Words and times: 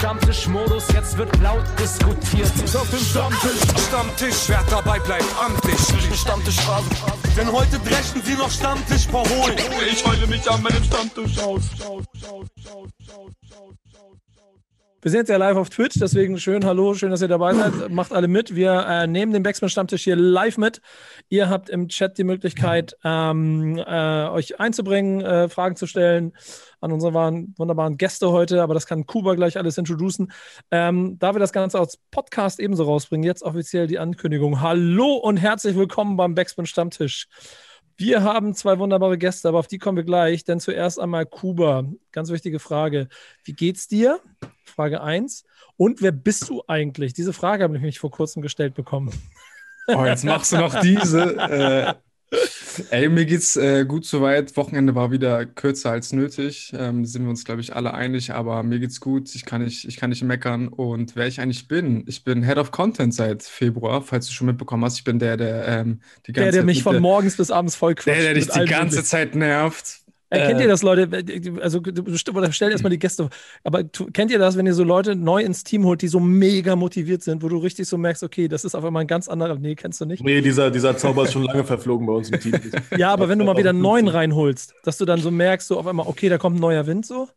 Stammtischmodus, 0.00 0.84
jetzt 0.94 1.18
wird 1.18 1.28
laut 1.42 1.62
diskutiert. 1.78 2.50
Auf 2.74 2.88
dem 2.88 3.00
Stammtisch, 3.00 3.60
Stammtisch, 3.86 4.48
wer 4.48 4.62
dabei 4.70 4.98
bleibt, 4.98 5.26
amtlich. 5.38 5.78
Stammtisch 6.18 6.56
Phase. 6.56 6.88
Denn 7.36 7.52
heute 7.52 7.78
dreschen 7.80 8.22
sie 8.24 8.32
noch 8.32 8.50
Stammtisch 8.50 9.06
verholen. 9.06 9.58
Ich 9.92 10.02
heule 10.06 10.26
mich 10.26 10.50
an 10.50 10.62
meinem 10.62 10.82
Stammtisch 10.84 11.38
aus. 11.40 11.64
Wir 15.02 15.10
sind 15.10 15.20
jetzt 15.20 15.30
ja 15.30 15.38
live 15.38 15.56
auf 15.56 15.70
Twitch, 15.70 15.98
deswegen 15.98 16.38
schön, 16.38 16.62
hallo, 16.66 16.92
schön, 16.92 17.10
dass 17.10 17.22
ihr 17.22 17.28
dabei 17.28 17.54
seid. 17.54 17.88
Macht 17.88 18.12
alle 18.12 18.28
mit. 18.28 18.54
Wir 18.54 18.84
äh, 18.86 19.06
nehmen 19.06 19.32
den 19.32 19.42
Backspin-Stammtisch 19.42 20.04
hier 20.04 20.14
live 20.14 20.58
mit. 20.58 20.82
Ihr 21.30 21.48
habt 21.48 21.70
im 21.70 21.88
Chat 21.88 22.18
die 22.18 22.24
Möglichkeit, 22.24 22.98
ähm, 23.02 23.78
äh, 23.78 24.28
euch 24.28 24.60
einzubringen, 24.60 25.22
äh, 25.22 25.48
Fragen 25.48 25.76
zu 25.76 25.86
stellen 25.86 26.34
an 26.82 26.92
unsere 26.92 27.14
wunderbaren 27.14 27.96
Gäste 27.96 28.30
heute, 28.30 28.62
aber 28.62 28.74
das 28.74 28.86
kann 28.86 29.06
Kuba 29.06 29.36
gleich 29.36 29.56
alles 29.56 29.78
introducen. 29.78 30.32
Ähm, 30.70 31.18
da 31.18 31.34
wir 31.34 31.40
das 31.40 31.54
Ganze 31.54 31.78
als 31.78 31.96
Podcast 32.10 32.60
ebenso 32.60 32.84
rausbringen, 32.84 33.24
jetzt 33.24 33.42
offiziell 33.42 33.86
die 33.86 33.98
Ankündigung. 33.98 34.60
Hallo 34.60 35.14
und 35.14 35.38
herzlich 35.38 35.76
willkommen 35.76 36.18
beim 36.18 36.34
Backspin-Stammtisch. 36.34 37.26
Wir 38.00 38.22
haben 38.22 38.54
zwei 38.54 38.78
wunderbare 38.78 39.18
Gäste, 39.18 39.46
aber 39.46 39.58
auf 39.58 39.66
die 39.66 39.76
kommen 39.76 39.98
wir 39.98 40.04
gleich. 40.04 40.42
Denn 40.42 40.58
zuerst 40.58 40.98
einmal 40.98 41.26
Kuba. 41.26 41.84
Ganz 42.12 42.30
wichtige 42.30 42.58
Frage. 42.58 43.08
Wie 43.44 43.52
geht's 43.52 43.88
dir? 43.88 44.20
Frage 44.64 45.02
1. 45.02 45.44
Und 45.76 46.00
wer 46.00 46.10
bist 46.10 46.48
du 46.48 46.62
eigentlich? 46.66 47.12
Diese 47.12 47.34
Frage 47.34 47.62
habe 47.62 47.76
ich 47.76 47.82
mich 47.82 47.98
vor 47.98 48.10
kurzem 48.10 48.40
gestellt 48.40 48.72
bekommen. 48.72 49.12
Oh, 49.86 50.02
jetzt 50.06 50.24
machst 50.24 50.52
du 50.52 50.56
noch 50.56 50.80
diese. 50.80 51.36
Äh, 51.50 51.94
ey, 52.90 53.08
mir 53.08 53.26
geht's 53.26 53.56
äh, 53.56 53.84
gut 53.84 54.04
soweit. 54.04 54.56
Wochenende 54.56 54.94
war 54.94 55.10
wieder 55.10 55.46
kürzer 55.46 55.90
als 55.90 56.12
nötig. 56.12 56.72
Ähm, 56.76 57.04
sind 57.04 57.22
wir 57.24 57.30
uns, 57.30 57.44
glaube 57.44 57.60
ich, 57.60 57.74
alle 57.74 57.94
einig, 57.94 58.32
aber 58.32 58.62
mir 58.62 58.78
geht's 58.78 59.00
gut. 59.00 59.34
Ich 59.34 59.44
kann, 59.44 59.62
nicht, 59.62 59.84
ich 59.86 59.96
kann 59.96 60.10
nicht 60.10 60.22
meckern. 60.22 60.68
Und 60.68 61.16
wer 61.16 61.26
ich 61.26 61.40
eigentlich 61.40 61.68
bin, 61.68 62.04
ich 62.06 62.24
bin 62.24 62.42
Head 62.44 62.58
of 62.58 62.70
Content 62.70 63.14
seit 63.14 63.42
Februar, 63.42 64.02
falls 64.02 64.26
du 64.26 64.32
schon 64.32 64.46
mitbekommen 64.46 64.84
hast. 64.84 64.98
Ich 64.98 65.04
bin 65.04 65.18
der, 65.18 65.36
der 65.36 65.66
ähm, 65.66 66.00
die 66.26 66.32
ganze 66.32 66.44
Der, 66.44 66.52
der 66.52 66.60
Zeit 66.60 66.66
mich 66.66 66.82
von 66.82 66.98
morgens 66.98 67.36
bis 67.36 67.50
abends 67.50 67.74
voll 67.76 67.94
quatscht. 67.94 68.06
der, 68.06 68.22
der 68.22 68.34
dich 68.34 68.48
die 68.48 68.64
ganze. 68.64 69.04
Zeit 69.04 69.34
nervt. 69.34 70.00
Äh, 70.30 70.46
kennt 70.46 70.60
Äh, 70.60 70.62
ihr 70.62 70.68
das, 70.68 70.82
Leute? 70.82 71.08
Also, 71.60 71.80
du- 71.80 72.04
oder 72.34 72.52
stellt 72.52 72.70
erstmal 72.70 72.90
die 72.90 72.98
Gäste. 73.00 73.28
Aber 73.64 73.90
tu, 73.90 74.06
kennt 74.12 74.30
ihr 74.30 74.38
das, 74.38 74.56
wenn 74.56 74.64
ihr 74.66 74.74
so 74.74 74.84
Leute 74.84 75.16
neu 75.16 75.42
ins 75.42 75.64
Team 75.64 75.84
holt, 75.84 76.02
die 76.02 76.08
so 76.08 76.20
mega 76.20 76.76
motiviert 76.76 77.22
sind, 77.22 77.42
wo 77.42 77.48
du 77.48 77.58
richtig 77.58 77.88
so 77.88 77.98
merkst, 77.98 78.22
okay, 78.22 78.46
das 78.46 78.64
ist 78.64 78.74
auf 78.76 78.84
einmal 78.84 79.02
ein 79.02 79.08
ganz 79.08 79.28
anderer. 79.28 79.56
Nee, 79.56 79.74
kennst 79.74 80.00
du 80.00 80.04
nicht? 80.04 80.22
Nee, 80.22 80.40
dieser, 80.40 80.70
dieser 80.70 80.96
Zauber 80.96 81.24
ist 81.24 81.32
schon 81.32 81.42
lange 81.42 81.64
verflogen 81.64 82.06
bei 82.06 82.12
uns 82.12 82.30
im 82.30 82.40
Team. 82.40 82.54
Ja, 82.96 83.12
aber 83.12 83.28
wenn 83.28 83.38
du 83.38 83.44
mal 83.44 83.56
wieder 83.56 83.70
einen 83.70 83.80
neuen 83.80 84.08
reinholst, 84.08 84.74
dass 84.84 84.98
du 84.98 85.04
dann 85.04 85.20
so 85.20 85.30
merkst, 85.30 85.66
so 85.66 85.78
auf 85.78 85.86
einmal, 85.86 86.06
okay, 86.06 86.28
da 86.28 86.38
kommt 86.38 86.56
ein 86.56 86.60
neuer 86.60 86.86
Wind 86.86 87.06
so. 87.06 87.28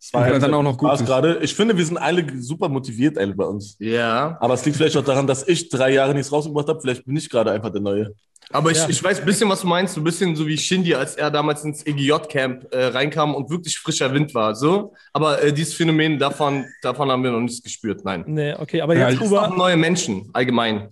Das 0.00 0.14
war 0.14 0.38
dann 0.38 0.54
auch 0.54 0.62
noch 0.62 0.78
gut 0.78 0.98
gerade. 1.04 1.38
Ich 1.42 1.54
finde, 1.54 1.76
wir 1.76 1.84
sind 1.84 1.98
alle 1.98 2.24
super 2.40 2.68
motiviert 2.68 3.18
ey, 3.18 3.26
bei 3.34 3.44
uns. 3.44 3.76
Ja, 3.78 4.36
Aber 4.40 4.54
es 4.54 4.64
liegt 4.64 4.76
vielleicht 4.78 4.96
auch 4.96 5.04
daran, 5.04 5.26
dass 5.26 5.46
ich 5.46 5.68
drei 5.68 5.92
Jahre 5.92 6.14
nichts 6.14 6.32
rausgebracht 6.32 6.68
habe. 6.68 6.80
Vielleicht 6.80 7.04
bin 7.04 7.16
ich 7.16 7.28
gerade 7.28 7.52
einfach 7.52 7.70
der 7.70 7.82
Neue. 7.82 8.14
Aber 8.52 8.70
ich, 8.70 8.78
Ja. 8.78 8.88
ich 8.88 9.02
weiß 9.02 9.20
ein 9.20 9.26
bisschen, 9.26 9.48
was 9.48 9.60
du 9.60 9.66
meinst. 9.66 9.94
So 9.94 10.00
ein 10.00 10.04
bisschen 10.04 10.34
so 10.34 10.46
wie 10.46 10.56
Shindy, 10.58 10.94
als 10.94 11.14
er 11.14 11.30
damals 11.30 11.64
ins 11.64 11.86
EGJ-Camp 11.86 12.72
äh, 12.72 12.86
reinkam 12.86 13.34
und 13.34 13.48
wirklich 13.50 13.78
frischer 13.78 14.12
Wind 14.12 14.34
war. 14.34 14.54
So. 14.54 14.92
Aber 15.12 15.42
äh, 15.42 15.52
dieses 15.52 15.74
Phänomen, 15.74 16.18
davon, 16.18 16.64
davon 16.82 17.10
haben 17.10 17.22
wir 17.22 17.30
noch 17.30 17.40
nichts 17.40 17.62
gespürt. 17.62 18.04
Nein. 18.04 18.24
Nee, 18.26 18.54
okay, 18.54 18.80
aber 18.80 18.96
Ja, 18.96 19.08
jetzt, 19.10 19.20
auch 19.20 19.24
Kuba, 19.24 19.48
neue 19.56 19.76
Menschen, 19.76 20.28
allgemein. 20.32 20.88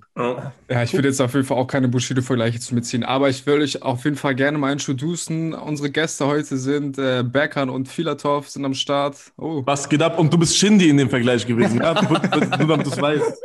Ja, 0.68 0.82
ich 0.82 0.92
würde 0.94 1.08
jetzt 1.08 1.20
auf 1.20 1.32
jeden 1.34 1.46
Fall 1.46 1.56
auch 1.58 1.66
keine 1.68 1.86
Bushido-Vergleiche 1.86 2.58
zu 2.58 2.74
mitziehen, 2.74 3.04
aber 3.04 3.28
ich 3.28 3.46
will 3.46 3.60
euch 3.62 3.82
auf 3.82 4.02
jeden 4.04 4.16
Fall 4.16 4.34
gerne 4.34 4.58
mal 4.58 4.72
introducen. 4.72 5.54
Unsere 5.54 5.90
Gäste 5.90 6.26
heute 6.26 6.56
sind 6.56 6.98
äh, 6.98 7.22
Berkan 7.22 7.70
und 7.70 7.88
Filatov 7.88 8.48
sind 8.48 8.64
am 8.64 8.74
Start. 8.74 9.16
Oh, 9.36 9.62
Was 9.64 9.88
geht 9.88 10.02
ab? 10.02 10.18
Und 10.18 10.32
du 10.32 10.38
bist 10.38 10.56
Shindy 10.56 10.88
in 10.88 10.96
dem 10.96 11.08
Vergleich 11.08 11.46
gewesen. 11.46 11.80
Ja? 11.80 11.94
Nur 12.02 12.66
damit 12.66 12.86
du 12.86 12.90
es 12.90 13.00
weißt. 13.00 13.42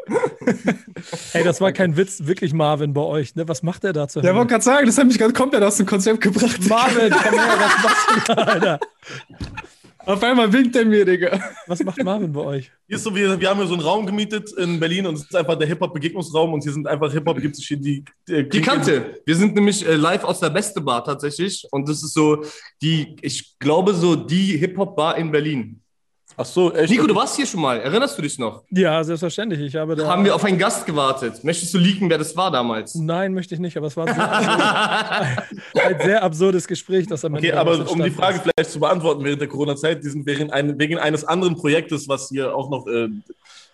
ey, 1.33 1.43
das 1.43 1.61
war 1.61 1.71
kein 1.71 1.95
Witz, 1.95 2.25
wirklich 2.25 2.53
Marvin 2.53 2.93
bei 2.93 3.01
euch, 3.01 3.35
ne? 3.35 3.47
Was 3.47 3.63
macht 3.63 3.83
der 3.93 4.03
da 4.03 4.07
zu 4.07 4.19
Ja, 4.19 4.33
wollte 4.35 4.49
gerade 4.51 4.63
sagen, 4.63 4.85
das 4.85 4.97
hat 4.97 5.07
mich 5.07 5.17
gerade 5.17 5.33
komplett 5.33 5.63
aus 5.63 5.77
dem 5.77 5.85
Konzept 5.85 6.21
gebracht. 6.21 6.59
Marvin, 6.67 7.11
komm 7.11 7.33
her, 7.39 7.57
was 7.57 7.83
machst 7.83 8.07
du 8.27 8.33
da, 8.33 8.41
Alter? 8.43 8.79
Auf 10.05 10.21
einmal 10.21 10.51
winkt 10.51 10.75
er 10.75 10.83
mir, 10.83 11.05
Digga. 11.05 11.39
Was 11.65 11.81
macht 11.81 12.03
Marvin 12.03 12.33
bei 12.33 12.41
euch? 12.41 12.71
Hier 12.87 12.97
ist 12.97 13.03
so, 13.05 13.15
wir, 13.15 13.39
wir 13.39 13.49
haben 13.49 13.57
hier 13.59 13.67
so 13.67 13.73
einen 13.73 13.83
Raum 13.83 14.05
gemietet 14.05 14.51
in 14.57 14.77
Berlin 14.77 15.05
und 15.05 15.15
es 15.15 15.21
ist 15.21 15.35
einfach 15.35 15.57
der 15.57 15.65
Hip-Hop-Begegnungsraum 15.67 16.51
und 16.51 16.61
hier 16.61 16.73
sind 16.73 16.87
einfach 16.87 17.09
Hip-Hop, 17.13 17.39
gibt 17.39 17.57
es 17.57 17.63
hier 17.63 17.77
die. 17.77 18.03
äh, 18.27 18.43
Die 18.43 18.61
Kante. 18.61 19.21
Wir 19.25 19.35
sind 19.37 19.55
nämlich 19.55 19.87
äh, 19.87 19.95
live 19.95 20.25
aus 20.25 20.41
der 20.41 20.49
Beste 20.49 20.81
Bar 20.81 21.05
tatsächlich. 21.05 21.65
Und 21.71 21.87
das 21.87 22.03
ist 22.03 22.13
so 22.13 22.43
die, 22.81 23.15
ich 23.21 23.57
glaube, 23.59 23.93
so 23.93 24.17
die 24.17 24.57
Hip-Hop-Bar 24.57 25.17
in 25.17 25.31
Berlin. 25.31 25.79
Ach 26.35 26.45
so, 26.45 26.73
echt? 26.73 26.89
Nico, 26.91 27.05
du 27.05 27.15
warst 27.15 27.35
hier 27.35 27.45
schon 27.45 27.61
mal. 27.61 27.79
Erinnerst 27.79 28.17
du 28.17 28.21
dich 28.21 28.39
noch? 28.39 28.63
Ja, 28.69 29.03
selbstverständlich. 29.03 29.61
Ich 29.61 29.75
habe 29.75 29.95
da. 29.95 30.07
Haben 30.07 30.25
wir 30.25 30.33
auf 30.33 30.43
einen 30.43 30.57
Gast 30.57 30.85
gewartet. 30.85 31.43
Möchtest 31.43 31.73
du 31.73 31.77
leaken, 31.77 32.09
wer 32.09 32.17
das 32.17 32.35
war 32.35 32.49
damals? 32.51 32.95
Nein, 32.95 33.33
möchte 33.33 33.53
ich 33.53 33.59
nicht, 33.59 33.77
aber 33.77 33.87
es 33.87 33.97
war 33.97 34.07
ein 34.07 34.15
sehr, 34.15 35.85
ein 35.87 36.01
sehr 36.01 36.23
absurdes 36.23 36.67
Gespräch, 36.67 37.07
das 37.07 37.23
am 37.23 37.35
Ende 37.35 37.49
Okay, 37.49 37.57
aber 37.57 37.89
um 37.89 38.01
die 38.01 38.11
Frage 38.11 38.39
vielleicht 38.39 38.71
zu 38.71 38.79
beantworten 38.79 39.23
während 39.23 39.41
der 39.41 39.47
Corona-Zeit, 39.47 40.03
die 40.03 40.09
sind 40.09 40.25
wegen, 40.25 40.51
ein, 40.51 40.79
wegen 40.79 40.97
eines 40.97 41.23
anderen 41.23 41.55
Projektes, 41.55 42.07
was 42.07 42.29
hier 42.29 42.55
auch 42.55 42.69
noch 42.69 42.87
äh, 42.87 43.09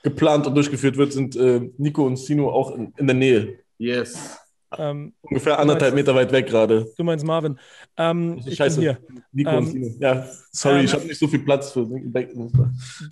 geplant 0.04 0.48
und 0.48 0.56
durchgeführt 0.56 0.98
wird, 0.98 1.14
sind 1.14 1.36
äh, 1.36 1.62
Nico 1.78 2.06
und 2.06 2.18
Sino 2.18 2.50
auch 2.50 2.76
in, 2.76 2.94
in 2.98 3.08
der 3.08 3.16
Nähe. 3.16 3.60
Yes. 3.78 4.38
Ähm, 4.78 5.14
Ungefähr 5.22 5.58
anderthalb 5.58 5.96
Meter 5.96 6.14
weit 6.14 6.32
weg 6.32 6.48
gerade. 6.48 6.88
du 6.96 7.04
meinst 7.04 7.26
Marvin. 7.26 7.58
Ähm, 7.98 8.36
ich 8.40 8.46
bin 8.46 8.56
Scheiße. 8.56 8.80
hier. 8.82 8.98
Nico 9.32 9.50
Ähm. 9.50 9.96
Ja, 10.00 10.28
sorry, 10.52 10.80
ähm, 10.80 10.86
ich 10.86 10.94
habe 10.94 11.06
nicht 11.06 11.20
so 11.20 11.28
viel 11.28 11.40
Platz 11.40 11.72
für 11.72 11.88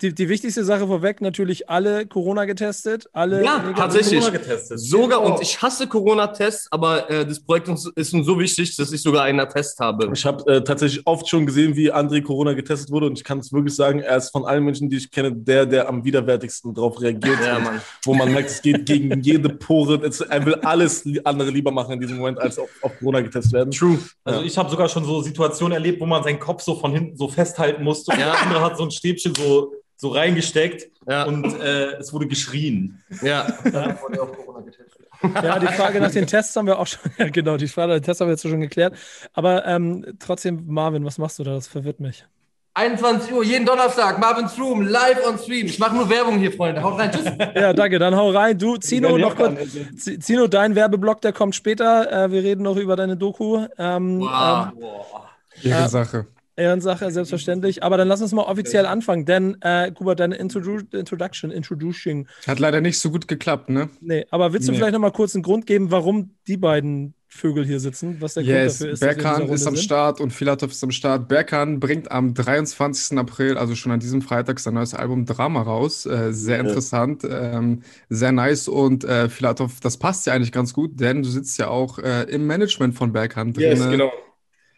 Die, 0.00 0.14
die 0.14 0.28
wichtigste 0.28 0.64
Sache 0.64 0.86
vorweg, 0.86 1.20
natürlich 1.20 1.68
alle 1.68 2.06
Corona 2.06 2.44
getestet. 2.44 3.08
Alle 3.12 3.44
Ja, 3.44 3.72
tatsächlich. 3.76 4.20
Corona 4.20 4.38
getestet. 4.38 4.78
Sogar, 4.80 5.22
und 5.22 5.40
ich 5.42 5.60
hasse 5.60 5.86
Corona-Tests, 5.86 6.68
aber 6.70 7.10
äh, 7.10 7.26
das 7.26 7.40
Projekt 7.40 7.68
ist 7.96 8.14
uns 8.14 8.26
so 8.26 8.38
wichtig, 8.38 8.76
dass 8.76 8.92
ich 8.92 9.02
sogar 9.02 9.24
einen 9.24 9.40
Attest 9.40 9.80
habe. 9.80 10.10
Ich 10.12 10.24
habe 10.24 10.44
äh, 10.52 10.62
tatsächlich 10.62 11.06
oft 11.06 11.28
schon 11.28 11.46
gesehen, 11.46 11.74
wie 11.76 11.92
André 11.92 12.22
Corona 12.22 12.52
getestet 12.52 12.90
wurde 12.90 13.06
und 13.06 13.18
ich 13.18 13.24
kann 13.24 13.38
es 13.40 13.52
wirklich 13.52 13.74
sagen, 13.74 14.00
er 14.00 14.16
ist 14.16 14.30
von 14.30 14.44
allen 14.44 14.64
Menschen, 14.64 14.88
die 14.90 14.96
ich 14.96 15.10
kenne, 15.10 15.32
der, 15.32 15.66
der 15.66 15.88
am 15.88 16.04
widerwärtigsten 16.04 16.74
darauf 16.74 17.00
reagiert. 17.00 17.38
Ja, 17.44 17.58
Mann. 17.58 17.80
Wo 18.04 18.14
man 18.14 18.32
merkt, 18.32 18.50
es 18.50 18.62
geht 18.62 18.86
gegen 18.86 19.20
jede 19.22 19.48
Pore. 19.48 20.00
Es, 20.06 20.20
er 20.20 20.44
will 20.46 20.54
alles 20.56 21.04
li- 21.04 21.20
andere 21.48 21.54
lieber 21.54 21.70
machen 21.70 21.92
in 21.94 22.00
diesem 22.00 22.18
Moment, 22.18 22.38
als 22.40 22.58
auf, 22.58 22.68
auf 22.82 22.98
Corona 22.98 23.20
getestet 23.20 23.52
werden. 23.52 23.70
True. 23.70 23.98
Also 24.24 24.40
Ja. 24.40 24.46
ich 24.46 24.56
habe 24.58 24.70
sogar 24.70 24.88
schon 24.88 25.04
so 25.04 25.22
Situationen 25.22 25.72
erlebt, 25.72 26.00
wo 26.00 26.06
man 26.06 26.22
seinen 26.22 26.38
Kopf 26.38 26.62
so 26.62 26.74
von 26.76 26.92
hinten 26.92 27.16
so 27.16 27.28
festhalten 27.28 27.82
musste. 27.82 28.12
Und 28.12 28.18
Ja. 28.20 28.32
der 28.32 28.40
andere 28.42 28.62
hat 28.62 28.76
so 28.76 28.84
ein 28.84 28.90
Stäbchen 28.90 29.34
so, 29.34 29.72
so 29.96 30.08
reingesteckt 30.08 30.90
Ja. 31.08 31.24
und 31.24 31.44
äh, 31.60 31.96
es 31.98 32.12
wurde 32.12 32.26
geschrien. 32.28 33.02
Ja. 33.22 33.46
Ja, 35.34 35.58
die 35.58 35.66
Frage 35.66 36.00
nach 36.00 36.12
den 36.12 36.26
Tests 36.26 36.54
haben 36.54 36.66
wir 36.66 36.78
auch 36.78 36.86
schon, 36.86 37.00
ja, 37.18 37.28
genau, 37.28 37.56
die 37.56 37.66
Frage 37.66 37.88
nach 37.94 37.98
den 37.98 38.04
Tests 38.04 38.20
haben 38.20 38.28
wir 38.28 38.34
jetzt 38.34 38.42
schon 38.42 38.60
geklärt. 38.60 38.94
Aber 39.32 39.66
ähm, 39.66 40.04
trotzdem, 40.20 40.64
Marvin, 40.66 41.04
was 41.04 41.18
machst 41.18 41.38
du 41.40 41.44
da? 41.44 41.54
Das 41.54 41.66
verwirrt 41.66 41.98
mich. 42.00 42.24
21 42.78 43.32
Uhr, 43.32 43.42
jeden 43.44 43.66
Donnerstag, 43.66 44.20
Marvin's 44.20 44.56
Room, 44.56 44.82
live 44.82 45.26
on 45.26 45.36
stream. 45.36 45.66
Ich 45.66 45.80
mache 45.80 45.96
nur 45.96 46.08
Werbung 46.08 46.38
hier, 46.38 46.52
Freunde. 46.52 46.80
Haut 46.80 46.96
rein, 46.96 47.10
tschüss. 47.10 47.24
Ja, 47.56 47.72
danke, 47.72 47.98
dann 47.98 48.14
hau 48.14 48.30
rein. 48.30 48.56
Du, 48.56 48.76
Zino, 48.76 49.18
noch 49.18 49.34
kurz. 49.34 49.58
Zino, 50.20 50.46
dein 50.46 50.76
Werbeblock, 50.76 51.20
der 51.20 51.32
kommt 51.32 51.56
später. 51.56 52.26
Äh, 52.26 52.30
wir 52.30 52.44
reden 52.44 52.62
noch 52.62 52.76
über 52.76 52.94
deine 52.94 53.16
Doku. 53.16 53.66
Ähm, 53.78 54.20
Wow. 54.20 54.68
ähm, 54.76 54.82
Ihre 55.62 55.88
Sache. 55.88 56.26
Ehrensache, 56.54 57.10
selbstverständlich. 57.10 57.82
Aber 57.82 57.96
dann 57.96 58.06
lass 58.06 58.22
uns 58.22 58.32
mal 58.32 58.42
offiziell 58.42 58.86
anfangen, 58.86 59.24
denn, 59.24 59.56
äh, 59.60 59.90
Kuba, 59.90 60.14
deine 60.14 60.36
Introdu 60.36 60.78
Introduction, 60.92 61.50
Introducing. 61.50 62.28
Hat 62.46 62.60
leider 62.60 62.80
nicht 62.80 62.98
so 63.00 63.10
gut 63.10 63.26
geklappt, 63.26 63.70
ne? 63.70 63.88
Nee, 64.00 64.24
aber 64.30 64.52
willst 64.52 64.68
du 64.68 64.72
Nee. 64.72 64.78
vielleicht 64.78 64.92
noch 64.94 65.00
mal 65.00 65.10
kurz 65.12 65.34
einen 65.34 65.42
Grund 65.42 65.66
geben, 65.66 65.90
warum 65.90 66.30
die 66.46 66.56
beiden 66.56 67.14
Vögel 67.30 67.64
hier 67.66 67.78
sitzen? 67.78 68.20
Was 68.20 68.34
der 68.34 68.42
Yes, 68.42 68.78
Grund 68.78 68.92
dafür 68.92 68.92
ist? 68.92 69.00
Berkan 69.00 69.48
ist 69.50 69.66
am 69.66 69.74
sind? 69.74 69.84
Start 69.84 70.20
und 70.20 70.32
Filatov 70.32 70.70
ist 70.70 70.82
am 70.82 70.90
Start. 70.90 71.28
Berkan 71.28 71.78
bringt 71.78 72.10
am 72.10 72.32
23. 72.32 73.18
April, 73.18 73.58
also 73.58 73.74
schon 73.74 73.92
an 73.92 74.00
diesem 74.00 74.22
Freitag, 74.22 74.58
sein 74.60 74.74
neues 74.74 74.94
Album 74.94 75.26
Drama 75.26 75.60
raus. 75.62 76.06
Äh, 76.06 76.32
sehr 76.32 76.58
Ja. 76.58 76.62
interessant, 76.64 77.24
ähm, 77.28 77.82
sehr 78.08 78.32
nice. 78.32 78.66
Und 78.68 79.04
äh, 79.04 79.28
Filatov, 79.28 79.80
das 79.80 79.98
passt 79.98 80.26
ja 80.26 80.32
eigentlich 80.32 80.52
ganz 80.52 80.72
gut, 80.72 80.98
denn 81.00 81.22
du 81.22 81.28
sitzt 81.28 81.58
ja 81.58 81.68
auch 81.68 81.98
äh, 81.98 82.22
im 82.24 82.46
Management 82.46 82.94
von 82.94 83.12
Berkan 83.12 83.52
drin. 83.52 83.64
Yes, 83.64 83.80
genau. 83.90 84.10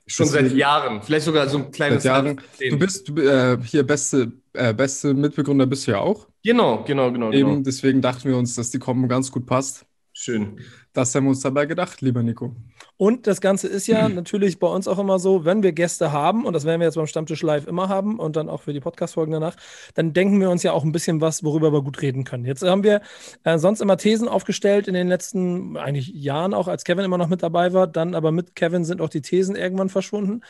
Schon 0.07 0.27
seit 0.27 0.53
Jahren. 0.53 1.03
Vielleicht 1.03 1.27
sogar 1.27 1.49
so 1.49 1.59
ein 1.59 1.71
kleines 1.71 2.03
Seit 2.03 2.25
Jahren. 2.25 2.41
Du 2.59 2.79
bist 2.79 3.09
du, 3.09 3.17
äh, 3.19 3.59
hier 3.65 3.85
beste, 3.85 4.33
äh, 4.55 4.75
beste 4.75 5.15
Mitbegründer 5.15 5.67
bist 5.67 5.87
du 5.87 5.93
ja 5.93 5.99
auch. 6.01 6.27
Genau, 6.43 6.83
genau, 6.85 7.13
genau. 7.13 7.31
genau. 7.31 7.51
Eben, 7.53 7.63
deswegen 7.65 8.03
dachten 8.03 8.29
wir 8.29 8.37
uns, 8.37 8.57
dass 8.57 8.71
die 8.71 8.81
Kombo 8.81 9.07
ganz 9.07 9.31
gut 9.31 9.47
passt. 9.47 9.87
Schön. 10.13 10.59
Das 10.93 11.15
haben 11.15 11.25
wir 11.25 11.31
uns 11.31 11.41
dabei 11.41 11.67
gedacht, 11.67 12.01
lieber 12.01 12.23
Nico. 12.23 12.57
Und 12.97 13.27
das 13.27 13.41
Ganze 13.41 13.69
ist 13.69 13.87
ja 13.87 14.09
natürlich 14.09 14.59
bei 14.59 14.67
uns 14.67 14.89
auch 14.89 14.99
immer 14.99 15.19
so, 15.19 15.45
wenn 15.45 15.63
wir 15.63 15.73
Gäste 15.73 16.13
haben, 16.13 16.45
und 16.45 16.53
das 16.53 16.65
werden 16.65 16.81
wir 16.81 16.87
jetzt 16.87 16.97
beim 16.97 17.07
Stammtisch 17.07 17.43
live 17.43 17.67
immer 17.67 17.89
haben 17.89 18.19
und 18.19 18.37
dann 18.37 18.49
auch 18.49 18.63
für 18.63 18.73
die 18.73 18.81
Podcast-Folgen 18.81 19.33
danach, 19.33 19.57
dann 19.95 20.13
denken 20.13 20.41
wir 20.41 20.51
uns 20.51 20.63
ja 20.63 20.73
auch 20.73 20.85
ein 20.85 20.93
bisschen 20.93 21.21
was, 21.21 21.45
worüber 21.45 21.73
wir 21.73 21.83
gut 21.83 22.03
reden 22.03 22.25
können. 22.25 22.45
Jetzt 22.45 22.63
haben 22.63 22.83
wir 22.83 23.01
äh, 23.45 23.59
sonst 23.59 23.81
immer 23.81 23.97
Thesen 23.97 24.29
aufgestellt 24.29 24.89
in 24.89 24.95
den 24.95 25.09
letzten 25.09 25.77
eigentlich 25.77 26.09
Jahren, 26.09 26.53
auch 26.53 26.69
als 26.69 26.85
Kevin 26.85 27.05
immer 27.05 27.19
noch 27.19 27.29
mit 27.29 27.43
dabei 27.43 27.73
war. 27.73 27.87
Dann 27.87 28.15
aber 28.15 28.33
mit 28.33 28.55
Kevin 28.57 28.85
sind 28.85 29.01
auch 29.01 29.09
die 29.09 29.23
Thesen 29.23 29.57
irgendwann 29.57 29.89
verschwunden. 29.89 30.43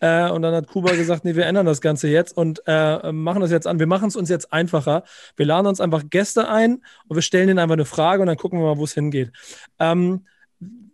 Äh, 0.00 0.28
und 0.30 0.42
dann 0.42 0.54
hat 0.54 0.66
Kuba 0.66 0.92
gesagt, 0.92 1.24
nee, 1.24 1.36
wir 1.36 1.46
ändern 1.46 1.66
das 1.66 1.80
Ganze 1.80 2.08
jetzt 2.08 2.36
und 2.36 2.62
äh, 2.66 3.12
machen 3.12 3.40
das 3.40 3.50
jetzt 3.50 3.66
an. 3.66 3.78
Wir 3.78 3.86
machen 3.86 4.08
es 4.08 4.16
uns 4.16 4.28
jetzt 4.28 4.52
einfacher. 4.52 5.04
Wir 5.36 5.46
laden 5.46 5.66
uns 5.66 5.80
einfach 5.80 6.02
Gäste 6.10 6.48
ein 6.48 6.82
und 7.08 7.16
wir 7.16 7.22
stellen 7.22 7.48
ihnen 7.48 7.58
einfach 7.58 7.74
eine 7.74 7.84
Frage 7.84 8.20
und 8.20 8.26
dann 8.26 8.36
gucken 8.36 8.58
wir 8.58 8.66
mal, 8.66 8.78
wo 8.78 8.84
es 8.84 8.94
hingeht. 8.94 9.32
Ähm, 9.92 10.24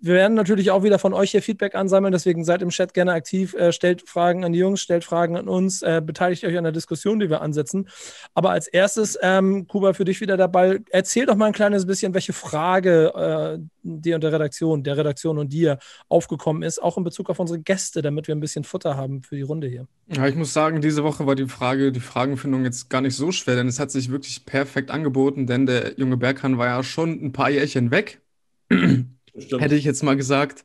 wir 0.02 0.14
werden 0.14 0.34
natürlich 0.34 0.70
auch 0.70 0.82
wieder 0.82 0.98
von 0.98 1.12
euch 1.12 1.32
hier 1.32 1.42
Feedback 1.42 1.74
ansammeln, 1.74 2.12
deswegen 2.12 2.44
seid 2.44 2.62
im 2.62 2.70
Chat 2.70 2.94
gerne 2.94 3.12
aktiv, 3.12 3.54
äh, 3.54 3.70
stellt 3.70 4.08
Fragen 4.08 4.44
an 4.44 4.52
die 4.52 4.58
Jungs, 4.58 4.80
stellt 4.80 5.04
Fragen 5.04 5.36
an 5.36 5.46
uns, 5.46 5.82
äh, 5.82 6.00
beteiligt 6.04 6.44
euch 6.44 6.56
an 6.56 6.64
der 6.64 6.72
Diskussion, 6.72 7.20
die 7.20 7.28
wir 7.28 7.42
ansetzen. 7.42 7.88
Aber 8.34 8.50
als 8.50 8.66
erstes, 8.66 9.18
ähm, 9.20 9.66
Kuba, 9.66 9.92
für 9.92 10.06
dich 10.06 10.20
wieder 10.22 10.38
dabei, 10.38 10.80
erzähl 10.90 11.26
doch 11.26 11.36
mal 11.36 11.46
ein 11.46 11.52
kleines 11.52 11.86
bisschen, 11.86 12.14
welche 12.14 12.32
Frage 12.32 13.12
äh, 13.14 13.58
dir 13.82 14.14
und 14.14 14.24
der 14.24 14.32
Redaktion, 14.32 14.82
der 14.82 14.96
Redaktion 14.96 15.38
und 15.38 15.52
dir 15.52 15.78
aufgekommen 16.08 16.62
ist, 16.62 16.82
auch 16.82 16.96
in 16.96 17.04
Bezug 17.04 17.28
auf 17.28 17.38
unsere 17.38 17.60
Gäste, 17.60 18.00
damit 18.00 18.26
wir 18.26 18.34
ein 18.34 18.40
bisschen 18.40 18.64
Futter 18.64 18.96
haben 18.96 19.22
für 19.22 19.36
die 19.36 19.42
Runde 19.42 19.68
hier. 19.68 19.86
Ja, 20.08 20.26
ich 20.26 20.34
muss 20.34 20.54
sagen, 20.54 20.80
diese 20.80 21.04
Woche 21.04 21.26
war 21.26 21.34
die 21.34 21.46
Frage, 21.46 21.92
die 21.92 22.00
Fragenfindung 22.00 22.64
jetzt 22.64 22.88
gar 22.88 23.02
nicht 23.02 23.16
so 23.16 23.32
schwer, 23.32 23.56
denn 23.56 23.68
es 23.68 23.78
hat 23.78 23.90
sich 23.90 24.10
wirklich 24.10 24.46
perfekt 24.46 24.90
angeboten, 24.90 25.46
denn 25.46 25.66
der 25.66 25.98
junge 25.98 26.16
Berghahn 26.16 26.56
war 26.56 26.66
ja 26.66 26.82
schon 26.82 27.22
ein 27.22 27.32
paar 27.32 27.50
Jährchen 27.50 27.90
weg. 27.90 28.22
Stimmt. 28.70 29.62
hätte 29.62 29.74
ich 29.74 29.84
jetzt 29.84 30.02
mal 30.02 30.16
gesagt. 30.16 30.64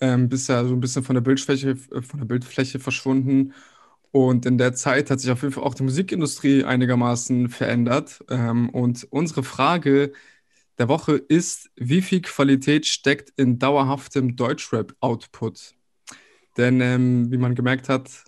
Ähm, 0.00 0.28
bist 0.28 0.48
ja 0.48 0.64
so 0.64 0.74
ein 0.74 0.80
bisschen 0.80 1.04
von 1.04 1.14
der 1.14 1.20
Bildfläche, 1.20 1.76
von 1.76 2.18
der 2.18 2.26
Bildfläche 2.26 2.78
verschwunden. 2.78 3.52
Und 4.12 4.44
in 4.46 4.58
der 4.58 4.74
Zeit 4.74 5.10
hat 5.10 5.20
sich 5.20 5.30
auf 5.30 5.42
jeden 5.42 5.54
Fall 5.54 5.64
auch 5.64 5.74
die 5.74 5.84
Musikindustrie 5.84 6.64
einigermaßen 6.64 7.48
verändert. 7.48 8.24
Ähm, 8.28 8.70
und 8.70 9.06
unsere 9.10 9.44
Frage 9.44 10.12
der 10.78 10.88
Woche 10.88 11.16
ist, 11.16 11.70
wie 11.76 12.02
viel 12.02 12.22
Qualität 12.22 12.86
steckt 12.86 13.32
in 13.36 13.58
dauerhaftem 13.58 14.34
Deutschrap-Output? 14.34 15.74
Denn 16.56 16.80
ähm, 16.80 17.30
wie 17.30 17.36
man 17.36 17.54
gemerkt 17.54 17.88
hat, 17.88 18.24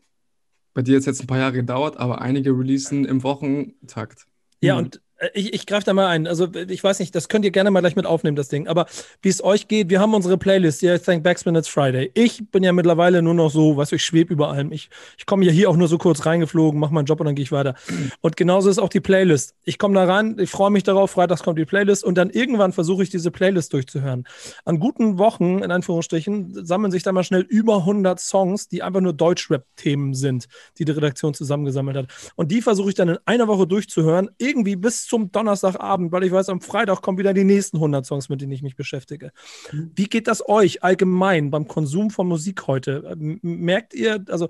bei 0.75 0.83
dir 0.83 0.97
hat 0.97 1.01
es 1.01 1.07
jetzt 1.07 1.21
ein 1.23 1.27
paar 1.27 1.39
Jahre 1.39 1.55
gedauert, 1.55 1.97
aber 1.97 2.21
einige 2.21 2.51
releasen 2.51 3.05
im 3.05 3.23
Wochentakt. 3.23 4.27
Ja, 4.61 4.77
und 4.77 4.97
äh, 4.97 5.01
ich, 5.35 5.55
ich 5.55 5.67
greife 5.67 5.85
da 5.85 5.93
mal 5.93 6.09
ein. 6.09 6.27
Also, 6.27 6.49
ich 6.69 6.83
weiß 6.83 6.99
nicht, 6.99 7.15
das 7.15 7.29
könnt 7.29 7.45
ihr 7.45 7.51
gerne 7.51 7.71
mal 7.71 7.81
gleich 7.81 7.97
mit 7.97 8.07
aufnehmen, 8.07 8.37
das 8.37 8.49
Ding. 8.49 8.67
Aber 8.67 8.87
wie 9.21 9.29
es 9.29 9.43
euch 9.43 9.69
geht, 9.69 9.89
wir 9.89 10.01
haben 10.01 10.15
unsere 10.15 10.37
Playlist, 10.37 10.83
ja, 10.83 10.99
Thank 10.99 11.23
Backspin, 11.23 11.55
It's 11.55 11.69
Friday. 11.69 12.11
Ich 12.15 12.51
bin 12.51 12.63
ja 12.63 12.73
mittlerweile 12.73 13.23
nur 13.23 13.35
noch 13.35 13.51
so, 13.51 13.77
was 13.77 13.93
ich 13.93 14.05
schwebe 14.05 14.33
über 14.33 14.51
allem. 14.51 14.73
Ich, 14.73 14.91
ich 15.17 15.27
komme 15.27 15.45
ja 15.45 15.53
hier 15.53 15.71
auch 15.71 15.77
nur 15.77 15.89
so 15.89 15.99
kurz 15.99 16.27
reingeflogen, 16.27 16.81
mache 16.81 16.93
meinen 16.93 17.07
Job 17.07 17.21
und 17.21 17.27
dann 17.27 17.35
gehe 17.35 17.45
ich 17.45 17.53
weiter. 17.53 17.75
Und 18.21 18.37
genauso 18.37 18.69
ist 18.69 18.79
auch 18.79 18.89
die 18.89 19.01
Playlist. 19.01 19.55
Ich 19.65 19.79
komme 19.79 19.95
da 19.95 20.05
rein, 20.05 20.37
ich 20.39 20.51
freue 20.51 20.71
mich 20.71 20.83
darauf, 20.83 21.13
freitags 21.13 21.43
kommt 21.43 21.59
die 21.59 21.65
Playlist 21.65 22.05
und 22.05 22.17
dann 22.17 22.31
irgendwann 22.31 22.73
versuche 22.73 23.03
ich 23.03 23.11
diese 23.11 23.31
Playlist 23.31 23.73
durchzuhören. 23.73 24.25
An 24.65 24.81
guten 24.81 25.19
Wochen, 25.19 25.61
in 25.61 25.71
Anführungsstrichen, 25.71 26.67
sammeln 26.67 26.91
sich 26.91 27.03
da 27.03 27.13
mal 27.13 27.25
schnell 27.25 27.43
über 27.43 27.79
100 27.79 28.19
Songs, 28.19 28.69
die 28.69 28.83
einfach 28.83 29.01
nur 29.01 29.13
Deutschrap-Themen 29.13 30.15
sind, 30.15 30.49
die 30.79 30.85
die 30.85 30.93
Redaktion 30.93 31.35
zusammengesammelt 31.35 31.97
hat. 31.97 32.07
Und 32.35 32.51
die 32.51 32.63
versuche 32.63 32.89
ich 32.89 32.95
dann 32.97 33.09
in 33.09 33.19
einer 33.25 33.47
Woche 33.47 33.67
durchzuhören, 33.67 34.31
irgendwie 34.39 34.77
bis 34.77 35.07
zum 35.13 35.31
Donnerstagabend, 35.31 36.11
weil 36.11 36.25
ich 36.25 36.33
weiß, 36.33 36.49
am 36.49 36.63
Freitag 36.63 37.03
kommen 37.03 37.19
wieder 37.19 37.35
die 37.35 37.45
nächsten 37.45 37.77
100 37.77 38.07
Songs, 38.07 38.31
mit 38.31 38.41
denen 38.41 38.53
ich 38.53 38.63
mich 38.63 38.77
beschäftige. 38.77 39.31
Wie 39.71 40.07
geht 40.07 40.27
das 40.27 40.49
euch 40.49 40.83
allgemein 40.83 41.51
beim 41.51 41.69
Konsum 41.69 42.09
von 42.09 42.27
Musik 42.27 42.67
heute? 42.67 43.05
M- 43.11 43.39
Merkt 43.43 43.93
ihr, 43.93 44.25
also 44.29 44.49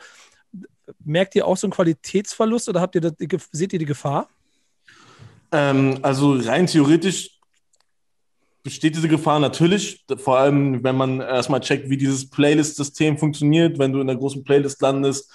merkt 1.04 1.34
ihr 1.34 1.48
auch 1.48 1.56
so 1.56 1.66
einen 1.66 1.72
Qualitätsverlust 1.72 2.68
oder 2.68 2.80
habt 2.80 2.94
ihr 2.94 3.00
das, 3.00 3.14
seht 3.50 3.72
ihr 3.72 3.80
die 3.80 3.86
Gefahr? 3.86 4.28
Ähm, 5.50 5.98
also 6.02 6.34
rein 6.34 6.68
theoretisch 6.68 7.40
besteht 8.62 8.94
diese 8.94 9.08
Gefahr 9.08 9.40
natürlich, 9.40 10.04
vor 10.18 10.38
allem 10.38 10.84
wenn 10.84 10.94
man 10.94 11.18
erstmal 11.18 11.58
checkt, 11.58 11.90
wie 11.90 11.96
dieses 11.96 12.30
Playlist-System 12.30 13.18
funktioniert. 13.18 13.80
Wenn 13.80 13.92
du 13.92 14.00
in 14.00 14.06
der 14.06 14.14
großen 14.14 14.44
Playlist 14.44 14.80
landest, 14.80 15.28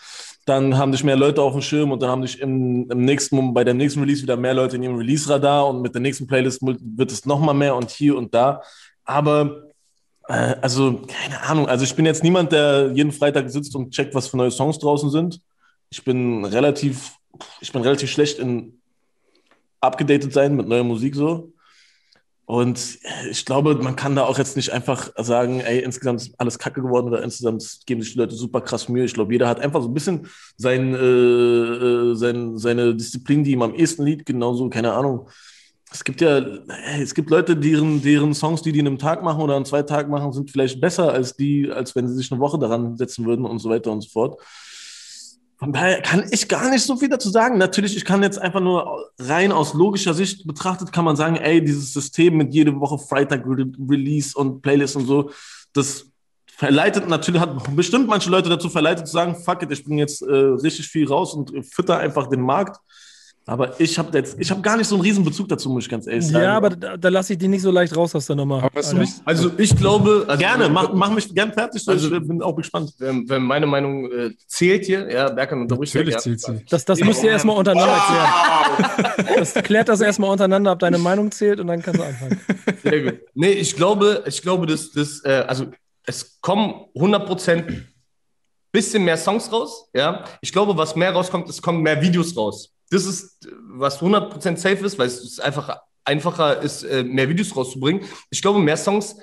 dann 0.47 0.77
haben 0.77 0.93
dich 0.93 1.03
mehr 1.03 1.17
Leute 1.17 1.41
auf 1.41 1.51
dem 1.51 1.61
Schirm 1.61 1.91
und 1.91 2.01
dann 2.01 2.09
haben 2.09 2.21
dich 2.21 2.39
im, 2.39 2.89
im 2.89 3.03
nächsten, 3.03 3.53
bei 3.53 3.65
dem 3.65 3.75
nächsten 3.75 3.99
Release 3.99 4.23
wieder 4.23 4.37
mehr 4.37 4.53
Leute 4.53 4.77
in 4.77 4.83
ihrem 4.83 4.95
Release-Radar 4.95 5.67
und 5.67 5.81
mit 5.81 5.93
der 5.93 6.01
nächsten 6.01 6.25
Playlist 6.25 6.61
wird 6.61 7.11
es 7.11 7.25
nochmal 7.25 7.53
mehr 7.53 7.75
und 7.75 7.89
hier 7.89 8.17
und 8.17 8.33
da. 8.33 8.61
Aber 9.03 9.63
äh, 10.29 10.55
also, 10.61 11.01
keine 11.05 11.41
Ahnung, 11.41 11.67
also 11.67 11.83
ich 11.83 11.93
bin 11.93 12.05
jetzt 12.05 12.23
niemand, 12.23 12.53
der 12.53 12.91
jeden 12.93 13.11
Freitag 13.11 13.49
sitzt 13.49 13.75
und 13.75 13.91
checkt, 13.91 14.15
was 14.15 14.29
für 14.29 14.37
neue 14.37 14.51
Songs 14.51 14.79
draußen 14.79 15.09
sind. 15.09 15.41
Ich 15.89 16.03
bin 16.05 16.45
relativ, 16.45 17.11
ich 17.59 17.71
bin 17.73 17.81
relativ 17.81 18.09
schlecht 18.09 18.39
in 18.39 18.79
abgedatet 19.81 20.31
sein 20.31 20.55
mit 20.55 20.67
neuer 20.67 20.83
Musik 20.83 21.13
so. 21.13 21.51
Und 22.47 22.99
ich 23.29 23.43
glaube, 23.43 23.75
man 23.75 23.97
kann 23.97 24.15
da 24.15 24.23
auch 24.23 24.37
jetzt 24.37 24.55
nicht 24.55 24.71
einfach 24.71 25.11
sagen, 25.17 25.59
ey, 25.59 25.79
insgesamt 25.79 26.21
ist 26.21 26.33
alles 26.37 26.57
kacke 26.57 26.81
geworden 26.81 27.07
oder 27.07 27.21
insgesamt 27.21 27.79
geben 27.85 28.01
sich 28.01 28.13
die 28.13 28.19
Leute 28.19 28.35
super 28.35 28.61
krass 28.61 28.87
Mühe. 28.87 29.03
Ich 29.03 29.13
glaube, 29.13 29.33
jeder 29.33 29.49
hat 29.49 29.59
einfach 29.59 29.81
so 29.81 29.89
ein 29.89 29.93
bisschen 29.93 30.27
sein, 30.55 30.95
äh, 30.95 30.97
äh, 30.97 32.15
sein, 32.15 32.57
seine 32.57 32.95
Disziplin, 32.95 33.43
die 33.43 33.51
ihm 33.51 33.63
am 33.63 33.75
ehesten 33.75 34.05
liegt, 34.05 34.25
genauso, 34.25 34.69
keine 34.69 34.93
Ahnung. 34.93 35.27
Es 35.91 36.05
gibt 36.05 36.21
ja, 36.21 36.37
ey, 36.37 37.01
es 37.01 37.13
gibt 37.13 37.29
Leute, 37.29 37.57
deren, 37.57 38.01
deren 38.01 38.33
Songs, 38.33 38.61
die 38.61 38.71
die 38.71 38.79
in 38.79 38.87
einem 38.87 38.97
Tag 38.97 39.23
machen 39.23 39.41
oder 39.41 39.57
an 39.57 39.65
zwei 39.65 39.83
Tagen 39.83 40.09
machen, 40.09 40.31
sind 40.31 40.49
vielleicht 40.49 40.79
besser 40.79 41.11
als 41.11 41.35
die, 41.35 41.69
als 41.69 41.97
wenn 41.97 42.07
sie 42.07 42.15
sich 42.15 42.31
eine 42.31 42.39
Woche 42.39 42.57
daran 42.57 42.95
setzen 42.95 43.25
würden 43.25 43.45
und 43.45 43.59
so 43.59 43.69
weiter 43.69 43.91
und 43.91 43.99
so 43.99 44.09
fort. 44.09 44.39
Von 45.57 45.73
daher 45.73 46.01
kann 46.01 46.23
ich 46.29 46.47
gar 46.47 46.69
nicht 46.69 46.83
so 46.83 46.97
viel 46.97 47.09
dazu 47.09 47.29
sagen. 47.29 47.57
Natürlich, 47.57 47.97
ich 47.97 48.05
kann 48.05 48.21
jetzt 48.21 48.39
einfach 48.39 48.59
nur 48.59 49.09
rein 49.17 49.51
aus 49.51 49.73
logischer 49.73 50.13
Sicht 50.13 50.45
betrachtet, 50.45 50.91
kann 50.91 51.03
man 51.03 51.15
sagen, 51.15 51.35
ey, 51.35 51.63
dieses 51.63 51.93
System 51.93 52.37
mit 52.37 52.53
jede 52.53 52.79
Woche 52.79 52.99
Freitag 52.99 53.43
Re 53.47 53.65
Release 53.89 54.37
und 54.37 54.61
Playlist 54.61 54.95
und 54.95 55.07
so, 55.07 55.31
das 55.73 56.05
verleitet 56.45 57.07
natürlich, 57.07 57.41
hat 57.41 57.75
bestimmt 57.75 58.07
manche 58.07 58.29
Leute 58.29 58.49
dazu 58.49 58.69
verleitet 58.69 59.07
zu 59.07 59.13
sagen, 59.13 59.35
fuck 59.35 59.63
it, 59.63 59.71
ich 59.71 59.83
bin 59.83 59.97
jetzt 59.97 60.21
äh, 60.21 60.31
richtig 60.31 60.87
viel 60.87 61.07
raus 61.07 61.33
und 61.33 61.51
fütter 61.65 61.97
einfach 61.97 62.27
den 62.27 62.41
Markt. 62.41 62.77
Aber 63.49 63.79
ich 63.79 63.97
habe 63.97 64.15
jetzt, 64.17 64.37
ich 64.39 64.51
habe 64.51 64.59
gar 64.61 64.75
nicht 64.75 64.87
so 64.87 64.95
einen 64.95 65.03
riesen 65.03 65.23
Bezug 65.23 65.47
dazu, 65.47 65.69
muss 65.69 65.85
ich 65.85 65.89
ganz 65.89 66.05
ehrlich 66.05 66.27
sagen. 66.27 66.43
Ja, 66.43 66.57
aber 66.57 66.69
da, 66.71 66.97
da 66.97 67.07
lasse 67.07 67.31
ich 67.31 67.39
die 67.39 67.47
nicht 67.47 67.61
so 67.61 67.71
leicht 67.71 67.95
raus 67.95 68.13
aus 68.13 68.25
der 68.25 68.35
Nummer. 68.35 68.69
Also 69.23 69.51
ich 69.57 69.73
glaube, 69.77 70.25
also 70.27 70.37
Gerne, 70.37 70.67
mach, 70.67 70.91
mach 70.91 71.09
mich 71.11 71.33
gern 71.33 71.53
fertig, 71.53 71.81
so 71.81 71.91
Also- 71.91 72.13
ich 72.13 72.27
bin 72.27 72.41
auch 72.41 72.57
gespannt. 72.57 72.93
wenn, 72.99 73.27
wenn 73.29 73.41
meine 73.43 73.65
Meinung 73.65 74.11
äh, 74.11 74.31
zählt 74.47 74.85
hier, 74.85 75.09
ja, 75.09 75.29
Berkan 75.29 75.61
unterbricht 75.61 75.95
natürlich 75.95 76.17
zählt 76.17 76.41
sie. 76.41 76.65
Das, 76.69 76.83
das 76.83 76.99
müsst 76.99 77.23
ihr 77.23 77.31
erstmal 77.31 77.55
untereinander 77.55 78.01
klären. 79.15 79.37
Das 79.37 79.53
klärt 79.53 79.87
das 79.87 80.01
erstmal 80.01 80.29
untereinander, 80.29 80.73
ob 80.73 80.79
deine 80.79 80.97
Meinung 80.97 81.31
zählt 81.31 81.61
und 81.61 81.67
dann 81.67 81.81
kannst 81.81 82.01
du 82.01 82.05
anfangen. 82.05 82.41
Sehr 82.83 83.01
gut. 83.01 83.19
Nee, 83.33 83.51
ich 83.51 83.73
glaube, 83.77 84.23
ich 84.27 84.41
glaube, 84.41 84.65
dass 84.65 84.91
das, 84.91 85.21
äh, 85.23 85.45
also 85.47 85.67
es 86.05 86.41
kommen 86.41 86.73
100% 86.95 87.63
bisschen 88.73 89.05
mehr 89.05 89.15
Songs 89.17 89.49
raus, 89.51 89.89
ja. 89.93 90.25
Ich 90.41 90.51
glaube, 90.51 90.75
was 90.77 90.97
mehr 90.97 91.13
rauskommt, 91.13 91.47
es 91.49 91.61
kommen 91.61 91.81
mehr 91.81 92.01
Videos 92.01 92.35
raus. 92.35 92.73
Das 92.89 93.05
ist, 93.05 93.47
was 93.69 94.01
100% 94.01 94.57
safe 94.57 94.85
ist, 94.85 94.97
weil 94.97 95.07
es 95.07 95.39
einfach 95.39 95.77
einfacher 96.05 96.61
ist, 96.61 96.83
äh, 96.83 97.03
mehr 97.03 97.27
Videos 97.27 97.55
rauszubringen. 97.55 98.03
Ich 98.29 98.41
glaube, 98.41 98.59
mehr 98.59 98.77
Songs 98.77 99.17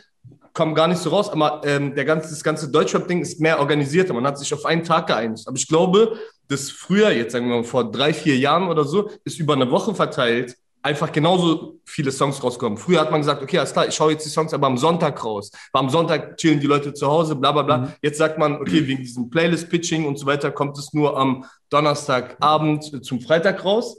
kommen 0.52 0.74
gar 0.74 0.86
nicht 0.86 1.00
so 1.00 1.10
raus, 1.10 1.30
aber 1.30 1.62
ähm, 1.64 1.94
der 1.94 2.04
ganze, 2.04 2.30
das 2.30 2.44
ganze 2.44 2.70
Deutschrap-Ding 2.70 3.22
ist 3.22 3.40
mehr 3.40 3.58
organisierter. 3.58 4.14
Man 4.14 4.26
hat 4.26 4.38
sich 4.38 4.52
auf 4.54 4.64
einen 4.64 4.84
Tag 4.84 5.08
geeinigt. 5.08 5.48
Aber 5.48 5.56
ich 5.56 5.66
glaube, 5.66 6.18
dass 6.48 6.70
früher, 6.70 7.10
jetzt 7.10 7.32
sagen 7.32 7.48
wir 7.48 7.56
mal 7.56 7.64
vor 7.64 7.90
drei, 7.90 8.12
vier 8.12 8.36
Jahren 8.36 8.68
oder 8.68 8.84
so, 8.84 9.10
ist 9.24 9.40
über 9.40 9.54
eine 9.54 9.70
Woche 9.70 9.94
verteilt 9.94 10.56
einfach 10.84 11.10
genauso 11.10 11.80
viele 11.86 12.12
Songs 12.12 12.44
rauskommen. 12.44 12.76
Früher 12.76 13.00
hat 13.00 13.10
man 13.10 13.22
gesagt, 13.22 13.42
okay, 13.42 13.58
alles 13.58 13.72
klar, 13.72 13.88
ich 13.88 13.94
schaue 13.94 14.12
jetzt 14.12 14.26
die 14.26 14.30
Songs 14.30 14.52
aber 14.52 14.66
am 14.66 14.76
Sonntag 14.76 15.24
raus. 15.24 15.50
Aber 15.72 15.84
am 15.84 15.90
Sonntag 15.90 16.36
chillen 16.36 16.60
die 16.60 16.66
Leute 16.66 16.92
zu 16.92 17.06
Hause, 17.06 17.34
bla 17.34 17.52
bla 17.52 17.62
bla. 17.62 17.94
Jetzt 18.02 18.18
sagt 18.18 18.38
man, 18.38 18.56
okay, 18.56 18.86
wegen 18.86 19.02
diesem 19.02 19.30
Playlist-Pitching 19.30 20.04
und 20.04 20.18
so 20.18 20.26
weiter 20.26 20.50
kommt 20.50 20.76
es 20.78 20.92
nur 20.92 21.16
am 21.18 21.46
Donnerstagabend 21.70 23.04
zum 23.04 23.20
Freitag 23.22 23.64
raus. 23.64 23.96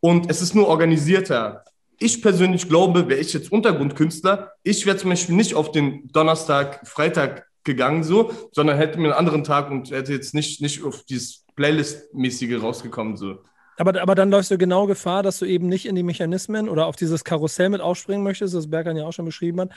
Und 0.00 0.30
es 0.30 0.42
ist 0.42 0.54
nur 0.54 0.68
organisierter. 0.68 1.64
Ich 1.98 2.20
persönlich 2.20 2.68
glaube, 2.68 3.08
wäre 3.08 3.18
ich 3.18 3.32
jetzt 3.32 3.50
Untergrundkünstler, 3.50 4.52
ich 4.62 4.84
wäre 4.84 4.98
zum 4.98 5.08
Beispiel 5.08 5.34
nicht 5.34 5.54
auf 5.54 5.72
den 5.72 6.06
Donnerstag, 6.12 6.86
Freitag 6.86 7.46
gegangen 7.64 8.04
so, 8.04 8.30
sondern 8.52 8.76
hätte 8.76 8.98
mir 8.98 9.06
einen 9.06 9.18
anderen 9.18 9.42
Tag 9.42 9.70
und 9.70 9.90
hätte 9.90 10.12
jetzt 10.12 10.34
nicht, 10.34 10.60
nicht 10.60 10.84
auf 10.84 11.02
dieses 11.04 11.46
Playlist-mäßige 11.56 12.60
rausgekommen 12.60 13.16
so. 13.16 13.38
Aber, 13.78 14.00
aber 14.00 14.14
dann 14.14 14.30
läufst 14.30 14.50
du 14.50 14.58
genau 14.58 14.86
Gefahr, 14.86 15.22
dass 15.22 15.38
du 15.38 15.44
eben 15.44 15.68
nicht 15.68 15.86
in 15.86 15.94
die 15.94 16.02
Mechanismen 16.02 16.68
oder 16.68 16.86
auf 16.86 16.96
dieses 16.96 17.24
Karussell 17.24 17.68
mit 17.68 17.80
aufspringen 17.80 18.24
möchtest, 18.24 18.54
das 18.54 18.70
Berkan 18.70 18.96
ja 18.96 19.04
auch 19.06 19.12
schon 19.12 19.26
beschrieben 19.26 19.60
hat, 19.60 19.70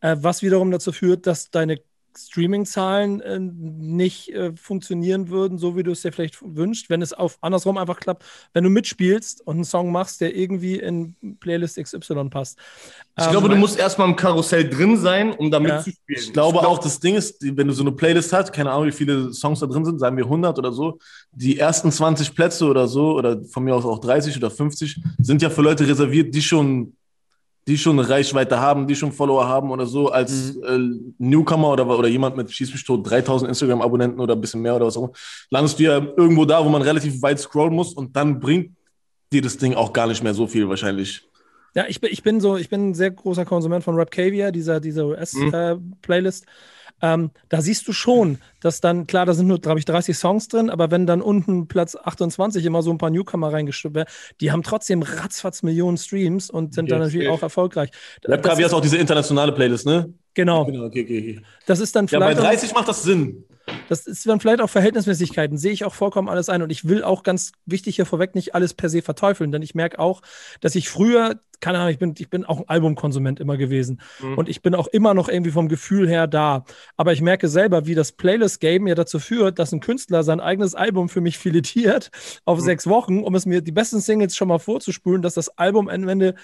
äh, 0.00 0.16
was 0.20 0.42
wiederum 0.42 0.70
dazu 0.70 0.92
führt, 0.92 1.26
dass 1.26 1.50
deine 1.50 1.80
Streaming-Zahlen 2.18 3.20
äh, 3.20 3.38
nicht 3.40 4.28
äh, 4.32 4.52
funktionieren 4.56 5.28
würden, 5.28 5.58
so 5.58 5.76
wie 5.76 5.82
du 5.82 5.92
es 5.92 6.02
dir 6.02 6.12
vielleicht 6.12 6.38
wünschst, 6.42 6.90
wenn 6.90 7.02
es 7.02 7.12
auf 7.12 7.38
andersrum 7.40 7.78
einfach 7.78 7.98
klappt, 8.00 8.24
wenn 8.52 8.64
du 8.64 8.70
mitspielst 8.70 9.46
und 9.46 9.56
einen 9.56 9.64
Song 9.64 9.92
machst, 9.92 10.20
der 10.20 10.34
irgendwie 10.36 10.76
in 10.78 11.14
Playlist 11.40 11.76
XY 11.78 12.28
passt. 12.30 12.58
Ich 13.18 13.24
Ähm, 13.24 13.30
glaube, 13.32 13.48
du 13.48 13.56
musst 13.56 13.78
erstmal 13.78 14.08
im 14.08 14.16
Karussell 14.16 14.68
drin 14.68 14.96
sein, 14.98 15.32
um 15.32 15.50
da 15.50 15.58
Ja. 15.58 15.74
mitzuspielen. 15.76 15.96
Ich 16.22 16.32
glaube 16.32 16.66
auch, 16.66 16.78
das 16.78 17.00
Ding 17.00 17.14
ist, 17.16 17.42
die- 17.42 17.56
wenn 17.56 17.66
du 17.68 17.72
so 17.72 17.82
eine 17.82 17.92
Playlist 17.92 18.32
hast, 18.32 18.52
keine 18.52 18.70
Ahnung, 18.70 18.86
wie 18.88 18.92
viele 18.92 19.32
Songs 19.32 19.60
da 19.60 19.66
drin 19.66 19.84
sind, 19.84 19.98
sagen 19.98 20.16
wir 20.16 20.28
100 20.28 20.58
oder 20.58 20.72
so, 20.72 20.98
die 21.32 21.58
ersten 21.58 21.90
20 21.90 22.34
Plätze 22.34 22.66
oder 22.66 22.86
so, 22.88 23.12
oder 23.16 23.42
von 23.44 23.64
mir 23.64 23.74
aus 23.74 23.84
auch 23.84 23.98
30 24.00 24.36
oder 24.36 24.50
50, 24.50 25.00
sind 25.20 25.42
ja 25.42 25.50
für 25.50 25.62
Leute 25.62 25.86
reserviert, 25.88 26.34
die 26.34 26.42
schon, 26.42 26.94
die 27.66 27.76
schon 27.76 27.98
eine 27.98 28.08
Reichweite 28.08 28.60
haben, 28.60 28.86
die 28.86 28.94
schon 28.94 29.12
Follower 29.12 29.48
haben 29.48 29.70
oder 29.70 29.86
so, 29.86 30.08
als 30.08 30.56
äh, 30.56 30.78
Newcomer 31.18 31.72
oder, 31.72 31.86
oder 31.86 32.08
jemand 32.08 32.36
mit 32.36 32.50
Schieß 32.50 32.72
mich 32.72 32.84
tot, 32.84 33.08
3000 33.08 33.48
Instagram-Abonnenten 33.48 34.20
oder 34.20 34.34
ein 34.34 34.40
bisschen 34.40 34.62
mehr 34.62 34.76
oder 34.76 34.86
was 34.86 34.96
auch 34.96 35.04
immer, 35.04 35.12
landest 35.50 35.78
du 35.78 35.82
ja 35.82 35.98
irgendwo 36.16 36.44
da, 36.44 36.64
wo 36.64 36.68
man 36.68 36.82
relativ 36.82 37.20
weit 37.22 37.40
scrollen 37.40 37.74
muss 37.74 37.92
und 37.92 38.14
dann 38.14 38.38
bringt 38.38 38.70
dir 39.32 39.42
das 39.42 39.56
Ding 39.56 39.74
auch 39.74 39.92
gar 39.92 40.06
nicht 40.06 40.22
mehr 40.22 40.34
so 40.34 40.46
viel 40.46 40.68
wahrscheinlich. 40.68 41.28
Ja, 41.74 41.84
ich 41.88 42.00
bin, 42.00 42.10
ich 42.12 42.22
bin 42.22 42.40
so, 42.40 42.56
ich 42.56 42.68
bin 42.68 42.90
ein 42.90 42.94
sehr 42.94 43.10
großer 43.10 43.44
Konsument 43.44 43.82
von 43.82 43.96
Rapcavia, 43.96 44.50
dieser, 44.50 44.80
dieser 44.80 45.06
US-Playlist. 45.06 46.46
Ähm, 47.02 47.30
da 47.48 47.60
siehst 47.60 47.86
du 47.88 47.92
schon, 47.92 48.38
dass 48.60 48.80
dann, 48.80 49.06
klar, 49.06 49.26
da 49.26 49.34
sind 49.34 49.46
nur, 49.46 49.60
glaube 49.60 49.78
ich, 49.78 49.84
30 49.84 50.16
Songs 50.16 50.48
drin, 50.48 50.70
aber 50.70 50.90
wenn 50.90 51.06
dann 51.06 51.20
unten 51.22 51.68
Platz 51.68 51.94
28 51.96 52.64
immer 52.64 52.82
so 52.82 52.90
ein 52.90 52.98
paar 52.98 53.10
Newcomer 53.10 53.52
reingestimmt 53.52 53.94
werden, 53.94 54.08
die 54.40 54.50
haben 54.52 54.62
trotzdem 54.62 55.02
ratzfatz 55.02 55.62
Millionen 55.62 55.96
Streams 55.98 56.50
und 56.50 56.74
sind 56.74 56.90
dann 56.90 57.00
Ja, 57.00 57.04
natürlich 57.06 57.26
safe. 57.28 57.38
auch 57.38 57.42
erfolgreich. 57.42 57.90
Rap 58.24 58.42
Das 58.42 58.52
Kavi 58.52 58.64
ist- 58.64 58.72
auch 58.72 58.80
diese 58.80 58.96
internationale 58.96 59.52
Playlist, 59.52 59.86
ne? 59.86 60.12
Genau, 60.34 60.64
Genau, 60.66 60.84
okay, 60.84 61.02
okay, 61.04 61.18
okay. 61.38 61.42
das 61.66 61.80
ist 61.80 61.96
dann 61.96 62.06
Ja, 62.08 62.18
bei 62.18 62.26
vielleicht. 62.34 62.40
auch- 62.40 62.44
30 62.50 62.74
macht 62.74 62.88
das 62.88 63.02
Sinn. 63.02 63.44
Das 63.88 64.06
ist 64.06 64.24
dann 64.26 64.38
vielleicht 64.38 64.60
auch 64.60 64.70
Verhältnismäßigkeiten, 64.70 65.58
sehe 65.58 65.72
ich 65.72 65.84
auch 65.84 65.94
vollkommen 65.94 66.28
alles 66.28 66.48
ein. 66.48 66.62
Und 66.62 66.70
ich 66.70 66.86
will 66.86 67.02
auch 67.02 67.22
ganz 67.24 67.52
wichtig 67.66 67.96
hier 67.96 68.06
vorweg 68.06 68.34
nicht 68.34 68.54
alles 68.54 68.74
per 68.74 68.88
se 68.88 69.02
verteufeln, 69.02 69.50
denn 69.50 69.62
ich 69.62 69.74
merke 69.74 69.98
auch, 69.98 70.22
dass 70.60 70.74
ich 70.76 70.88
früher, 70.88 71.40
keine 71.60 71.78
Ahnung, 71.78 71.90
ich 71.90 71.98
bin, 71.98 72.14
ich 72.18 72.30
bin 72.30 72.44
auch 72.44 72.58
ein 72.58 72.68
Albumkonsument 72.68 73.40
immer 73.40 73.56
gewesen. 73.56 74.00
Und 74.36 74.48
ich 74.48 74.62
bin 74.62 74.74
auch 74.74 74.86
immer 74.88 75.14
noch 75.14 75.28
irgendwie 75.28 75.50
vom 75.50 75.68
Gefühl 75.68 76.08
her 76.08 76.26
da. 76.26 76.64
Aber 76.96 77.12
ich 77.12 77.22
merke 77.22 77.48
selber, 77.48 77.86
wie 77.86 77.94
das 77.94 78.12
Playlist-Game 78.12 78.86
ja 78.86 78.94
dazu 78.94 79.18
führt, 79.18 79.58
dass 79.58 79.72
ein 79.72 79.80
Künstler 79.80 80.22
sein 80.22 80.40
eigenes 80.40 80.74
Album 80.74 81.08
für 81.08 81.20
mich 81.20 81.38
filetiert 81.38 82.10
auf 82.44 82.60
sechs 82.60 82.86
Wochen, 82.86 83.22
um 83.22 83.34
es 83.34 83.46
mir 83.46 83.60
die 83.60 83.72
besten 83.72 84.00
Singles 84.00 84.36
schon 84.36 84.48
mal 84.48 84.58
vorzuspulen, 84.58 85.22
dass 85.22 85.34
das 85.34 85.48
Album 85.58 85.88
am 85.88 86.08
Ende 86.08 86.34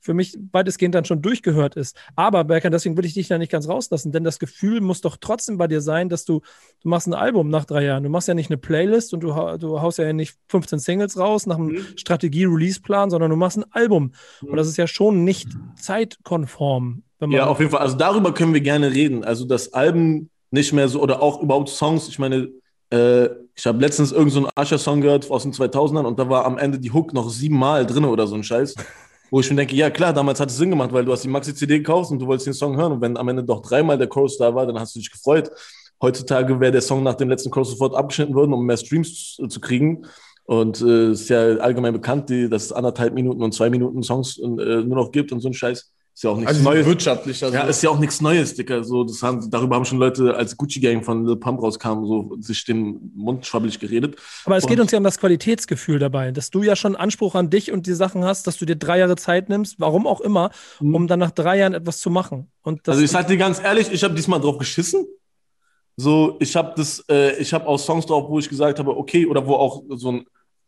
für 0.00 0.14
mich 0.14 0.38
weitestgehend 0.52 0.94
dann 0.94 1.04
schon 1.04 1.22
durchgehört 1.22 1.74
ist. 1.74 1.96
Aber, 2.14 2.44
Berkan, 2.44 2.72
deswegen 2.72 2.96
will 2.96 3.04
ich 3.04 3.14
dich 3.14 3.28
da 3.28 3.36
nicht 3.36 3.50
ganz 3.50 3.68
rauslassen, 3.68 4.12
denn 4.12 4.24
das 4.24 4.38
Gefühl 4.38 4.80
muss 4.80 5.00
doch 5.00 5.16
trotzdem 5.20 5.58
bei 5.58 5.66
dir 5.66 5.80
sein, 5.80 6.08
dass 6.08 6.24
du, 6.24 6.40
du 6.82 6.88
machst 6.88 7.08
ein 7.08 7.14
Album 7.14 7.48
nach 7.48 7.64
drei 7.64 7.84
Jahren. 7.84 8.04
Du 8.04 8.08
machst 8.08 8.28
ja 8.28 8.34
nicht 8.34 8.50
eine 8.50 8.58
Playlist 8.58 9.12
und 9.12 9.20
du, 9.20 9.28
du 9.58 9.80
haust 9.80 9.98
ja 9.98 10.12
nicht 10.12 10.36
15 10.48 10.78
Singles 10.78 11.18
raus 11.18 11.46
nach 11.46 11.56
einem 11.56 11.84
Strategie-Release-Plan, 11.96 13.10
sondern 13.10 13.30
du 13.30 13.36
machst 13.36 13.58
ein 13.58 13.64
Album. 13.72 14.12
Und 14.40 14.56
das 14.58 14.66
ist 14.66 14.76
ja 14.76 14.88
schon 14.88 15.24
nicht 15.24 15.48
zeitkonform. 15.76 17.02
Wenn 17.20 17.30
man 17.30 17.38
Ja, 17.38 17.46
auf 17.46 17.60
jeden 17.60 17.70
Fall. 17.70 17.80
Also 17.80 17.96
darüber 17.96 18.34
können 18.34 18.52
wir 18.52 18.60
gerne 18.60 18.92
reden. 18.92 19.24
Also 19.24 19.44
das 19.44 19.72
Alben 19.72 20.30
nicht 20.50 20.72
mehr 20.72 20.88
so 20.88 21.00
oder 21.00 21.22
auch 21.22 21.40
überhaupt 21.40 21.68
Songs. 21.68 22.08
Ich 22.08 22.18
meine, 22.18 22.48
äh, 22.90 23.28
ich 23.54 23.66
habe 23.66 23.78
letztens 23.78 24.10
irgendeinen 24.10 24.44
so 24.44 24.50
einen 24.56 24.66
Usher-Song 24.66 25.00
gehört 25.00 25.30
aus 25.30 25.44
den 25.44 25.52
2000ern 25.52 26.04
und 26.04 26.18
da 26.18 26.28
war 26.28 26.44
am 26.44 26.58
Ende 26.58 26.78
die 26.78 26.90
Hook 26.90 27.12
noch 27.12 27.30
siebenmal 27.30 27.86
drin 27.86 28.04
oder 28.04 28.26
so 28.26 28.34
ein 28.34 28.42
Scheiß. 28.42 28.74
Wo 29.30 29.40
ich 29.40 29.50
mir 29.50 29.56
denke, 29.56 29.76
ja 29.76 29.90
klar, 29.90 30.12
damals 30.12 30.40
hat 30.40 30.50
es 30.50 30.56
Sinn 30.56 30.70
gemacht, 30.70 30.92
weil 30.92 31.04
du 31.04 31.12
hast 31.12 31.22
die 31.22 31.28
Maxi-CD 31.28 31.78
gekauft 31.78 32.10
und 32.10 32.18
du 32.18 32.26
wolltest 32.26 32.46
den 32.46 32.54
Song 32.54 32.76
hören 32.76 32.92
und 32.92 33.00
wenn 33.00 33.16
am 33.16 33.28
Ende 33.28 33.44
doch 33.44 33.62
dreimal 33.62 33.98
der 33.98 34.08
Chorus 34.08 34.38
da 34.38 34.54
war, 34.54 34.66
dann 34.66 34.80
hast 34.80 34.96
du 34.96 34.98
dich 34.98 35.10
gefreut. 35.10 35.50
Heutzutage 36.00 36.58
wäre 36.58 36.72
der 36.72 36.80
Song 36.80 37.02
nach 37.02 37.14
dem 37.14 37.28
letzten 37.28 37.50
Chorus 37.50 37.70
sofort 37.70 37.94
abgeschnitten 37.94 38.34
worden, 38.34 38.52
um 38.52 38.64
mehr 38.64 38.76
Streams 38.76 39.36
zu 39.48 39.60
kriegen. 39.60 40.06
Und 40.48 40.80
äh, 40.80 41.10
ist 41.12 41.28
ja 41.28 41.40
allgemein 41.58 41.92
bekannt, 41.92 42.30
die, 42.30 42.48
dass 42.48 42.64
es 42.64 42.72
anderthalb 42.72 43.12
Minuten 43.12 43.42
und 43.42 43.52
zwei 43.52 43.68
Minuten 43.68 44.02
Songs 44.02 44.38
äh, 44.38 44.46
nur 44.46 44.96
noch 44.96 45.12
gibt 45.12 45.30
und 45.30 45.40
so 45.40 45.48
ein 45.50 45.52
Scheiß. 45.52 45.92
Ist 46.14 46.24
ja 46.24 46.30
auch 46.30 46.36
nichts 46.38 46.48
Also 46.52 46.62
Neues. 46.64 46.86
wirtschaftlich. 46.86 47.44
Also 47.44 47.54
Ja, 47.54 47.64
ist 47.64 47.82
ja 47.82 47.90
auch 47.90 47.98
nichts 47.98 48.22
Neues, 48.22 48.54
Dicker. 48.54 48.82
So, 48.82 49.04
das 49.04 49.22
haben, 49.22 49.50
darüber 49.50 49.76
haben 49.76 49.84
schon 49.84 49.98
Leute, 49.98 50.34
als 50.34 50.56
Gucci 50.56 50.80
Gang 50.80 51.04
von 51.04 51.26
Lil 51.26 51.36
Pump 51.36 51.60
rauskam, 51.62 52.06
so 52.06 52.34
sich 52.40 52.64
den 52.64 53.12
Mund 53.14 53.44
schwabbelig 53.44 53.78
geredet. 53.78 54.16
Aber 54.46 54.56
es 54.56 54.66
geht 54.66 54.78
Und- 54.78 54.84
uns 54.84 54.90
ja 54.92 54.96
um 54.96 55.04
das 55.04 55.18
Qualitätsgefühl 55.18 55.98
dabei, 55.98 56.32
dass 56.32 56.48
du 56.48 56.62
ja 56.62 56.76
schon 56.76 56.96
Anspruch 56.96 57.34
an 57.34 57.50
dich 57.50 57.70
und 57.70 57.86
die 57.86 57.92
Sachen 57.92 58.24
hast, 58.24 58.46
dass 58.46 58.56
du 58.56 58.64
dir 58.64 58.76
drei 58.76 59.00
Jahre 59.00 59.16
Zeit 59.16 59.50
nimmst, 59.50 59.78
warum 59.78 60.06
auch 60.06 60.22
immer, 60.22 60.50
um 60.80 61.06
dann 61.08 61.18
nach 61.20 61.30
drei 61.32 61.58
Jahren 61.58 61.74
etwas 61.74 61.98
zu 61.98 62.08
machen. 62.08 62.50
Und 62.62 62.88
das 62.88 62.94
also 62.94 63.04
ich 63.04 63.10
sag 63.10 63.26
dir 63.26 63.36
ganz 63.36 63.60
ehrlich, 63.62 63.92
ich 63.92 64.02
habe 64.02 64.14
diesmal 64.14 64.40
drauf 64.40 64.56
geschissen. 64.56 65.06
So, 65.98 66.36
ich 66.40 66.56
habe 66.56 66.72
das, 66.74 67.04
äh, 67.10 67.36
ich 67.36 67.52
habe 67.52 67.66
auch 67.66 67.76
Songs 67.78 68.06
drauf, 68.06 68.30
wo 68.30 68.38
ich 68.38 68.48
gesagt 68.48 68.78
habe, 68.78 68.96
okay, 68.96 69.26
oder 69.26 69.46
wo 69.46 69.54
auch 69.56 69.82
so 69.96 70.12
ein, 70.12 70.24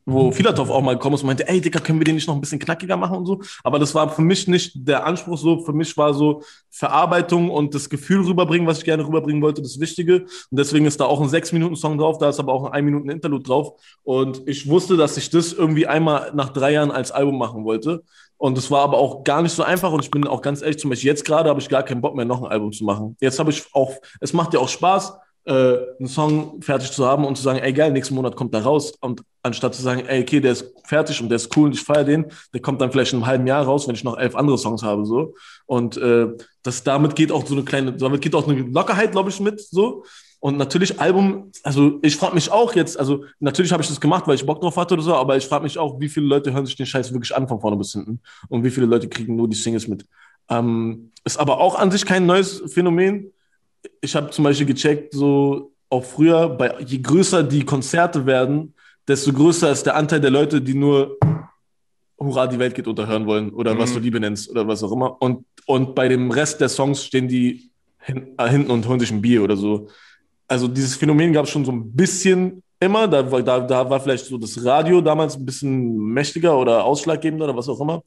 wo 0.06 0.32
Filatov 0.32 0.70
auch 0.70 0.80
mal 0.80 0.94
gekommen 0.94 1.14
ist 1.14 1.22
und 1.22 1.28
meinte, 1.28 1.48
ey, 1.48 1.60
Dicker, 1.60 1.80
können 1.80 1.98
wir 1.98 2.04
den 2.04 2.14
nicht 2.14 2.26
noch 2.26 2.34
ein 2.34 2.40
bisschen 2.40 2.58
knackiger 2.58 2.96
machen 2.96 3.18
und 3.18 3.26
so. 3.26 3.40
Aber 3.62 3.78
das 3.78 3.94
war 3.94 4.08
für 4.08 4.22
mich 4.22 4.48
nicht 4.48 4.72
der 4.74 5.06
Anspruch 5.06 5.38
so. 5.38 5.64
Für 5.64 5.72
mich 5.72 5.96
war 5.96 6.14
so 6.14 6.42
Verarbeitung 6.70 7.50
und 7.50 7.74
das 7.74 7.88
Gefühl 7.88 8.24
rüberbringen, 8.26 8.66
was 8.66 8.78
ich 8.78 8.84
gerne 8.84 9.06
rüberbringen 9.06 9.42
wollte, 9.42 9.62
das 9.62 9.78
Wichtige. 9.80 10.22
Und 10.22 10.58
deswegen 10.58 10.86
ist 10.86 11.00
da 11.00 11.04
auch 11.04 11.20
ein 11.20 11.28
6-Minuten-Song 11.28 11.98
drauf, 11.98 12.18
da 12.18 12.28
ist 12.28 12.40
aber 12.40 12.52
auch 12.52 12.70
ein 12.70 12.84
1-Minuten-Interlude 12.84 13.44
drauf. 13.44 13.72
Und 14.02 14.42
ich 14.46 14.68
wusste, 14.68 14.96
dass 14.96 15.16
ich 15.16 15.30
das 15.30 15.52
irgendwie 15.52 15.86
einmal 15.86 16.32
nach 16.34 16.50
drei 16.50 16.72
Jahren 16.72 16.90
als 16.90 17.12
Album 17.12 17.38
machen 17.38 17.64
wollte. 17.64 18.02
Und 18.36 18.56
es 18.56 18.70
war 18.70 18.82
aber 18.82 18.96
auch 18.96 19.22
gar 19.22 19.42
nicht 19.42 19.52
so 19.52 19.62
einfach. 19.62 19.92
Und 19.92 20.02
ich 20.02 20.10
bin 20.10 20.26
auch 20.26 20.40
ganz 20.40 20.62
ehrlich, 20.62 20.78
zum 20.78 20.88
Beispiel 20.88 21.08
jetzt 21.08 21.26
gerade 21.26 21.50
habe 21.50 21.60
ich 21.60 21.68
gar 21.68 21.82
keinen 21.82 22.00
Bock 22.00 22.16
mehr, 22.16 22.24
noch 22.24 22.42
ein 22.42 22.50
Album 22.50 22.72
zu 22.72 22.84
machen. 22.84 23.16
Jetzt 23.20 23.38
habe 23.38 23.50
ich 23.50 23.64
auch, 23.74 23.92
es 24.20 24.32
macht 24.32 24.54
ja 24.54 24.60
auch 24.60 24.68
Spaß, 24.68 25.12
äh, 25.44 25.76
einen 25.98 26.08
Song 26.08 26.60
fertig 26.62 26.92
zu 26.92 27.06
haben 27.06 27.24
und 27.24 27.36
zu 27.36 27.42
sagen, 27.42 27.58
ey 27.58 27.72
geil, 27.72 27.92
nächsten 27.92 28.14
Monat 28.14 28.36
kommt 28.36 28.54
da 28.54 28.60
raus. 28.60 28.92
Und 29.00 29.22
anstatt 29.42 29.74
zu 29.74 29.82
sagen, 29.82 30.04
ey, 30.06 30.22
okay, 30.22 30.40
der 30.40 30.52
ist 30.52 30.72
fertig 30.84 31.20
und 31.20 31.28
der 31.28 31.36
ist 31.36 31.56
cool 31.56 31.66
und 31.66 31.74
ich 31.74 31.82
feiere 31.82 32.04
den, 32.04 32.26
der 32.52 32.60
kommt 32.60 32.80
dann 32.80 32.92
vielleicht 32.92 33.12
in 33.12 33.18
einem 33.18 33.26
halben 33.26 33.46
Jahr 33.46 33.64
raus, 33.64 33.88
wenn 33.88 33.94
ich 33.94 34.04
noch 34.04 34.18
elf 34.18 34.36
andere 34.36 34.58
Songs 34.58 34.82
habe. 34.82 35.04
so 35.06 35.34
Und 35.66 35.96
äh, 35.96 36.28
das 36.62 36.82
damit 36.82 37.16
geht 37.16 37.32
auch 37.32 37.46
so 37.46 37.54
eine 37.54 37.64
kleine, 37.64 37.92
damit 37.92 38.20
geht 38.20 38.34
auch 38.34 38.46
eine 38.46 38.60
Lockerheit, 38.60 39.12
glaube 39.12 39.30
ich, 39.30 39.40
mit 39.40 39.60
so. 39.60 40.04
Und 40.42 40.56
natürlich 40.56 40.98
Album, 41.00 41.52
also 41.62 41.98
ich 42.00 42.16
frage 42.16 42.34
mich 42.34 42.50
auch 42.50 42.74
jetzt, 42.74 42.98
also 42.98 43.24
natürlich 43.40 43.72
habe 43.72 43.82
ich 43.82 43.88
das 43.88 44.00
gemacht, 44.00 44.26
weil 44.26 44.36
ich 44.36 44.46
Bock 44.46 44.60
drauf 44.60 44.76
hatte 44.78 44.94
oder 44.94 45.02
so, 45.02 45.14
aber 45.14 45.36
ich 45.36 45.46
frage 45.46 45.64
mich 45.64 45.76
auch, 45.78 46.00
wie 46.00 46.08
viele 46.08 46.26
Leute 46.26 46.52
hören 46.52 46.64
sich 46.64 46.76
den 46.76 46.86
Scheiß 46.86 47.12
wirklich 47.12 47.36
an 47.36 47.46
von 47.46 47.60
vorne 47.60 47.76
bis 47.76 47.92
hinten 47.92 48.20
und 48.48 48.64
wie 48.64 48.70
viele 48.70 48.86
Leute 48.86 49.06
kriegen 49.08 49.36
nur 49.36 49.48
die 49.48 49.56
Singles 49.56 49.86
mit. 49.86 50.06
Ähm, 50.48 51.12
ist 51.24 51.38
aber 51.38 51.60
auch 51.60 51.78
an 51.78 51.90
sich 51.90 52.06
kein 52.06 52.24
neues 52.24 52.62
Phänomen. 52.72 53.32
Ich 54.00 54.14
habe 54.14 54.30
zum 54.30 54.44
Beispiel 54.44 54.66
gecheckt, 54.66 55.14
so 55.14 55.72
auch 55.88 56.04
früher, 56.04 56.48
bei, 56.48 56.74
je 56.86 56.98
größer 56.98 57.42
die 57.42 57.64
Konzerte 57.64 58.24
werden, 58.26 58.74
desto 59.08 59.32
größer 59.32 59.70
ist 59.72 59.84
der 59.86 59.96
Anteil 59.96 60.20
der 60.20 60.30
Leute, 60.30 60.60
die 60.60 60.74
nur 60.74 61.16
Hurra, 62.18 62.46
die 62.46 62.58
Welt 62.58 62.74
geht 62.74 62.86
unterhören 62.86 63.26
wollen 63.26 63.50
oder 63.50 63.76
was 63.78 63.90
Mhm. 63.90 63.94
du 63.94 64.00
Liebe 64.00 64.20
nennst 64.20 64.50
oder 64.50 64.66
was 64.68 64.82
auch 64.82 64.92
immer. 64.92 65.20
Und, 65.22 65.44
und 65.66 65.94
bei 65.94 66.06
dem 66.08 66.30
Rest 66.30 66.60
der 66.60 66.68
Songs 66.68 67.04
stehen 67.04 67.28
die 67.28 67.70
hin, 67.98 68.34
äh, 68.36 68.48
hinten 68.48 68.70
und 68.70 68.86
holen 68.86 69.00
sich 69.00 69.10
ein 69.10 69.22
Bier 69.22 69.42
oder 69.42 69.56
so. 69.56 69.88
Also 70.46 70.68
dieses 70.68 70.96
Phänomen 70.96 71.32
gab 71.32 71.46
es 71.46 71.50
schon 71.50 71.64
so 71.64 71.72
ein 71.72 71.90
bisschen 71.92 72.62
immer. 72.78 73.08
Da, 73.08 73.30
war- 73.30 73.42
da, 73.42 73.60
da 73.60 73.88
war 73.88 74.00
vielleicht 74.00 74.26
so 74.26 74.36
das 74.36 74.62
Radio 74.64 75.00
damals 75.00 75.36
ein 75.36 75.46
bisschen 75.46 75.96
mächtiger 75.96 76.58
oder 76.58 76.84
ausschlaggebender 76.84 77.46
oder 77.46 77.56
was 77.56 77.68
auch 77.68 77.80
immer. 77.80 78.02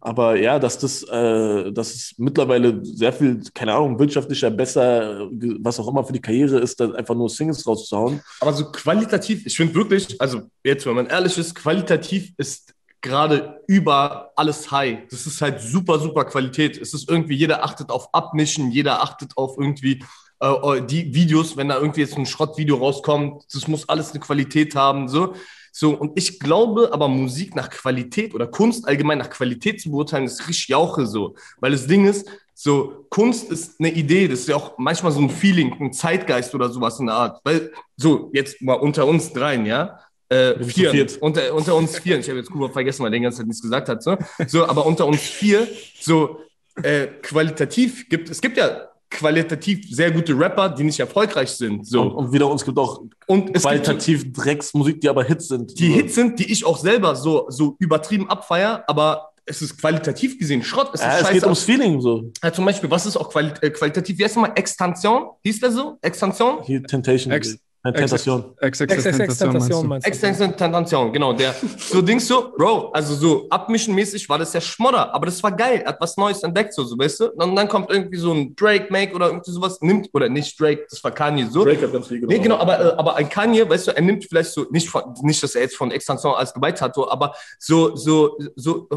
Aber 0.00 0.36
ja, 0.36 0.58
dass 0.58 0.78
das, 0.78 1.02
äh, 1.04 1.72
dass 1.72 1.94
es 1.94 2.14
mittlerweile 2.18 2.84
sehr 2.84 3.12
viel, 3.12 3.42
keine 3.54 3.74
Ahnung, 3.74 3.98
wirtschaftlicher, 3.98 4.50
besser, 4.50 5.28
was 5.60 5.80
auch 5.80 5.88
immer 5.88 6.04
für 6.04 6.12
die 6.12 6.20
Karriere 6.20 6.58
ist, 6.58 6.78
da 6.78 6.92
einfach 6.92 7.14
nur 7.14 7.28
Singles 7.28 7.66
rauszuhauen. 7.66 8.20
Aber 8.40 8.52
so 8.52 8.70
qualitativ, 8.70 9.44
ich 9.46 9.56
finde 9.56 9.74
wirklich, 9.74 10.20
also 10.20 10.42
jetzt, 10.62 10.86
wenn 10.86 10.94
man 10.94 11.06
ehrlich 11.06 11.36
ist, 11.38 11.54
qualitativ 11.54 12.32
ist 12.36 12.74
gerade 13.00 13.60
über 13.66 14.32
alles 14.36 14.70
high. 14.70 14.98
Das 15.10 15.26
ist 15.26 15.40
halt 15.40 15.60
super, 15.60 15.98
super 15.98 16.24
Qualität. 16.24 16.76
Es 16.80 16.92
ist 16.94 17.08
irgendwie, 17.08 17.34
jeder 17.34 17.64
achtet 17.64 17.90
auf 17.90 18.12
Abmischen, 18.12 18.70
jeder 18.70 19.02
achtet 19.02 19.36
auf 19.36 19.56
irgendwie 19.58 20.02
äh, 20.40 20.82
die 20.82 21.14
Videos, 21.14 21.56
wenn 21.56 21.68
da 21.68 21.78
irgendwie 21.78 22.00
jetzt 22.00 22.16
ein 22.16 22.26
Schrottvideo 22.26 22.76
rauskommt, 22.76 23.44
das 23.52 23.68
muss 23.68 23.88
alles 23.88 24.10
eine 24.10 24.20
Qualität 24.20 24.74
haben, 24.74 25.08
so. 25.08 25.34
So, 25.78 25.90
und 25.90 26.12
ich 26.14 26.40
glaube 26.40 26.88
aber, 26.90 27.06
Musik 27.06 27.54
nach 27.54 27.68
Qualität 27.68 28.34
oder 28.34 28.46
Kunst 28.46 28.88
allgemein 28.88 29.18
nach 29.18 29.28
Qualität 29.28 29.78
zu 29.78 29.90
beurteilen, 29.90 30.24
ist 30.24 30.48
richtig 30.48 30.68
jauche 30.68 31.04
so. 31.04 31.34
Weil 31.60 31.72
das 31.72 31.86
Ding 31.86 32.06
ist, 32.06 32.26
so, 32.54 33.04
Kunst 33.10 33.50
ist 33.50 33.78
eine 33.78 33.90
Idee, 33.90 34.26
das 34.26 34.40
ist 34.40 34.48
ja 34.48 34.56
auch 34.56 34.78
manchmal 34.78 35.12
so 35.12 35.20
ein 35.20 35.28
Feeling, 35.28 35.74
ein 35.78 35.92
Zeitgeist 35.92 36.54
oder 36.54 36.70
sowas 36.70 36.98
in 36.98 37.08
der 37.08 37.16
Art. 37.16 37.40
Weil, 37.44 37.72
so, 37.94 38.30
jetzt 38.32 38.62
mal 38.62 38.72
unter 38.72 39.06
uns 39.06 39.34
dreien, 39.34 39.66
ja. 39.66 40.00
Äh, 40.30 40.64
vier, 40.64 41.06
unter, 41.20 41.52
unter 41.52 41.76
uns 41.76 41.98
vier. 41.98 42.20
Ich 42.20 42.28
habe 42.30 42.38
jetzt 42.38 42.50
Kuba 42.50 42.70
vergessen, 42.70 43.02
weil 43.02 43.10
der 43.10 43.18
die 43.18 43.24
ganze 43.24 43.38
Zeit 43.38 43.46
nichts 43.46 43.60
gesagt 43.60 43.90
hat. 43.90 44.02
So, 44.02 44.16
so 44.46 44.66
aber 44.66 44.86
unter 44.86 45.04
uns 45.04 45.20
vier, 45.20 45.68
so 46.00 46.40
äh, 46.82 47.08
qualitativ 47.20 48.08
gibt 48.08 48.30
es 48.30 48.40
gibt 48.40 48.56
ja 48.56 48.88
qualitativ 49.16 49.86
sehr 49.90 50.10
gute 50.12 50.38
Rapper, 50.38 50.68
die 50.68 50.84
nicht 50.84 51.00
erfolgreich 51.00 51.50
sind. 51.50 51.86
So. 51.86 52.02
Und, 52.02 52.12
und 52.12 52.32
wieder 52.32 52.48
uns 52.48 52.64
gibt 52.64 52.78
auch 52.78 53.02
Und 53.26 53.40
es 53.40 53.44
gibt 53.46 53.56
so- 53.62 53.68
qualitativ 53.68 54.32
Drecksmusik, 54.32 55.00
die 55.00 55.08
aber 55.08 55.24
Hits 55.24 55.48
sind. 55.48 55.78
die 55.78 55.88
Hits 55.88 56.14
sind, 56.14 56.38
die 56.38 56.52
ich 56.52 56.64
auch 56.64 56.78
selber 56.78 57.16
so, 57.16 57.46
so 57.48 57.76
übertrieben 57.78 58.28
abfeier, 58.30 58.84
aber 58.86 59.30
es 59.48 59.62
ist 59.62 59.78
qualitativ 59.80 60.38
gesehen 60.38 60.62
Schrott. 60.64 60.90
Es 60.92 61.00
ist 61.00 61.06
Ja, 61.06 61.18
es 61.20 61.30
geht 61.30 61.42
ums 61.44 61.62
Feeling 61.62 62.00
so. 62.00 62.32
ja, 62.42 62.52
zum 62.52 62.64
Beispiel, 62.64 62.90
was 62.90 63.06
ist 63.06 63.16
auch 63.16 63.30
quali 63.30 63.50
äh, 63.62 63.70
qualitativ? 63.70 64.18
Wie 64.18 64.24
heißt 64.24 64.36
nochmal? 64.36 64.52
Extension? 64.56 65.26
Hieß 65.44 65.60
der 65.60 65.70
so? 65.70 65.98
Extension? 66.02 66.62
Hier 66.64 66.82
Temptation. 66.82 67.32
Ex- 67.32 67.56
Tentation. 67.92 68.54
XXX 68.60 68.94
XXX 68.94 69.38
Tentation 69.38 69.86
meinst 69.86 70.06
du? 70.06 70.10
Extension 70.10 70.56
Tentation, 70.56 71.12
genau. 71.12 71.32
Der, 71.32 71.54
so 71.78 72.02
Dings 72.02 72.26
so, 72.26 72.52
Bro, 72.56 72.90
also 72.92 73.14
so 73.14 73.46
abmischenmäßig 73.50 74.28
war 74.28 74.38
das 74.38 74.52
ja 74.52 74.60
Schmodder, 74.60 75.14
aber 75.14 75.26
das 75.26 75.42
war 75.42 75.52
geil. 75.52 75.82
Er 75.84 75.90
hat 75.90 76.00
was 76.00 76.16
Neues 76.16 76.42
entdeckt, 76.42 76.74
so, 76.74 76.84
so 76.84 76.98
weißt 76.98 77.20
du? 77.20 77.32
Und 77.32 77.56
dann 77.56 77.68
kommt 77.68 77.90
irgendwie 77.90 78.18
so 78.18 78.32
ein 78.32 78.54
Drake-Make 78.56 79.14
oder 79.14 79.26
irgendwie 79.28 79.50
sowas, 79.50 79.80
nimmt, 79.80 80.08
oder 80.12 80.28
nicht 80.28 80.58
Drake, 80.60 80.86
das 80.88 81.02
war 81.04 81.10
Kanye 81.10 81.46
so. 81.46 81.64
Drake 81.64 81.82
hat 81.82 81.92
ganz 81.92 82.06
viel 82.08 82.20
Nee, 82.20 82.38
genau, 82.38 82.56
aber, 82.56 82.80
äh, 82.80 82.94
aber 82.96 83.16
ein 83.16 83.28
Kanye, 83.28 83.68
weißt 83.68 83.88
du, 83.88 83.96
er 83.96 84.02
nimmt 84.02 84.24
vielleicht 84.24 84.50
so, 84.50 84.66
nicht, 84.70 84.88
von, 84.88 85.14
nicht 85.22 85.42
dass 85.42 85.54
er 85.54 85.62
jetzt 85.62 85.76
von 85.76 85.90
Extension 85.90 86.34
alles 86.34 86.52
dabei 86.52 86.72
hat, 86.72 86.94
so, 86.94 87.10
aber 87.10 87.34
so, 87.58 87.94
so, 87.96 88.38
so, 88.56 88.88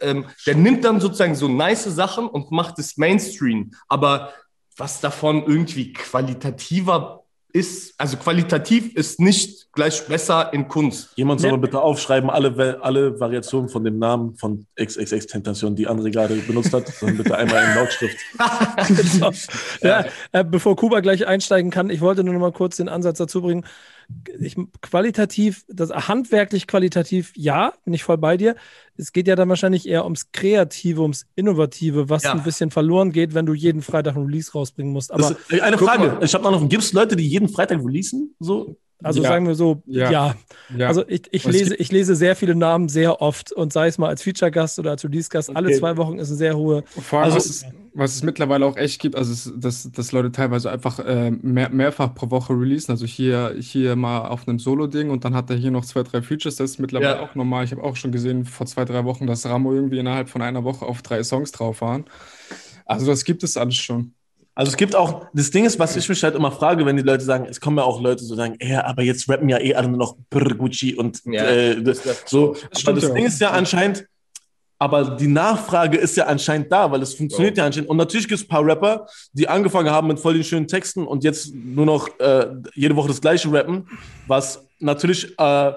äh, 0.00 0.10
ähm, 0.10 0.26
der 0.46 0.54
nimmt 0.54 0.84
dann 0.84 1.00
sozusagen 1.00 1.34
so 1.34 1.48
nice 1.48 1.84
Sachen 1.84 2.28
und 2.28 2.50
macht 2.50 2.78
es 2.78 2.96
Mainstream. 2.96 3.72
Aber 3.88 4.32
was 4.76 5.00
davon 5.00 5.44
irgendwie 5.46 5.92
qualitativer 5.92 7.21
ist, 7.52 7.94
also 7.98 8.16
qualitativ 8.16 8.94
ist 8.94 9.20
nicht 9.20 9.70
gleich 9.72 10.06
besser 10.06 10.52
in 10.52 10.68
Kunst. 10.68 11.10
Jemand 11.16 11.40
soll 11.40 11.50
Ja. 11.50 11.56
mal 11.56 11.60
bitte 11.60 11.80
aufschreiben, 11.80 12.30
alle, 12.30 12.78
alle 12.82 13.18
Variationen 13.20 13.68
von 13.68 13.84
dem 13.84 13.98
Namen 13.98 14.34
von 14.36 14.66
XXX 14.80 15.26
Tentation, 15.26 15.74
die 15.76 15.88
André 15.88 16.10
gerade 16.10 16.34
benutzt 16.36 16.72
hat, 16.72 16.90
dann 17.00 17.16
bitte 17.16 17.36
einmal 17.36 17.62
in 17.64 17.74
Lautschrift. 17.74 18.16
so. 19.18 19.30
ja, 19.86 20.04
äh, 20.32 20.44
bevor 20.44 20.76
Kuba 20.76 21.00
gleich 21.00 21.26
einsteigen 21.26 21.70
kann, 21.70 21.90
ich 21.90 22.00
wollte 22.00 22.24
nur 22.24 22.34
noch 22.34 22.40
mal 22.40 22.52
kurz 22.52 22.76
den 22.76 22.88
Ansatz 22.88 23.18
dazu 23.18 23.42
bringen. 23.42 23.64
Ich, 24.40 24.56
qualitativ, 24.80 25.64
das 25.68 25.90
handwerklich 25.90 26.66
qualitativ, 26.66 27.32
ja, 27.36 27.72
bin 27.84 27.94
ich 27.94 28.04
voll 28.04 28.18
bei 28.18 28.36
dir. 28.36 28.56
Es 28.96 29.12
geht 29.12 29.26
ja 29.26 29.36
dann 29.36 29.48
wahrscheinlich 29.48 29.88
eher 29.88 30.04
ums 30.04 30.32
Kreative, 30.32 31.00
ums 31.02 31.26
Innovative, 31.34 32.08
was 32.08 32.22
Ja. 32.24 32.32
ein 32.32 32.42
bisschen 32.42 32.70
verloren 32.70 33.12
geht, 33.12 33.34
wenn 33.34 33.46
du 33.46 33.54
jeden 33.54 33.82
Freitag 33.82 34.16
ein 34.16 34.22
Release 34.24 34.52
rausbringen 34.52 34.92
musst. 34.92 35.10
Aber 35.12 35.30
Das 35.30 35.50
äh, 35.50 35.60
eine 35.60 35.78
Frage, 35.78 36.08
mal. 36.08 36.24
ich 36.24 36.34
habe 36.34 36.44
noch, 36.44 36.68
gibt 36.68 36.82
es 36.82 36.92
Leute, 36.92 37.16
die 37.16 37.26
jeden 37.26 37.48
Freitag 37.48 37.84
releasen? 37.84 38.34
So? 38.38 38.76
Also 39.02 39.22
Ja. 39.22 39.28
sagen 39.28 39.46
wir 39.46 39.54
so, 39.54 39.82
ja. 39.86 40.10
Ja. 40.10 40.34
Ja. 40.76 40.88
Also 40.88 41.04
ich, 41.08 41.22
ich, 41.30 41.44
lese, 41.44 41.74
ich 41.76 41.90
lese 41.92 42.14
sehr 42.16 42.36
viele 42.36 42.54
Namen 42.54 42.88
sehr 42.88 43.20
oft 43.20 43.52
und 43.52 43.72
sei 43.72 43.88
es 43.88 43.98
mal 43.98 44.08
als 44.08 44.22
Feature-Gast 44.22 44.78
oder 44.78 44.90
als 44.92 45.04
Release-Gast, 45.04 45.54
alle 45.54 45.68
Okay. 45.68 45.78
zwei 45.78 45.96
Wochen 45.96 46.18
ist 46.18 46.28
eine 46.28 46.36
sehr 46.38 46.56
hohe. 46.56 46.82
Vor 46.86 47.20
allem, 47.20 47.32
Also- 47.32 47.36
was, 47.36 47.46
es, 47.46 47.64
was 47.94 48.14
es 48.16 48.22
mittlerweile 48.22 48.64
auch 48.64 48.76
echt 48.76 49.00
gibt, 49.02 49.16
also 49.16 49.32
es, 49.32 49.52
dass, 49.56 49.90
dass 49.92 50.12
Leute 50.12 50.32
teilweise 50.32 50.70
einfach 50.70 50.98
äh, 51.00 51.30
mehr, 51.30 51.68
mehrfach 51.68 52.14
pro 52.14 52.30
Woche 52.30 52.54
releasen. 52.54 52.90
Also 52.92 53.04
hier, 53.04 53.54
hier 53.58 53.96
mal 53.96 54.28
auf 54.28 54.48
einem 54.48 54.58
Solo-Ding 54.58 55.10
und 55.10 55.24
dann 55.26 55.34
hat 55.34 55.50
er 55.50 55.56
hier 55.56 55.70
noch 55.70 55.84
zwei, 55.84 56.02
drei 56.02 56.22
Features. 56.22 56.56
Das 56.56 56.70
ist 56.70 56.78
mittlerweile 56.78 57.20
auch 57.20 57.34
normal. 57.34 57.64
Ich 57.64 57.72
habe 57.72 57.82
auch 57.84 57.96
schon 57.96 58.10
gesehen 58.12 58.46
vor 58.46 58.66
zwei, 58.66 58.84
drei 58.86 59.04
Wochen, 59.04 59.26
dass 59.26 59.44
Ramo 59.44 59.74
irgendwie 59.74 59.98
innerhalb 59.98 60.28
von 60.30 60.40
einer 60.40 60.64
Woche 60.64 60.86
auf 60.86 61.02
drei 61.02 61.22
Songs 61.22 61.52
drauf 61.52 61.80
waren. 61.82 62.04
Also 62.86 63.06
das 63.06 63.24
gibt 63.24 63.42
es 63.42 63.56
alles 63.56 63.74
schon. 63.76 64.14
Also 64.54 64.70
es 64.70 64.76
gibt 64.76 64.94
auch, 64.94 65.26
das 65.32 65.50
Ding 65.50 65.64
ist, 65.64 65.78
was 65.78 65.96
ich 65.96 66.06
mich 66.08 66.22
halt 66.22 66.34
immer 66.34 66.52
frage, 66.52 66.84
wenn 66.84 66.96
die 66.96 67.02
Leute 67.02 67.24
sagen, 67.24 67.46
es 67.48 67.60
kommen 67.60 67.78
ja 67.78 67.84
auch 67.84 68.02
Leute 68.02 68.22
so 68.22 68.34
sagen, 68.34 68.56
ja, 68.60 68.84
aber 68.84 69.02
jetzt 69.02 69.28
rappen 69.28 69.48
ja 69.48 69.58
eh 69.58 69.74
alle 69.74 69.88
nur 69.88 69.98
noch 69.98 70.16
Brr, 70.28 70.54
Gucci 70.54 70.94
und 70.94 71.22
Ja, 71.24 71.44
äh, 71.44 71.82
das, 71.82 72.02
so. 72.26 72.50
aber 72.50 72.78
stimmt 72.78 72.96
das 72.98 73.08
ja 73.08 73.14
Ding 73.14 73.24
ist 73.24 73.40
ja 73.40 73.50
anscheinend, 73.50 74.06
aber 74.78 75.16
die 75.16 75.28
Nachfrage 75.28 75.96
ist 75.96 76.16
ja 76.16 76.26
anscheinend 76.26 76.70
da, 76.70 76.90
weil 76.90 77.00
es 77.02 77.14
funktioniert 77.14 77.56
ja 77.56 77.64
anscheinend. 77.64 77.88
Und 77.88 77.96
natürlich 77.96 78.28
gibt 78.28 78.40
es 78.40 78.44
ein 78.44 78.48
paar 78.48 78.66
Rapper, 78.66 79.06
die 79.32 79.48
angefangen 79.48 79.90
haben 79.90 80.08
mit 80.08 80.18
voll 80.18 80.34
den 80.34 80.44
schönen 80.44 80.68
Texten 80.68 81.06
und 81.06 81.24
jetzt 81.24 81.54
nur 81.54 81.86
noch 81.86 82.08
äh, 82.18 82.48
jede 82.74 82.94
Woche 82.96 83.08
das 83.08 83.20
gleiche 83.20 83.50
rappen, 83.50 83.88
was 84.26 84.66
natürlich 84.80 85.38
äh, 85.38 85.72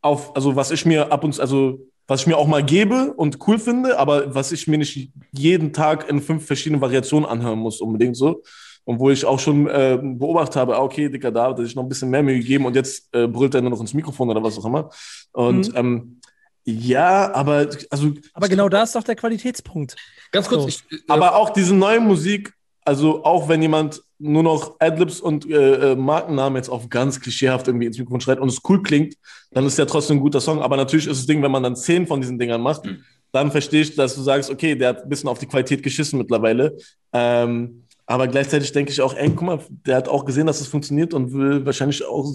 auf, 0.00 0.34
also 0.34 0.56
was 0.56 0.70
ich 0.70 0.84
mir 0.86 1.12
ab 1.12 1.22
und 1.22 1.34
zu, 1.34 1.40
also 1.40 1.78
was 2.08 2.22
ich 2.22 2.26
mir 2.26 2.36
auch 2.36 2.46
mal 2.48 2.64
gebe 2.64 3.12
und 3.14 3.38
cool 3.46 3.58
finde, 3.58 3.98
aber 3.98 4.34
was 4.34 4.50
ich 4.50 4.66
mir 4.66 4.78
nicht 4.78 5.10
jeden 5.30 5.72
Tag 5.72 6.08
in 6.10 6.20
fünf 6.20 6.46
verschiedenen 6.46 6.80
Variationen 6.80 7.28
anhören 7.28 7.58
muss, 7.58 7.80
unbedingt 7.80 8.16
so. 8.16 8.42
Und 8.84 8.98
wo 8.98 9.10
ich 9.10 9.26
auch 9.26 9.38
schon 9.38 9.68
äh, 9.68 9.98
beobachtet 10.02 10.56
habe, 10.56 10.76
ah, 10.76 10.82
okay, 10.82 11.10
Dicker, 11.10 11.30
da 11.30 11.48
hat 11.50 11.58
er 11.58 11.66
sich 11.66 11.76
noch 11.76 11.82
ein 11.82 11.88
bisschen 11.90 12.08
mehr 12.08 12.22
Mühe 12.22 12.38
gegeben 12.38 12.64
und 12.64 12.74
jetzt 12.74 13.14
äh, 13.14 13.26
brüllt 13.28 13.54
er 13.54 13.60
nur 13.60 13.70
noch 13.70 13.80
ins 13.80 13.92
Mikrofon 13.92 14.30
oder 14.30 14.42
was 14.42 14.58
auch 14.58 14.64
immer. 14.64 14.88
Und 15.32 15.68
Mhm. 15.68 15.76
ähm, 15.76 16.20
ja, 16.64 17.32
aber 17.34 17.68
also 17.90 18.12
Aber 18.34 18.48
genau 18.48 18.68
da 18.70 18.82
ist 18.82 18.94
doch 18.94 19.02
der 19.02 19.16
Qualitätspunkt. 19.16 19.94
Ganz 20.32 20.48
kurz, 20.48 20.62
So. 20.62 20.68
ich, 20.68 20.82
äh, 20.90 21.02
aber 21.08 21.36
auch 21.36 21.50
diese 21.50 21.74
neue 21.74 22.00
Musik, 22.00 22.52
also 22.88 23.22
auch 23.22 23.50
wenn 23.50 23.60
jemand 23.60 24.02
nur 24.18 24.42
noch 24.42 24.76
Adlibs 24.78 25.20
und 25.20 25.48
äh, 25.48 25.92
äh, 25.92 25.94
Markennamen 25.94 26.56
jetzt 26.56 26.70
auf 26.70 26.88
ganz 26.88 27.20
klischeehaft 27.20 27.68
irgendwie 27.68 27.84
ins 27.84 27.98
Mikrofon 27.98 28.22
schreit 28.22 28.40
und 28.40 28.48
es 28.48 28.62
cool 28.66 28.82
klingt, 28.82 29.14
dann 29.50 29.66
ist 29.66 29.76
ja 29.76 29.84
trotzdem 29.84 30.16
ein 30.16 30.20
guter 30.20 30.40
Song. 30.40 30.62
Aber 30.62 30.78
natürlich 30.78 31.06
ist 31.06 31.18
das 31.18 31.26
Ding, 31.26 31.42
wenn 31.42 31.50
man 31.50 31.62
dann 31.62 31.76
zehn 31.76 32.06
von 32.06 32.18
diesen 32.18 32.38
Dingern 32.38 32.62
macht, 32.62 32.88
dann 33.30 33.50
verstehe 33.50 33.82
ich, 33.82 33.94
dass 33.94 34.14
du 34.14 34.22
sagst, 34.22 34.50
okay, 34.50 34.74
der 34.74 34.88
hat 34.88 35.02
ein 35.02 35.08
bisschen 35.10 35.28
auf 35.28 35.38
die 35.38 35.44
Qualität 35.44 35.82
geschissen 35.82 36.18
mittlerweile. 36.18 36.78
Ähm, 37.12 37.84
aber 38.06 38.26
gleichzeitig 38.26 38.72
denke 38.72 38.90
ich 38.90 39.02
auch, 39.02 39.14
ey, 39.14 39.28
guck 39.28 39.42
mal, 39.42 39.58
der 39.84 39.96
hat 39.96 40.08
auch 40.08 40.24
gesehen, 40.24 40.46
dass 40.46 40.62
es 40.62 40.66
funktioniert 40.66 41.12
und 41.12 41.30
will 41.34 41.66
wahrscheinlich 41.66 42.02
auch 42.06 42.26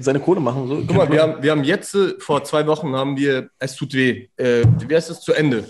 seine 0.00 0.20
Kohle 0.20 0.40
machen. 0.40 0.68
So. 0.68 0.76
Guck 0.86 0.96
mal, 0.96 1.12
wir 1.12 1.20
haben, 1.20 1.42
wir 1.42 1.50
haben 1.50 1.64
jetzt, 1.64 1.94
äh, 1.94 2.14
vor 2.18 2.42
zwei 2.44 2.66
Wochen 2.66 2.96
haben 2.96 3.14
wir, 3.18 3.50
es 3.58 3.76
tut 3.76 3.92
weh, 3.92 4.28
äh, 4.38 4.64
wie 4.88 4.94
heißt 4.94 5.10
es, 5.10 5.20
zu 5.20 5.34
Ende. 5.34 5.68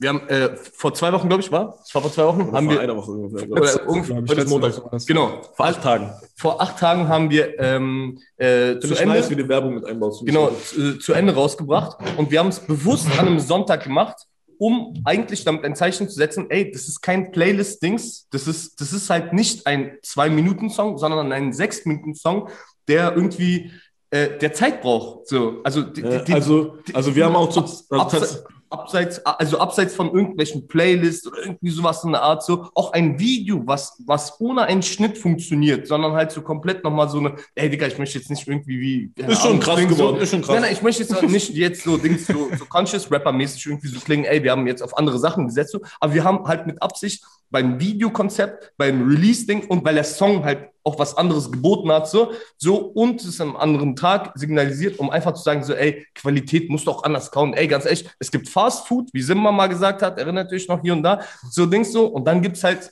Wir 0.00 0.08
haben, 0.08 0.26
äh, 0.28 0.56
vor 0.56 0.94
zwei 0.94 1.12
Wochen, 1.12 1.28
glaube 1.28 1.42
ich, 1.42 1.52
war, 1.52 1.78
es 1.84 1.94
war 1.94 2.00
vor 2.00 2.10
zwei 2.10 2.24
Wochen, 2.24 2.50
haben 2.52 2.70
wir, 2.70 2.80
eine 2.80 2.96
Woche 2.96 3.10
ungefähr. 3.10 3.50
oder 3.50 3.60
Letzte- 3.60 3.82
ich, 3.82 4.10
heute 4.30 4.40
ist 4.40 4.48
Montag. 4.48 5.06
Genau, 5.06 5.42
Vor 5.54 5.66
acht 5.66 5.82
Tagen. 5.82 6.10
vor 6.36 6.60
acht 6.62 6.78
Tagen 6.78 7.06
haben 7.08 7.28
wir 7.28 7.58
ähm, 7.60 8.18
äh, 8.38 8.78
zu 8.78 8.94
Ende, 8.94 9.14
nice, 9.14 9.28
wie 9.28 9.36
die 9.36 9.46
Werbung 9.46 9.74
mit 9.74 9.84
einbaust. 9.84 10.24
genau, 10.24 10.52
zu, 10.64 10.98
zu 10.98 11.12
Ende 11.12 11.34
rausgebracht 11.34 11.98
und 12.16 12.30
wir 12.30 12.38
haben 12.38 12.48
es 12.48 12.60
bewusst 12.60 13.08
an 13.18 13.26
einem 13.28 13.40
Sonntag 13.40 13.84
gemacht, 13.84 14.16
um 14.56 14.94
eigentlich 15.04 15.44
damit 15.44 15.64
ein 15.64 15.76
Zeichen 15.76 16.08
zu 16.08 16.14
setzen, 16.14 16.46
ey, 16.48 16.70
das 16.72 16.88
ist 16.88 17.02
kein 17.02 17.30
Playlist-Dings, 17.30 18.26
das 18.30 18.46
ist, 18.46 18.80
das 18.80 18.94
ist 18.94 19.10
halt 19.10 19.34
nicht 19.34 19.66
ein 19.66 19.98
Zwei-Minuten-Song, 20.02 20.96
sondern 20.96 21.30
ein 21.30 21.52
Sechs-Minuten-Song, 21.52 22.48
der 22.88 23.14
irgendwie 23.14 23.70
äh, 24.10 24.38
der 24.38 24.54
Zeit 24.54 24.80
braucht. 24.80 25.28
So, 25.28 25.60
also, 25.62 25.82
die, 25.82 26.00
die, 26.02 26.32
also, 26.32 26.78
also 26.94 27.14
wir 27.14 27.26
haben 27.26 27.36
auch 27.36 27.50
zu, 27.50 27.60
also 27.90 28.38
abseits, 28.70 29.24
also 29.26 29.58
abseits 29.58 29.94
von 29.94 30.12
irgendwelchen 30.12 30.68
Playlists 30.68 31.26
oder 31.26 31.42
irgendwie 31.42 31.70
sowas 31.70 32.04
in 32.04 32.12
der 32.12 32.22
Art, 32.22 32.44
so 32.44 32.68
auch 32.74 32.92
ein 32.92 33.18
Video, 33.18 33.62
was, 33.66 34.00
was 34.06 34.40
ohne 34.40 34.62
einen 34.62 34.82
Schnitt 34.82 35.18
funktioniert, 35.18 35.86
sondern 35.86 36.12
halt 36.12 36.30
so 36.30 36.42
komplett 36.42 36.84
nochmal 36.84 37.08
so 37.08 37.18
eine, 37.18 37.34
ey 37.54 37.68
Digga, 37.68 37.86
ich 37.86 37.98
möchte 37.98 38.18
jetzt 38.18 38.30
nicht 38.30 38.46
irgendwie 38.46 38.80
wie. 38.80 39.12
Ist 39.16 39.42
schon 39.42 39.50
Ahnung, 39.50 39.60
krass 39.60 39.80
geworden, 39.80 40.16
So, 40.16 40.22
ist 40.22 40.30
schon 40.30 40.42
krass. 40.42 40.54
Nein, 40.54 40.62
nein, 40.62 40.72
ich 40.72 40.82
möchte 40.82 41.02
jetzt 41.02 41.14
auch 41.14 41.22
nicht 41.22 41.50
jetzt 41.54 41.82
so 41.82 41.96
Dings, 41.96 42.26
so, 42.26 42.48
so 42.56 42.64
Conscious 42.64 43.10
Rapper-mäßig 43.10 43.66
irgendwie 43.66 43.88
so 43.88 44.00
klingen, 44.00 44.24
ey, 44.24 44.42
wir 44.42 44.52
haben 44.52 44.66
jetzt 44.66 44.82
auf 44.82 44.96
andere 44.96 45.18
Sachen 45.18 45.46
gesetzt, 45.46 45.72
so, 45.72 45.80
aber 45.98 46.14
wir 46.14 46.24
haben 46.24 46.46
halt 46.46 46.66
mit 46.66 46.80
Absicht 46.80 47.24
beim 47.50 47.80
Videokonzept, 47.80 48.72
beim 48.76 49.08
Release-Ding 49.08 49.66
und 49.66 49.84
weil 49.84 49.94
der 49.94 50.04
Song 50.04 50.44
halt 50.44 50.69
auch 50.90 50.98
was 50.98 51.16
anderes 51.16 51.50
geboten 51.50 51.90
hat, 51.90 52.08
so, 52.08 52.32
so 52.56 52.76
und 52.76 53.22
es 53.22 53.40
am 53.40 53.56
anderen 53.56 53.96
Tag 53.96 54.32
signalisiert, 54.34 54.98
um 54.98 55.10
einfach 55.10 55.34
zu 55.34 55.42
sagen, 55.42 55.62
so, 55.62 55.74
ey, 55.74 56.06
Qualität 56.14 56.68
muss 56.68 56.84
doch 56.84 57.04
anders 57.04 57.30
kauen. 57.30 57.54
Ey, 57.54 57.68
ganz 57.68 57.84
ehrlich, 57.84 58.08
es 58.18 58.30
gibt 58.30 58.48
Fast 58.48 58.86
Food, 58.86 59.08
wie 59.12 59.22
Simba 59.22 59.52
mal 59.52 59.68
gesagt 59.68 60.02
hat, 60.02 60.18
erinnert 60.18 60.52
euch 60.52 60.66
noch 60.68 60.82
hier 60.82 60.92
und 60.92 61.02
da, 61.02 61.20
so 61.50 61.66
Dings 61.66 61.92
so, 61.92 62.06
und 62.06 62.24
dann 62.24 62.42
gibt's 62.42 62.64
halt 62.64 62.90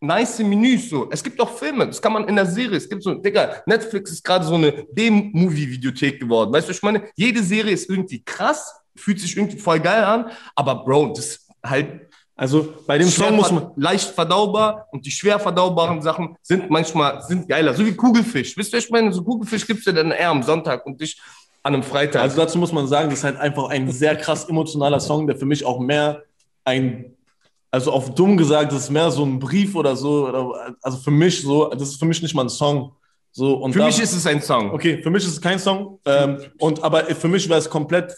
nice 0.00 0.38
Menüs 0.40 0.90
so. 0.90 1.08
Es 1.10 1.22
gibt 1.22 1.40
auch 1.40 1.50
Filme, 1.50 1.86
das 1.86 2.00
kann 2.00 2.12
man 2.12 2.28
in 2.28 2.36
der 2.36 2.46
Serie. 2.46 2.76
Es 2.76 2.88
gibt 2.88 3.02
so, 3.02 3.14
Digga, 3.14 3.62
Netflix 3.66 4.10
ist 4.12 4.24
gerade 4.24 4.44
so 4.44 4.54
eine 4.54 4.84
B-Movie-Videothek 4.92 6.20
geworden. 6.20 6.52
Weißt 6.52 6.68
du, 6.68 6.72
ich 6.72 6.82
meine, 6.82 7.04
jede 7.16 7.42
Serie 7.42 7.72
ist 7.72 7.88
irgendwie 7.88 8.22
krass, 8.22 8.74
fühlt 8.94 9.20
sich 9.20 9.36
irgendwie 9.36 9.58
voll 9.58 9.80
geil 9.80 10.04
an, 10.04 10.30
aber 10.54 10.84
Bro, 10.84 11.14
das 11.16 11.48
halt 11.64 12.08
Also 12.36 12.74
bei 12.86 12.98
dem 12.98 13.08
schwer 13.08 13.28
Song 13.28 13.36
muss 13.36 13.52
man. 13.52 13.70
leicht 13.76 14.08
verdaubar 14.10 14.88
und 14.90 15.06
die 15.06 15.10
schwer 15.12 15.38
verdaubaren 15.38 16.02
Sachen 16.02 16.36
sind 16.42 16.68
manchmal 16.68 17.22
sind 17.22 17.48
geiler. 17.48 17.74
So 17.74 17.86
wie 17.86 17.94
Kugelfisch. 17.94 18.56
Wisst 18.56 18.72
ihr, 18.72 18.80
ich 18.80 18.90
meine, 18.90 19.12
so 19.12 19.22
Kugelfisch 19.22 19.66
gibt's 19.66 19.84
ja 19.84 19.92
dann 19.92 20.10
eher 20.10 20.30
am 20.30 20.42
Sonntag 20.42 20.84
und 20.84 20.98
nicht 20.98 21.20
an 21.62 21.74
einem 21.74 21.82
Freitag. 21.84 22.22
Also 22.22 22.36
dazu 22.36 22.58
muss 22.58 22.72
man 22.72 22.86
sagen, 22.88 23.08
das 23.10 23.20
ist 23.20 23.24
halt 23.24 23.36
einfach 23.38 23.68
ein 23.70 23.90
sehr 23.90 24.16
krass 24.16 24.48
emotionaler 24.48 24.98
Song, 25.00 25.26
der 25.28 25.36
für 25.36 25.46
mich 25.46 25.64
auch 25.64 25.78
mehr 25.78 26.22
ein, 26.64 27.14
also 27.70 27.92
auf 27.92 28.14
dumm 28.14 28.36
gesagt, 28.36 28.72
das 28.72 28.84
ist 28.84 28.90
mehr 28.90 29.10
so 29.12 29.24
ein 29.24 29.38
Brief 29.38 29.74
oder 29.76 29.94
so. 29.94 30.26
Oder, 30.28 30.74
also 30.82 30.98
für 30.98 31.10
mich 31.12 31.40
so, 31.40 31.68
das 31.70 31.82
ist 31.90 31.98
für 32.00 32.04
mich 32.06 32.20
nicht 32.20 32.34
mal 32.34 32.44
ein 32.44 32.48
Song. 32.50 32.92
So, 33.30 33.54
und 33.54 33.72
Für 33.72 33.78
da- 33.80 33.86
mich 33.86 34.00
ist 34.00 34.12
es 34.12 34.26
ein 34.26 34.42
Song. 34.42 34.72
Okay, 34.72 35.00
für 35.02 35.10
mich 35.10 35.24
ist 35.24 35.32
es 35.32 35.40
kein 35.40 35.58
Song. 35.58 35.98
Ähm, 36.04 36.38
und 36.58 36.82
aber 36.82 37.04
für 37.06 37.28
mich 37.28 37.48
wäre 37.48 37.58
es 37.60 37.68
komplett, 37.70 38.12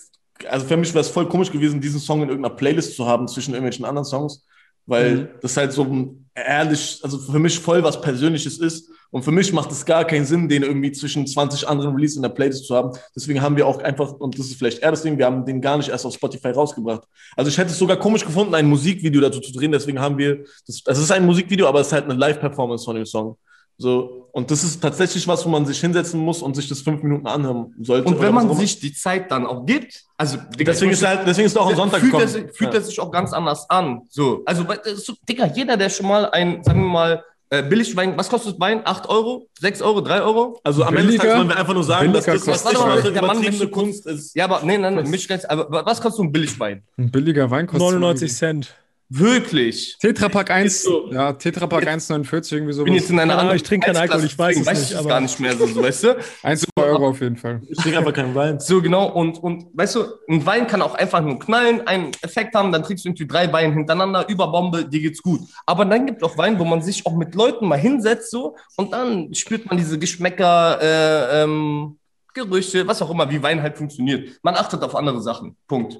also 0.48 0.66
für 0.66 0.76
mich 0.76 0.90
wäre 0.92 1.00
es 1.00 1.08
voll 1.08 1.28
komisch 1.28 1.50
gewesen, 1.50 1.80
diesen 1.80 2.00
Song 2.00 2.22
in 2.22 2.28
irgendeiner 2.28 2.54
Playlist 2.54 2.96
zu 2.96 3.06
haben 3.06 3.28
zwischen 3.28 3.52
irgendwelchen 3.54 3.84
anderen 3.84 4.04
Songs, 4.04 4.44
weil 4.86 5.14
Mhm. 5.16 5.28
das 5.42 5.56
halt 5.56 5.72
so 5.72 5.84
ein 5.84 6.28
ehrlich, 6.34 7.00
also 7.02 7.18
für 7.18 7.38
mich 7.38 7.58
voll 7.58 7.82
was 7.82 8.00
Persönliches 8.00 8.58
ist. 8.58 8.90
Und 9.10 9.22
für 9.22 9.30
mich 9.30 9.52
macht 9.52 9.70
es 9.70 9.86
gar 9.86 10.04
keinen 10.04 10.26
Sinn, 10.26 10.48
den 10.48 10.62
irgendwie 10.62 10.92
zwischen 10.92 11.26
20 11.26 11.66
anderen 11.66 11.94
Releases 11.94 12.16
in 12.16 12.22
der 12.22 12.28
Playlist 12.28 12.66
zu 12.66 12.74
haben. 12.74 12.90
Deswegen 13.14 13.40
haben 13.40 13.56
wir 13.56 13.66
auch 13.66 13.80
einfach, 13.80 14.12
und 14.12 14.38
das 14.38 14.46
ist 14.46 14.56
vielleicht 14.56 14.80
eher 14.82 14.90
das 14.90 15.02
Ding, 15.02 15.16
wir 15.16 15.24
haben 15.26 15.46
den 15.46 15.60
gar 15.62 15.76
nicht 15.78 15.88
erst 15.88 16.04
auf 16.04 16.12
Spotify 16.12 16.48
rausgebracht. 16.48 17.02
Also 17.36 17.48
ich 17.48 17.56
hätte 17.56 17.70
es 17.70 17.78
sogar 17.78 17.96
komisch 17.98 18.24
gefunden, 18.24 18.54
ein 18.54 18.66
Musikvideo 18.68 19.20
dazu 19.22 19.40
zu 19.40 19.52
drehen. 19.52 19.72
Deswegen 19.72 20.00
haben 20.00 20.18
wir, 20.18 20.44
das, 20.66 20.82
das 20.82 20.98
ist 20.98 21.10
ein 21.12 21.24
Musikvideo, 21.24 21.66
aber 21.66 21.80
es 21.80 21.86
ist 21.86 21.92
halt 21.94 22.04
eine 22.04 22.14
Live-Performance 22.14 22.84
von 22.84 22.96
dem 22.96 23.06
Song. 23.06 23.38
So, 23.78 24.28
und 24.32 24.50
das 24.50 24.64
ist 24.64 24.80
tatsächlich 24.82 25.26
was, 25.28 25.44
wo 25.44 25.50
man 25.50 25.66
sich 25.66 25.78
hinsetzen 25.80 26.18
muss 26.20 26.40
und 26.42 26.56
sich 26.56 26.68
das 26.68 26.80
fünf 26.80 27.02
Minuten 27.02 27.26
anhören 27.26 27.74
sollte. 27.82 28.08
Und 28.08 28.20
wenn 28.20 28.32
man 28.34 28.54
sich 28.56 28.80
die 28.80 28.92
Zeit 28.92 29.30
dann 29.30 29.46
auch 29.46 29.66
gibt, 29.66 30.04
also 30.16 30.38
Digga, 30.58 30.72
Deswegen 30.72 30.92
ich 30.92 30.98
ist, 30.98 31.06
halt, 31.06 31.20
deswegen 31.26 31.46
ist 31.46 31.56
er 31.56 31.62
auch 31.62 31.68
am 31.70 31.76
Sonntag 31.76 32.00
fühlt, 32.00 32.14
er 32.14 32.20
gekommen. 32.26 32.46
sich, 32.48 32.56
fühlt 32.56 32.72
Ja. 32.72 32.78
er 32.80 32.84
sich 32.84 32.98
auch 33.00 33.10
ganz 33.10 33.32
anders 33.32 33.68
an. 33.68 34.02
So, 34.08 34.42
also, 34.46 34.64
das 34.64 35.04
so, 35.04 35.12
Digga, 35.28 35.46
jeder, 35.54 35.76
der 35.76 35.90
schon 35.90 36.06
mal 36.06 36.26
ein, 36.30 36.62
sagen 36.64 36.80
wir 36.80 36.88
mal, 36.88 37.24
äh, 37.50 37.62
Billigwein, 37.62 38.16
was 38.18 38.28
kostet 38.28 38.58
Wein? 38.58 38.80
8 38.84 39.08
Euro? 39.08 39.46
6 39.60 39.80
Euro? 39.82 40.00
3 40.00 40.20
Euro? 40.22 40.58
Also 40.64 40.82
am 40.84 40.96
Ende 40.96 41.12
des 41.12 41.20
Tages 41.20 41.36
wollen 41.36 41.48
wir 41.48 41.56
einfach 41.56 41.74
nur 41.74 41.84
sagen, 41.84 42.12
dass 42.12 42.24
das, 42.24 42.46
was 42.46 42.62
kostet- 42.64 42.72
ich 42.72 42.78
mache, 42.86 43.12
der 43.12 43.22
Mann 43.24 43.40
kurz- 43.42 43.70
Kunst 43.70 44.06
ist. 44.06 44.34
Ja, 44.34 44.44
aber 44.46 44.62
nee, 44.64 44.76
nein, 44.78 44.94
nein, 44.96 45.08
mich 45.08 45.28
ganz, 45.28 45.44
aber 45.44 45.68
was 45.84 46.00
kostet 46.00 46.16
so 46.16 46.22
ein 46.24 46.32
Billigwein? 46.32 46.82
Ein 46.98 47.10
billiger 47.10 47.48
Wein 47.50 47.66
kostet 47.66 47.82
99 47.82 48.34
Cent. 48.34 48.74
Wirklich? 49.08 49.96
Tetrapack 50.00 50.50
1, 50.50 50.82
so. 50.82 51.08
ja, 51.12 51.32
Tetrapack 51.32 51.86
1,49, 51.86 52.52
irgendwie 52.52 52.72
Ich 52.76 52.84
bin 52.84 52.94
jetzt 52.94 53.10
in 53.10 53.20
einer 53.20 53.38
anderen 53.38 53.56
ich 53.56 53.62
trinke 53.62 53.86
keinen 53.86 53.96
Alkohol, 53.98 54.24
ich 54.24 54.36
weiß 54.36 54.56
es 54.56 54.64
deswegen 54.64 54.80
nicht, 54.80 54.90
ich 54.90 54.98
aber- 54.98 55.08
gar 55.08 55.20
nicht 55.20 55.38
mehr 55.38 55.56
so, 55.56 55.66
so, 55.66 55.82
weißt 55.82 56.04
du? 56.04 56.16
1, 56.42 56.60
2 56.76 56.82
Euro 56.82 57.08
auf 57.10 57.20
jeden 57.20 57.36
Fall. 57.36 57.62
Ich 57.68 57.78
trinke 57.78 57.98
einfach 57.98 58.12
keinen 58.12 58.34
Wein. 58.34 58.58
So, 58.58 58.82
genau, 58.82 59.06
und, 59.12 59.38
und 59.42 59.66
weißt 59.74 59.94
du, 59.94 60.04
ein 60.28 60.44
Wein 60.44 60.66
kann 60.66 60.82
auch 60.82 60.94
einfach 60.96 61.20
nur 61.20 61.38
knallen, 61.38 61.86
einen 61.86 62.10
Effekt 62.22 62.54
haben, 62.56 62.72
dann 62.72 62.82
trinkst 62.82 63.04
du 63.04 63.10
irgendwie 63.10 63.28
drei 63.28 63.52
Weine 63.52 63.74
hintereinander, 63.74 64.28
über 64.28 64.48
Bombe, 64.50 64.84
dir 64.84 65.00
geht's 65.00 65.22
gut. 65.22 65.40
Aber 65.66 65.84
dann 65.84 66.06
gibt 66.06 66.22
es 66.22 66.28
auch 66.28 66.36
Wein, 66.36 66.58
wo 66.58 66.64
man 66.64 66.82
sich 66.82 67.06
auch 67.06 67.16
mit 67.16 67.34
Leuten 67.36 67.68
mal 67.68 67.78
hinsetzt, 67.78 68.32
so, 68.32 68.56
und 68.76 68.92
dann 68.92 69.32
spürt 69.34 69.66
man 69.66 69.76
diese 69.78 69.98
Geschmäcker, 70.00 70.78
äh, 70.82 71.42
ähm, 71.44 71.96
Gerüche, 72.34 72.86
was 72.86 73.00
auch 73.00 73.10
immer, 73.10 73.30
wie 73.30 73.42
Wein 73.42 73.62
halt 73.62 73.78
funktioniert. 73.78 74.30
Man 74.42 74.56
achtet 74.56 74.82
auf 74.82 74.94
andere 74.94 75.22
Sachen. 75.22 75.56
Punkt. 75.68 75.98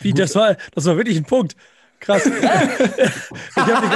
Wie, 0.00 0.12
das 0.12 0.34
war, 0.34 0.56
das 0.74 0.84
war 0.86 0.96
wirklich 0.96 1.16
ein 1.16 1.24
Punkt. 1.24 1.56
Krass. 2.00 2.24
ich 2.26 2.32
habe 3.56 3.86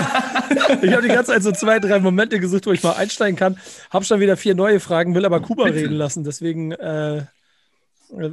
die, 0.83 0.93
hab 0.95 1.01
die 1.03 1.09
ganze 1.09 1.33
Zeit 1.33 1.43
so 1.43 1.53
zwei, 1.53 1.79
drei 1.81 1.99
Momente 2.01 2.39
gesucht, 2.39 2.67
wo 2.67 2.73
ich 2.73 2.83
mal 2.83 2.93
einsteigen 2.93 3.37
kann. 3.37 3.57
Hab 3.91 4.05
schon 4.05 4.21
wieder 4.21 4.37
vier 4.37 4.55
neue 4.55 4.81
Fragen, 4.81 5.15
will 5.15 5.25
aber 5.25 5.41
Kuba 5.41 5.65
Bitte. 5.65 5.77
reden 5.77 5.95
lassen. 5.95 6.23
Deswegen, 6.25 6.73
äh, 6.73 7.23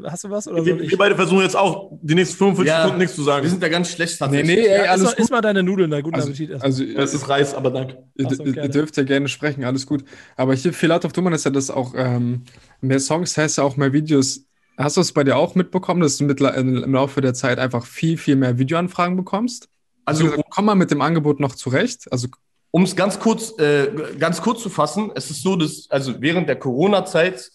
hast 0.06 0.26
du 0.26 0.30
was? 0.30 0.48
Oder 0.50 0.66
Wir, 0.66 0.78
wir 0.78 0.98
beide 0.98 1.16
versuchen 1.16 1.42
jetzt 1.42 1.56
auch 1.56 1.92
die 2.02 2.16
nächsten 2.16 2.38
45 2.38 2.68
Ja. 2.70 2.82
Sekunden 2.82 3.00
nichts 3.00 3.16
zu 3.16 3.22
Wir 3.22 3.26
sagen. 3.26 3.48
sind 3.50 3.64
ja 3.64 3.70
ganz 3.70 3.90
schlecht 3.92 4.14
Nee, 4.14 4.18
tatsächlich. 4.20 4.58
nee, 4.58 4.66
ey, 4.68 4.84
Ja, 4.86 4.92
alles 4.92 5.04
mal, 5.06 5.12
iss 5.12 5.18
gut. 5.18 5.32
mal 5.32 5.42
deine 5.42 5.64
Nudeln, 5.64 5.90
da 5.90 6.02
guten 6.02 6.16
Also, 6.16 6.28
Appetit. 6.28 6.50
erst. 6.52 6.64
also 6.66 6.84
Es 6.84 7.14
ist 7.14 7.30
Reis, 7.30 7.54
aber 7.54 7.72
danke. 7.72 8.04
Ihr, 8.18 8.30
so, 8.30 8.44
ihr 8.44 8.68
dürft 8.70 8.98
ja 8.98 9.04
gerne 9.04 9.28
sprechen, 9.30 9.64
alles 9.64 9.86
gut. 9.88 10.04
Aber 10.36 10.54
hier, 10.54 10.74
Filatov 10.74 11.14
Duman 11.14 11.32
ist 11.34 11.46
ja 11.46 11.52
das 11.52 11.72
auch, 11.72 11.94
ähm, 11.96 12.44
mehr 12.82 13.00
Songs 13.00 13.38
heißt 13.38 13.58
ja 13.58 13.64
auch 13.64 13.78
mehr 13.78 13.94
Videos. 13.94 14.46
Hast 14.78 14.98
du 14.98 15.02
es 15.02 15.12
bei 15.12 15.24
dir 15.24 15.38
auch 15.38 15.56
mitbekommen, 15.56 16.02
dass 16.02 16.18
du 16.18 16.24
mittler- 16.26 16.56
im 16.56 16.94
Laufe 16.94 17.22
der 17.22 17.34
Zeit 17.34 17.60
einfach 17.60 17.86
viel, 17.86 18.18
viel 18.18 18.36
mehr 18.36 18.58
Videoanfragen 18.58 19.16
bekommst? 19.16 19.68
Also, 20.06 20.26
Also 20.26 20.44
komm 20.50 20.66
mal 20.66 20.76
mit 20.76 20.92
dem 20.92 21.02
Angebot 21.02 21.40
noch 21.40 21.56
zurecht. 21.56 22.12
Also 22.12 22.28
um 22.72 22.84
es 22.84 22.96
ganz 22.96 23.20
kurz, 23.20 23.58
äh, 23.60 23.90
ganz 24.18 24.42
kurz 24.42 24.64
zu 24.64 24.70
fassen, 24.70 25.12
es 25.14 25.30
ist 25.30 25.44
so, 25.44 25.56
dass, 25.56 25.88
also 25.90 26.22
während 26.22 26.48
der 26.48 26.56
Corona-Zeit 26.58 27.52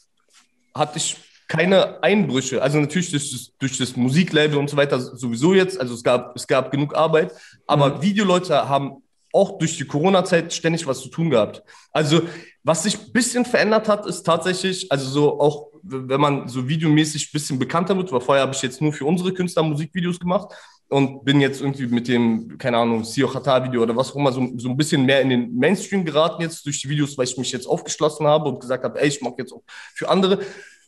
hatte 0.74 0.98
ich 0.98 1.16
keine 1.48 2.02
Einbrüche. 2.02 2.60
Also 2.60 2.78
natürlich 2.78 3.10
durch 3.10 3.30
das, 3.32 3.52
durch 3.58 3.78
das 3.78 3.96
Musiklabel 3.96 4.58
und 4.58 4.68
so 4.68 4.76
weiter 4.76 5.00
sowieso 5.00 5.54
jetzt. 5.54 5.80
Also 5.80 5.94
es 5.94 6.02
gab, 6.02 6.36
es 6.36 6.46
gab 6.46 6.70
genug 6.70 6.94
Arbeit. 6.94 7.32
Aber 7.66 8.02
Videoleute 8.02 8.68
haben 8.68 9.02
auch 9.32 9.58
durch 9.58 9.76
die 9.76 9.84
Corona-Zeit 9.84 10.52
ständig 10.52 10.86
was 10.86 11.00
zu 11.00 11.08
tun 11.08 11.30
gehabt. 11.30 11.62
Also 11.92 12.22
was 12.66 12.82
sich 12.82 12.98
ein 12.98 13.12
bisschen 13.12 13.44
verändert 13.44 13.88
hat, 13.88 14.06
ist 14.06 14.24
tatsächlich, 14.24 14.90
also 14.90 15.08
so 15.08 15.40
auch, 15.40 15.68
wenn 15.82 16.20
man 16.20 16.48
so 16.48 16.66
videomäßig 16.66 17.28
ein 17.28 17.32
bisschen 17.32 17.58
bekannter 17.60 17.96
wird, 17.96 18.10
weil 18.10 18.20
vorher 18.20 18.42
habe 18.42 18.54
ich 18.56 18.60
jetzt 18.60 18.82
nur 18.82 18.92
für 18.92 19.04
unsere 19.04 19.32
Künstler 19.32 19.62
Musikvideos 19.62 20.18
gemacht 20.18 20.52
und 20.88 21.24
bin 21.24 21.40
jetzt 21.40 21.60
irgendwie 21.60 21.86
mit 21.86 22.08
dem, 22.08 22.58
keine 22.58 22.78
Ahnung, 22.78 23.04
Sio 23.04 23.28
Chata-Video 23.28 23.84
oder 23.84 23.94
was 23.94 24.10
auch 24.10 24.16
immer, 24.16 24.32
so, 24.32 24.44
so 24.56 24.68
ein 24.68 24.76
bisschen 24.76 25.06
mehr 25.06 25.20
in 25.20 25.28
den 25.28 25.56
Mainstream 25.56 26.04
geraten 26.04 26.42
jetzt 26.42 26.66
durch 26.66 26.80
die 26.80 26.88
Videos, 26.88 27.16
weil 27.16 27.26
ich 27.26 27.38
mich 27.38 27.52
jetzt 27.52 27.68
aufgeschlossen 27.68 28.26
habe 28.26 28.48
und 28.48 28.58
gesagt 28.58 28.82
habe, 28.82 29.00
ey, 29.00 29.06
ich 29.06 29.20
mache 29.20 29.36
jetzt 29.38 29.52
auch 29.52 29.62
für 29.94 30.08
andere. 30.08 30.40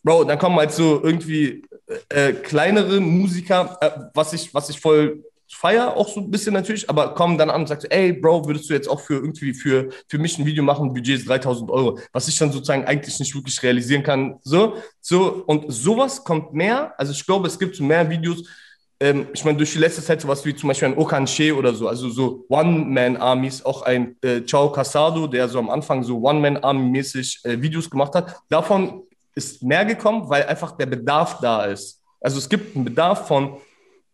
Bro, 0.02 0.24
dann 0.24 0.38
kommen 0.38 0.56
halt 0.56 0.72
so 0.72 1.00
irgendwie 1.04 1.62
äh, 2.08 2.32
kleinere 2.32 2.98
Musiker, 2.98 3.78
äh, 3.80 3.90
was, 4.14 4.32
ich, 4.32 4.52
was 4.52 4.68
ich 4.68 4.80
voll 4.80 5.22
feier, 5.50 5.96
auch 5.96 6.08
so 6.08 6.20
ein 6.20 6.30
bisschen 6.30 6.54
natürlich, 6.54 6.88
aber 6.88 7.14
kommen 7.14 7.38
dann 7.38 7.50
an 7.50 7.62
und 7.62 7.66
sagen, 7.66 7.80
so, 7.80 7.88
ey, 7.88 8.12
Bro, 8.12 8.46
würdest 8.46 8.68
du 8.68 8.74
jetzt 8.74 8.88
auch 8.88 9.00
für 9.00 9.14
irgendwie 9.14 9.54
für, 9.54 9.88
für 10.08 10.18
mich 10.18 10.38
ein 10.38 10.46
Video 10.46 10.62
machen, 10.62 10.92
Budget 10.92 11.20
ist 11.20 11.28
3000 11.28 11.70
Euro, 11.70 11.98
was 12.12 12.28
ich 12.28 12.36
dann 12.38 12.52
sozusagen 12.52 12.84
eigentlich 12.84 13.18
nicht 13.18 13.34
wirklich 13.34 13.62
realisieren 13.62 14.02
kann. 14.02 14.36
So, 14.42 14.76
so, 15.00 15.44
und 15.46 15.72
sowas 15.72 16.22
kommt 16.24 16.52
mehr. 16.52 16.94
Also 16.98 17.12
ich 17.12 17.24
glaube, 17.24 17.46
es 17.46 17.58
gibt 17.58 17.80
mehr 17.80 18.08
Videos, 18.08 18.44
ähm, 19.00 19.28
ich 19.32 19.44
meine, 19.44 19.56
durch 19.56 19.72
die 19.72 19.78
letzte 19.78 20.02
Zeit 20.02 20.20
sowas 20.20 20.44
wie 20.44 20.54
zum 20.54 20.68
Beispiel 20.68 20.88
ein 20.88 20.98
Okan 20.98 21.26
She 21.26 21.52
oder 21.52 21.72
so, 21.72 21.88
also 21.88 22.08
so 22.08 22.44
One-Man-Armies, 22.48 23.64
auch 23.64 23.82
ein 23.82 24.16
äh, 24.22 24.42
Chao 24.42 24.70
Casado, 24.72 25.26
der 25.26 25.48
so 25.48 25.58
am 25.58 25.70
Anfang 25.70 26.02
so 26.02 26.18
One-Man-Army-mäßig 26.18 27.40
äh, 27.44 27.62
Videos 27.62 27.88
gemacht 27.88 28.14
hat. 28.14 28.36
Davon 28.48 29.02
ist 29.34 29.62
mehr 29.62 29.84
gekommen, 29.84 30.28
weil 30.28 30.44
einfach 30.44 30.72
der 30.72 30.86
Bedarf 30.86 31.38
da 31.40 31.64
ist. 31.64 32.02
Also 32.20 32.38
es 32.38 32.48
gibt 32.48 32.74
einen 32.74 32.84
Bedarf 32.84 33.28
von 33.28 33.58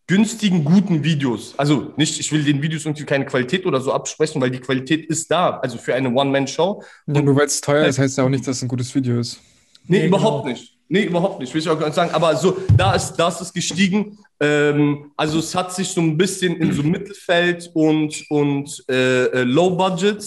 günstigen, 0.07 0.63
guten 0.63 1.03
Videos. 1.03 1.53
Also 1.57 1.93
nicht, 1.97 2.19
ich 2.19 2.31
will 2.31 2.43
den 2.43 2.61
Videos 2.61 2.85
irgendwie 2.85 3.05
keine 3.05 3.25
Qualität 3.25 3.65
oder 3.65 3.81
so 3.81 3.91
absprechen, 3.91 4.41
weil 4.41 4.51
die 4.51 4.59
Qualität 4.59 5.05
ist 5.05 5.31
da. 5.31 5.57
Also 5.57 5.77
für 5.77 5.95
eine 5.95 6.09
One-Man-Show. 6.13 6.83
Und 7.07 7.25
nur 7.25 7.35
weil 7.35 7.47
es 7.47 7.61
teuer 7.61 7.85
ist, 7.85 7.97
heißt 7.97 8.17
ja 8.17 8.23
auch 8.23 8.29
nicht, 8.29 8.47
dass 8.47 8.57
es 8.57 8.61
ein 8.61 8.67
gutes 8.67 8.93
Video 8.93 9.19
ist. 9.19 9.39
Nee, 9.87 9.99
Nee, 9.99 10.07
überhaupt 10.07 10.45
genau. 10.45 10.57
nicht. 10.57 10.71
Nee, 10.87 11.03
überhaupt 11.05 11.39
nicht. 11.39 11.51
Will 11.53 11.61
ich 11.61 11.69
auch 11.69 11.79
gar 11.79 11.87
nicht 11.87 11.95
sagen. 11.95 12.11
Aber 12.13 12.35
so, 12.35 12.57
da 12.77 12.93
ist, 12.93 13.13
da 13.13 13.29
ist 13.29 13.41
es 13.41 13.51
gestiegen. 13.51 14.19
Ähm, 14.39 15.11
also 15.17 15.39
es 15.39 15.55
hat 15.55 15.73
sich 15.73 15.87
so 15.87 16.01
ein 16.01 16.15
bisschen 16.15 16.57
in 16.57 16.71
so 16.73 16.83
Mittelfeld 16.83 17.71
und, 17.73 18.23
und 18.29 18.83
äh, 18.87 19.25
äh, 19.25 19.43
Low 19.43 19.71
Budget 19.71 20.23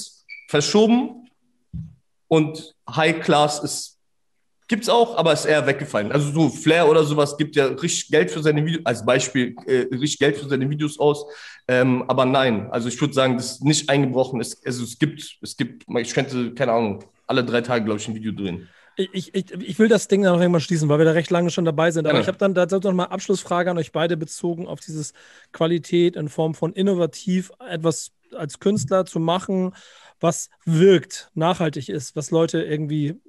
verschoben. 0.48 1.28
Und 2.26 2.74
High 2.90 3.20
Class 3.20 3.60
ist 3.60 3.97
gibt's 4.68 4.88
auch, 4.88 5.16
aber 5.16 5.32
ist 5.32 5.46
eher 5.46 5.66
weggefallen. 5.66 6.12
Also 6.12 6.30
so 6.30 6.48
Flair 6.50 6.88
oder 6.88 7.02
sowas 7.04 7.36
gibt 7.36 7.56
ja 7.56 7.66
richtig 7.66 8.10
Geld 8.10 8.30
für 8.30 8.42
seine 8.42 8.64
Videos, 8.64 8.84
als 8.84 9.04
Beispiel 9.04 9.56
äh, 9.66 9.86
richtig 9.90 10.18
Geld 10.18 10.36
für 10.36 10.48
seine 10.48 10.68
Videos 10.68 10.98
aus. 10.98 11.24
Ähm, 11.66 12.04
aber 12.06 12.24
nein, 12.24 12.70
also 12.70 12.88
ich 12.88 13.00
würde 13.00 13.14
sagen, 13.14 13.36
das 13.36 13.52
ist 13.52 13.64
nicht 13.64 13.88
eingebrochen. 13.88 14.40
Es, 14.40 14.64
also 14.64 14.84
es 14.84 14.98
gibt, 14.98 15.38
es 15.42 15.56
gibt, 15.56 15.86
ich 15.88 16.14
könnte, 16.14 16.54
keine 16.54 16.72
Ahnung, 16.72 17.04
alle 17.26 17.44
drei 17.44 17.62
Tage, 17.62 17.84
glaube 17.84 17.98
ich, 17.98 18.08
ein 18.08 18.14
Video 18.14 18.32
drehen. 18.32 18.68
Ich, 18.96 19.32
ich, 19.32 19.52
ich, 19.52 19.78
will 19.78 19.86
das 19.86 20.08
Ding 20.08 20.22
dann 20.22 20.34
noch 20.34 20.40
irgendwann 20.40 20.60
schließen, 20.60 20.88
weil 20.88 20.98
wir 20.98 21.04
da 21.04 21.12
recht 21.12 21.30
lange 21.30 21.50
schon 21.50 21.64
dabei 21.64 21.92
sind. 21.92 22.06
Aber 22.06 22.14
Gerne. 22.14 22.22
ich 22.22 22.28
habe 22.28 22.38
dann 22.38 22.54
dazu 22.54 22.80
noch 22.80 22.92
mal 22.92 23.04
Abschlussfrage 23.04 23.70
an 23.70 23.78
euch 23.78 23.92
beide 23.92 24.16
bezogen 24.16 24.66
auf 24.66 24.80
dieses 24.80 25.12
Qualität 25.52 26.16
in 26.16 26.28
Form 26.28 26.54
von 26.54 26.72
innovativ 26.72 27.52
etwas 27.70 28.10
als 28.34 28.58
Künstler 28.58 29.04
zu 29.06 29.20
machen, 29.20 29.72
was 30.20 30.50
wirkt, 30.64 31.30
nachhaltig 31.34 31.88
ist, 31.88 32.16
was 32.16 32.32
Leute 32.32 32.60
irgendwie 32.62 33.20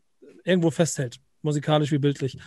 irgendwo 0.43 0.71
festhält, 0.71 1.19
musikalisch 1.41 1.91
wie 1.91 1.99
bildlich. 1.99 2.37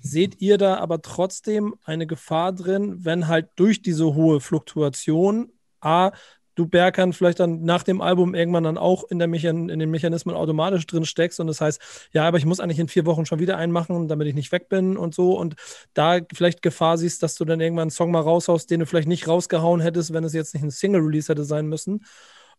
Seht 0.00 0.40
ihr 0.40 0.58
da 0.58 0.76
aber 0.78 1.02
trotzdem 1.02 1.74
eine 1.84 2.06
Gefahr 2.06 2.52
drin, 2.52 3.04
wenn 3.04 3.28
halt 3.28 3.48
durch 3.56 3.82
diese 3.82 4.14
hohe 4.14 4.40
Fluktuation 4.40 5.52
A, 5.80 6.12
du 6.60 6.66
Berkan 6.66 7.12
vielleicht 7.12 7.40
dann 7.40 7.62
nach 7.62 7.82
dem 7.82 8.00
Album 8.00 8.34
irgendwann 8.34 8.64
dann 8.64 8.78
auch 8.78 9.04
in, 9.04 9.18
der 9.18 9.28
Mechan 9.28 9.68
in 9.68 9.78
den 9.78 9.90
Mechanismen 9.90 10.34
automatisch 10.34 10.86
drin 10.86 11.04
steckst 11.04 11.40
und 11.40 11.46
das 11.46 11.60
heißt, 11.60 12.08
ja, 12.12 12.26
aber 12.26 12.38
ich 12.38 12.44
muss 12.44 12.60
eigentlich 12.60 12.78
in 12.78 12.88
vier 12.88 13.06
Wochen 13.06 13.24
schon 13.24 13.38
wieder 13.38 13.56
einen 13.56 13.72
machen, 13.72 14.08
damit 14.08 14.28
ich 14.28 14.34
nicht 14.34 14.52
weg 14.52 14.68
bin 14.68 14.96
und 14.96 15.14
so 15.14 15.38
und 15.38 15.54
da 15.94 16.18
vielleicht 16.34 16.60
Gefahr 16.62 16.98
siehst, 16.98 17.22
dass 17.22 17.36
du 17.36 17.44
dann 17.44 17.60
irgendwann 17.60 17.84
einen 17.84 17.90
Song 17.90 18.10
mal 18.10 18.20
raushaust, 18.20 18.70
den 18.70 18.80
du 18.80 18.86
vielleicht 18.86 19.08
nicht 19.08 19.26
rausgehauen 19.26 19.80
hättest, 19.80 20.12
wenn 20.12 20.24
es 20.24 20.34
jetzt 20.34 20.52
nicht 20.54 20.62
ein 20.62 20.70
Single-Release 20.70 21.32
hätte 21.32 21.44
sein 21.44 21.66
müssen 21.66 22.04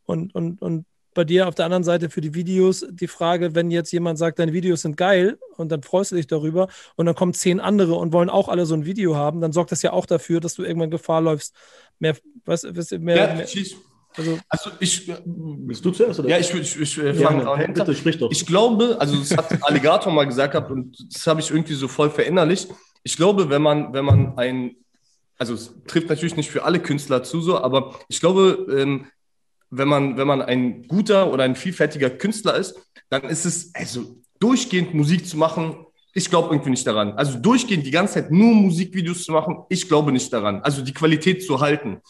und, 0.03 0.33
und, 0.33 0.61
und 0.61 0.85
bei 1.13 1.23
dir 1.23 1.47
auf 1.47 1.55
der 1.55 1.65
anderen 1.65 1.83
Seite 1.83 2.09
für 2.09 2.21
die 2.21 2.33
Videos 2.33 2.85
die 2.89 3.07
Frage, 3.07 3.53
wenn 3.55 3.69
jetzt 3.71 3.91
jemand 3.91 4.17
sagt, 4.17 4.39
deine 4.39 4.53
Videos 4.53 4.81
sind 4.83 4.97
geil 4.97 5.37
und 5.57 5.71
dann 5.71 5.83
freust 5.83 6.11
du 6.11 6.15
dich 6.15 6.27
darüber 6.27 6.67
und 6.95 7.05
dann 7.05 7.15
kommen 7.15 7.33
zehn 7.33 7.59
andere 7.59 7.95
und 7.95 8.13
wollen 8.13 8.29
auch 8.29 8.47
alle 8.47 8.65
so 8.65 8.75
ein 8.75 8.85
Video 8.85 9.15
haben, 9.15 9.41
dann 9.41 9.51
sorgt 9.51 9.71
das 9.71 9.81
ja 9.81 9.91
auch 9.93 10.05
dafür, 10.05 10.39
dass 10.39 10.53
du 10.55 10.63
irgendwann 10.63 10.91
Gefahr 10.91 11.21
läufst, 11.21 11.55
mehr, 11.99 12.15
was, 12.45 12.63
was, 12.69 12.91
mehr, 12.91 13.15
Ja, 13.15 13.33
mehr 13.35 13.47
also 14.15 14.39
Also 14.49 14.71
ich, 14.79 15.11
Bist 15.25 15.85
du 15.85 15.91
zuerst? 15.91 16.19
Oder? 16.19 16.29
ja, 16.29 16.37
ich, 16.37 16.53
ich, 16.53 16.79
ich 16.79 16.97
äh, 16.97 17.11
Ja, 17.13 17.27
fange 17.27 17.49
auch 17.49 17.57
hinter. 17.57 17.85
bitte, 17.85 17.97
sprich 17.97 18.17
doch. 18.17 18.31
Ich 18.31 18.45
glaube, 18.45 18.97
also 18.99 19.15
das 19.17 19.35
hat 19.35 19.63
Alligator 19.63 20.11
mal 20.11 20.25
gesagt 20.25 20.53
gehabt 20.53 20.71
und 20.71 20.97
das 21.13 21.25
habe 21.27 21.39
ich 21.39 21.49
irgendwie 21.49 21.75
so 21.75 21.87
voll 21.87 22.09
verinnerlicht. 22.09 22.69
Ich 23.03 23.15
glaube, 23.15 23.49
wenn 23.49 23.61
man, 23.61 23.93
wenn 23.93 24.05
man 24.05 24.37
ein, 24.37 24.75
also 25.37 25.53
es 25.53 25.73
trifft 25.87 26.09
natürlich 26.09 26.35
nicht 26.35 26.51
für 26.51 26.63
alle 26.63 26.79
Künstler 26.79 27.23
zu 27.23 27.41
so, 27.41 27.57
aber 27.57 27.95
ich 28.09 28.19
glaube, 28.19 28.67
ähm, 28.77 29.07
wenn 29.71 29.87
man, 29.87 30.17
wenn 30.17 30.27
man 30.27 30.41
ein 30.41 30.87
guter 30.87 31.31
oder 31.31 31.43
ein 31.43 31.55
vielfältiger 31.55 32.09
Künstler 32.09 32.55
ist, 32.55 32.75
dann 33.09 33.23
ist 33.23 33.45
es, 33.45 33.73
also 33.73 34.17
durchgehend 34.39 34.93
Musik 34.93 35.27
zu 35.27 35.37
machen, 35.37 35.85
ich 36.13 36.29
glaube 36.29 36.53
irgendwie 36.53 36.71
nicht 36.71 36.85
daran. 36.85 37.13
Also 37.13 37.39
durchgehend 37.39 37.85
die 37.85 37.91
ganze 37.91 38.15
Zeit 38.15 38.31
nur 38.31 38.53
Musikvideos 38.53 39.23
zu 39.23 39.31
machen, 39.31 39.63
ich 39.69 39.87
glaube 39.87 40.11
nicht 40.11 40.31
daran. 40.31 40.61
Also 40.61 40.81
die 40.81 40.93
Qualität 40.93 41.43
zu 41.43 41.59
halten. 41.59 42.01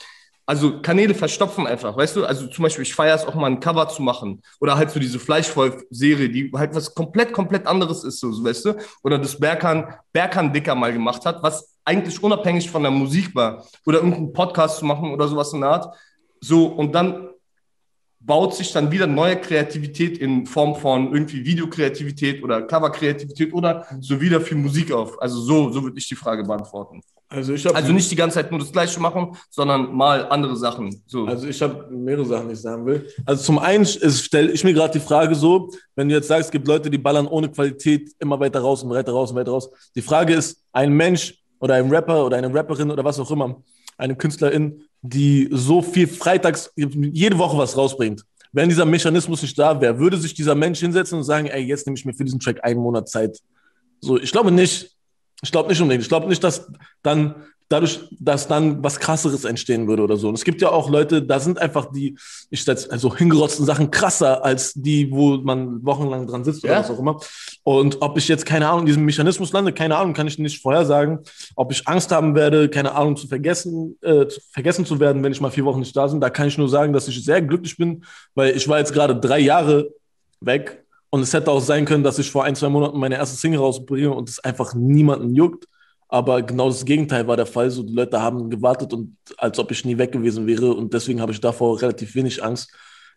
Also 0.48 0.82
Kanäle 0.82 1.14
verstopfen 1.14 1.68
einfach, 1.68 1.96
weißt 1.96 2.16
du? 2.16 2.26
Also 2.26 2.48
zum 2.48 2.64
Beispiel, 2.64 2.82
ich 2.82 2.96
feiere 2.96 3.16
es 3.16 3.26
auch 3.26 3.36
mal 3.36 3.46
ein 3.46 3.60
Cover 3.60 3.88
zu 3.88 4.02
machen 4.02 4.42
oder 4.60 4.76
halt 4.76 4.90
so 4.90 5.00
diese 5.00 5.20
Fleischwolf-Serie, 5.20 6.30
die 6.30 6.52
halt 6.54 6.74
was 6.74 6.94
komplett, 6.96 7.32
komplett 7.32 7.68
anderes 7.68 8.04
ist, 8.04 8.20
so, 8.20 8.44
weißt 8.44 8.66
du? 8.66 8.74
Oder 9.04 9.20
das 9.20 9.40
Berkan, 9.40 9.94
Berkan 10.12 10.52
Dicker 10.52 10.74
mal 10.74 10.92
gemacht 10.92 11.26
hat, 11.26 11.44
was 11.44 11.78
eigentlich 11.86 12.22
unabhängig 12.22 12.70
von 12.70 12.82
der 12.82 12.92
Musik 12.92 13.34
war. 13.36 13.64
Oder 13.86 14.00
irgendeinen 14.00 14.34
Podcast 14.34 14.80
zu 14.80 14.86
machen 14.86 15.12
oder 15.12 15.28
sowas 15.28 15.54
in 15.54 15.62
der 15.62 15.70
Art. 15.70 15.96
So, 16.42 16.66
und 16.66 16.94
dann 16.94 17.30
baut 18.24 18.54
sich 18.56 18.72
dann 18.72 18.92
wieder 18.92 19.08
neue 19.08 19.40
Kreativität 19.40 20.18
in 20.18 20.46
Form 20.46 20.76
von 20.76 21.12
irgendwie 21.14 21.44
Videokreativität 21.44 22.44
oder 22.44 22.62
Coverkreativität 22.62 23.54
oder 23.54 23.86
so 24.00 24.22
wieder 24.22 24.40
für 24.40 24.56
Musik 24.56 24.92
auf. 24.92 25.20
Also 25.22 25.42
so, 25.42 25.72
so 25.72 25.84
würde 25.84 25.98
ich 25.98 26.08
die 26.08 26.16
Frage 26.16 26.44
beantworten. 26.44 27.02
Also 27.32 27.54
ich 27.54 27.66
habe 27.66 27.76
Also 27.76 27.94
nicht 27.94 28.12
die 28.12 28.16
ganze 28.16 28.36
Zeit 28.36 28.52
nur 28.52 28.60
das 28.60 28.72
Gleiche 28.72 29.00
machen, 29.00 29.36
sondern 29.50 29.96
mal 29.96 30.28
andere 30.28 30.56
Sachen. 30.58 31.02
So. 31.08 31.26
Also 31.26 31.48
ich 31.48 31.62
habe 31.62 31.88
mehrere 31.90 32.26
Sachen, 32.26 32.48
die 32.48 32.54
ich 32.54 32.62
sagen 32.62 32.86
will. 32.86 33.08
Also 33.26 33.44
zum 33.44 33.58
einen 33.58 33.86
stelle 33.86 34.52
ich 34.52 34.64
mir 34.66 34.74
gerade 34.74 34.92
die 34.92 35.00
Frage 35.00 35.34
so, 35.34 35.72
wenn 35.96 36.10
du 36.10 36.16
jetzt 36.16 36.28
sagst, 36.28 36.48
es 36.48 36.52
gibt 36.52 36.68
Leute, 36.68 36.90
die 36.90 36.98
ballern 36.98 37.28
ohne 37.28 37.50
Qualität 37.50 38.12
immer 38.20 38.38
weiter 38.40 38.60
raus 38.60 38.84
und 38.84 38.90
weiter 38.90 39.14
raus 39.14 39.32
und 39.32 39.38
weiter 39.38 39.52
raus. 39.52 39.70
Die 39.96 40.02
Frage 40.02 40.34
ist, 40.34 40.62
ein 40.74 40.92
Mensch 40.92 41.42
oder 41.60 41.76
ein 41.76 41.90
Rapper 41.90 42.26
oder 42.26 42.36
eine 42.36 42.54
Rapperin 42.54 42.92
oder 42.92 43.04
was 43.04 43.18
auch 43.18 43.32
immer, 43.32 43.64
eine 44.02 44.16
Künstlerin, 44.16 44.82
die 45.02 45.48
so 45.52 45.82
viel 45.82 46.08
freitags, 46.08 46.72
jede 46.76 47.38
Woche 47.38 47.58
was 47.58 47.78
rausbringt. 47.78 48.24
Wenn 48.52 48.68
dieser 48.68 48.86
Mechanismus 48.86 49.42
nicht 49.42 49.58
da 49.58 49.80
wäre, 49.80 49.98
würde 49.98 50.18
sich 50.18 50.34
dieser 50.34 50.56
Mensch 50.56 50.80
hinsetzen 50.80 51.20
und 51.20 51.24
sagen, 51.24 51.48
ey, 51.48 51.64
jetzt 51.64 51.86
nehme 51.86 51.98
ich 51.98 52.06
mir 52.06 52.14
für 52.14 52.26
diesen 52.26 52.40
Track 52.40 52.64
einen 52.64 52.82
Monat 52.82 53.08
Zeit. 53.08 53.40
So, 54.02 54.20
ich 54.20 54.32
glaube 54.32 54.52
nicht. 54.52 54.92
Ich 55.44 55.52
glaube 55.52 55.70
nicht 55.70 55.82
unbedingt. 55.82 56.04
Ich 56.04 56.10
glaube 56.10 56.28
nicht, 56.28 56.44
dass 56.44 56.68
dann 57.02 57.36
dadurch, 57.72 58.02
dass 58.20 58.48
dann 58.48 58.84
was 58.84 59.00
krasseres 59.00 59.46
entstehen 59.46 59.88
würde 59.88 60.04
oder 60.04 60.18
so. 60.18 60.28
Und 60.30 60.36
es 60.36 60.44
gibt 60.44 60.62
ja 60.62 60.70
auch 60.70 60.90
Leute, 60.90 61.22
da 61.22 61.40
sind 61.40 61.60
einfach 61.60 61.92
die, 61.92 62.18
ich 62.50 62.64
setze 62.64 62.92
also 62.92 63.16
hingerotzten 63.16 63.66
Sachen 63.66 63.92
krasser 63.92 64.44
als 64.44 64.74
die, 64.74 65.12
wo 65.12 65.38
man 65.38 65.84
wochenlang 65.86 66.28
dran 66.28 66.44
sitzt 66.44 66.64
oder 66.64 66.74
Ja. 66.74 66.80
was 66.80 66.92
auch 66.92 67.00
immer. 67.00 67.20
Und 67.64 68.02
ob 68.02 68.18
ich 68.18 68.28
jetzt, 68.28 68.46
keine 68.46 68.68
Ahnung, 68.68 68.82
in 68.82 68.86
diesem 68.88 69.06
Mechanismus 69.06 69.54
lande, 69.54 69.72
keine 69.74 69.96
Ahnung, 69.98 70.14
kann 70.14 70.28
ich 70.28 70.38
nicht 70.38 70.62
vorhersagen. 70.62 71.20
Ob 71.56 71.72
ich 71.72 71.88
Angst 71.88 72.12
haben 72.12 72.36
werde, 72.36 72.70
keine 72.70 72.94
Ahnung, 72.94 73.16
zu 73.16 73.28
vergessen, 73.28 73.98
äh, 74.02 74.28
zu, 74.28 74.40
vergessen 74.52 74.86
zu 74.86 75.00
werden, 75.00 75.24
wenn 75.24 75.32
ich 75.32 75.42
mal 75.42 75.52
vier 75.52 75.66
Wochen 75.66 75.80
nicht 75.80 75.96
da 75.96 76.08
bin, 76.08 76.20
da 76.20 76.30
kann 76.30 76.48
ich 76.48 76.58
nur 76.58 76.70
sagen, 76.70 76.94
dass 76.94 77.08
ich 77.08 77.24
sehr 77.24 77.42
glücklich 77.42 77.78
bin, 77.78 78.04
weil 78.36 78.56
ich 78.56 78.68
war 78.68 78.80
jetzt 78.80 78.94
gerade 78.94 79.16
drei 79.16 79.40
Jahre 79.40 79.90
weg 80.42 80.84
und 81.10 81.22
es 81.22 81.34
hätte 81.34 81.52
auch 81.52 81.62
sein 81.62 81.86
können, 81.86 82.04
dass 82.04 82.20
ich 82.20 82.32
vor 82.32 82.44
ein, 82.44 82.56
zwei 82.56 82.70
Monaten 82.70 82.98
meine 82.98 83.16
erste 83.16 83.36
Single 83.38 83.60
rausbringe 83.60 84.12
und 84.12 84.30
es 84.30 84.40
einfach 84.40 84.74
niemanden 84.74 85.36
juckt. 85.36 85.66
Aber 86.14 86.42
genau 86.42 86.68
das 86.68 86.84
Gegenteil 86.84 87.26
war 87.26 87.38
der 87.38 87.46
Fall. 87.46 87.72
So, 87.72 87.84
die 87.84 87.94
Leute 87.94 88.22
haben 88.22 88.50
gewartet 88.50 88.92
und 88.92 89.16
als 89.38 89.58
ob 89.58 89.72
ich 89.72 89.86
nie 89.86 89.98
weg 89.98 90.12
gewesen 90.12 90.46
wäre. 90.46 90.74
Und 90.74 90.94
deswegen 90.94 91.22
habe 91.22 91.32
ich 91.32 91.40
davor 91.40 91.82
relativ 91.82 92.14
wenig 92.16 92.44
Angst. 92.44 92.70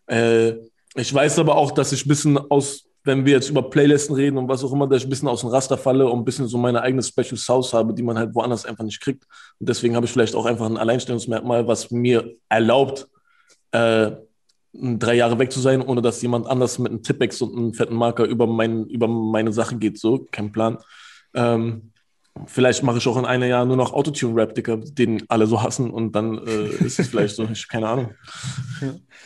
Äh, 0.06 0.54
ich 0.94 1.12
weiß 1.12 1.40
aber 1.40 1.56
auch, 1.56 1.72
dass 1.72 1.90
ich 1.90 2.06
ein 2.06 2.08
bisschen 2.08 2.38
aus, 2.38 2.84
wenn 3.02 3.26
wir 3.26 3.32
jetzt 3.32 3.50
über 3.50 3.68
Playlisten 3.68 4.14
reden 4.14 4.38
und 4.38 4.48
was 4.48 4.62
auch 4.62 4.72
immer, 4.72 4.86
dass 4.86 4.98
ich 4.98 5.08
ein 5.08 5.10
bisschen 5.10 5.26
aus 5.26 5.40
dem 5.40 5.50
Raster 5.50 5.76
falle 5.76 6.06
und 6.06 6.20
ein 6.20 6.24
bisschen 6.24 6.46
so 6.46 6.56
meine 6.56 6.82
eigene 6.82 7.02
Special 7.02 7.36
Sauce 7.36 7.72
habe, 7.72 7.92
die 7.94 8.04
man 8.04 8.16
halt 8.16 8.32
woanders 8.32 8.64
einfach 8.64 8.84
nicht 8.84 9.00
kriegt. 9.00 9.24
Und 9.58 9.68
deswegen 9.68 9.96
habe 9.96 10.06
ich 10.06 10.12
vielleicht 10.12 10.36
auch 10.36 10.46
einfach 10.46 10.66
ein 10.66 10.76
Alleinstellungsmerkmal, 10.76 11.66
was 11.66 11.90
mir 11.90 12.36
erlaubt, 12.48 13.08
äh, 13.72 14.12
drei 14.72 15.14
Jahre 15.16 15.36
weg 15.40 15.50
zu 15.50 15.58
sein, 15.58 15.82
ohne 15.82 16.00
dass 16.00 16.22
jemand 16.22 16.46
anders 16.46 16.78
mit 16.78 16.92
einem 16.92 17.02
Tippex 17.02 17.42
und 17.42 17.56
einem 17.56 17.74
fetten 17.74 17.96
Marker 17.96 18.24
über, 18.24 18.46
mein, 18.46 18.86
über 18.86 19.08
meine 19.08 19.52
Sachen 19.52 19.80
geht. 19.80 19.98
So, 19.98 20.28
kein 20.30 20.52
Plan. 20.52 20.78
Ähm, 21.34 21.90
vielleicht 22.46 22.82
mache 22.82 22.98
ich 22.98 23.06
auch 23.06 23.16
in 23.16 23.24
einem 23.24 23.48
Jahr 23.48 23.64
nur 23.64 23.76
noch 23.76 23.92
Autotune-Rap, 23.92 24.54
Dicker, 24.54 24.76
den 24.78 25.22
alle 25.28 25.46
so 25.46 25.62
hassen 25.62 25.90
und 25.90 26.12
dann 26.12 26.38
äh, 26.46 26.84
ist 26.84 26.98
es 26.98 27.08
vielleicht 27.08 27.36
so, 27.36 27.44
ich 27.44 27.68
keine 27.68 27.88
Ahnung. 27.88 28.10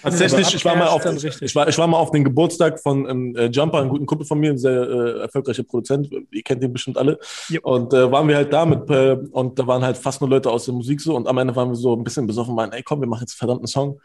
Tatsächlich, 0.03 0.55
ich 0.55 0.65
war, 0.65 0.77
mal 0.77 0.89
auf, 0.89 1.05
ich, 1.05 1.55
war, 1.55 1.69
ich 1.69 1.79
war 1.79 1.87
mal 1.87 1.97
auf 1.97 2.11
den 2.11 2.23
Geburtstag 2.23 2.79
von 2.79 3.09
ähm, 3.09 3.37
äh, 3.37 3.47
Jumper, 3.47 3.79
einem 3.79 3.89
guten 3.89 4.07
Kumpel 4.07 4.27
von 4.27 4.39
mir, 4.39 4.51
ein 4.51 4.59
sehr 4.59 4.83
äh, 4.83 5.21
erfolgreicher 5.23 5.63
Produzent, 5.65 6.09
ihr 6.31 6.43
kennt 6.43 6.63
ihn 6.63 6.73
bestimmt 6.73 6.99
alle. 6.99 7.19
Yep. 7.51 7.65
Und 7.65 7.95
äh, 7.95 8.13
waren 8.13 8.29
wir 8.29 8.37
halt 8.37 8.53
da 8.53 8.67
mit, 8.67 8.89
äh, 8.91 9.17
und 9.33 9.59
da 9.59 9.67
waren 9.67 9.83
halt 9.83 9.97
fast 9.97 10.21
nur 10.21 10.29
Leute 10.29 10.51
aus 10.51 10.67
der 10.67 10.75
Musik 10.75 11.01
so 11.01 11.17
und 11.17 11.27
am 11.27 11.39
Ende 11.39 11.57
waren 11.57 11.71
wir 11.71 11.77
so 11.77 11.97
ein 11.97 12.05
bisschen 12.05 12.27
besoffen, 12.27 12.57
waren, 12.57 12.73
ey 12.73 12.83
komm, 12.83 13.01
wir 13.01 13.09
machen 13.09 13.23
jetzt 13.23 13.33
einen 13.33 13.49
verdammten 13.49 13.67
Song. 13.67 14.01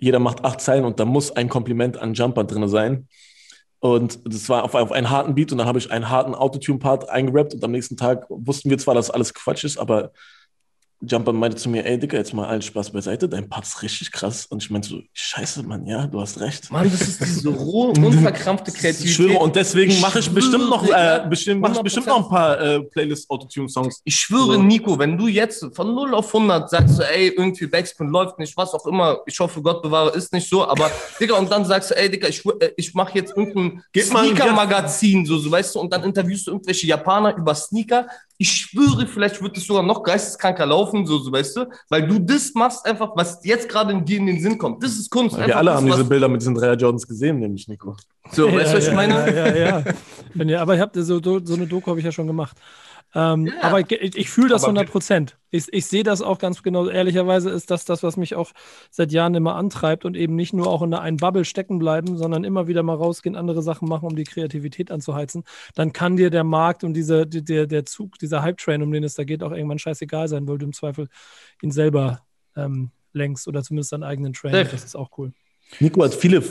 Jeder 0.00 0.20
macht 0.20 0.44
acht 0.44 0.60
Zeilen 0.60 0.84
und 0.84 0.98
da 1.00 1.04
muss 1.04 1.32
ein 1.32 1.48
Kompliment 1.48 1.98
an 1.98 2.14
Jumper 2.14 2.44
drin 2.44 2.68
sein. 2.68 3.08
Und 3.80 4.18
das 4.24 4.48
war 4.48 4.64
auf, 4.64 4.74
auf 4.74 4.90
einen 4.92 5.10
harten 5.10 5.34
Beat 5.34 5.52
und 5.52 5.58
dann 5.58 5.66
habe 5.68 5.78
ich 5.78 5.90
einen 5.90 6.08
harten 6.08 6.34
Autotune-Part 6.34 7.08
eingerappt 7.08 7.54
und 7.54 7.62
am 7.62 7.70
nächsten 7.70 7.96
Tag 7.96 8.26
wussten 8.28 8.70
wir 8.70 8.78
zwar, 8.78 8.94
dass 8.94 9.10
alles 9.10 9.34
Quatsch 9.34 9.64
ist, 9.64 9.78
aber 9.78 10.12
Jumper 11.00 11.32
meinte 11.32 11.56
zu 11.56 11.68
mir, 11.68 11.84
ey 11.86 11.96
Dicker, 11.98 12.16
jetzt 12.16 12.34
mal 12.34 12.48
allen 12.48 12.60
Spaß 12.60 12.90
beiseite, 12.90 13.28
dein 13.28 13.48
Part 13.48 13.64
ist 13.64 13.82
richtig 13.82 14.10
krass. 14.10 14.46
Und 14.46 14.62
ich 14.64 14.70
meinte 14.70 14.88
so, 14.88 15.00
scheiße, 15.12 15.62
Mann, 15.62 15.86
ja, 15.86 16.06
du 16.08 16.20
hast 16.20 16.40
recht. 16.40 16.72
Mann, 16.72 16.90
das 16.90 17.02
ist 17.02 17.20
diese 17.24 17.48
rohe, 17.54 17.90
unverkrampfte 17.90 18.72
Ich 18.72 18.78
Kreativität. 18.78 19.14
schwöre, 19.14 19.38
und 19.38 19.54
deswegen 19.54 20.00
mache 20.00 20.18
ich 20.18 20.28
bestimmt 20.30 20.68
noch, 20.68 20.82
Digga, 20.84 21.24
äh, 21.24 21.28
bestimmt, 21.28 21.60
mach 21.60 21.72
ich 21.76 21.82
bestimmt 21.82 22.08
noch 22.08 22.24
ein 22.24 22.28
paar 22.28 22.60
äh, 22.60 22.80
Playlist-Autotune-Songs. 22.80 24.00
Ich 24.04 24.16
schwöre, 24.16 24.54
So. 24.54 24.62
Nico, 24.62 24.98
wenn 24.98 25.16
du 25.16 25.28
jetzt 25.28 25.66
von 25.72 25.94
0 25.94 26.14
auf 26.14 26.34
100 26.34 26.68
sagst, 26.68 26.98
du, 26.98 27.02
ey, 27.02 27.28
irgendwie 27.28 27.66
Backspin 27.68 28.08
läuft 28.08 28.38
nicht, 28.40 28.56
was 28.56 28.74
auch 28.74 28.86
immer, 28.86 29.18
ich 29.26 29.38
hoffe, 29.38 29.62
Gott 29.62 29.82
bewahre, 29.82 30.10
ist 30.16 30.32
nicht 30.32 30.48
so, 30.48 30.66
aber, 30.66 30.90
Digga, 31.20 31.36
und 31.36 31.48
dann 31.50 31.64
sagst 31.64 31.92
du, 31.92 31.96
ey, 31.96 32.10
Digga, 32.10 32.26
ich, 32.26 32.44
äh, 32.44 32.72
ich 32.76 32.92
mache 32.94 33.16
jetzt 33.18 33.36
irgendein 33.36 33.84
Sneaker-Magazin, 33.96 35.26
so, 35.26 35.38
so, 35.38 35.50
weißt 35.50 35.74
du, 35.74 35.80
und 35.80 35.92
dann 35.92 36.02
interviewst 36.04 36.46
du 36.46 36.52
irgendwelche 36.52 36.86
Japaner 36.86 37.36
über 37.36 37.54
Sneaker. 37.54 38.06
Ich 38.40 38.52
schwöre, 38.52 39.06
vielleicht 39.06 39.42
wird 39.42 39.56
es 39.56 39.66
sogar 39.66 39.82
noch 39.82 40.02
geisteskranker 40.02 40.64
laufen, 40.66 40.87
so, 41.06 41.18
so, 41.18 41.32
weißt 41.32 41.56
du, 41.56 41.66
weil 41.88 42.06
du 42.06 42.18
das 42.18 42.52
machst 42.54 42.84
einfach, 42.86 43.12
was 43.14 43.44
jetzt 43.44 43.68
gerade 43.68 43.92
in 43.92 44.04
dir 44.04 44.18
in 44.18 44.26
den 44.26 44.40
Sinn 44.40 44.58
kommt. 44.58 44.82
Das 44.82 44.92
ist 44.92 45.10
Kunst. 45.10 45.36
Wir 45.36 45.56
alle 45.56 45.70
das, 45.70 45.80
haben 45.80 45.86
diese 45.86 46.04
Bilder 46.04 46.28
mit 46.28 46.40
diesen 46.40 46.54
Dreier 46.54 46.76
Jordans 46.76 47.06
gesehen, 47.06 47.38
nämlich 47.38 47.68
Nico. 47.68 47.96
So, 48.30 48.52
weißt 48.52 48.72
du, 48.72 48.76
was 48.76 48.88
ich 48.88 48.94
meine? 48.94 49.14
Ja, 49.14 49.46
ja, 49.46 49.56
ja. 49.56 49.84
Wenn 50.34 50.48
ihr, 50.48 50.60
aber 50.60 50.74
ich 50.74 50.80
hab, 50.80 50.90
so, 50.94 51.20
so 51.20 51.54
eine 51.54 51.66
Doku 51.66 51.90
habe 51.90 51.98
ich 51.98 52.04
ja 52.04 52.12
schon 52.12 52.26
gemacht. 52.26 52.56
Ähm, 53.14 53.52
Aber 53.62 53.80
ich, 53.80 53.90
ich, 53.90 54.28
fühle 54.28 54.48
das 54.48 54.64
Aber 54.64 54.72
100 54.72 54.92
Prozent. 54.92 55.38
Ich, 55.50 55.72
ich 55.72 55.86
sehe 55.86 56.02
das 56.02 56.20
auch 56.20 56.38
ganz 56.38 56.62
genau. 56.62 56.88
Ehrlicherweise 56.88 57.48
ist 57.48 57.70
das 57.70 57.86
das, 57.86 58.02
was 58.02 58.18
mich 58.18 58.34
auch 58.34 58.52
seit 58.90 59.12
Jahren 59.12 59.34
immer 59.34 59.56
antreibt 59.56 60.04
und 60.04 60.14
eben 60.14 60.36
nicht 60.36 60.52
nur 60.52 60.66
auch 60.66 60.82
in 60.82 60.90
der 60.90 61.00
einen 61.00 61.16
Bubble 61.16 61.46
stecken 61.46 61.78
bleiben, 61.78 62.18
sondern 62.18 62.44
immer 62.44 62.66
wieder 62.66 62.82
mal 62.82 62.96
rausgehen, 62.96 63.34
andere 63.34 63.62
Sachen 63.62 63.88
machen, 63.88 64.06
um 64.06 64.16
die 64.16 64.24
Kreativität 64.24 64.90
anzuheizen. 64.90 65.44
Dann 65.74 65.94
kann 65.94 66.16
dir 66.16 66.28
der 66.28 66.44
Markt 66.44 66.84
und 66.84 66.92
diese, 66.94 67.26
die, 67.26 67.42
der, 67.42 67.66
der 67.66 67.86
Zug, 67.86 68.18
dieser 68.18 68.42
Hype-Train, 68.42 68.82
um 68.82 68.92
den 68.92 69.04
es 69.04 69.14
da 69.14 69.24
geht, 69.24 69.42
auch 69.42 69.52
irgendwann 69.52 69.78
scheißegal 69.78 70.28
sein, 70.28 70.46
weil 70.46 70.58
du 70.58 70.66
im 70.66 70.74
Zweifel 70.74 71.08
ihn 71.62 71.70
selber 71.70 72.20
ähm, 72.56 72.90
lenkst 73.14 73.48
oder 73.48 73.62
zumindest 73.62 73.92
deinen 73.92 74.04
eigenen 74.04 74.34
Train. 74.34 74.52
Das 74.70 74.84
ist 74.84 74.96
auch 74.96 75.10
cool. 75.16 75.32
Nico 75.80 76.02
hat 76.02 76.14
viele 76.14 76.42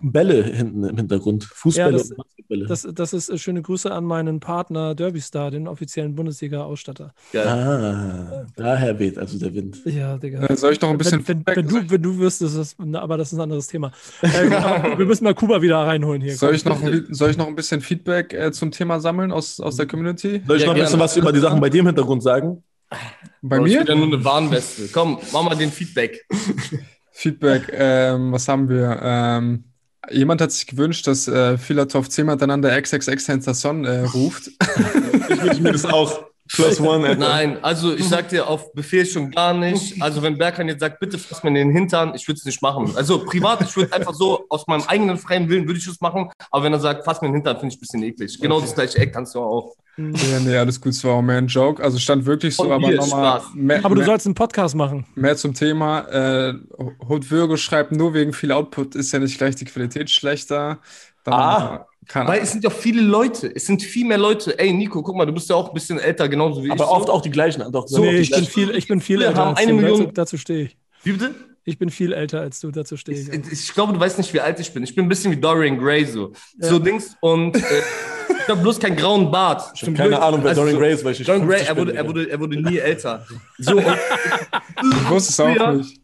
Bälle 0.00 0.42
hinten 0.44 0.84
im 0.84 0.96
Hintergrund. 0.96 1.44
Fußbälle 1.44 1.90
Ja, 1.90 1.98
das- 1.98 2.10
und 2.10 2.16
Basketbälle. 2.16 2.66
Das, 2.66 2.88
das 2.94 3.12
ist 3.12 3.28
äh, 3.28 3.38
schöne 3.38 3.62
Grüße 3.62 3.90
an 3.92 4.04
meinen 4.04 4.40
Partner 4.40 4.94
Derby 4.94 5.20
Star, 5.20 5.50
den 5.50 5.68
offiziellen 5.68 6.14
Bundesliga-Ausstatter. 6.14 7.12
ah, 7.36 8.44
daher 8.56 8.98
weht 8.98 9.18
also 9.18 9.38
der 9.38 9.52
Wind. 9.54 9.78
Ja, 9.84 10.16
Digga. 10.16 10.56
Soll 10.56 10.72
ich 10.72 10.80
noch 10.80 10.90
ein 10.90 10.98
bisschen 10.98 11.26
wenn, 11.28 11.28
wenn, 11.28 11.36
Feedback- 11.38 11.56
wenn, 11.56 11.68
du, 11.68 11.90
wenn 11.90 12.02
du 12.02 12.18
wüsstest, 12.18 12.56
das, 12.56 12.76
aber 12.94 13.16
das 13.18 13.32
ist 13.32 13.38
ein 13.38 13.42
anderes 13.42 13.66
Thema. 13.66 13.92
Äh, 14.22 14.54
aber 14.54 14.98
wir 14.98 15.06
müssen 15.06 15.24
mal 15.24 15.34
Kuba 15.34 15.60
wieder 15.62 15.78
reinholen 15.78 16.22
hier. 16.22 16.34
Soll 16.36 16.54
ich 16.54 16.64
noch, 16.64 16.82
ein- 16.82 17.06
soll 17.10 17.30
ich 17.30 17.36
noch 17.36 17.46
ein 17.46 17.54
bisschen 17.56 17.80
Feedback 17.82 18.32
äh, 18.32 18.52
zum 18.52 18.70
Thema 18.70 19.00
sammeln 19.00 19.32
aus, 19.32 19.60
aus 19.60 19.76
der 19.76 19.86
Community? 19.86 20.42
Soll 20.46 20.56
ich 20.56 20.62
Ja, 20.62 20.68
noch 20.68 20.74
ein 20.74 20.80
bisschen 20.80 21.00
was 21.00 21.16
über 21.16 21.32
die 21.32 21.40
Sachen 21.40 21.60
bei 21.60 21.68
dir 21.70 21.80
im 21.80 21.86
Hintergrund 21.86 22.22
sagen? 22.22 22.62
Bei 23.42 23.56
Bro, 23.58 23.66
ist 23.66 23.72
mir? 23.74 23.80
wieder 23.82 23.94
nur 23.94 24.06
eine 24.06 24.24
Warnweste. 24.24 24.88
Komm, 24.92 25.18
mach 25.32 25.42
mal 25.42 25.54
den 25.56 25.70
Feedback. 25.70 26.26
Feedback, 27.12 27.70
ähm, 27.72 28.32
was 28.32 28.48
haben 28.48 28.68
wir? 28.68 28.98
Ähm, 29.02 29.64
jemand 30.10 30.40
hat 30.40 30.50
sich 30.50 30.66
gewünscht, 30.66 31.06
dass 31.06 31.28
äh, 31.28 31.58
Filatov 31.58 32.08
zehnmal 32.08 32.34
hintereinander 32.34 32.80
XXX 32.80 33.24
Tentacion 33.24 33.84
äh, 33.84 34.00
ruft. 34.00 34.50
Ich 35.28 35.42
wünsche 35.42 35.62
mir 35.62 35.72
das 35.72 35.84
auch. 35.84 36.31
Plus 36.54 36.80
one, 36.80 37.06
Alter. 37.06 37.20
Nein, 37.20 37.58
also 37.62 37.94
ich 37.94 38.08
sag 38.08 38.28
dir 38.28 38.46
auf 38.46 38.72
Befehl 38.74 39.06
schon 39.06 39.30
gar 39.30 39.54
nicht. 39.54 39.94
Also 40.02 40.22
wenn 40.22 40.36
Berkan 40.36 40.68
jetzt 40.68 40.80
sagt, 40.80 40.98
bitte 41.00 41.16
fass 41.18 41.42
mir 41.42 41.50
in 41.50 41.54
den 41.54 41.70
Hintern, 41.70 42.12
ich 42.14 42.26
würde 42.26 42.38
es 42.38 42.44
nicht 42.44 42.60
machen. 42.62 42.92
Also 42.96 43.24
privat, 43.24 43.60
ich 43.62 43.76
würde 43.76 43.92
einfach 43.92 44.14
so 44.14 44.44
aus 44.48 44.66
meinem 44.66 44.82
eigenen 44.86 45.16
freien 45.16 45.48
Willen 45.48 45.66
würde 45.66 45.78
ich 45.78 45.86
es 45.86 46.00
machen. 46.00 46.30
Aber 46.50 46.64
wenn 46.64 46.72
er 46.72 46.80
sagt, 46.80 47.04
fass 47.04 47.20
mir 47.20 47.28
in 47.28 47.32
den 47.34 47.36
Hintern, 47.42 47.58
finde 47.60 47.72
ich 47.72 47.78
ein 47.78 47.80
bisschen 47.80 48.02
eklig. 48.02 48.38
Genau 48.40 48.60
das 48.60 48.74
gleiche 48.74 48.98
Eck 48.98 49.12
kannst 49.12 49.34
du 49.34 49.40
auch. 49.40 49.76
ja, 49.96 50.40
nee, 50.40 50.56
alles 50.56 50.80
gut, 50.80 50.92
es 50.92 51.04
war 51.04 51.12
auch 51.14 51.22
mehr 51.22 51.38
ein 51.38 51.46
Joke. 51.46 51.82
Also 51.82 51.98
stand 51.98 52.24
wirklich 52.26 52.56
so, 52.56 52.64
Von 52.64 52.72
aber 52.72 52.90
nochmal 52.90 53.40
Aber 53.82 53.88
du 53.90 53.96
mehr, 54.00 54.06
sollst 54.06 54.26
einen 54.26 54.34
Podcast 54.34 54.74
machen. 54.74 55.06
mehr 55.14 55.36
zum 55.36 55.54
Thema. 55.54 56.00
Äh, 56.08 56.54
Hut 57.08 57.30
Würge 57.30 57.56
schreibt, 57.58 57.92
nur 57.92 58.14
wegen 58.14 58.32
viel 58.32 58.52
Output 58.52 58.94
ist 58.94 59.12
ja 59.12 59.18
nicht 59.18 59.38
gleich 59.38 59.54
die 59.54 59.64
Qualität 59.66 60.10
schlechter. 60.10 60.78
Dann 61.24 61.34
Ah. 61.34 61.86
Kann, 62.08 62.26
Weil 62.26 62.40
es 62.42 62.50
sind 62.52 62.64
ja 62.64 62.70
viele 62.70 63.00
Leute. 63.02 63.50
Es 63.54 63.66
sind 63.66 63.82
viel 63.82 64.06
mehr 64.06 64.18
Leute. 64.18 64.58
Ey, 64.58 64.72
Nico, 64.72 65.02
guck 65.02 65.16
mal, 65.16 65.24
du 65.26 65.32
bist 65.32 65.48
ja 65.48 65.56
auch 65.56 65.68
ein 65.68 65.74
bisschen 65.74 65.98
älter, 65.98 66.28
genauso 66.28 66.62
wie 66.62 66.66
ich. 66.66 66.72
Aber 66.72 66.86
so. 66.86 66.90
oft 66.90 67.08
auch 67.10 67.22
die 67.22 67.30
gleichen. 67.30 67.62
Doch, 67.72 67.86
So, 67.86 68.00
nee, 68.02 68.10
die 68.10 68.16
ich 68.18 68.30
bin 68.30 68.38
gleichen. 68.40 68.52
viel, 68.52 68.70
ich 68.76 68.88
bin 68.88 69.00
viel 69.00 69.20
Wir 69.20 69.28
älter 69.28 69.40
haben 69.40 69.50
als 69.56 69.60
eine 69.60 69.70
du. 69.72 69.76
Million- 69.78 69.98
Dazu, 70.00 70.12
dazu 70.12 70.38
stehe 70.38 70.64
ich. 70.64 70.76
Wie 71.04 71.12
bitte? 71.12 71.34
Ich 71.64 71.78
bin 71.78 71.90
viel 71.90 72.12
älter 72.12 72.40
als 72.40 72.58
du, 72.58 72.72
dazu 72.72 72.96
stehe 72.96 73.16
ich. 73.16 73.28
Ich, 73.28 73.52
ich 73.52 73.72
glaube, 73.74 73.92
du 73.92 74.00
weißt 74.00 74.18
nicht, 74.18 74.34
wie 74.34 74.40
alt 74.40 74.58
ich 74.58 74.72
bin. 74.72 74.82
Ich 74.82 74.96
bin 74.96 75.04
ein 75.04 75.08
bisschen 75.08 75.30
wie 75.30 75.36
Dorian 75.40 75.78
Gray 75.78 76.04
so. 76.04 76.32
So 76.58 76.80
Dings 76.80 77.16
und 77.20 77.54
äh, 77.54 77.60
ich 78.40 78.48
habe 78.48 78.60
bloß 78.62 78.80
keinen 78.80 78.96
grauen 78.96 79.30
Bart. 79.30 79.70
Ich 79.76 79.82
habe 79.82 79.92
keine 79.92 80.20
Ahnung, 80.20 80.40
wer 80.42 80.48
Also 80.50 80.62
Dorian 80.62 80.74
so- 80.76 80.80
Gray 80.80 80.92
ist, 80.94 81.04
weil 81.04 81.12
ich 81.12 81.22
Dorian 81.24 81.46
Gray, 81.46 81.58
50 81.58 81.68
er 81.68 81.76
wurde, 81.76 81.86
bin, 81.92 81.96
er, 81.98 82.08
wurde, 82.08 82.30
er 82.30 82.40
wurde 82.40 82.56
nie 82.62 82.78
älter. 82.78 83.24
So, 83.58 83.76
und 83.76 83.84
ich 83.86 85.08
wusste 85.10 85.30
es 85.30 85.38
auch 85.60 85.72
nicht. 85.74 86.00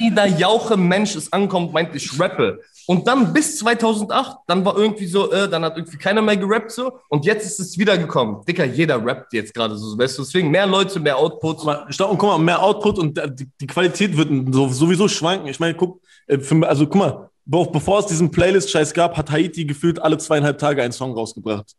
jeder 0.00 0.26
jauche 0.26 0.76
Mensch 0.76 1.14
ist 1.14 1.32
ankommt, 1.32 1.72
meint, 1.72 1.94
ich 1.94 2.18
rappe. 2.18 2.60
Und 2.90 3.06
dann 3.06 3.34
bis 3.34 3.58
2008, 3.58 4.38
dann 4.46 4.64
war 4.64 4.74
irgendwie 4.74 5.06
so, 5.06 5.30
äh, 5.30 5.46
dann 5.46 5.62
hat 5.62 5.76
irgendwie 5.76 5.98
keiner 5.98 6.22
mehr 6.22 6.38
gerappt 6.38 6.70
so. 6.70 7.00
Und 7.10 7.26
jetzt 7.26 7.44
ist 7.44 7.60
es 7.60 7.76
wiedergekommen. 7.76 8.42
Dicker, 8.46 8.64
jeder 8.64 9.04
rappt 9.04 9.34
jetzt 9.34 9.52
gerade 9.52 9.76
so, 9.76 9.98
weißt 9.98 10.16
du. 10.16 10.22
Deswegen 10.22 10.50
mehr 10.50 10.66
Leute, 10.66 10.98
mehr 10.98 11.18
Output. 11.18 11.58
Guck 11.58 11.66
mal, 11.66 11.86
ich 11.90 11.98
glaub, 11.98 12.10
und 12.10 12.16
guck 12.16 12.30
mal, 12.30 12.38
mehr 12.38 12.62
Output 12.62 12.98
und 12.98 13.20
die, 13.38 13.46
die 13.60 13.66
Qualität 13.66 14.16
wird 14.16 14.30
so, 14.54 14.68
sowieso 14.68 15.06
schwanken. 15.06 15.48
Ich 15.48 15.60
meine, 15.60 15.74
guck, 15.74 16.00
äh, 16.28 16.38
für, 16.38 16.66
also 16.66 16.86
guck 16.86 16.94
mal, 16.96 17.30
be 17.44 17.68
bevor 17.70 17.98
es 17.98 18.06
diesen 18.06 18.30
Playlist-Scheiß 18.30 18.94
gab, 18.94 19.18
hat 19.18 19.30
Haiti 19.30 19.66
gefühlt 19.66 20.00
alle 20.00 20.16
zweieinhalb 20.16 20.56
Tage 20.56 20.82
einen 20.82 20.92
Song 20.92 21.12
rausgebracht. 21.12 21.76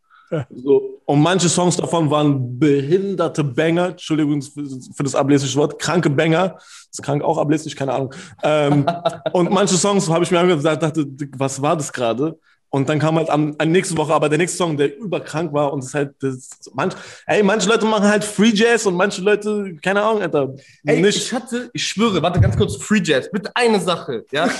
So. 0.51 0.98
Und 1.09 1.21
manche 1.21 1.49
Songs 1.49 1.75
davon 1.75 2.11
waren 2.11 2.59
behinderte 2.59 3.43
Banger, 3.43 3.87
Entschuldigung 3.87 4.43
für, 4.43 5.01
das 5.03 5.15
ableistische 5.15 5.57
Wort, 5.57 5.79
kranke 5.79 6.07
Banger. 6.07 6.59
Ist 6.91 7.01
krank 7.01 7.23
auch 7.23 7.39
ablässig, 7.39 7.75
keine 7.75 7.93
Ahnung. 7.93 8.13
Ähm, 8.43 8.85
und 9.33 9.49
manche 9.49 9.73
Songs 9.75 10.07
habe 10.07 10.23
ich 10.23 10.29
mir 10.29 10.39
angehört, 10.39 10.83
dachte, 10.83 11.07
was 11.35 11.63
war 11.63 11.75
das 11.75 11.91
gerade? 11.91 12.37
Und 12.69 12.87
dann 12.87 12.99
kam 12.99 13.15
halt 13.15 13.31
am, 13.31 13.55
am 13.57 13.71
nächste 13.71 13.97
Woche 13.97 14.13
aber 14.13 14.29
der 14.29 14.37
nächste 14.37 14.57
Song, 14.57 14.77
der 14.77 14.95
überkrank 14.99 15.51
war 15.51 15.73
und 15.73 15.79
es 15.79 15.87
ist 15.87 15.93
halt, 15.95 16.13
das, 16.19 16.49
manch, 16.73 16.93
ey, 17.25 17.41
manche 17.41 17.67
Leute 17.67 17.87
machen 17.87 18.07
halt 18.07 18.23
Free 18.23 18.51
Jazz 18.53 18.85
und 18.85 18.93
manche 18.93 19.23
Leute, 19.23 19.77
keine 19.81 20.03
Ahnung, 20.03 20.21
Alter, 20.21 20.53
Ey, 20.85 21.01
nicht. 21.01 21.17
ich 21.17 21.33
hatte, 21.33 21.71
ich 21.73 21.87
schwöre, 21.87 22.21
warte 22.21 22.39
ganz 22.39 22.55
kurz, 22.55 22.75
Free 22.75 23.01
Jazz, 23.03 23.31
bitte 23.31 23.49
eine 23.55 23.79
Sache, 23.79 24.25
ja. 24.31 24.47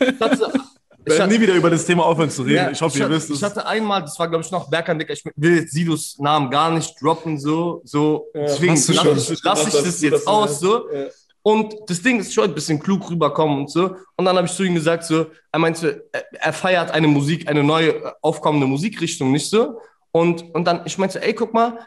Ich 0.00 0.20
hatte, 0.20 0.52
Ich 1.12 1.18
werde 1.18 1.32
nie 1.32 1.40
wieder 1.40 1.54
über 1.54 1.70
das 1.70 1.84
Thema 1.84 2.04
aufhören 2.04 2.30
zu 2.30 2.42
reden. 2.42 2.56
Ja, 2.56 2.70
ich 2.70 2.80
hoffe, 2.80 2.98
ihr 2.98 3.04
hatte, 3.04 3.14
wisst 3.14 3.30
es. 3.30 3.38
Ich 3.38 3.44
hatte 3.44 3.66
einmal, 3.66 4.02
das 4.02 4.18
war 4.18 4.28
glaube 4.28 4.44
ich 4.44 4.50
noch 4.50 4.68
Berkan 4.70 4.98
Dicker, 4.98 5.12
ich 5.12 5.24
will 5.36 5.56
jetzt 5.56 5.72
Sidos 5.72 6.18
Namen 6.18 6.50
gar 6.50 6.70
nicht 6.70 6.94
droppen, 7.00 7.38
so, 7.38 7.80
so. 7.84 8.26
Deswegen 8.34 8.72
hast 8.72 8.88
du 8.88 8.92
lass 8.92 9.02
schon. 9.04 9.18
ich, 9.34 9.42
lass 9.42 9.66
ich 9.66 9.82
das 9.82 10.00
jetzt 10.00 10.26
aus, 10.26 10.60
so. 10.60 10.88
Und 11.42 11.74
das 11.86 12.02
Ding 12.02 12.20
ist, 12.20 12.30
ich 12.30 12.36
wollte 12.36 12.52
ein 12.52 12.54
bisschen 12.54 12.78
klug 12.78 13.08
rüberkommen 13.08 13.60
und 13.60 13.70
so. 13.70 13.96
Und 14.16 14.24
dann 14.26 14.36
habe 14.36 14.46
ich 14.46 14.52
zu 14.52 14.64
ihm 14.64 14.74
gesagt, 14.74 15.04
so, 15.04 15.26
er 15.50 15.58
meinte, 15.58 16.04
er, 16.12 16.24
er 16.32 16.52
feiert 16.52 16.90
eine 16.90 17.08
Musik, 17.08 17.48
eine 17.48 17.62
neue 17.62 17.90
äh, 17.90 18.12
aufkommende 18.20 18.66
Musikrichtung, 18.66 19.32
nicht 19.32 19.48
so. 19.48 19.80
Und, 20.10 20.42
und 20.54 20.64
dann, 20.66 20.82
ich 20.84 20.98
meinte, 20.98 21.22
ey, 21.22 21.32
guck 21.32 21.54
mal, 21.54 21.78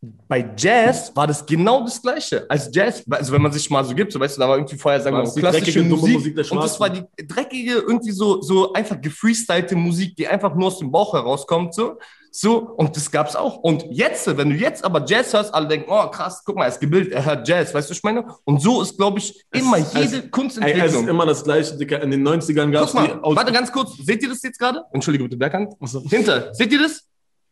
bei 0.00 0.48
Jazz 0.56 1.10
war 1.14 1.26
das 1.26 1.44
genau 1.44 1.82
das 1.82 2.00
Gleiche. 2.00 2.46
Als 2.48 2.70
Jazz, 2.72 3.02
also 3.10 3.32
wenn 3.32 3.42
man 3.42 3.50
sich 3.50 3.68
mal 3.68 3.84
so 3.84 3.94
gibt, 3.94 4.12
so 4.12 4.20
weißt 4.20 4.36
du, 4.36 4.40
da 4.40 4.48
war 4.48 4.56
irgendwie 4.56 4.76
vorher, 4.76 5.00
sagen 5.00 5.16
War 5.16 5.24
wir 5.24 5.28
mal, 5.28 5.34
die 5.34 5.40
klassische 5.40 5.64
dreckige, 5.64 5.88
dumme 5.88 6.00
Musik. 6.00 6.14
Musik 6.14 6.36
der 6.36 6.52
und 6.52 6.62
das 6.62 6.78
war 6.78 6.90
die 6.90 7.02
dreckige, 7.26 7.72
irgendwie 7.72 8.12
so, 8.12 8.40
so 8.40 8.72
einfach 8.72 9.00
gefreestylte 9.00 9.74
Musik, 9.74 10.14
die 10.14 10.28
einfach 10.28 10.54
nur 10.54 10.68
aus 10.68 10.78
dem 10.78 10.90
Bauch 10.90 11.14
herauskommt, 11.14 11.74
so. 11.74 11.98
So, 12.30 12.58
und 12.58 12.94
das 12.94 13.10
gab's 13.10 13.34
auch. 13.34 13.56
Und 13.56 13.86
jetzt, 13.90 14.26
wenn 14.36 14.50
du 14.50 14.54
jetzt 14.54 14.84
aber 14.84 15.04
Jazz 15.04 15.32
hörst, 15.32 15.52
alle 15.52 15.66
denken, 15.66 15.90
oh 15.90 16.08
krass, 16.08 16.42
guck 16.44 16.56
mal, 16.56 16.64
er 16.64 16.68
ist 16.68 16.78
gebildet, 16.78 17.12
er 17.12 17.24
hört 17.24 17.48
Jazz, 17.48 17.74
weißt 17.74 17.88
du, 17.88 17.90
was 17.90 17.96
ich 17.96 18.04
meine? 18.04 18.24
Und 18.44 18.60
so 18.60 18.82
ist, 18.82 18.96
glaube 18.96 19.18
ich, 19.18 19.44
immer 19.50 19.78
jede 19.78 19.98
Ey, 19.98 20.04
es 20.04 20.12
ist 20.12 20.30
Kunstentwicklung. 20.30 21.08
immer 21.08 21.26
das 21.26 21.42
Gleiche, 21.42 21.76
Dicker. 21.76 22.00
In 22.02 22.10
den 22.10 22.28
90ern 22.28 22.70
gab 22.70 22.82
Guck 22.82 22.88
es 22.88 22.94
mal, 22.94 23.08
die 23.08 23.36
warte 23.36 23.52
ganz 23.52 23.72
kurz, 23.72 23.96
seht 23.96 24.22
ihr 24.22 24.28
das 24.28 24.42
jetzt 24.42 24.58
gerade? 24.58 24.84
Entschuldige 24.92 25.26
bitte. 25.26 25.68
Achso. 25.80 26.02
Hinter, 26.08 26.54
seht 26.54 26.70
ihr 26.70 26.82
das? 26.82 27.08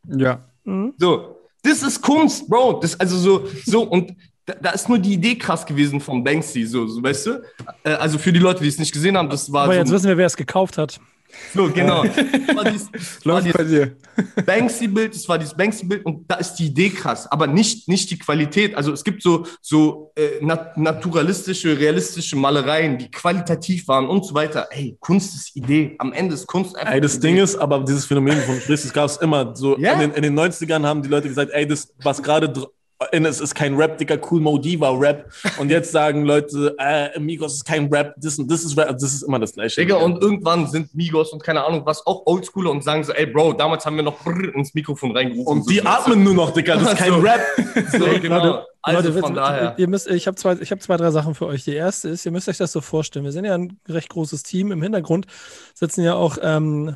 Ja. 0.09 0.45
So, 0.99 1.36
das 1.67 1.83
ist 1.83 2.01
Kunst, 2.01 2.49
Bro. 2.49 2.81
Das 2.81 2.99
also 2.99 3.17
so, 3.19 3.49
so 3.65 3.83
und 3.83 4.15
da, 4.47 4.55
da 4.61 4.71
ist 4.71 4.89
nur 4.89 4.99
die 4.99 5.15
Idee 5.15 5.37
krass 5.37 5.67
gewesen 5.67 6.01
von 6.01 6.23
Banksy, 6.23 6.65
so, 6.65 6.87
so 6.87 7.03
weißt 7.03 7.27
du? 7.27 7.43
Äh, 7.83 7.91
also 7.91 8.17
für 8.17 8.33
die 8.33 8.39
Leute, 8.39 8.63
die 8.63 8.69
es 8.69 8.79
nicht 8.79 8.93
gesehen 8.93 9.17
haben, 9.17 9.29
das 9.29 9.53
war 9.53 9.65
Aber 9.65 9.75
jetzt 9.75 9.89
so, 9.89 9.95
wissen 9.95 10.09
wir, 10.09 10.17
wer 10.17 10.27
es 10.27 10.37
gekauft 10.37 10.79
hat. 10.79 11.01
So 11.55 11.71
genau. 11.71 12.05
Das 12.05 12.57
war 12.57 12.65
dieses, 12.65 12.91
Läuft 13.25 13.53
bei 13.53 13.63
dieses 13.65 13.89
dir. 13.89 13.97
Banksy-Bild, 14.45 15.15
das 15.15 15.29
war 15.29 15.39
dieses 15.39 15.55
Banksy-Bild 15.55 16.05
und 16.05 16.31
da 16.31 16.37
ist 16.37 16.55
die 16.55 16.67
Idee 16.67 16.91
krass, 16.91 17.31
aber 17.31 17.47
nicht, 17.47 17.89
nicht 17.89 18.11
die 18.11 18.19
Qualität. 18.19 18.75
Also 18.75 18.93
es 18.93 19.05
gibt 19.05 19.23
so, 19.23 19.47
so 19.61 20.13
äh, 20.17 20.45
nat 20.45 20.77
naturalistische, 20.77 21.79
realistische 21.79 22.37
Malereien, 22.37 22.99
die 22.99 23.11
qualitativ 23.11 23.89
waren 23.89 24.07
und 24.09 24.25
so 24.25 24.35
weiter. 24.35 24.69
Ey, 24.71 24.97
Kunst 25.01 25.35
ist 25.35 25.57
Idee. 25.57 25.95
Am 25.99 26.13
Ende 26.13 26.35
ist 26.35 26.47
Kunst 26.47 26.77
einfach. 26.77 26.93
Ey, 26.93 27.01
das 27.01 27.17
Idee. 27.17 27.29
Ding 27.29 27.37
ist, 27.39 27.57
aber 27.57 27.81
dieses 27.81 28.05
Phänomen 28.07 28.39
von 28.43 28.61
Sprichst, 28.61 28.87
das 28.87 28.93
gab 28.93 29.07
es 29.07 29.17
immer. 29.19 29.55
So 29.55 29.79
Ja. 29.79 29.95
in, 29.95 30.01
den, 30.01 30.13
in 30.13 30.23
den 30.23 30.39
90ern 30.39 30.85
haben 30.85 31.03
die 31.03 31.09
Leute 31.09 31.29
gesagt, 31.29 31.51
ey, 31.53 31.67
das, 31.67 31.93
was 32.03 32.23
gerade 32.23 32.53
in, 33.13 33.27
es 33.27 33.41
ist 33.41 33.55
kein 33.55 33.75
Rap, 33.77 33.99
Dicker, 33.99 34.19
cool 34.31 34.41
Modiva 34.41 34.91
Rap. 34.91 35.31
Und 35.59 35.71
jetzt 35.71 35.93
sagen 35.93 36.25
Leute, 36.25 36.75
äh, 36.79 37.19
Migos 37.21 37.55
ist 37.57 37.65
kein 37.65 37.93
Rap, 37.93 38.15
das 38.17 38.39
und 38.39 38.51
das 38.51 38.65
ist 38.65 38.77
Rap. 38.79 38.89
Das 38.99 39.03
ist 39.13 39.23
immer 39.23 39.39
das 39.39 39.53
Gleiche. 39.53 39.81
Digga, 39.83 39.97
und 39.97 40.23
irgendwann 40.23 40.67
sind 40.67 40.95
Migos 40.95 41.33
und 41.33 41.43
keine 41.43 41.65
Ahnung 41.65 41.83
was 41.85 42.07
auch 42.07 42.23
Oldschooler 42.27 42.71
und 42.71 42.83
sagen 42.83 43.05
so, 43.05 43.13
ey 43.13 43.27
Bro, 43.27 43.55
damals 43.55 43.85
haben 43.85 43.97
wir 43.97 44.03
noch 44.03 44.19
brrr 44.23 44.55
ins 44.55 44.73
Mikrofon 44.75 45.15
reingerufen. 45.17 45.61
Und 45.61 45.71
die 45.71 45.79
so, 45.79 45.85
atmen 45.87 46.25
nur 46.25 46.35
noch, 46.35 46.51
Dicker, 46.53 46.77
das 46.77 46.93
ist 46.93 46.99
kein 46.99 47.13
So. 47.13 47.19
Rap. 47.21 47.41
So, 47.93 47.99
genau. 48.21 48.45
Leute, 48.45 48.67
Also 48.83 49.09
Leute, 49.11 49.21
von 49.21 49.35
wir- 49.35 49.41
daher. 49.41 49.75
Ihr 49.79 49.89
müsst, 49.89 50.09
ich 50.09 50.27
habe 50.27 50.37
zwei, 50.37 50.55
ich 50.55 50.71
hab 50.73 50.81
zwei, 50.83 50.97
drei 50.97 51.11
Sachen 51.11 51.35
für 51.35 51.47
euch. 51.47 51.65
Die 51.65 51.75
erste 51.75 52.09
ist, 52.09 52.25
ihr 52.25 52.33
müsst 52.33 52.49
euch 52.49 52.57
das 52.57 52.73
so 52.73 52.81
vorstellen. 52.81 53.25
Wir 53.25 53.33
sind 53.33 53.45
ja 53.45 53.55
ein 53.55 53.79
recht 53.89 54.09
großes 54.09 54.43
Team. 54.43 54.73
Im 54.73 54.83
Hintergrund 54.83 55.27
sitzen 55.75 56.03
ja 56.03 56.15
auch 56.15 56.39
ähm, 56.43 56.89
äh, 56.89 56.93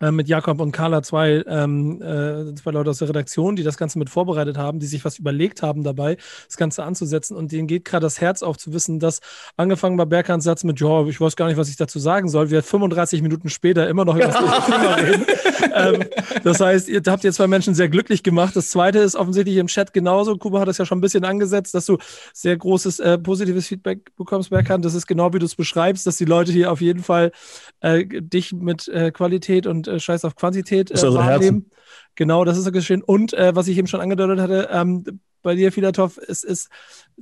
mit 0.00 0.28
Jakob 0.28 0.60
und 0.60 0.72
Carla 0.72 1.02
zwei, 1.02 1.42
ähm, 1.46 2.02
äh, 2.02 2.54
zwei 2.54 2.70
Leute 2.70 2.90
aus 2.90 2.98
der 2.98 3.08
Redaktion, 3.08 3.56
die 3.56 3.62
das 3.62 3.76
Ganze 3.76 3.98
mit 3.98 4.10
vorbereitet 4.10 4.58
haben, 4.58 4.78
die 4.78 4.86
sich 4.86 5.04
was 5.04 5.18
überlegt 5.18 5.62
haben 5.62 5.84
dabei, 5.84 6.16
das 6.46 6.56
Ganze 6.56 6.84
anzusetzen. 6.84 7.36
Und 7.36 7.52
denen 7.52 7.66
geht 7.66 7.84
gerade 7.84 8.04
das 8.04 8.20
Herz 8.20 8.42
auf 8.42 8.58
zu 8.58 8.72
wissen, 8.72 8.98
dass 8.98 9.20
angefangen 9.56 9.96
bei 9.96 10.04
Berkans 10.04 10.44
Satz 10.44 10.64
mit, 10.64 10.80
ja, 10.80 11.06
ich 11.06 11.20
weiß 11.20 11.36
gar 11.36 11.46
nicht, 11.46 11.56
was 11.56 11.68
ich 11.68 11.76
dazu 11.76 11.98
sagen 11.98 12.28
soll, 12.28 12.50
wir 12.50 12.62
35 12.62 13.22
Minuten 13.22 13.48
später 13.48 13.88
immer 13.88 14.04
noch 14.04 14.16
über 14.16 14.26
das 14.26 14.36
Thema 14.66 14.94
reden. 14.94 15.26
ähm, 15.74 16.04
das 16.44 16.60
heißt, 16.60 16.88
ihr 16.88 17.02
habt 17.06 17.24
jetzt 17.24 17.36
zwei 17.36 17.46
Menschen 17.46 17.74
sehr 17.74 17.88
glücklich 17.88 18.22
gemacht. 18.22 18.54
Das 18.54 18.70
zweite 18.70 18.98
ist 18.98 19.16
offensichtlich 19.16 19.56
im 19.56 19.66
Chat 19.66 19.92
genauso. 19.92 20.36
Kuba 20.36 20.60
hat 20.60 20.68
das 20.68 20.78
ja 20.78 20.86
schon 20.86 20.98
ein 20.98 21.02
bisschen 21.02 21.24
angesetzt, 21.24 21.74
dass 21.74 21.86
du 21.86 21.98
sehr 22.32 22.56
großes 22.56 23.00
äh, 23.00 23.18
positives 23.18 23.66
Feedback 23.66 24.14
bekommst, 24.16 24.50
Berkan. 24.50 24.82
Das 24.82 24.94
ist 24.94 25.06
genau 25.06 25.32
wie 25.32 25.38
du 25.38 25.46
es 25.46 25.54
beschreibst, 25.54 26.06
dass 26.06 26.16
die 26.16 26.24
Leute 26.24 26.52
hier 26.52 26.70
auf 26.70 26.80
jeden 26.80 27.02
Fall 27.02 27.32
äh, 27.80 28.04
dich 28.04 28.52
mit 28.52 28.88
äh, 28.88 29.10
Qualität 29.10 29.66
und 29.66 29.85
äh, 29.86 30.00
Scheiß 30.00 30.24
auf 30.24 30.36
Quantität 30.36 30.90
äh, 30.90 30.94
Das 30.94 31.00
ist 31.00 31.04
also 31.04 31.18
wahrnehmen. 31.18 31.70
Genau, 32.14 32.44
das 32.44 32.56
ist 32.58 32.64
so 32.64 32.72
geschehen. 32.72 33.02
Und 33.02 33.32
äh, 33.34 33.54
was 33.54 33.68
ich 33.68 33.76
eben 33.78 33.86
schon 33.86 34.00
angedeutet 34.00 34.40
hatte, 34.40 34.68
ähm, 34.72 35.20
bei 35.42 35.54
dir, 35.54 35.70
Filatov, 35.70 36.18
ist, 36.18 36.44
ist, 36.44 36.68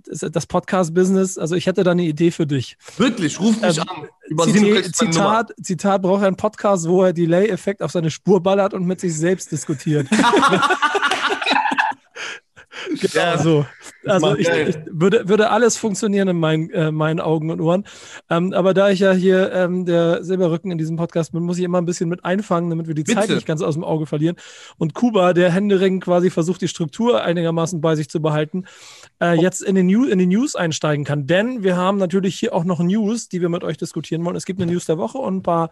ist 0.06 0.24
das 0.34 0.46
Podcast-Business. 0.46 1.36
Also 1.36 1.56
ich 1.56 1.66
hätte 1.66 1.84
da 1.84 1.90
eine 1.90 2.04
Idee 2.04 2.30
für 2.30 2.46
dich. 2.46 2.78
Wirklich, 2.96 3.38
ruf 3.38 3.60
mich 3.60 3.76
Ähm, 3.76 3.84
an. 3.86 4.08
Über 4.28 4.46
Nummer. 4.46 4.82
Zitat, 4.82 5.52
Zitat 5.62 6.00
braucht 6.00 6.22
er 6.22 6.28
einen 6.28 6.36
Podcast, 6.36 6.88
wo 6.88 7.02
er 7.02 7.12
Delay-Effekt 7.12 7.82
auf 7.82 7.90
seine 7.90 8.10
Spur 8.10 8.42
ballert 8.42 8.72
und 8.72 8.86
mit 8.86 9.00
sich 9.00 9.14
selbst 9.14 9.52
diskutiert. 9.52 10.08
Ja, 13.12 13.38
so. 13.38 13.66
Also 14.06 14.36
ich, 14.36 14.48
ich 14.48 14.76
würde, 14.90 15.28
würde 15.28 15.50
alles 15.50 15.76
funktionieren 15.76 16.28
in 16.28 16.38
meinen, 16.38 16.70
äh, 16.70 16.90
meinen 16.92 17.20
Augen 17.20 17.50
und 17.50 17.60
Ohren. 17.60 17.84
Ähm, 18.30 18.52
aber 18.52 18.74
da 18.74 18.90
ich 18.90 19.00
ja 19.00 19.12
hier 19.12 19.52
ähm, 19.52 19.84
der 19.86 20.22
Silberrücken 20.24 20.70
in 20.70 20.78
diesem 20.78 20.96
Podcast 20.96 21.32
bin, 21.32 21.42
muss 21.42 21.58
ich 21.58 21.64
immer 21.64 21.80
ein 21.80 21.86
bisschen 21.86 22.08
mit 22.08 22.24
einfangen, 22.24 22.70
damit 22.70 22.86
wir 22.86 22.94
die 22.94 23.04
Zeit 23.04 23.22
Bitte. 23.22 23.34
nicht 23.34 23.46
ganz 23.46 23.62
aus 23.62 23.74
dem 23.74 23.84
Auge 23.84 24.06
verlieren. 24.06 24.36
Und 24.76 24.94
Kuba, 24.94 25.32
der 25.32 25.50
Händering 25.50 26.00
quasi 26.00 26.30
versucht, 26.30 26.60
die 26.60 26.68
Struktur 26.68 27.22
einigermaßen 27.22 27.80
bei 27.80 27.96
sich 27.96 28.08
zu 28.08 28.20
behalten, 28.20 28.64
Oh. 29.20 29.24
äh, 29.24 29.34
jetzt 29.40 29.62
in, 29.62 29.74
den 29.74 29.86
New 29.86 30.04
in 30.06 30.18
die 30.18 30.26
News 30.26 30.56
einsteigen 30.56 31.04
kann. 31.04 31.26
Denn 31.26 31.62
wir 31.62 31.76
haben 31.76 31.98
natürlich 31.98 32.36
hier 32.38 32.54
auch 32.54 32.64
noch 32.64 32.80
News, 32.80 33.28
die 33.28 33.40
wir 33.40 33.48
mit 33.48 33.64
euch 33.64 33.76
diskutieren 33.76 34.24
wollen. 34.24 34.36
Es 34.36 34.44
gibt 34.44 34.60
eine 34.60 34.70
News 34.70 34.86
der 34.86 34.98
Woche 34.98 35.18
und 35.18 35.36
ein 35.36 35.42
paar, 35.42 35.70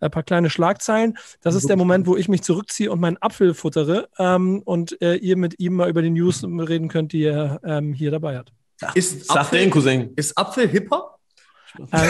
ein 0.00 0.10
paar 0.10 0.22
kleine 0.22 0.50
Schlagzeilen. 0.50 1.16
Das 1.42 1.54
ist 1.54 1.68
der 1.68 1.76
Moment, 1.76 2.06
wo 2.06 2.16
ich 2.16 2.28
mich 2.28 2.42
zurückziehe 2.42 2.90
und 2.90 3.00
meinen 3.00 3.16
Apfel 3.20 3.54
futtere 3.54 4.08
ähm, 4.18 4.62
und 4.64 5.00
äh, 5.02 5.14
ihr 5.14 5.36
mit 5.36 5.58
ihm 5.60 5.74
mal 5.76 5.88
über 5.88 6.02
die 6.02 6.10
News 6.10 6.42
reden 6.44 6.88
könnt, 6.88 7.12
die 7.12 7.24
er 7.24 7.60
ähm, 7.64 7.92
hier 7.92 8.10
dabei 8.10 8.38
hat. 8.38 8.52
Ist 8.94 9.26
Sag 9.26 9.50
den 9.50 9.68
Apfel, 9.68 9.70
Cousin. 9.70 10.12
ist 10.16 10.36
Apfel 10.38 10.68
Hip-Hop? 10.68 11.16
Äh, 11.92 12.08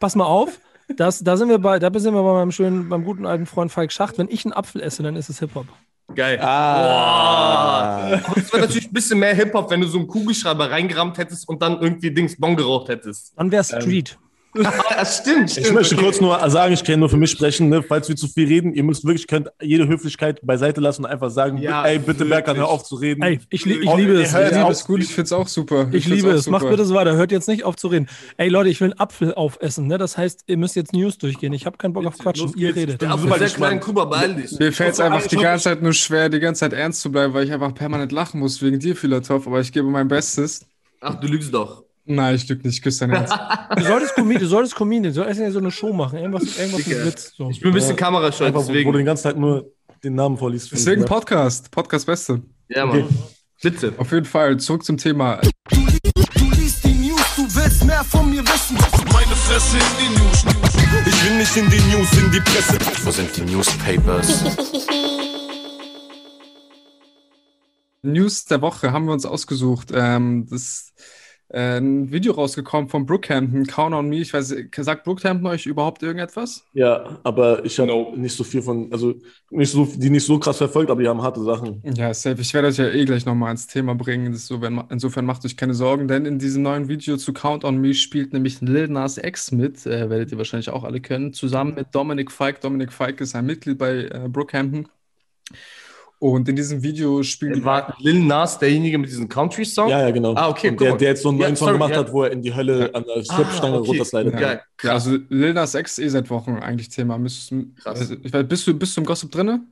pass 0.00 0.16
mal 0.16 0.24
auf. 0.24 0.58
Das, 0.96 1.22
da 1.22 1.36
sind 1.36 1.50
wir 1.50 1.58
bei, 1.58 1.78
da 1.78 1.90
sind 1.98 2.14
wir 2.14 2.22
bei 2.22 2.32
meinem 2.32 2.50
schönen, 2.50 2.88
beim 2.88 3.04
guten 3.04 3.26
alten 3.26 3.46
Freund 3.46 3.70
Falk 3.70 3.92
Schacht. 3.92 4.18
Wenn 4.18 4.28
ich 4.28 4.44
einen 4.44 4.54
Apfel 4.54 4.82
esse, 4.82 5.02
dann 5.02 5.16
ist 5.16 5.28
es 5.28 5.38
Hip-Hop. 5.38 5.66
Geil. 6.14 6.40
Ah. 6.40 8.20
Es 8.34 8.50
wäre 8.52 8.62
natürlich 8.62 8.88
ein 8.88 8.94
bisschen 8.94 9.18
mehr 9.18 9.34
Hip-Hop, 9.34 9.70
wenn 9.70 9.82
du 9.82 9.86
so 9.86 9.98
einen 9.98 10.08
Kugelschreiber 10.08 10.70
reingerammt 10.70 11.18
hättest 11.18 11.48
und 11.48 11.60
dann 11.60 11.80
irgendwie 11.80 12.10
Dings 12.10 12.36
Bon 12.38 12.56
geraucht 12.56 12.88
hättest. 12.88 13.34
Dann 13.36 13.50
wäre 13.50 13.62
Street. 13.62 14.18
Ah, 14.90 15.04
stimmt, 15.04 15.50
stimmt. 15.50 15.66
Ich 15.66 15.72
möchte 15.72 15.94
okay. 15.94 16.04
kurz 16.04 16.20
nur 16.20 16.50
sagen, 16.50 16.72
ich 16.72 16.82
kann 16.82 16.98
nur 16.98 17.08
für 17.08 17.16
mich 17.16 17.30
sprechen, 17.30 17.68
ne? 17.68 17.82
falls 17.82 18.08
wir 18.08 18.16
zu 18.16 18.26
viel 18.26 18.48
reden, 18.48 18.72
ihr 18.72 18.82
müsst 18.82 19.04
wirklich, 19.04 19.26
könnt 19.26 19.48
jede 19.62 19.86
Höflichkeit 19.86 20.40
beiseite 20.44 20.80
lassen 20.80 21.04
und 21.04 21.10
einfach 21.10 21.30
sagen, 21.30 21.58
Ja, 21.58 21.84
ey, 21.84 21.98
bitte. 21.98 22.24
Berkan, 22.24 22.56
hör 22.56 22.68
auf 22.68 22.82
zu 22.84 22.96
reden. 22.96 23.22
Ey, 23.22 23.40
ich, 23.50 23.64
li- 23.64 23.78
ich 23.82 23.88
Oh, 23.88 23.96
liebe 23.96 24.14
es. 24.20 24.32
hör 24.32 24.40
Ich, 24.40 24.46
jetzt 24.48 24.56
Ja, 24.56 24.66
das 24.68 24.86
gut, 24.86 25.02
ich 25.02 25.14
find's 25.14 25.32
auch 25.32 25.46
super. 25.46 25.82
ich 25.92 26.04
find's 26.04 26.22
liebe 26.22 26.30
es. 26.30 26.48
Macht 26.48 26.68
bitte 26.68 26.84
so 26.84 26.94
weiter. 26.94 27.14
Hört 27.14 27.30
jetzt 27.30 27.46
nicht 27.46 27.64
auf 27.64 27.76
zu 27.76 27.88
reden. 27.88 28.08
Ey 28.38 28.48
Leute, 28.48 28.70
ich 28.70 28.80
will 28.80 28.90
einen 28.92 28.98
Apfel 29.00 29.34
aufessen. 29.34 29.86
Ne? 29.86 29.98
Das 29.98 30.16
heißt, 30.18 30.44
ihr 30.46 30.56
müsst 30.56 30.74
jetzt 30.76 30.92
News 30.92 31.18
durchgehen. 31.18 31.52
Ich 31.52 31.66
habe 31.66 31.76
keinen 31.76 31.92
Bock 31.92 32.06
auf 32.06 32.18
Quatschen. 32.18 32.46
los 32.46 32.56
Ihr 32.56 32.74
redet. 32.74 33.00
Der 33.02 33.10
Apfel 33.10 33.28
super 33.28 33.34
ist 33.36 33.50
sehr 33.50 33.56
klein, 33.58 33.78
gespannt. 33.78 33.96
Kuba, 33.96 34.04
beeil 34.06 34.34
dich. 34.34 34.58
Mir 34.58 34.72
fällt 34.72 34.94
es 34.94 34.98
Ich 34.98 35.04
muss 35.04 35.12
einfach 35.14 35.28
die 35.28 35.36
ganze 35.36 35.64
Zeit 35.64 35.82
nur 35.82 35.92
schwer, 35.92 36.28
die 36.30 36.40
ganze 36.40 36.60
Zeit 36.60 36.72
ernst 36.72 37.02
zu 37.02 37.12
bleiben, 37.12 37.34
weil 37.34 37.44
ich 37.44 37.52
einfach 37.52 37.74
permanent 37.74 38.12
lachen 38.12 38.40
muss 38.40 38.60
wegen 38.62 38.78
dir, 38.80 38.96
Filatov, 38.96 39.46
aber 39.46 39.60
ich 39.60 39.70
gebe 39.72 39.86
mein 39.88 40.08
Bestes. 40.08 40.66
Ach, 41.00 41.14
du 41.20 41.28
lügst 41.28 41.52
doch. 41.54 41.84
Nein, 42.10 42.34
ich 42.36 42.48
lüge 42.48 42.66
nicht, 42.66 42.76
ich 42.76 42.82
küsse 42.82 43.06
dein 43.06 43.10
Herz. 43.10 43.30
Du 43.76 43.84
solltest 43.84 44.14
Comedian, 44.14 44.42
du 44.42 44.48
solltest 44.48 44.74
Comedian, 44.74 45.04
du 45.04 45.12
solltest 45.12 45.40
ja 45.40 45.50
so 45.50 45.58
eine 45.58 45.70
Show 45.70 45.92
machen. 45.92 46.18
Irgendwas, 46.18 46.58
irgendwas 46.58 46.86
mit 46.86 47.04
Witz. 47.04 47.34
So. 47.36 47.50
Ich 47.50 47.60
bin 47.60 47.70
ein 47.70 47.74
bisschen 47.74 47.96
kamerascheu, 47.96 48.46
Einfach, 48.46 48.60
wo 48.60 48.66
du 48.66 48.72
deswegen. 48.72 48.92
den 48.94 49.04
ganzen 49.04 49.24
Tag 49.24 49.36
nur 49.36 49.70
den 50.02 50.14
Namen 50.14 50.38
vorliest. 50.38 50.72
Deswegen. 50.72 51.04
Podcast, 51.04 51.70
Podcast 51.70 52.06
Beste. 52.06 52.40
Ja, 52.68 52.86
Mann. 52.86 53.02
Okay. 53.02 53.14
Bitte. 53.62 53.92
Auf 53.98 54.10
jeden 54.12 54.24
Fall, 54.24 54.56
zurück 54.56 54.84
zum 54.84 54.96
Thema. 54.96 55.40
Du 55.70 55.80
liest 56.56 56.84
die 56.84 56.94
News, 56.94 57.20
du 57.36 57.42
willst 57.54 57.84
mehr 57.84 58.02
von 58.04 58.30
mir 58.30 58.42
wissen. 58.42 58.78
Meine 59.12 59.34
Fresse 59.36 59.76
in 59.76 59.82
die 60.00 60.08
News. 60.18 60.44
Ich 61.06 61.24
will 61.26 61.36
nicht 61.36 61.56
in 61.56 61.68
die 61.68 61.94
News, 61.94 62.12
in 62.14 62.30
die 62.32 62.40
Presse. 62.40 62.78
Wo 63.04 63.10
sind 63.10 63.36
die 63.36 63.42
Newspapers? 63.42 64.44
News 68.02 68.44
der 68.46 68.62
Woche 68.62 68.92
haben 68.92 69.06
wir 69.06 69.12
uns 69.12 69.26
ausgesucht. 69.26 69.90
Ähm, 69.92 70.46
das 70.48 70.92
ein 71.50 72.10
Video 72.10 72.34
rausgekommen 72.34 72.90
von 72.90 73.06
Brookhampton, 73.06 73.66
Count 73.66 73.94
on 73.94 74.08
Me. 74.08 74.16
Ich 74.16 74.34
weiß, 74.34 74.54
sagt 74.80 75.04
Brookhampton 75.04 75.46
euch 75.46 75.64
überhaupt 75.64 76.02
irgendetwas? 76.02 76.64
Ja, 76.74 77.18
aber 77.22 77.64
ich 77.64 77.78
habe 77.78 78.12
nicht 78.16 78.36
so 78.36 78.44
viel 78.44 78.60
von, 78.60 78.92
also 78.92 79.14
nicht 79.50 79.70
so, 79.70 79.86
die 79.86 80.10
nicht 80.10 80.26
so 80.26 80.38
krass 80.38 80.58
verfolgt, 80.58 80.90
aber 80.90 81.00
die 81.00 81.08
haben 81.08 81.22
harte 81.22 81.42
Sachen. 81.42 81.82
Ja, 81.96 82.12
safe. 82.12 82.40
Ich 82.40 82.52
werde 82.52 82.68
euch 82.68 82.76
ja 82.76 82.88
eh 82.88 83.04
gleich 83.06 83.24
nochmal 83.24 83.50
ins 83.52 83.66
Thema 83.66 83.94
bringen. 83.94 84.32
Das 84.32 84.42
ist 84.42 84.48
so, 84.48 84.60
wenn, 84.60 84.82
insofern 84.90 85.24
macht 85.24 85.44
euch 85.46 85.56
keine 85.56 85.72
Sorgen, 85.72 86.06
denn 86.06 86.26
in 86.26 86.38
diesem 86.38 86.62
neuen 86.62 86.88
Video 86.88 87.16
zu 87.16 87.32
Count 87.32 87.64
on 87.64 87.78
Me 87.78 87.94
spielt 87.94 88.34
nämlich 88.34 88.60
Lil 88.60 88.88
Nas 88.88 89.16
X 89.16 89.50
mit, 89.50 89.86
äh, 89.86 90.10
werdet 90.10 90.30
ihr 90.32 90.38
wahrscheinlich 90.38 90.68
auch 90.68 90.84
alle 90.84 91.00
kennen, 91.00 91.32
zusammen 91.32 91.74
mit 91.74 91.94
Dominic 91.94 92.30
Fike. 92.30 92.60
Dominic 92.60 92.92
Fike 92.92 93.22
ist 93.22 93.34
ein 93.34 93.46
Mitglied 93.46 93.78
bei 93.78 94.04
äh, 94.04 94.28
Brookhampton. 94.28 94.88
Und 96.20 96.48
in 96.48 96.56
diesem 96.56 96.82
Video 96.82 97.22
spielen 97.22 97.52
die 97.54 97.64
War 97.64 97.94
Lil 98.00 98.18
Nas 98.24 98.58
derjenige 98.58 98.98
mit 98.98 99.08
diesem 99.08 99.28
Country-Song? 99.28 99.88
Ja, 99.88 100.00
ja, 100.02 100.10
genau. 100.10 100.34
Ah, 100.34 100.48
okay, 100.48 100.74
der, 100.76 100.96
der 100.96 101.08
jetzt 101.10 101.22
so 101.22 101.28
einen 101.28 101.38
Ja, 101.38 101.46
neuen 101.46 101.56
Song 101.56 101.66
sorry, 101.66 101.78
gemacht 101.78 101.90
ja. 101.92 101.98
hat, 101.98 102.12
wo 102.12 102.24
er 102.24 102.32
in 102.32 102.42
die 102.42 102.54
Hölle 102.54 102.92
an 102.94 103.04
der 103.04 103.22
Stripstange 103.22 103.76
Ah, 103.76 103.78
okay. 103.78 103.88
runterslidet. 103.88 104.40
Ja, 104.40 104.60
Ja, 104.82 104.92
also 104.94 105.16
Lil 105.28 105.54
Nas 105.54 105.74
X 105.74 105.98
eh 105.98 106.08
seit 106.08 106.28
Wochen 106.30 106.56
eigentlich 106.56 106.88
Thema. 106.88 107.18
Müsst, 107.18 107.52
Krass. 107.76 108.00
also, 108.00 108.14
ich 108.22 108.32
weiß, 108.32 108.48
bist, 108.48 108.66
du, 108.66 108.74
bist 108.74 108.96
du 108.96 109.00
im 109.00 109.06
Gossip 109.06 109.30
drinne? 109.30 109.64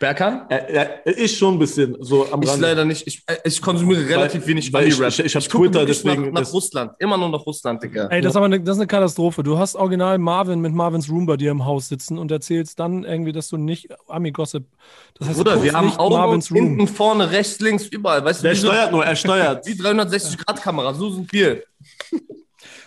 Berkan? 0.00 0.46
Er, 0.48 0.68
er, 0.70 1.06
er 1.06 1.18
ist 1.18 1.36
schon 1.36 1.54
ein 1.54 1.58
bisschen 1.58 1.94
so 2.00 2.26
am 2.32 2.42
Ich 2.42 2.56
leider 2.56 2.86
nicht. 2.86 3.06
Ich, 3.06 3.22
äh, 3.26 3.36
ich 3.44 3.60
konsumiere 3.60 4.08
relativ 4.08 4.46
wenig 4.46 4.72
weil 4.72 4.88
ich- 4.88 4.98
ich- 4.98 5.18
ich 5.20 5.36
hab 5.36 5.46
gucke 5.50 5.68
Twitter, 5.70 5.84
deswegen- 5.84 6.32
Nach, 6.32 6.40
nach 6.40 6.52
Russland. 6.54 6.92
Immer 6.98 7.18
nur 7.18 7.28
nach 7.28 7.44
Russland, 7.44 7.82
Digga. 7.82 8.06
Ey, 8.06 8.22
das 8.22 8.30
ist 8.32 8.36
aber 8.36 8.46
eine, 8.46 8.58
das 8.62 8.76
ist 8.76 8.80
eine 8.80 8.86
Katastrophe. 8.86 9.42
Du 9.42 9.58
hast 9.58 9.76
original 9.76 10.16
Marvin 10.16 10.60
mit 10.60 10.72
Marvins 10.72 11.10
Room 11.10 11.26
bei 11.26 11.36
dir 11.36 11.50
im 11.50 11.66
Haus 11.66 11.88
sitzen 11.88 12.16
und 12.16 12.30
erzählst 12.32 12.80
dann 12.80 13.04
irgendwie, 13.04 13.32
dass 13.32 13.48
du 13.50 13.58
nicht 13.58 13.88
Ami-Gossip. 14.08 14.64
Das 15.18 15.28
heißt, 15.28 15.36
Bruder, 15.38 15.62
wir 15.62 15.74
haben 15.74 15.92
Augen 15.98 16.14
Marvins 16.14 16.50
Room. 16.50 16.56
hinten, 16.78 16.88
vorne, 16.88 17.30
rechts, 17.30 17.60
links, 17.60 17.84
überall. 17.88 18.24
Weißt 18.24 18.40
du, 18.40 18.44
Der 18.44 18.52
wie 18.52 18.58
so- 18.58 18.68
steuert 18.68 18.92
nur, 18.92 19.04
er 19.04 19.14
steuert. 19.16 19.66
Die 19.68 19.74
360-Grad-Kamera, 19.74 20.94
so 20.94 21.10
sind 21.10 21.30
wir. 21.30 21.62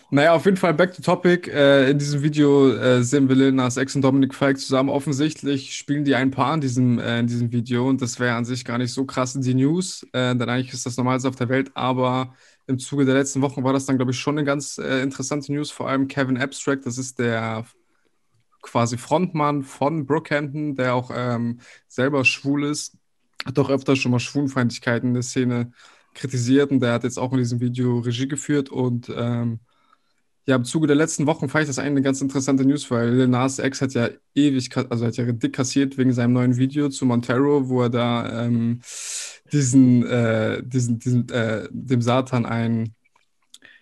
Naja, 0.10 0.34
auf 0.34 0.46
jeden 0.46 0.58
Fall 0.58 0.74
back 0.76 0.94
to 0.94 1.02
topic. 1.02 1.50
Äh, 1.52 1.90
in 1.90 1.98
diesem 1.98 2.22
Video 2.22 2.72
äh, 2.72 3.04
sehen 3.04 3.28
wir 3.30 3.36
Lil 3.36 3.52
Nas 3.52 3.78
X 3.78 3.96
und 3.96 4.04
Dominic 4.04 4.36
Fike 4.36 4.60
zusammen. 4.60 4.90
Offensichtlich 4.90 5.76
spielen 5.76 6.04
die 6.04 6.14
ein 6.14 6.30
Paar 6.30 6.54
in 6.54 6.62
diesem, 6.62 7.00
äh, 7.00 7.20
in 7.20 7.28
diesem 7.28 7.52
Video 7.52 7.90
und 7.90 8.02
das 8.02 8.20
wäre 8.20 8.36
an 8.36 8.46
sich 8.46 8.64
gar 8.64 8.78
nicht 8.78 8.94
so 8.94 9.06
krass 9.06 9.34
in 9.34 9.42
die 9.42 9.56
News, 9.56 10.04
äh, 10.14 10.36
denn 10.36 10.50
eigentlich 10.50 10.74
ist 10.74 10.86
das 10.86 10.98
Normalste 10.98 11.30
auf 11.30 11.36
der 11.36 11.50
Welt, 11.50 11.72
aber 11.74 12.36
im 12.68 12.78
Zuge 12.78 13.06
der 13.06 13.16
letzten 13.16 13.42
Wochen 13.42 13.64
war 13.64 13.74
das 13.74 13.86
dann, 13.86 13.98
glaube 13.98 14.12
ich, 14.12 14.20
schon 14.20 14.38
eine 14.38 14.46
ganz 14.46 14.78
äh, 14.78 15.02
interessante 15.02 15.52
News. 15.52 15.72
Vor 15.72 15.90
allem 15.90 16.08
Kevin 16.08 16.38
Abstract, 16.38 16.86
das 16.86 16.98
ist 16.98 17.18
der 17.18 17.66
quasi 18.62 18.98
Frontmann 18.98 19.64
von 19.64 20.06
Brookhampton, 20.06 20.76
der 20.76 20.96
auch 20.96 21.12
ähm, 21.14 21.60
selber 21.88 22.24
schwul 22.24 22.66
ist, 22.66 22.98
hat 23.46 23.58
auch 23.60 23.70
öfter 23.70 23.96
schon 23.96 24.12
mal 24.12 24.20
Schwulenfeindlichkeiten 24.20 25.10
in 25.10 25.14
der 25.16 25.24
Szene 25.24 25.72
kritisiert 26.14 26.72
und 26.72 26.80
der 26.82 26.94
hat 26.94 27.04
jetzt 27.04 27.18
auch 27.18 27.32
in 27.34 27.40
diesem 27.40 27.60
Video 27.60 28.00
Regie 28.00 28.28
geführt 28.28 28.70
und 28.70 29.12
ähm, 29.16 29.60
ja, 30.46 30.56
im 30.58 30.66
Zuge 30.66 30.88
der 30.88 30.96
letzten 30.96 31.26
Wochen 31.26 31.48
fand 31.48 31.64
ich 31.64 31.70
das 31.70 31.80
eigentlich 31.80 31.92
eine 31.92 32.02
ganz 32.02 32.22
interessante 32.22 32.66
News, 32.66 32.90
weil 32.92 33.14
Lil 33.14 33.28
Nas 33.28 33.60
X 33.60 33.82
hat 33.82 33.94
ja 33.94 34.10
ewig, 34.36 34.76
also 34.76 35.06
hat 35.06 35.16
ja 35.16 35.32
dick 35.32 35.54
kassiert 35.54 35.98
wegen 35.98 36.12
seinem 36.12 36.34
neuen 36.34 36.58
Video 36.58 36.90
zu 36.90 37.06
Montero, 37.06 37.70
wo 37.70 37.84
er 37.84 37.90
da 37.90 38.44
ähm, 38.44 38.82
diesen, 39.52 40.06
äh, 40.06 40.62
diesen, 40.64 41.00
diesen 41.00 41.30
äh, 41.30 41.68
dem 41.72 42.02
Satan 42.02 42.46
ein, 42.46 42.94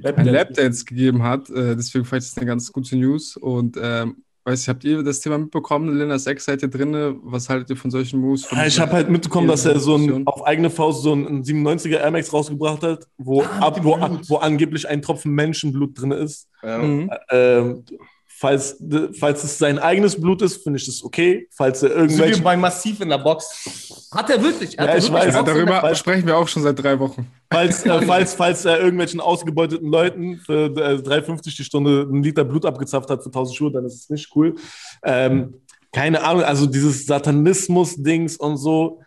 ein 0.03 0.25
Lapdance 0.25 0.85
gegeben 0.85 1.23
hat. 1.23 1.49
Äh, 1.49 1.75
deswegen 1.75 2.05
fand 2.05 2.23
ich 2.23 2.29
das 2.29 2.37
eine 2.37 2.45
ganz 2.45 2.71
gute 2.71 2.95
News. 2.95 3.37
Und 3.37 3.77
ähm, 3.81 4.23
weiß 4.43 4.61
ich, 4.61 4.69
habt 4.69 4.83
ihr 4.83 5.03
das 5.03 5.19
Thema 5.19 5.37
mitbekommen? 5.37 5.97
Lil 5.97 6.07
Nas 6.07 6.25
X 6.25 6.45
seid 6.45 6.61
ihr 6.61 6.69
drin? 6.69 7.19
Was 7.23 7.49
haltet 7.49 7.69
ihr 7.69 7.77
von 7.77 7.91
solchen 7.91 8.19
Moves? 8.19 8.45
Von 8.45 8.57
Ja, 8.57 8.65
ich 8.65 8.79
habe 8.79 8.93
halt 8.93 9.09
mitbekommen, 9.09 9.47
dass 9.47 9.65
er 9.65 9.79
so 9.79 9.95
ein, 9.95 10.25
auf 10.25 10.45
eigene 10.45 10.69
Faust 10.69 11.03
so 11.03 11.13
einen 11.13 11.43
97er 11.43 11.97
Air 11.97 12.11
Max 12.11 12.31
rausgebracht 12.33 12.83
hat, 12.83 13.07
wo, 13.17 13.43
ab, 13.43 13.79
wo, 13.83 13.97
wo 14.27 14.37
angeblich 14.37 14.87
ein 14.87 15.01
Tropfen 15.01 15.33
Menschenblut 15.33 15.99
drin 15.99 16.11
ist. 16.11 16.47
Mhm. 16.63 17.11
Ähm, 17.29 17.83
falls, 18.27 18.83
falls 19.19 19.43
es 19.43 19.57
sein 19.57 19.77
eigenes 19.77 20.19
Blut 20.19 20.41
ist, 20.41 20.63
finde 20.63 20.79
ich 20.79 20.85
das 20.85 21.03
okay. 21.03 21.47
Falls 21.51 21.83
er 21.83 21.89
Sind 21.89 21.97
wir 21.97 22.03
irgendwelche. 22.05 22.41
bei 22.41 22.57
Massiv 22.57 22.99
in 22.99 23.09
der 23.09 23.19
Box. 23.19 23.90
Hat 24.13 24.29
er 24.29 24.43
wirklich? 24.43 24.77
Er 24.77 24.85
Ja, 24.85 24.91
hat 24.91 24.97
ich 24.99 25.05
er 25.09 25.13
wirklich 25.13 25.27
weiß. 25.27 25.35
ja, 25.35 25.43
darüber 25.43 25.95
sprechen 25.95 26.27
wir 26.27 26.37
auch 26.37 26.47
schon 26.47 26.63
seit 26.63 26.81
drei 26.81 26.99
Wochen. 26.99 27.27
Falls, 27.51 27.85
äh, 27.85 28.01
falls, 28.01 28.33
falls 28.33 28.65
er 28.65 28.79
irgendwelchen 28.79 29.19
ausgebeuteten 29.21 29.89
Leuten 29.89 30.37
für 30.37 30.65
äh, 30.65 30.95
3,50 30.97 31.55
die 31.57 31.63
Stunde 31.63 32.07
einen 32.09 32.21
Liter 32.23 32.43
Blut 32.43 32.65
abgezapft 32.65 33.09
hat 33.09 33.21
für 33.23 33.29
1000 33.29 33.55
Schuhe, 33.57 33.71
dann 33.71 33.85
ist 33.85 33.95
es 33.95 34.09
nicht 34.09 34.29
cool. 34.35 34.55
Ähm, 35.03 35.53
keine 35.93 36.23
Ahnung, 36.23 36.43
also 36.43 36.65
dieses 36.67 37.05
Satanismus-Dings 37.05 38.37
und 38.37 38.57
so, 38.57 39.01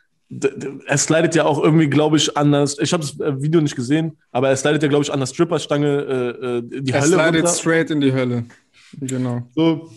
es 0.87 1.09
leidet 1.11 1.35
ja 1.35 1.45
auch 1.45 1.63
irgendwie, 1.63 1.87
glaube 1.89 2.17
ich, 2.17 2.37
an 2.37 2.53
das, 2.53 2.79
ich 2.79 2.93
habe 2.93 3.03
das 3.03 3.19
äh, 3.21 3.41
Video 3.43 3.61
nicht 3.61 3.77
gesehen, 3.77 4.17
aber 4.33 4.51
es 4.51 4.65
leidet 4.65 4.83
ja, 4.83 4.89
glaube 4.89 5.05
ich, 5.05 5.13
an 5.13 5.21
der 5.21 5.27
Stripperstange 5.27 5.87
äh, 5.87 6.47
äh, 6.59 6.63
die 6.81 6.93
Er 6.93 7.01
Hölle 7.03 7.13
slidet 7.13 7.35
runter. 7.43 7.49
straight 7.49 7.91
in 7.91 8.01
die 8.01 8.13
Hölle. 8.13 8.45
Genau. 9.01 9.43
So. 9.55 9.91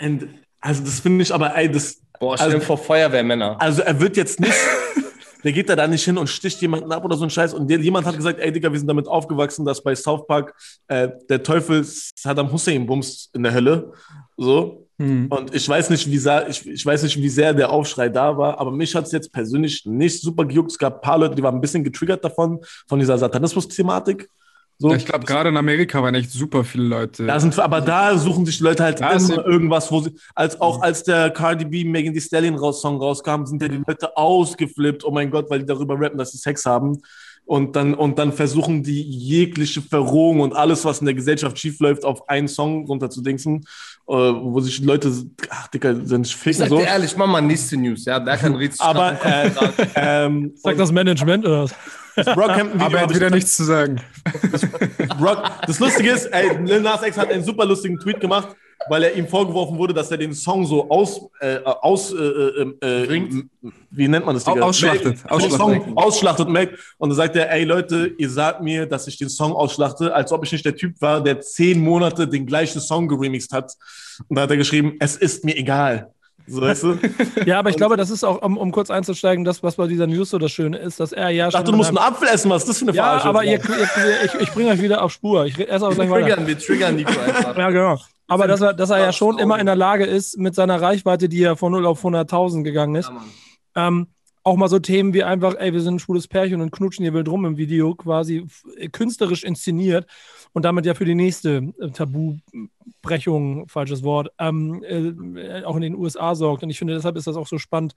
Und, 0.00 0.28
also 0.60 0.82
das 0.84 1.00
finde 1.00 1.22
ich 1.22 1.32
aber, 1.34 1.54
ey, 1.56 1.70
das, 1.70 1.98
Boah, 2.20 2.38
Also- 2.40 2.60
vor 2.60 2.78
Feuerwehrmänner. 2.78 3.56
also 3.60 3.82
er 3.82 3.98
wird 4.00 4.16
jetzt 4.16 4.40
nicht, 4.40 4.52
der 5.44 5.52
geht 5.52 5.68
da 5.68 5.76
dann 5.76 5.90
nicht 5.90 6.04
hin 6.04 6.16
und 6.16 6.28
sticht 6.28 6.60
jemanden 6.62 6.90
ab 6.92 7.04
oder 7.04 7.16
so 7.16 7.24
ein 7.24 7.30
Scheiß. 7.30 7.52
Und 7.54 7.68
der, 7.68 7.78
jemand 7.80 8.06
hat 8.06 8.16
gesagt, 8.16 8.38
ey 8.40 8.50
Digga, 8.52 8.70
wir 8.72 8.78
sind 8.78 8.88
damit 8.88 9.06
aufgewachsen, 9.08 9.64
dass 9.64 9.82
bei 9.82 9.94
South 9.94 10.26
Park 10.26 10.54
äh, 10.88 11.08
der 11.28 11.42
Teufel 11.42 11.84
Saddam 11.84 12.50
Hussein 12.50 12.86
bumst 12.86 13.34
in 13.34 13.42
der 13.42 13.52
Hölle. 13.52 13.92
So. 14.36 14.86
Hm. 14.98 15.26
Und 15.28 15.52
ich 15.52 15.68
weiß 15.68 15.90
nicht, 15.90 16.08
wie 16.08 16.18
sehr, 16.18 16.48
ich, 16.48 16.64
ich 16.66 16.86
weiß 16.86 17.02
nicht, 17.02 17.16
wie 17.20 17.28
sehr 17.28 17.52
der 17.52 17.70
Aufschrei 17.70 18.08
da 18.08 18.38
war, 18.38 18.58
aber 18.60 18.70
mich 18.70 18.94
hat 18.94 19.06
es 19.06 19.12
jetzt 19.12 19.32
persönlich 19.32 19.84
nicht 19.84 20.20
super 20.22 20.44
gejuckt. 20.44 20.70
Es 20.70 20.78
gab 20.78 20.94
ein 20.96 21.00
paar 21.00 21.18
Leute, 21.18 21.34
die 21.34 21.42
waren 21.42 21.56
ein 21.56 21.60
bisschen 21.60 21.82
getriggert 21.82 22.24
davon, 22.24 22.60
von 22.88 23.00
dieser 23.00 23.18
Satanismus-Thematik. 23.18 24.28
So. 24.78 24.90
Ja, 24.90 24.96
ich 24.96 25.06
glaube, 25.06 25.24
gerade 25.24 25.50
in 25.50 25.56
Amerika 25.56 26.02
waren 26.02 26.14
echt 26.14 26.30
super 26.30 26.64
viele 26.64 26.84
Leute. 26.84 27.26
Da 27.26 27.38
sind, 27.38 27.56
aber 27.58 27.80
da 27.80 28.18
suchen 28.18 28.44
sich 28.44 28.58
die 28.58 28.64
Leute 28.64 28.82
halt 28.82 29.00
Da 29.00 29.12
immer 29.12 29.46
irgendwas, 29.46 29.90
wo 29.92 30.00
sie, 30.00 30.12
als 30.34 30.60
auch 30.60 30.82
als 30.82 31.04
der 31.04 31.30
Cardi 31.30 31.64
B 31.64 31.84
Megan 31.84 32.12
Thee 32.12 32.20
Stallion 32.20 32.56
raus, 32.56 32.80
Song 32.80 32.98
rauskam, 32.98 33.44
sind 33.46 33.62
ja 33.62 33.68
die 33.68 33.82
Leute 33.86 34.16
ausgeflippt, 34.16 35.04
oh 35.04 35.12
mein 35.12 35.30
Gott, 35.30 35.48
weil 35.48 35.60
die 35.60 35.66
darüber 35.66 35.98
rappen, 35.98 36.18
dass 36.18 36.32
sie 36.32 36.38
Sex 36.38 36.64
haben. 36.64 37.00
Und 37.46 37.76
dann, 37.76 37.94
und 37.94 38.18
dann 38.18 38.32
versuchen 38.32 38.82
die 38.82 39.02
jegliche 39.02 39.82
Verrohung 39.82 40.40
und 40.40 40.54
alles, 40.54 40.84
was 40.84 41.00
in 41.00 41.06
der 41.06 41.14
Gesellschaft 41.14 41.58
schiefläuft, 41.58 42.04
auf 42.04 42.28
einen 42.28 42.48
Song 42.48 42.86
runterzudingsen, 42.86 43.66
wo 44.06 44.60
sich 44.60 44.80
Leute, 44.80 45.12
ach 45.50 45.68
Dicker, 45.68 45.94
sind 46.04 46.26
Ich 46.26 46.36
ficken 46.36 46.58
sag 46.60 46.68
so. 46.68 46.78
dir 46.78 46.86
ehrlich, 46.86 47.16
mach 47.16 47.26
mal 47.26 47.40
nächste 47.40 47.76
News. 47.76 48.04
Ja, 48.04 48.18
Berkan 48.18 48.54
redet 48.54 48.72
sich 48.72 48.80
Aber 48.82 49.18
äh, 49.24 49.50
ähm, 49.96 50.52
Sagt 50.56 50.78
das 50.78 50.92
Management 50.92 51.46
oder 51.46 51.64
was? 51.64 51.74
das 52.16 52.26
Brockhampton 52.26 52.80
Aber 52.80 52.98
er 52.98 53.02
hat 53.04 53.14
wieder 53.14 53.30
nichts 53.30 53.56
zu 53.56 53.64
sagen. 53.64 54.00
Brock, 55.18 55.42
das 55.66 55.80
Lustige 55.80 56.10
ist, 56.10 56.26
ey, 56.26 56.56
Lil 56.64 56.80
Nas 56.80 57.02
X 57.02 57.16
hat 57.16 57.32
einen 57.32 57.42
super 57.44 57.64
lustigen 57.64 57.98
Tweet 57.98 58.20
gemacht, 58.20 58.48
weil 58.88 59.02
er 59.04 59.14
ihm 59.14 59.26
vorgeworfen 59.28 59.78
wurde, 59.78 59.94
dass 59.94 60.10
er 60.10 60.18
den 60.18 60.34
Song 60.34 60.66
so 60.66 60.90
aus, 60.90 61.20
äh, 61.40 61.58
aus, 61.64 62.12
äh, 62.12 62.16
äh, 62.16 62.74
äh, 63.02 63.06
Bringt? 63.06 63.46
wie 63.90 64.08
nennt 64.08 64.26
man 64.26 64.34
das? 64.34 64.44
Digga? 64.44 64.60
Au- 64.62 64.68
ausschlachtet. 64.68 65.18
Ausschlachtet. 65.28 65.58
Song 65.58 65.96
ausschlachtet, 65.96 66.48
Mac. 66.48 66.70
Und 66.98 67.08
dann 67.10 67.16
sagt 67.16 67.36
er, 67.36 67.50
ey 67.50 67.64
Leute, 67.64 68.12
ihr 68.18 68.28
sagt 68.30 68.62
mir, 68.62 68.86
dass 68.86 69.06
ich 69.06 69.16
den 69.16 69.28
Song 69.30 69.52
ausschlachte, 69.52 70.14
als 70.14 70.32
ob 70.32 70.44
ich 70.44 70.52
nicht 70.52 70.64
der 70.64 70.76
Typ 70.76 71.00
war, 71.00 71.22
der 71.22 71.40
zehn 71.40 71.80
Monate 71.80 72.28
den 72.28 72.46
gleichen 72.46 72.80
Song 72.80 73.08
geremixed 73.08 73.52
hat. 73.52 73.72
Und 74.28 74.36
da 74.36 74.42
hat 74.42 74.50
er 74.50 74.56
geschrieben, 74.56 74.94
es 75.00 75.16
ist 75.16 75.44
mir 75.44 75.56
egal. 75.56 76.10
So, 76.46 76.60
weißt 76.60 76.82
du? 76.82 76.98
Ja, 77.46 77.58
aber 77.58 77.70
ich 77.70 77.76
glaube, 77.76 77.96
das 77.96 78.10
ist 78.10 78.22
auch, 78.22 78.42
um, 78.42 78.58
um 78.58 78.70
kurz 78.70 78.90
einzusteigen, 78.90 79.44
das, 79.46 79.62
was 79.62 79.76
bei 79.76 79.86
dieser 79.86 80.06
News 80.06 80.28
so 80.28 80.38
das 80.38 80.52
Schöne 80.52 80.76
ist, 80.76 81.00
dass 81.00 81.12
er 81.12 81.30
ja 81.30 81.46
Ich 81.48 81.54
dachte, 81.54 81.64
schon 81.68 81.72
du 81.72 81.78
musst 81.78 81.90
in 81.90 81.96
einen 81.96 82.06
Apfel 82.12 82.28
essen, 82.28 82.50
was 82.50 82.64
ist 82.64 82.68
das 82.68 82.78
für 82.80 82.84
eine 82.88 82.92
Ja, 82.94 83.02
Verarsche? 83.04 83.28
aber 83.28 83.44
ihr, 83.44 83.52
ihr, 83.52 84.24
ich, 84.26 84.34
ich 84.42 84.50
bringe 84.52 84.70
euch 84.70 84.82
wieder 84.82 85.02
auf 85.02 85.10
Spur. 85.10 85.46
Ich 85.46 85.58
esse 85.58 85.86
auch 85.86 85.90
Wir 85.90 85.96
gleich 86.04 86.10
weiter. 86.10 86.26
triggern, 86.36 86.46
wir 86.46 86.58
triggern 86.58 86.96
Nico 86.96 87.18
einfach. 87.18 87.56
Ja, 87.56 87.70
genau. 87.70 87.98
Aber 88.26 88.46
dass 88.46 88.60
er, 88.60 88.72
dass 88.74 88.90
er 88.90 88.98
ja 88.98 89.12
schon 89.12 89.38
immer 89.38 89.58
in 89.60 89.66
der 89.66 89.76
Lage 89.76 90.04
ist, 90.04 90.38
mit 90.38 90.54
seiner 90.54 90.80
Reichweite, 90.80 91.28
die 91.28 91.38
ja 91.38 91.56
von 91.56 91.72
0 91.72 91.84
auf 91.86 92.02
100.000 92.04 92.62
gegangen 92.62 92.94
ist, 92.94 93.08
Ja, 93.76 93.88
ähm, 93.88 94.06
auch 94.46 94.56
mal 94.56 94.68
so 94.68 94.78
Themen 94.78 95.14
wie 95.14 95.24
einfach, 95.24 95.54
ey, 95.58 95.72
wir 95.72 95.80
sind 95.80 95.94
ein 95.94 95.98
schwules 95.98 96.28
Pärchen 96.28 96.60
und 96.60 96.70
knutschen 96.70 97.02
hier 97.02 97.14
wild 97.14 97.28
rum 97.28 97.46
im 97.46 97.56
Video, 97.56 97.94
quasi 97.94 98.44
f- 98.46 98.64
künstlerisch 98.92 99.42
inszeniert 99.42 100.06
und 100.52 100.64
damit 100.66 100.84
ja 100.84 100.92
für 100.94 101.06
die 101.06 101.14
nächste 101.14 101.72
äh, 101.80 101.90
Tabubrechung, 101.90 103.68
falsches 103.68 104.02
Wort, 104.02 104.28
ähm, 104.38 104.82
äh, 104.84 105.64
auch 105.64 105.76
in 105.76 105.82
den 105.82 105.94
USA 105.94 106.34
sorgt. 106.34 106.62
Und 106.62 106.70
ich 106.70 106.78
finde, 106.78 106.94
deshalb 106.94 107.16
ist 107.16 107.26
das 107.26 107.36
auch 107.36 107.46
so 107.46 107.58
spannend, 107.58 107.94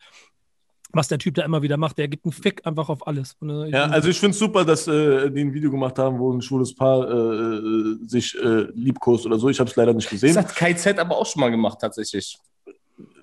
was 0.97 1.07
der 1.07 1.17
Typ 1.19 1.35
da 1.35 1.43
immer 1.43 1.61
wieder 1.61 1.77
macht. 1.77 1.97
Der 1.97 2.07
gibt 2.09 2.25
einen 2.25 2.33
Fick 2.33 2.65
einfach 2.67 2.89
auf 2.89 3.07
alles. 3.07 3.35
Und, 3.39 3.49
äh, 3.49 3.69
Ja, 3.69 3.85
also 3.85 4.09
ich 4.09 4.19
finde 4.19 4.31
es 4.33 4.39
super, 4.39 4.65
dass 4.65 4.87
äh, 4.87 5.29
die 5.31 5.41
ein 5.41 5.53
Video 5.53 5.71
gemacht 5.71 5.97
haben, 5.97 6.19
wo 6.19 6.33
ein 6.33 6.41
schwules 6.41 6.75
Paar 6.75 7.09
äh, 7.09 7.13
äh, 7.13 7.97
sich 8.05 8.35
äh, 8.37 8.67
liebkost 8.75 9.25
oder 9.25 9.39
so. 9.39 9.47
Ich 9.49 9.59
habe 9.59 9.69
es 9.69 9.75
leider 9.77 9.93
nicht 9.93 10.11
Das 10.11 10.19
gesehen. 10.19 10.35
hat 10.37 10.53
KZ 10.53 10.99
aber 10.99 11.15
auch 11.17 11.25
schon 11.25 11.39
mal 11.39 11.49
gemacht, 11.49 11.77
tatsächlich. 11.79 12.37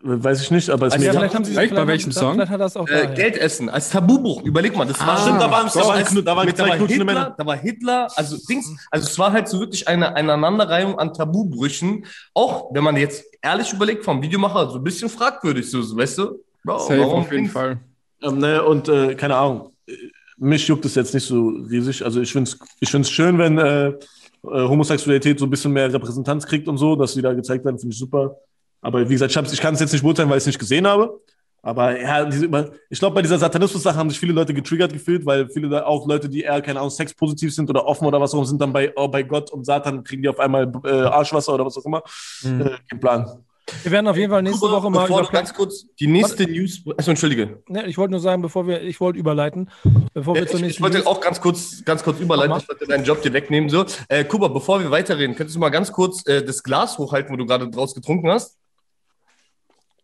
Weiß 0.06 0.42
ich 0.42 0.50
nicht, 0.50 0.68
aber 0.70 0.86
es 0.86 0.94
ist 0.94 1.00
Also 1.00 1.00
mir 1.00 1.06
ja, 1.06 1.10
egal. 1.12 1.20
vielleicht 1.22 1.34
haben 1.34 1.44
sie 1.44 1.50
Echt? 1.52 1.58
Bei 1.58 1.66
vielleicht- 1.76 1.88
welchem 1.88 2.12
Song? 2.12 2.34
Vielleicht 2.34 2.50
hat 2.52 2.60
er 2.60 2.66
es 2.66 2.76
auch 2.76 2.86
Äh. 2.88 3.12
Geld 3.16 3.38
essen, 3.38 3.68
als 3.70 3.88
Tabubuch. 3.90 4.42
Überleg 4.42 4.76
mal, 4.76 4.84
das 4.86 5.00
war 5.00 5.18
Stimmt, 5.18 5.40
da 5.40 5.50
waren- 5.50 5.66
da 5.66 5.72
das 5.72 5.76
waren 5.76 6.24
da 6.24 6.36
waren 6.36 6.46
mit- 6.46 6.56
zwei 6.58 6.76
knutschende 6.76 6.92
Hitler, 6.92 7.04
Männer. 7.06 7.34
da 7.36 7.46
war 7.46 7.56
Hitler, 7.56 8.08
also 8.14 8.36
Dings, 8.48 8.70
also 8.90 9.06
es 9.08 9.18
war 9.18 9.32
halt 9.32 9.48
so 9.48 9.58
wirklich 9.60 9.88
eine 9.88 10.14
Aneinanderreihung 10.14 10.98
an 10.98 11.12
Tabubrüchen. 11.14 12.04
Auch 12.34 12.72
wenn 12.72 12.84
man 12.84 12.96
jetzt 12.98 13.24
ehrlich 13.42 13.72
überlegt, 13.72 14.04
vom 14.04 14.22
Videomacher, 14.22 14.70
so 14.70 14.76
ein 14.76 14.84
bisschen 14.84 15.08
fragwagwürdig, 15.08 15.68
so, 15.70 15.80
so 15.82 15.96
weißt 15.96 16.18
du? 16.18 16.38
Bro, 16.64 16.78
Safe 16.78 17.00
warum 17.00 17.20
auf 17.20 17.32
jeden? 17.32 17.48
Fall. 17.48 17.78
Ähm, 18.22 18.38
ne, 18.38 18.62
und 18.62 18.88
äh, 18.88 19.14
keine 19.14 19.36
Ahnung. 19.36 19.72
mich 20.38 20.66
juckt 20.66 20.84
es 20.84 20.94
jetzt 20.94 21.14
nicht 21.14 21.26
so 21.26 21.48
riesig. 21.48 22.04
Also 22.04 22.20
ich 22.20 22.32
finde 22.32 22.50
es 22.50 22.58
ich 22.80 22.90
find's 22.90 23.10
schön, 23.10 23.38
wenn 23.38 23.58
äh, 23.58 23.88
äh, 23.88 23.94
Homosexualität 24.42 25.38
so 25.38 25.46
ein 25.46 25.50
bisschen 25.50 25.72
mehr 25.72 25.92
Repräsentanz 25.92 26.46
kriegt 26.46 26.66
und 26.68 26.78
so, 26.78 26.96
dass 26.96 27.12
sie 27.12 27.22
da 27.22 27.32
gezeigt 27.32 27.64
werden, 27.64 27.78
finde 27.78 27.92
ich 27.92 27.98
super. 27.98 28.36
Aber 28.80 29.08
wie 29.08 29.14
gesagt, 29.14 29.34
ich, 29.34 29.52
ich 29.52 29.60
kann 29.60 29.74
es 29.74 29.80
jetzt 29.80 29.92
nicht 29.92 30.02
beurteilen, 30.02 30.28
weil 30.28 30.38
ich 30.38 30.42
es 30.42 30.46
nicht 30.46 30.58
gesehen 30.58 30.86
habe. 30.86 31.20
Aber 31.62 31.98
ja, 31.98 32.28
ich 32.90 32.98
glaube, 32.98 33.14
bei 33.14 33.22
dieser 33.22 33.38
Satanismus-Sache 33.38 33.96
haben 33.96 34.10
sich 34.10 34.20
viele 34.20 34.34
Leute 34.34 34.52
getriggert 34.52 34.92
gefühlt, 34.92 35.24
weil 35.24 35.48
viele 35.48 35.70
da 35.70 35.86
auch 35.86 36.06
Leute, 36.06 36.28
die 36.28 36.42
eher, 36.42 36.60
keine 36.60 36.78
Ahnung, 36.78 36.90
sexpositiv 36.90 37.54
sind 37.54 37.70
oder 37.70 37.86
offen 37.86 38.06
oder 38.06 38.20
was 38.20 38.34
auch 38.34 38.38
immer, 38.38 38.46
sind 38.46 38.60
dann 38.60 38.70
bei, 38.70 38.92
oh, 38.96 39.08
bei 39.08 39.22
Gott 39.22 39.50
und 39.50 39.64
Satan, 39.64 40.04
kriegen 40.04 40.20
die 40.20 40.28
auf 40.28 40.38
einmal 40.38 40.70
äh, 40.84 40.90
Arschwasser 40.90 41.54
oder 41.54 41.64
was 41.64 41.78
auch 41.78 41.86
immer. 41.86 42.02
Äh, 42.44 42.76
kein 42.90 43.00
Plan. 43.00 43.44
Wir 43.82 43.92
werden 43.92 44.08
auf 44.08 44.16
jeden 44.16 44.30
Fall 44.30 44.42
nächste 44.42 44.60
Woche 44.70 44.90
mal 44.90 45.02
Bevor 45.02 45.20
über 45.20 45.26
du 45.28 45.32
ganz 45.32 45.54
kurz 45.54 45.86
die 45.98 46.06
nächste 46.06 46.44
News. 46.44 46.82
Achso, 46.98 47.10
entschuldige. 47.10 47.62
Ne, 47.68 47.86
ich 47.86 47.96
wollte 47.96 48.10
nur 48.10 48.20
sagen, 48.20 48.42
bevor 48.42 48.66
wir, 48.66 48.82
ich 48.82 49.00
wollte 49.00 49.18
überleiten, 49.18 49.70
bevor 50.12 50.34
wir 50.34 50.42
Ja, 50.42 50.46
zur 50.46 50.56
ich, 50.56 50.60
ich 50.60 50.66
nächsten 50.68 50.82
wollte 50.82 50.98
News- 50.98 51.06
auch 51.06 51.20
ganz 51.20 51.40
kurz, 51.40 51.82
ganz 51.84 52.02
kurz 52.04 52.20
überleiten. 52.20 52.56
Ich 52.58 52.68
wollte 52.68 52.86
deinen 52.86 53.04
Job 53.04 53.22
dir 53.22 53.32
wegnehmen. 53.32 53.70
So. 53.70 53.86
Äh, 54.08 54.24
Kuba, 54.24 54.48
bevor 54.48 54.80
wir 54.80 54.90
weiterreden, 54.90 55.34
könntest 55.34 55.56
du 55.56 55.60
mal 55.60 55.70
ganz 55.70 55.92
kurz 55.92 56.26
äh, 56.26 56.42
das 56.44 56.62
Glas 56.62 56.98
hochhalten, 56.98 57.32
wo 57.32 57.36
du 57.36 57.46
gerade 57.46 57.68
draus 57.70 57.94
getrunken 57.94 58.30
hast? 58.30 58.58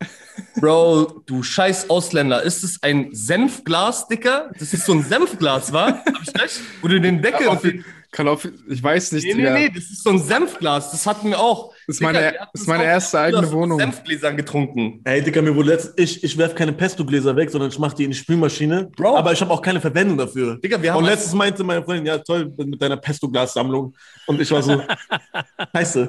Bro, 0.60 1.22
du 1.26 1.42
scheiß 1.42 1.90
Ausländer. 1.90 2.42
Ist 2.42 2.64
es 2.64 2.82
ein 2.82 3.10
Senfglas, 3.12 4.08
Dicker? 4.08 4.50
Das 4.58 4.72
ist 4.72 4.86
so 4.86 4.92
ein 4.92 5.02
Senfglas, 5.02 5.72
wa? 5.72 5.88
Hab 5.88 6.22
ich 6.22 6.40
recht? 6.40 6.60
Wo 6.80 6.88
du 6.88 6.98
den 7.00 7.20
Deckel 7.20 7.48
auf 7.48 7.60
den. 7.60 7.84
Kann 8.12 8.26
auf, 8.26 8.48
ich 8.68 8.82
weiß 8.82 9.12
nicht. 9.12 9.24
Nee, 9.24 9.34
nee, 9.34 9.38
Digga. 9.42 9.54
nee, 9.54 9.68
das 9.72 9.84
ist 9.84 10.02
so 10.02 10.10
ein 10.10 10.18
Senfglas. 10.18 10.90
Das 10.90 11.06
hatten 11.06 11.28
wir 11.28 11.38
auch. 11.38 11.72
Das 11.86 11.96
ist 11.96 12.02
meine- 12.02 12.18
hatten 12.26 12.36
das 12.52 12.62
ist 12.62 12.66
meine 12.66 12.82
erste 12.84 13.18
auch 13.18 13.22
eigene 13.22 13.52
Wohnung. 13.52 13.78
Senfgläsern 13.78 14.36
getrunken. 14.36 15.00
Ey, 15.04 15.22
Digga, 15.22 15.40
mir 15.40 15.54
wurde 15.54 15.68
letzt, 15.70 15.92
ich, 15.96 16.24
ich 16.24 16.36
werf 16.36 16.56
keine 16.56 16.72
Pesto-Gläser 16.72 17.36
weg, 17.36 17.50
sondern 17.50 17.70
ich 17.70 17.78
mache 17.78 17.94
die 17.94 18.04
in 18.04 18.10
die 18.10 18.16
Spülmaschine. 18.16 18.90
Bro. 18.96 19.16
Aber 19.16 19.32
ich 19.32 19.40
habe 19.40 19.52
auch 19.52 19.62
keine 19.62 19.80
Verwendung 19.80 20.18
dafür. 20.18 20.56
Digga, 20.58 20.82
wir 20.82 20.90
haben 20.92 20.98
Und 20.98 21.04
letztes 21.04 21.32
meinte 21.34 21.62
meine 21.62 21.84
Freundin, 21.84 22.06
ja 22.06 22.18
toll, 22.18 22.52
mit 22.56 22.82
deiner 22.82 22.96
Pesto-Glas-Sammlung. 22.96 23.94
Und 24.26 24.40
ich 24.40 24.50
war 24.50 24.62
so, 24.62 24.82
scheiße. 25.74 26.08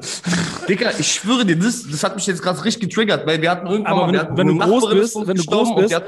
Digga, 0.68 0.92
ich 0.98 1.08
schwöre 1.12 1.46
dir, 1.46 1.56
das, 1.56 1.86
das 1.90 2.04
hat 2.04 2.16
mich 2.16 2.26
jetzt 2.26 2.42
gerade 2.42 2.64
richtig 2.66 2.90
getriggert, 2.90 3.28
weil 3.28 3.40
wir 3.42 3.52
hatten 3.52 3.68
irgendwann 3.68 3.94
Aber 3.94 4.08
mal, 4.08 4.08
wenn 4.08 4.14
wir 4.14 4.20
du- 4.22 4.26
hatten 4.26 4.38
wenn 4.38 4.48
du 4.48 4.54
eine 4.54 4.72
groß 4.72 4.84
Nachbarin, 4.84 5.00
bist, 5.02 5.16
wenn 5.28 5.38
du 5.38 5.44
groß 5.46 5.70
und 5.70 5.76
bist, 5.76 6.02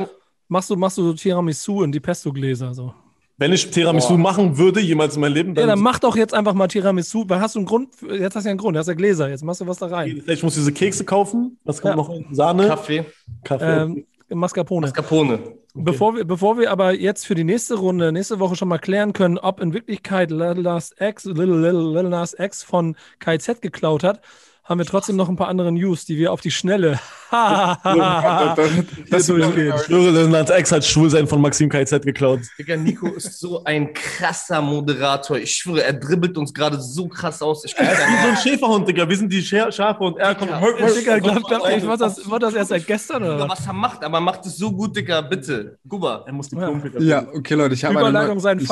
machst 0.48 0.70
du, 0.72 0.76
machst 0.76 0.98
du 0.98 1.04
so 1.04 1.14
Tiramisu 1.14 1.84
in 1.84 1.91
die 1.91 2.00
Pesto-Gläser. 2.00 2.74
So. 2.74 2.94
Wenn 3.38 3.52
ich 3.52 3.72
Tiramisu 3.72 4.18
machen 4.18 4.58
würde, 4.58 4.80
jemals 4.80 5.16
in 5.16 5.22
meinem 5.22 5.34
Leben, 5.34 5.50
Ja, 5.56 5.62
dann, 5.62 5.70
dann 5.70 5.80
mach 5.80 5.98
doch 6.00 6.16
jetzt 6.16 6.34
einfach 6.34 6.54
mal 6.54 6.68
Tiramisu, 6.68 7.24
weil 7.28 7.40
hast 7.42 7.56
du 7.56 7.60
einen 7.60 7.66
Grund, 7.66 7.96
für- 7.96 8.16
jetzt 8.16 8.36
hast 8.36 8.44
du 8.44 8.50
ja 8.50 8.52
einen 8.52 8.60
Grund, 8.60 8.76
du 8.76 8.80
hast 8.80 8.88
ja 8.88 8.94
Gläser, 8.94 9.28
jetzt 9.30 9.44
machst 9.44 9.62
du 9.62 9.68
was 9.68 9.78
da 9.80 9.88
rein. 9.88 10.22
ich 10.28 10.44
muss 10.44 10.54
diese 10.54 10.72
Kekse 10.72 11.04
kaufen. 11.04 11.58
Was 11.64 11.82
kommt 11.82 11.92
Ja. 11.92 11.96
noch? 11.96 12.14
Sahne, 12.32 12.68
Kaffee, 12.68 13.06
Kaffee. 13.44 13.82
Ähm, 13.84 14.06
Mascarpone. 14.30 14.88
Mascarpone. 14.88 15.40
Bevor, 15.76 16.16
wir, 16.16 16.26
bevor 16.26 16.60
wir 16.60 16.70
aber 16.72 16.94
jetzt 16.94 17.26
für 17.26 17.34
die 17.36 17.44
nächste 17.44 17.76
Runde, 17.76 18.12
nächste 18.12 18.40
Woche 18.40 18.56
schon 18.56 18.68
mal 18.68 18.78
klären 18.78 19.14
können, 19.14 19.40
ob 19.40 19.60
in 19.60 19.74
Wirklichkeit 19.74 20.30
Little 20.30 20.62
Nas 20.62 20.94
X, 21.00 21.26
Little, 21.26 21.60
Little, 21.60 21.92
Little 21.94 22.10
Nas 22.10 22.36
X 22.38 22.62
von 22.64 22.96
KZ 23.20 23.62
geklaut 23.62 24.04
hat, 24.04 24.22
haben 24.64 24.78
wir 24.80 24.86
trotzdem 24.86 25.16
noch 25.16 25.30
ein 25.30 25.36
paar 25.36 25.48
andere 25.50 25.72
News, 25.72 26.06
die 26.06 26.18
wir 26.18 26.32
auf 26.32 26.42
die 26.42 26.52
Schnelle 26.52 27.00
das 29.10 29.26
hier 29.26 29.36
durchgehen. 29.36 29.74
ich 29.76 29.82
schwöre, 29.84 30.12
Lennart 30.12 30.50
X 30.50 30.72
hat 30.72 30.86
Schwulsein 30.86 31.28
von 31.28 31.42
Maxim 31.42 31.70
KZ 31.70 32.04
geklaut. 32.06 32.42
Digga, 32.60 32.76
Nico 32.76 33.08
ist 33.08 33.40
so 33.40 33.64
ein 33.64 33.94
krasser 33.94 34.62
Moderator. 34.62 35.38
Ich 35.38 35.54
schwöre, 35.54 35.84
er 35.84 35.94
dribbelt 35.94 36.38
uns 36.38 36.54
gerade 36.54 36.80
so 36.80 37.08
krass 37.08 37.42
aus. 37.42 37.66
Ich 37.66 37.76
Er 37.78 37.92
ist 37.92 38.00
wie 38.00 38.22
so 38.22 38.28
ein 38.30 38.38
Schäferhund, 38.38 38.88
Digga. 38.88 39.08
Wir 39.08 39.18
sind 39.18 39.32
die 39.32 39.42
Scher 39.42 39.72
Schafe 39.72 40.04
und 40.04 40.18
er 40.18 40.36
kommt. 40.36 40.52
Digga, 40.52 41.20
glaub, 41.20 41.44
glaub, 41.48 41.70
ich, 41.70 41.86
war, 41.88 41.98
das, 41.98 42.30
war 42.30 42.40
das 42.40 42.54
erst 42.54 42.70
seit 42.70 42.86
gestern 42.88 43.24
oder 43.24 43.50
was? 43.50 43.66
er 43.66 43.74
macht, 43.74 44.04
aber 44.04 44.18
er 44.18 44.22
macht 44.22 44.46
es 44.46 44.58
so 44.58 44.72
gut, 44.72 44.96
Digga, 44.96 45.22
bitte. 45.22 45.78
Kuba. 45.88 46.24
Er 46.26 46.34
muss 46.34 46.50
die. 46.50 46.56
Pumpe. 46.56 46.92
Ja, 47.04 47.26
okay, 47.34 47.56
Leute, 47.56 47.74
ich 47.74 47.84
habe 47.84 48.00
eine, 48.00 48.12
neu- 48.12 48.56
ich, 48.58 48.64
ich 48.64 48.70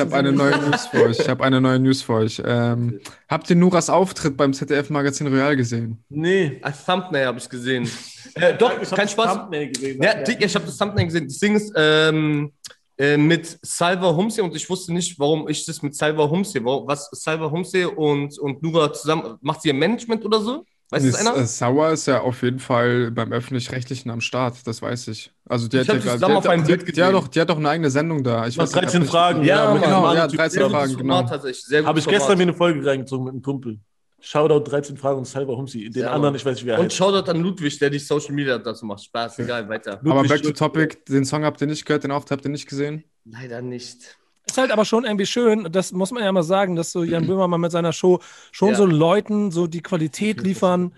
habe 0.00 0.14
eine 0.14 0.32
neue 0.32 0.58
News 0.58 0.86
für 0.86 1.04
euch. 1.04 1.18
Ich 1.18 1.28
habe 1.28 1.44
eine 1.44 1.60
neue 1.60 1.78
News 1.78 2.02
für 2.02 2.14
euch. 2.14 2.42
Ähm, 2.44 3.00
habt 3.28 3.48
ihr 3.50 3.56
Nuras 3.56 3.90
Auftritt 3.90 4.36
beim 4.36 4.52
ZDF-Magazin 4.52 5.26
Royal 5.28 5.56
gesehen? 5.56 6.02
Nee. 6.08 6.60
Ein 6.62 6.74
Thumbnail 6.86 7.26
habe 7.26 7.38
ich 7.38 7.48
gesehen. 7.48 7.88
Äh, 8.34 8.54
doch, 8.56 8.80
Ich 8.80 8.90
kein 8.90 9.08
Spaß. 9.08 9.34
Thumbnail 9.38 9.68
gesehen. 9.72 10.02
Ja, 10.02 10.14
Digga, 10.22 10.46
ich 10.46 10.54
habe 10.54 10.64
das 10.66 10.76
Thumbnail 10.76 11.06
gesehen. 11.06 11.26
Das 11.28 11.38
Ding 11.38 11.54
ist, 11.56 11.72
ähm, 11.76 12.52
äh, 12.98 13.16
mit 13.16 13.58
Salva 13.62 14.14
Humse 14.14 14.42
und 14.42 14.54
ich 14.54 14.68
wusste 14.68 14.92
nicht, 14.92 15.18
warum 15.18 15.48
ich 15.48 15.64
das 15.66 15.82
mit 15.82 15.94
Salva 15.94 16.28
Humse, 16.28 16.62
was 16.64 17.08
Salva 17.12 17.50
Humse 17.50 17.90
und, 17.90 18.38
und 18.38 18.62
Nura 18.62 18.92
zusammen, 18.92 19.36
macht 19.40 19.62
sie 19.62 19.68
ihr 19.68 19.74
Management 19.74 20.24
oder 20.24 20.40
so? 20.40 20.64
Weiß 20.90 21.02
das 21.10 21.14
einer? 21.26 21.36
äh, 21.38 21.46
Sauer 21.46 21.90
ist 21.92 22.06
ja 22.06 22.20
auf 22.20 22.42
jeden 22.42 22.58
Fall 22.58 23.10
beim 23.10 23.32
Öffentlich-Rechtlichen 23.32 24.10
am 24.10 24.20
Start, 24.20 24.56
das 24.66 24.82
weiß 24.82 25.08
ich. 25.08 25.32
Also 25.48 25.66
die 25.66 25.78
Ich 25.78 25.88
hat 25.88 25.96
ja 26.04 26.16
gerade, 26.16 26.18
die, 26.42 26.48
hat- 26.48 26.66
Bild 26.66 26.82
die, 26.86 26.92
die, 26.92 27.02
hat 27.02 27.08
gesehen. 27.08 27.12
doch, 27.12 27.28
die 27.28 27.40
hat 27.40 27.48
doch 27.48 27.56
eine 27.56 27.68
eigene 27.70 27.90
Sendung 27.90 28.22
da. 28.22 28.46
Ich 28.46 28.58
weiß 28.58 28.70
nicht, 28.74 28.82
13 28.84 29.00
ob 29.00 29.04
ich- 29.06 29.10
Fragen. 29.10 29.42
Ja, 29.44 29.72
dem 29.72 29.80
Genau, 29.82 30.12
ja, 30.14 30.28
Typ. 30.28 30.36
13 30.38 30.50
Sehr 30.50 30.62
gutes 30.68 30.76
Fragen, 30.78 30.96
genau. 30.98 31.86
Habe 31.88 31.98
ich 31.98 32.06
gestern 32.06 32.36
mir 32.36 32.42
eine 32.42 32.52
Folge 32.54 32.84
reingezogen 32.86 33.24
mit 33.24 33.32
einem 33.32 33.42
Kumpel. 33.42 33.78
Shoutout 34.22 34.60
13 34.70 34.96
Fragen 34.96 35.18
und 35.18 35.24
Salva 35.26 35.52
Humsi. 35.54 35.90
Den 35.90 36.02
Ja, 36.02 36.12
anderen, 36.12 36.34
ich 36.34 36.44
weiß 36.44 36.54
nicht, 36.56 36.64
wie 36.64 36.70
er 36.70 36.78
Und 36.78 36.86
heißt. 36.86 36.96
Shoutout 36.96 37.30
an 37.30 37.42
Ludwig, 37.42 37.78
der 37.78 37.90
die 37.90 37.98
Social 37.98 38.32
Media 38.34 38.56
dazu 38.58 38.86
macht. 38.86 39.02
Spaß, 39.04 39.40
egal, 39.40 39.68
weiter. 39.68 39.94
Aber 39.98 40.22
Ludwig 40.22 40.28
back 40.30 40.42
to 40.42 40.52
topic, 40.52 41.04
den 41.08 41.24
Song 41.24 41.44
habt 41.44 41.60
ihr 41.60 41.66
nicht 41.66 41.84
gehört, 41.84 42.04
den 42.04 42.12
Auftritt 42.12 42.38
habt 42.38 42.44
ihr 42.44 42.50
nicht 42.50 42.68
gesehen? 42.68 43.04
Leider 43.24 43.60
nicht. 43.60 44.16
Ist 44.46 44.58
halt 44.58 44.70
aber 44.70 44.84
schon 44.84 45.04
irgendwie 45.04 45.26
schön, 45.26 45.68
das 45.70 45.92
muss 45.92 46.10
man 46.12 46.22
ja 46.24 46.32
mal 46.32 46.42
sagen, 46.42 46.76
dass 46.76 46.92
so 46.92 47.04
Jan 47.04 47.26
Böhmermann 47.28 47.60
mit 47.60 47.72
seiner 47.72 47.92
Show 47.92 48.20
schon 48.52 48.70
Ja. 48.70 48.74
so 48.76 48.86
Leuten 48.86 49.50
so 49.50 49.66
die 49.66 49.82
Qualität 49.82 50.40
liefern, 50.42 50.92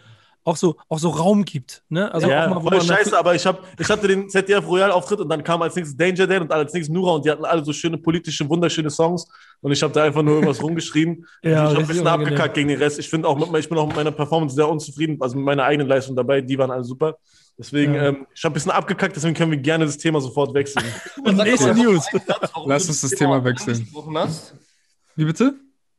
auch 0.44 0.56
so, 0.56 0.76
auch 0.88 0.98
so 0.98 1.08
Raum 1.08 1.44
gibt. 1.44 1.82
Ne? 1.88 2.12
Also 2.12 2.28
ja, 2.28 2.44
auch 2.44 2.50
mal, 2.50 2.56
wo 2.56 2.68
voll 2.68 2.76
man 2.78 2.86
scheiße, 2.86 3.18
aber 3.18 3.34
ich, 3.34 3.44
hab, 3.46 3.66
ich 3.80 3.88
hatte 3.88 4.06
den 4.06 4.28
ZDF 4.28 4.66
Royal 4.66 4.92
Auftritt 4.92 5.20
und 5.20 5.28
dann 5.28 5.42
kam 5.42 5.62
als 5.62 5.74
nächstes 5.74 5.96
Danger 5.96 6.26
Dan 6.26 6.42
und 6.42 6.52
als 6.52 6.72
nächstes 6.72 6.92
Nura 6.94 7.12
und 7.12 7.24
die 7.24 7.30
hatten 7.30 7.44
alle 7.44 7.64
so 7.64 7.72
schöne 7.72 7.96
politische, 7.98 8.48
wunderschöne 8.48 8.90
Songs 8.90 9.26
und 9.62 9.72
ich 9.72 9.82
habe 9.82 9.92
da 9.92 10.04
einfach 10.04 10.22
nur 10.22 10.34
irgendwas 10.34 10.62
rumgeschrieben. 10.62 11.26
Ja, 11.42 11.50
ich 11.50 11.56
habe 11.70 11.78
ein 11.80 11.86
bisschen 11.86 12.02
unangenehm. 12.02 12.32
abgekackt 12.34 12.54
gegen 12.54 12.68
den 12.68 12.78
Rest. 12.78 12.98
Ich 12.98 13.08
finde 13.08 13.26
auch, 13.28 13.38
mit, 13.38 13.58
ich 13.60 13.68
bin 13.68 13.78
auch 13.78 13.86
mit 13.86 13.96
meiner 13.96 14.10
Performance 14.12 14.54
sehr 14.54 14.68
unzufrieden, 14.68 15.16
also 15.20 15.36
mit 15.36 15.44
meiner 15.44 15.64
eigenen 15.64 15.88
Leistung 15.88 16.14
dabei, 16.16 16.40
die 16.40 16.58
waren 16.58 16.70
alle 16.70 16.84
super. 16.84 17.16
Deswegen, 17.56 17.94
Ja. 17.94 18.08
ähm, 18.08 18.26
ich 18.34 18.42
habe 18.44 18.52
ein 18.52 18.54
bisschen 18.54 18.72
abgekackt, 18.72 19.14
deswegen 19.16 19.34
können 19.34 19.50
wir 19.52 19.58
gerne 19.58 19.86
das 19.86 19.96
Thema 19.96 20.20
sofort 20.20 20.52
wechseln. 20.54 20.84
Und 21.24 21.36
nächste 21.36 21.72
News. 21.74 22.04
Satz, 22.26 22.50
Lass 22.66 22.88
uns 22.88 23.00
das 23.00 23.10
Thema 23.12 23.42
wechseln. 23.44 23.76
angesprochen 23.76 24.18
Hast. 24.18 24.54
Wie 25.16 25.24
bitte? 25.24 25.54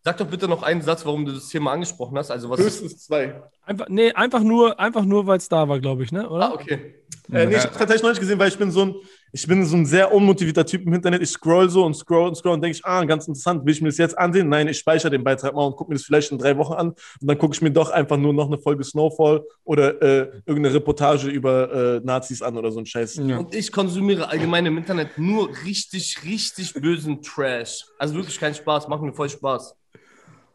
Sag 0.05 0.17
doch 0.17 0.27
bitte 0.27 0.47
noch 0.47 0.61
einen 0.61 0.83
Satz, 0.83 1.03
warum 1.03 1.25
du 1.25 1.31
das 1.31 1.47
Thema 1.47 1.71
angesprochen 1.71 2.15
hast. 2.15 2.29
Also 2.29 2.47
was 2.47 2.59
Höchstens 2.59 3.05
zwei. 3.05 3.41
Einfach, 3.65 3.87
nee, 3.89 4.11
einfach 4.11 4.41
nur, 4.41 4.79
einfach 4.79 5.03
nur 5.03 5.25
weil 5.25 5.39
es 5.39 5.49
da 5.49 5.67
war, 5.67 5.79
glaube 5.79 6.03
ich, 6.03 6.11
ne? 6.11 6.29
Oder? 6.29 6.51
Ah, 6.51 6.53
okay. 6.53 6.93
Äh, 7.31 7.47
nee, 7.47 7.55
ich 7.55 7.63
habe 7.63 7.71
tatsächlich 7.75 8.03
noch 8.03 8.09
nicht 8.11 8.19
gesehen, 8.19 8.37
weil 8.37 8.49
ich 8.49 8.57
bin 8.59 8.69
so 8.69 8.85
ein, 8.85 8.95
ich 9.31 9.47
bin 9.47 9.65
so 9.65 9.75
ein 9.75 9.87
sehr 9.87 10.13
unmotivierter 10.13 10.63
Typ 10.63 10.85
im 10.85 10.93
Internet. 10.93 11.23
Ich 11.23 11.31
scroll 11.31 11.71
so 11.71 11.83
und 11.83 11.95
scroll 11.95 12.27
und 12.27 12.35
scroll 12.35 12.53
und 12.53 12.61
denke 12.61 12.77
ich, 12.77 12.85
ah, 12.85 13.03
ganz 13.03 13.27
interessant, 13.27 13.65
will 13.65 13.73
ich 13.73 13.81
mir 13.81 13.87
das 13.87 13.97
jetzt 13.97 14.15
ansehen? 14.15 14.47
Nein, 14.47 14.67
ich 14.67 14.77
speichere 14.77 15.09
den 15.09 15.23
Beitrag 15.23 15.55
mal 15.55 15.65
und 15.65 15.75
gucke 15.75 15.89
mir 15.89 15.95
das 15.95 16.05
vielleicht 16.05 16.31
in 16.31 16.37
drei 16.37 16.55
Wochen 16.55 16.73
an. 16.73 16.89
Und 16.89 16.97
dann 17.27 17.39
gucke 17.39 17.55
ich 17.55 17.63
mir 17.63 17.71
doch 17.71 17.89
einfach 17.89 18.17
nur 18.17 18.31
noch 18.31 18.45
eine 18.45 18.59
Folge 18.59 18.83
Snowfall 18.83 19.43
oder 19.63 19.99
äh, 20.03 20.31
irgendeine 20.45 20.75
Reportage 20.75 21.29
über 21.29 21.95
äh, 21.95 22.01
Nazis 22.05 22.43
an 22.43 22.55
oder 22.55 22.71
so 22.71 22.77
ein 22.77 22.85
Scheiß. 22.85 23.15
Ja. 23.25 23.39
Und 23.39 23.55
ich 23.55 23.71
konsumiere 23.71 24.29
allgemein 24.29 24.67
im 24.67 24.77
Internet 24.77 25.17
nur 25.17 25.49
richtig, 25.65 26.23
richtig 26.23 26.75
bösen 26.75 27.23
Trash. 27.23 27.85
Also 27.97 28.13
wirklich 28.13 28.39
kein 28.39 28.53
Spaß, 28.53 28.87
macht 28.87 29.01
mir 29.01 29.11
voll 29.11 29.29
Spaß. 29.29 29.75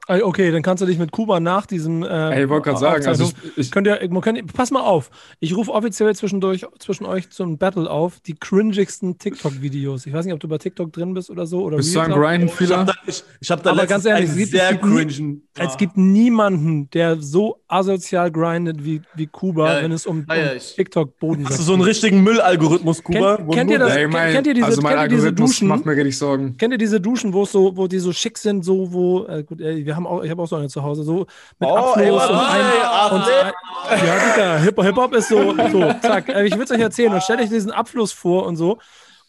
Okay, 0.09 0.51
dann 0.51 0.63
kannst 0.63 0.81
du 0.83 0.87
dich 0.87 0.99
mit 0.99 1.13
Kuba 1.13 1.39
nach 1.39 1.67
diesem. 1.67 2.03
Äh, 2.03 2.07
Ey, 2.09 2.43
ich 2.45 2.49
wollte 2.49 2.71
gerade 2.71 2.81
sagen, 2.81 3.07
also 3.07 3.25
ich, 3.25 3.59
ich, 3.59 3.71
Könnt 3.71 3.87
ihr, 3.87 4.01
man 4.11 4.23
könnt, 4.23 4.53
pass 4.53 4.71
mal 4.73 4.81
auf. 4.81 5.11
Ich 5.39 5.55
rufe 5.57 5.71
offiziell 5.73 6.15
zwischendurch 6.17 6.67
zwischen 6.81 7.07
euch 7.07 7.31
zum 7.31 7.59
Battle 7.59 7.89
auf. 7.89 8.19
Die 8.21 8.35
cringigsten 8.35 9.19
TikTok-Videos. 9.19 10.07
Ich 10.07 10.13
weiß 10.13 10.25
nicht, 10.25 10.35
ob 10.35 10.41
du 10.41 10.49
bei 10.49 10.59
TikTok 10.59 10.93
drin 10.93 11.15
bist 11.15 11.31
oder 11.31 11.47
so. 11.47 11.63
Oder 11.63 11.77
bist 11.77 11.95
du 11.95 12.01
ein 12.01 12.13
Reels. 12.13 12.51
Grinden 12.57 12.65
Ich 12.65 12.73
habe 12.73 12.87
da, 12.87 12.95
ich, 13.07 13.23
ich 13.41 13.51
hab 13.51 13.63
da 13.63 13.71
Aber 13.71 13.83
letztens 13.83 14.05
ganz 14.05 14.07
ehrlich, 14.07 14.31
es 14.31 14.37
gibt- 14.37 14.51
sehr 14.51 14.71
es 14.73 14.81
gibt. 15.17 15.43
Es 15.59 15.77
gibt 15.77 15.97
niemanden, 15.97 16.91
der 16.91 17.21
so 17.21 17.60
asozial 17.71 18.31
grindet 18.31 18.85
wie, 18.85 19.01
wie 19.15 19.27
Kuba, 19.27 19.77
Ja, 19.77 19.83
wenn 19.83 19.93
es 19.93 20.07
um, 20.07 20.19
um 20.21 20.27
feier 20.27 20.55
ich. 20.57 20.75
TikTok-Boden 20.75 21.47
Hast 21.49 21.59
du 21.59 21.63
so 21.63 21.73
einen 21.75 21.83
richtigen 21.83 22.23
Müllalgorithmus, 22.23 23.03
Kuba? 23.03 23.37
Kennt- 23.37 23.53
kennt 23.55 23.71
ihr 23.71 23.79
das? 23.79 23.93
Ey, 23.93 24.01
kennt- 24.03 24.13
mein, 24.13 24.33
kennt 24.33 24.47
ihr 24.47 24.55
diese- 24.55 24.67
also 24.67 24.83
mein 24.83 24.93
kennt 24.93 25.03
ihr 25.03 25.09
diese 25.09 25.27
Algorithmus 25.29 25.51
Duschen? 25.51 25.69
macht 25.69 25.87
mir 25.87 25.93
richtig 25.97 26.19
Sorgen. 26.19 26.57
Kennt 26.57 26.73
ihr 26.75 26.79
diese 26.79 27.01
Duschen, 27.01 27.33
wo 27.33 27.45
so, 27.45 27.77
wo 27.77 27.87
die 27.87 27.99
so 27.99 28.13
schick 28.13 28.39
sind, 28.39 28.65
so 28.65 28.93
wo, 28.93 29.25
äh, 29.27 29.43
gut, 29.45 29.61
äh, 29.61 29.85
wir 29.85 29.95
haben 29.97 30.07
auch, 30.07 30.23
ich 30.23 30.31
habe 30.31 30.43
auch 30.43 30.49
so 30.49 30.57
eine 30.57 30.69
zu 30.69 30.83
Hause, 30.83 31.05
so 31.05 31.27
mit 31.59 31.69
Oh, 31.69 31.75
Abfluss 31.77 32.03
ey, 32.05 32.11
und 32.11 32.21
ein, 32.21 32.61
ey, 32.61 33.15
und 33.15 33.23
ey. 33.23 33.53
ein, 33.91 34.07
ja, 34.07 34.15
Digga, 34.35 34.57
Hip- 34.59 34.83
Hip-Hop 34.83 35.15
ist 35.15 35.29
so, 35.29 35.55
so, 35.73 35.93
zack. 36.03 36.29
Äh, 36.29 36.47
Ich 36.47 36.53
würde 36.53 36.65
es 36.65 36.71
euch 36.73 36.81
erzählen 36.81 37.13
und 37.13 37.23
stellt 37.23 37.41
euch 37.41 37.49
diesen 37.51 37.71
Abfluss 37.71 38.13
vor 38.13 38.47
und 38.47 38.57
so. 38.57 38.79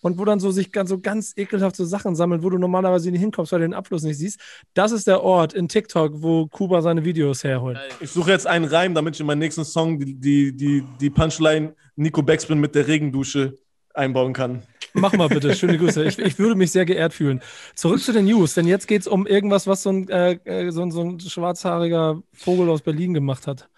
Und 0.02 0.18
wo 0.18 0.26
dann 0.26 0.39
so 0.39 0.52
sich 0.52 0.72
ganz, 0.72 0.89
so 0.89 0.99
ganz 0.99 1.34
ekelhaft 1.38 1.76
so 1.76 1.86
Sachen 1.86 2.16
sammeln, 2.16 2.43
wo 2.43 2.49
du 2.49 2.58
normalerweise 2.58 3.12
nicht 3.12 3.22
hinkommst, 3.22 3.52
weil 3.52 3.60
du 3.60 3.68
den 3.68 3.74
Abfluss 3.74 4.04
nicht 4.04 4.18
siehst. 4.18 4.39
Das 4.74 4.91
ist 4.91 5.08
der 5.08 5.24
Ort 5.24 5.54
in 5.54 5.68
TikTok, 5.68 6.22
wo 6.22 6.47
Kuba 6.47 6.82
seine 6.82 7.06
Videos 7.06 7.43
herholt. 7.43 7.78
Ich 7.99 8.12
suche 8.12 8.32
jetzt 8.32 8.47
einen 8.47 8.66
Reim, 8.66 8.95
damit 8.95 9.16
ich 9.16 9.22
in 9.22 9.28
meinen 9.28 9.39
nächsten 9.39 9.64
Song 9.64 9.99
die, 9.99 10.16
die, 10.16 10.56
die, 10.56 10.84
die 10.99 11.10
Punchline 11.10 11.76
Nico 11.95 12.24
Backspin 12.24 12.60
mit 12.60 12.74
der 12.76 12.88
Regendusche 12.88 13.60
einbauen 13.93 14.34
kann. 14.34 14.64
Mach 14.93 15.14
mal 15.14 15.30
bitte, 15.30 15.56
schöne 15.56 15.78
Grüße. 15.78 16.04
Ich, 16.04 16.20
ich 16.20 16.38
würde 16.39 16.56
mich 16.56 16.72
sehr 16.72 16.86
geehrt 16.86 17.14
fühlen. 17.14 17.41
Zurück 17.76 18.02
zu 18.02 18.12
den 18.12 18.26
News, 18.26 18.54
denn 18.56 18.68
jetzt 18.68 18.88
geht 18.88 19.02
es 19.02 19.08
um 19.08 19.26
irgendwas, 19.26 19.68
was 19.68 19.84
so 19.84 19.89
ein, 19.89 20.10
äh, 20.10 20.34
äh, 20.43 20.72
so, 20.72 20.82
ein, 20.82 20.91
so 20.91 21.02
ein 21.02 21.20
schwarzhaariger 21.20 22.22
Vogel 22.34 22.70
aus 22.70 22.82
Berlin 22.82 23.14
gemacht 23.14 23.47
hat. 23.47 23.70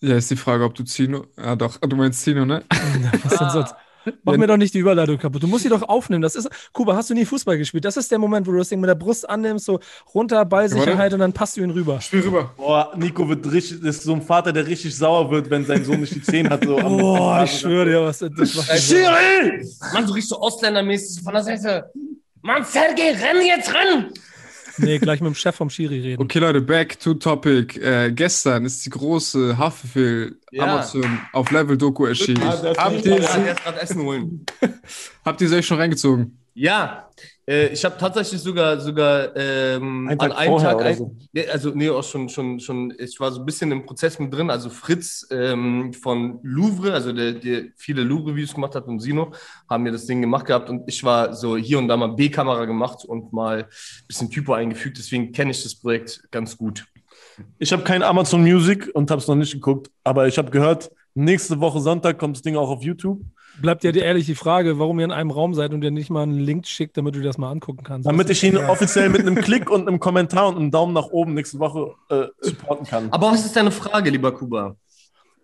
Ja, 0.00 0.16
ist 0.16 0.30
die 0.30 0.36
Frage, 0.36 0.64
ob 0.64 0.74
du 0.74 0.84
Zino. 0.84 1.26
Ja, 1.38 1.56
doch, 1.56 1.78
du 1.78 1.96
meinst 1.96 2.22
Zino, 2.22 2.44
ne? 2.44 2.64
Was 3.22 3.38
denn 3.38 3.50
sonst? 3.50 3.74
Mach 4.22 4.36
mir 4.36 4.46
doch 4.46 4.56
nicht 4.56 4.74
die 4.74 4.78
Überleitung 4.78 5.18
kaputt. 5.18 5.42
Du 5.42 5.46
musst 5.46 5.62
sie 5.64 5.68
doch 5.68 5.82
aufnehmen. 5.82 6.22
Das 6.22 6.34
ist, 6.34 6.48
Kuba, 6.72 6.94
hast 6.96 7.10
du 7.10 7.14
nie 7.14 7.24
Fußball 7.24 7.56
gespielt? 7.58 7.84
Das 7.84 7.96
ist 7.96 8.10
der 8.10 8.18
Moment, 8.18 8.46
wo 8.46 8.52
du 8.52 8.58
das 8.58 8.68
Ding 8.68 8.80
mit 8.80 8.88
der 8.88 8.94
Brust 8.94 9.28
annimmst, 9.28 9.64
so 9.66 9.80
runter, 10.14 10.44
Ballsicherheit 10.44 11.12
und 11.12 11.20
dann 11.20 11.32
passt 11.32 11.56
du 11.56 11.62
ihn 11.62 11.70
rüber. 11.70 12.00
Spiel 12.00 12.20
rüber. 12.20 12.52
Boah, 12.56 12.92
Nico 12.96 13.28
wird 13.28 13.50
richtig, 13.50 13.80
das 13.82 13.96
ist 13.96 14.02
so 14.04 14.14
ein 14.14 14.22
Vater, 14.22 14.52
der 14.52 14.66
richtig 14.66 14.96
sauer 14.96 15.30
wird, 15.30 15.48
wenn 15.50 15.64
sein 15.64 15.84
Sohn 15.84 16.00
nicht 16.00 16.14
die 16.14 16.22
Zehen 16.22 16.48
hat. 16.50 16.64
So 16.64 16.78
am- 16.78 16.96
Boah, 16.98 17.42
ich 17.44 17.58
schwöre 17.60 17.86
dir, 17.86 18.02
was 18.04 18.18
das 18.18 18.30
war. 18.56 18.76
Schiri! 18.76 19.64
Mann, 19.92 20.06
so 20.06 20.12
richtig 20.14 20.28
so 20.28 20.38
ausländermäßig 20.40 21.22
von 21.22 21.34
der 21.34 21.42
Seite. 21.42 21.90
Mann, 22.42 22.64
Sergej, 22.64 23.10
renn 23.12 23.46
jetzt 23.46 23.72
ran! 23.74 24.10
Nee, 24.78 24.98
gleich 24.98 25.20
mit 25.20 25.28
dem 25.28 25.34
Chef 25.34 25.54
vom 25.54 25.70
Schiri 25.70 26.00
reden. 26.00 26.22
Okay, 26.22 26.38
Leute, 26.38 26.60
back 26.60 26.98
to 27.00 27.14
topic. 27.14 27.78
Äh, 27.80 28.12
gestern 28.12 28.64
ist 28.64 28.84
die 28.84 28.90
große 28.90 29.56
Haftbefehl 29.58 30.38
Ja. 30.50 30.64
Amazon 30.64 31.20
auf 31.32 31.50
Level 31.50 31.76
Doku 31.76 32.06
erschienen. 32.06 32.42
Ah, 32.42 32.60
ihr, 32.62 32.74
habt 35.24 35.40
ihr 35.40 35.48
sie 35.48 35.56
euch 35.56 35.66
schon 35.66 35.78
reingezogen? 35.78 36.43
Ja, 36.56 37.10
äh, 37.48 37.68
ich 37.72 37.84
habe 37.84 37.96
tatsächlich 37.98 38.40
sogar, 38.40 38.78
sogar 38.78 39.34
ähm, 39.34 40.06
Einen 40.08 40.20
an 40.20 40.32
einem 40.32 40.58
Tag, 40.58 40.80
ein, 40.82 40.96
so. 40.96 41.16
also 41.52 41.70
nee, 41.70 41.90
auch 41.90 42.04
schon, 42.04 42.28
schon, 42.28 42.60
schon, 42.60 42.94
ich 42.96 43.18
war 43.18 43.32
so 43.32 43.40
ein 43.40 43.46
bisschen 43.46 43.72
im 43.72 43.84
Prozess 43.84 44.20
mit 44.20 44.32
drin. 44.32 44.50
Also 44.50 44.70
Fritz 44.70 45.26
ähm, 45.32 45.92
von 45.92 46.38
Louvre, 46.44 46.92
also 46.92 47.12
der, 47.12 47.32
der 47.32 47.64
viele 47.74 48.04
Louvre-Videos 48.04 48.54
gemacht 48.54 48.76
hat 48.76 48.86
und 48.86 49.00
Sino, 49.00 49.32
haben 49.68 49.82
mir 49.82 49.90
das 49.90 50.06
Ding 50.06 50.20
gemacht 50.20 50.46
gehabt 50.46 50.70
und 50.70 50.84
ich 50.86 51.02
war 51.02 51.34
so 51.34 51.56
hier 51.56 51.78
und 51.78 51.88
da 51.88 51.96
mal 51.96 52.14
B-Kamera 52.14 52.66
gemacht 52.66 53.04
und 53.04 53.32
mal 53.32 53.64
ein 53.64 54.06
bisschen 54.06 54.30
Typo 54.30 54.52
eingefügt. 54.52 54.96
Deswegen 54.96 55.32
kenne 55.32 55.50
ich 55.50 55.62
das 55.64 55.74
Projekt 55.74 56.22
ganz 56.30 56.56
gut. 56.56 56.86
Ich 57.58 57.72
habe 57.72 57.82
kein 57.82 58.04
Amazon 58.04 58.42
Music 58.42 58.90
und 58.94 59.10
habe 59.10 59.20
es 59.20 59.26
noch 59.26 59.34
nicht 59.34 59.52
geguckt, 59.52 59.90
aber 60.04 60.28
ich 60.28 60.38
habe 60.38 60.52
gehört, 60.52 60.88
nächste 61.14 61.58
Woche 61.58 61.80
Sonntag 61.80 62.16
kommt 62.16 62.36
das 62.36 62.42
Ding 62.42 62.56
auch 62.56 62.70
auf 62.70 62.84
YouTube. 62.84 63.20
Bleibt 63.60 63.84
dir 63.84 63.94
ehrlich 63.94 64.26
die 64.26 64.34
Frage, 64.34 64.78
warum 64.78 64.98
ihr 64.98 65.04
in 65.04 65.12
einem 65.12 65.30
Raum 65.30 65.54
seid 65.54 65.72
und 65.72 65.82
ihr 65.84 65.90
nicht 65.92 66.10
mal 66.10 66.22
einen 66.24 66.38
Link 66.40 66.66
schickt, 66.66 66.96
damit 66.96 67.14
du 67.14 67.20
dir 67.20 67.26
das 67.26 67.38
mal 67.38 67.50
angucken 67.50 67.84
kannst. 67.84 68.06
Damit 68.08 68.28
ich 68.30 68.42
ihn 68.42 68.56
offiziell 68.56 69.08
mit 69.08 69.20
einem 69.20 69.36
Klick 69.36 69.70
und 69.70 69.86
einem 69.86 70.00
Kommentar 70.00 70.48
und 70.48 70.56
einem 70.56 70.70
Daumen 70.70 70.92
nach 70.92 71.06
oben 71.06 71.34
nächste 71.34 71.58
Woche 71.60 71.94
äh, 72.10 72.26
supporten 72.40 72.86
kann. 72.86 73.08
Aber 73.12 73.30
was 73.30 73.44
ist 73.44 73.54
deine 73.54 73.70
Frage, 73.70 74.10
lieber 74.10 74.32
Kuba? 74.32 74.74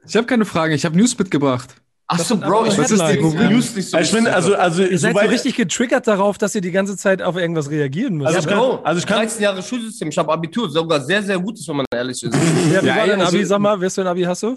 Ich 0.07 0.17
habe 0.17 0.27
keine 0.27 0.45
Fragen, 0.45 0.73
ich 0.75 0.85
habe 0.85 0.97
News 0.97 1.17
mitgebracht. 1.19 1.75
Achso, 2.09 2.37
Bro, 2.37 2.67
ich 2.67 2.77
weiß 2.77 2.91
es 2.91 3.01
Headlines, 3.01 3.33
die 3.33 3.39
ja. 3.39 3.51
News 3.51 3.77
nicht 3.77 3.89
so 3.91 3.99
ich 3.99 4.13
wichtig. 4.13 4.33
also, 4.35 4.57
also 4.57 4.83
Ihr 4.83 4.99
seid 4.99 5.15
so 5.17 5.21
richtig 5.27 5.55
getriggert 5.55 6.09
darauf, 6.09 6.39
dass 6.39 6.57
ihr 6.57 6.61
die 6.61 6.73
ganze 6.73 6.97
Zeit 6.97 7.23
auf 7.23 7.37
irgendwas 7.37 7.71
reagieren 7.71 8.17
müsst. 8.17 8.35
Also 8.35 8.49
Ja, 8.49 8.57
ich 8.57 8.61
kann- 8.61 8.85
also 8.85 8.99
ich 8.99 9.07
kann- 9.07 9.19
13 9.19 9.43
Jahre 9.45 9.63
Schulsystem, 9.63 10.09
ich 10.09 10.19
habe 10.19 10.33
Abitur, 10.33 10.69
sogar 10.69 11.01
sehr, 11.01 11.23
sehr 11.23 11.39
gutes, 11.39 11.69
wenn 11.69 11.77
man 11.77 11.87
ehrlich 11.95 12.21
ist. 12.21 12.35
ja, 12.35 12.83
wie 12.83 12.87
Ja, 12.89 12.97
war 12.97 13.07
dein 13.07 13.21
also- 13.21 13.37
Abi? 13.37 13.45
Sag 13.45 13.61
mal, 13.61 13.81
wirst 13.81 13.97
du 13.97 14.01
ein 14.01 14.09
Abi 14.09 14.23
hast 14.23 14.43
du? 14.43 14.57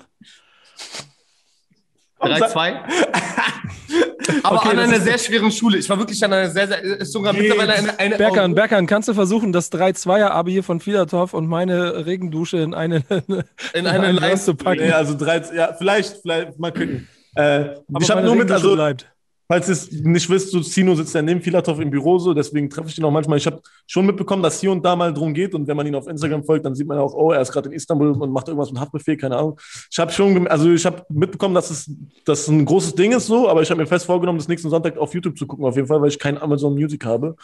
3-2. 2.23 2.73
Aber 4.43 4.57
Okay, 4.57 4.69
an 4.69 4.79
einer 4.79 4.99
sehr 4.99 5.17
schweren 5.17 5.51
Schule. 5.51 5.77
Ich 5.77 5.89
war 5.89 5.97
wirklich 5.97 6.23
an 6.23 6.33
einer 6.33 6.49
sehr, 6.49 6.67
sehr, 6.67 6.81
ist 6.81 7.11
sogar 7.11 7.33
mittlerweile 7.33 7.73
eine, 7.73 7.99
eine 7.99 8.17
Berkan, 8.17 8.55
Berkan, 8.55 8.87
kannst 8.87 9.09
du 9.09 9.13
versuchen, 9.13 9.51
das 9.51 9.71
3-2er-Abi 9.71 10.51
hier 10.51 10.63
von 10.63 10.79
Filatov 10.79 11.33
und 11.33 11.47
meine 11.47 12.05
Regendusche 12.05 12.57
in 12.57 12.73
eine, 12.73 13.03
in 13.73 13.87
eine 13.87 14.13
Glas 14.15 14.45
zu 14.45 14.55
packen? 14.55 14.81
Nee, 14.81 14.91
also 14.91 15.15
13, 15.15 15.55
ja, 15.55 15.73
vielleicht, 15.77 16.17
vielleicht 16.21 16.59
mal 16.59 16.71
gucken. 16.71 17.07
Äh, 17.35 17.75
ich 17.99 18.09
habe 18.09 18.23
nur 18.23 18.35
mit, 18.35 18.51
also, 18.51 18.75
bleibt. 18.75 19.12
Falls 19.47 19.67
ihr 19.67 19.73
es 19.73 19.91
nicht 19.91 20.29
wisst, 20.29 20.51
so 20.51 20.61
Sino 20.61 20.95
sitzt 20.95 21.13
ja 21.13 21.21
neben 21.21 21.41
Filatov 21.41 21.79
im 21.79 21.89
Büro, 21.89 22.17
so, 22.17 22.33
deswegen 22.33 22.69
treffe 22.69 22.89
ich 22.89 22.97
ihn 22.97 23.03
auch 23.03 23.11
manchmal. 23.11 23.37
Ich 23.37 23.45
habe 23.45 23.61
schon 23.87 24.05
mitbekommen, 24.05 24.41
dass 24.41 24.59
hier 24.59 24.71
und 24.71 24.83
da 24.83 24.95
mal 24.95 25.13
drum 25.13 25.33
geht 25.33 25.53
und 25.53 25.67
wenn 25.67 25.77
man 25.77 25.85
ihn 25.85 25.95
auf 25.95 26.07
Instagram 26.07 26.43
folgt, 26.43 26.65
dann 26.65 26.75
sieht 26.75 26.87
man 26.87 26.97
auch, 26.97 27.13
oh, 27.13 27.31
er 27.31 27.41
ist 27.41 27.51
gerade 27.51 27.69
in 27.69 27.75
Istanbul 27.75 28.11
und 28.11 28.31
macht 28.31 28.47
irgendwas 28.47 28.71
mit 28.71 28.79
Haftbefehl, 28.79 29.17
keine 29.17 29.37
Ahnung. 29.37 29.59
Ich 29.91 29.99
habe 29.99 30.11
schon, 30.11 30.47
also 30.47 30.71
ich 30.71 30.85
habe 30.85 31.03
mitbekommen, 31.09 31.55
dass 31.55 31.69
es, 31.69 31.91
dass 32.25 32.47
ein 32.47 32.65
großes 32.65 32.95
Ding 32.95 33.11
ist, 33.11 33.27
so, 33.27 33.49
aber 33.49 33.61
ich 33.61 33.69
habe 33.69 33.81
mir 33.81 33.87
fest 33.87 34.05
vorgenommen, 34.05 34.39
das 34.39 34.47
nächsten 34.47 34.69
Sonntag 34.69 34.97
auf 34.97 35.13
YouTube 35.13 35.37
zu 35.37 35.45
gucken, 35.45 35.65
auf 35.65 35.75
jeden 35.75 35.87
Fall, 35.87 36.01
weil 36.01 36.09
ich 36.09 36.19
kein 36.19 36.37
Amazon 36.37 36.73
Music 36.73 37.05
habe. 37.05 37.35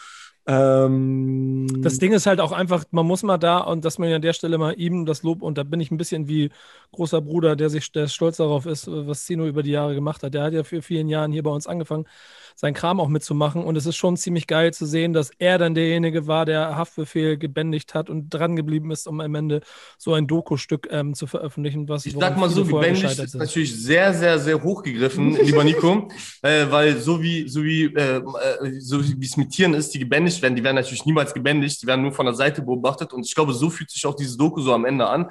Ähm, 0.46 1.66
Das 1.82 1.98
Ding 1.98 2.12
ist 2.12 2.26
halt 2.26 2.40
auch 2.40 2.52
einfach, 2.52 2.84
man 2.90 3.06
muss 3.06 3.22
mal 3.22 3.38
da, 3.38 3.58
und 3.58 3.84
dass 3.84 3.98
man 3.98 4.12
an 4.12 4.22
der 4.22 4.32
Stelle 4.32 4.58
mal 4.58 4.72
ihm 4.78 5.06
das 5.06 5.22
Lob, 5.22 5.42
und 5.42 5.58
da 5.58 5.62
bin 5.64 5.80
ich 5.80 5.90
ein 5.90 5.96
bisschen 5.98 6.28
wie 6.28 6.50
großer 6.92 7.20
Bruder, 7.20 7.56
der 7.56 7.70
sich 7.70 7.92
der 7.92 8.08
stolz 8.08 8.38
darauf 8.38 8.66
ist, 8.66 8.86
was 8.88 9.24
Zino 9.24 9.46
über 9.46 9.62
die 9.62 9.70
Jahre 9.70 9.94
gemacht 9.94 10.22
hat. 10.22 10.34
Der 10.34 10.42
hat 10.42 10.52
ja 10.52 10.64
für 10.64 10.82
vielen 10.82 11.08
Jahren 11.08 11.32
hier 11.32 11.42
bei 11.42 11.50
uns 11.50 11.66
angefangen, 11.66 12.06
seinen 12.60 12.74
Kram 12.74 13.00
auch 13.00 13.08
mitzumachen. 13.08 13.64
Und 13.64 13.76
es 13.76 13.86
ist 13.86 13.96
schon 13.96 14.18
ziemlich 14.18 14.46
geil 14.46 14.74
zu 14.74 14.84
sehen, 14.84 15.14
dass 15.14 15.30
er 15.38 15.56
dann 15.56 15.74
derjenige 15.74 16.26
war, 16.26 16.44
der 16.44 16.76
Haftbefehl 16.76 17.38
gebändigt 17.38 17.94
hat 17.94 18.10
und 18.10 18.28
dran 18.28 18.54
geblieben 18.54 18.90
ist, 18.90 19.08
um 19.08 19.20
am 19.20 19.34
Ende 19.34 19.62
so 19.96 20.12
ein 20.12 20.26
Doku-Stück 20.26 20.86
ähm, 20.90 21.14
zu 21.14 21.26
veröffentlichen, 21.26 21.88
was 21.88 22.04
Ich 22.04 22.12
sag 22.12 22.36
mal 22.36 22.50
so, 22.50 22.66
gebändigt 22.66 23.18
ist 23.18 23.34
natürlich 23.34 23.82
sehr, 23.82 24.12
sehr, 24.12 24.38
sehr 24.38 24.62
hochgegriffen, 24.62 25.36
lieber 25.42 25.64
Nico. 25.64 26.08
Äh, 26.42 26.70
weil 26.70 26.96
so 26.96 27.22
wie, 27.22 27.48
so 27.48 27.62
wie, 27.62 27.84
äh, 27.84 28.16
äh, 28.16 28.80
so 28.80 29.02
wie 29.02 29.24
es 29.24 29.36
mit 29.36 29.50
Tieren 29.50 29.74
ist, 29.74 29.92
die 29.92 29.98
gebändigt 29.98 30.40
werden, 30.40 30.56
die 30.56 30.64
werden 30.64 30.76
natürlich 30.76 31.04
niemals 31.04 31.34
gebändigt, 31.34 31.82
die 31.82 31.86
werden 31.86 32.02
nur 32.02 32.12
von 32.12 32.24
der 32.24 32.34
Seite 32.34 32.62
beobachtet. 32.62 33.12
Und 33.12 33.26
ich 33.26 33.34
glaube, 33.34 33.52
so 33.52 33.68
fühlt 33.68 33.90
sich 33.90 34.06
auch 34.06 34.14
dieses 34.14 34.36
Doku 34.36 34.60
so 34.60 34.72
am 34.72 34.84
Ende 34.84 35.06
an. 35.06 35.30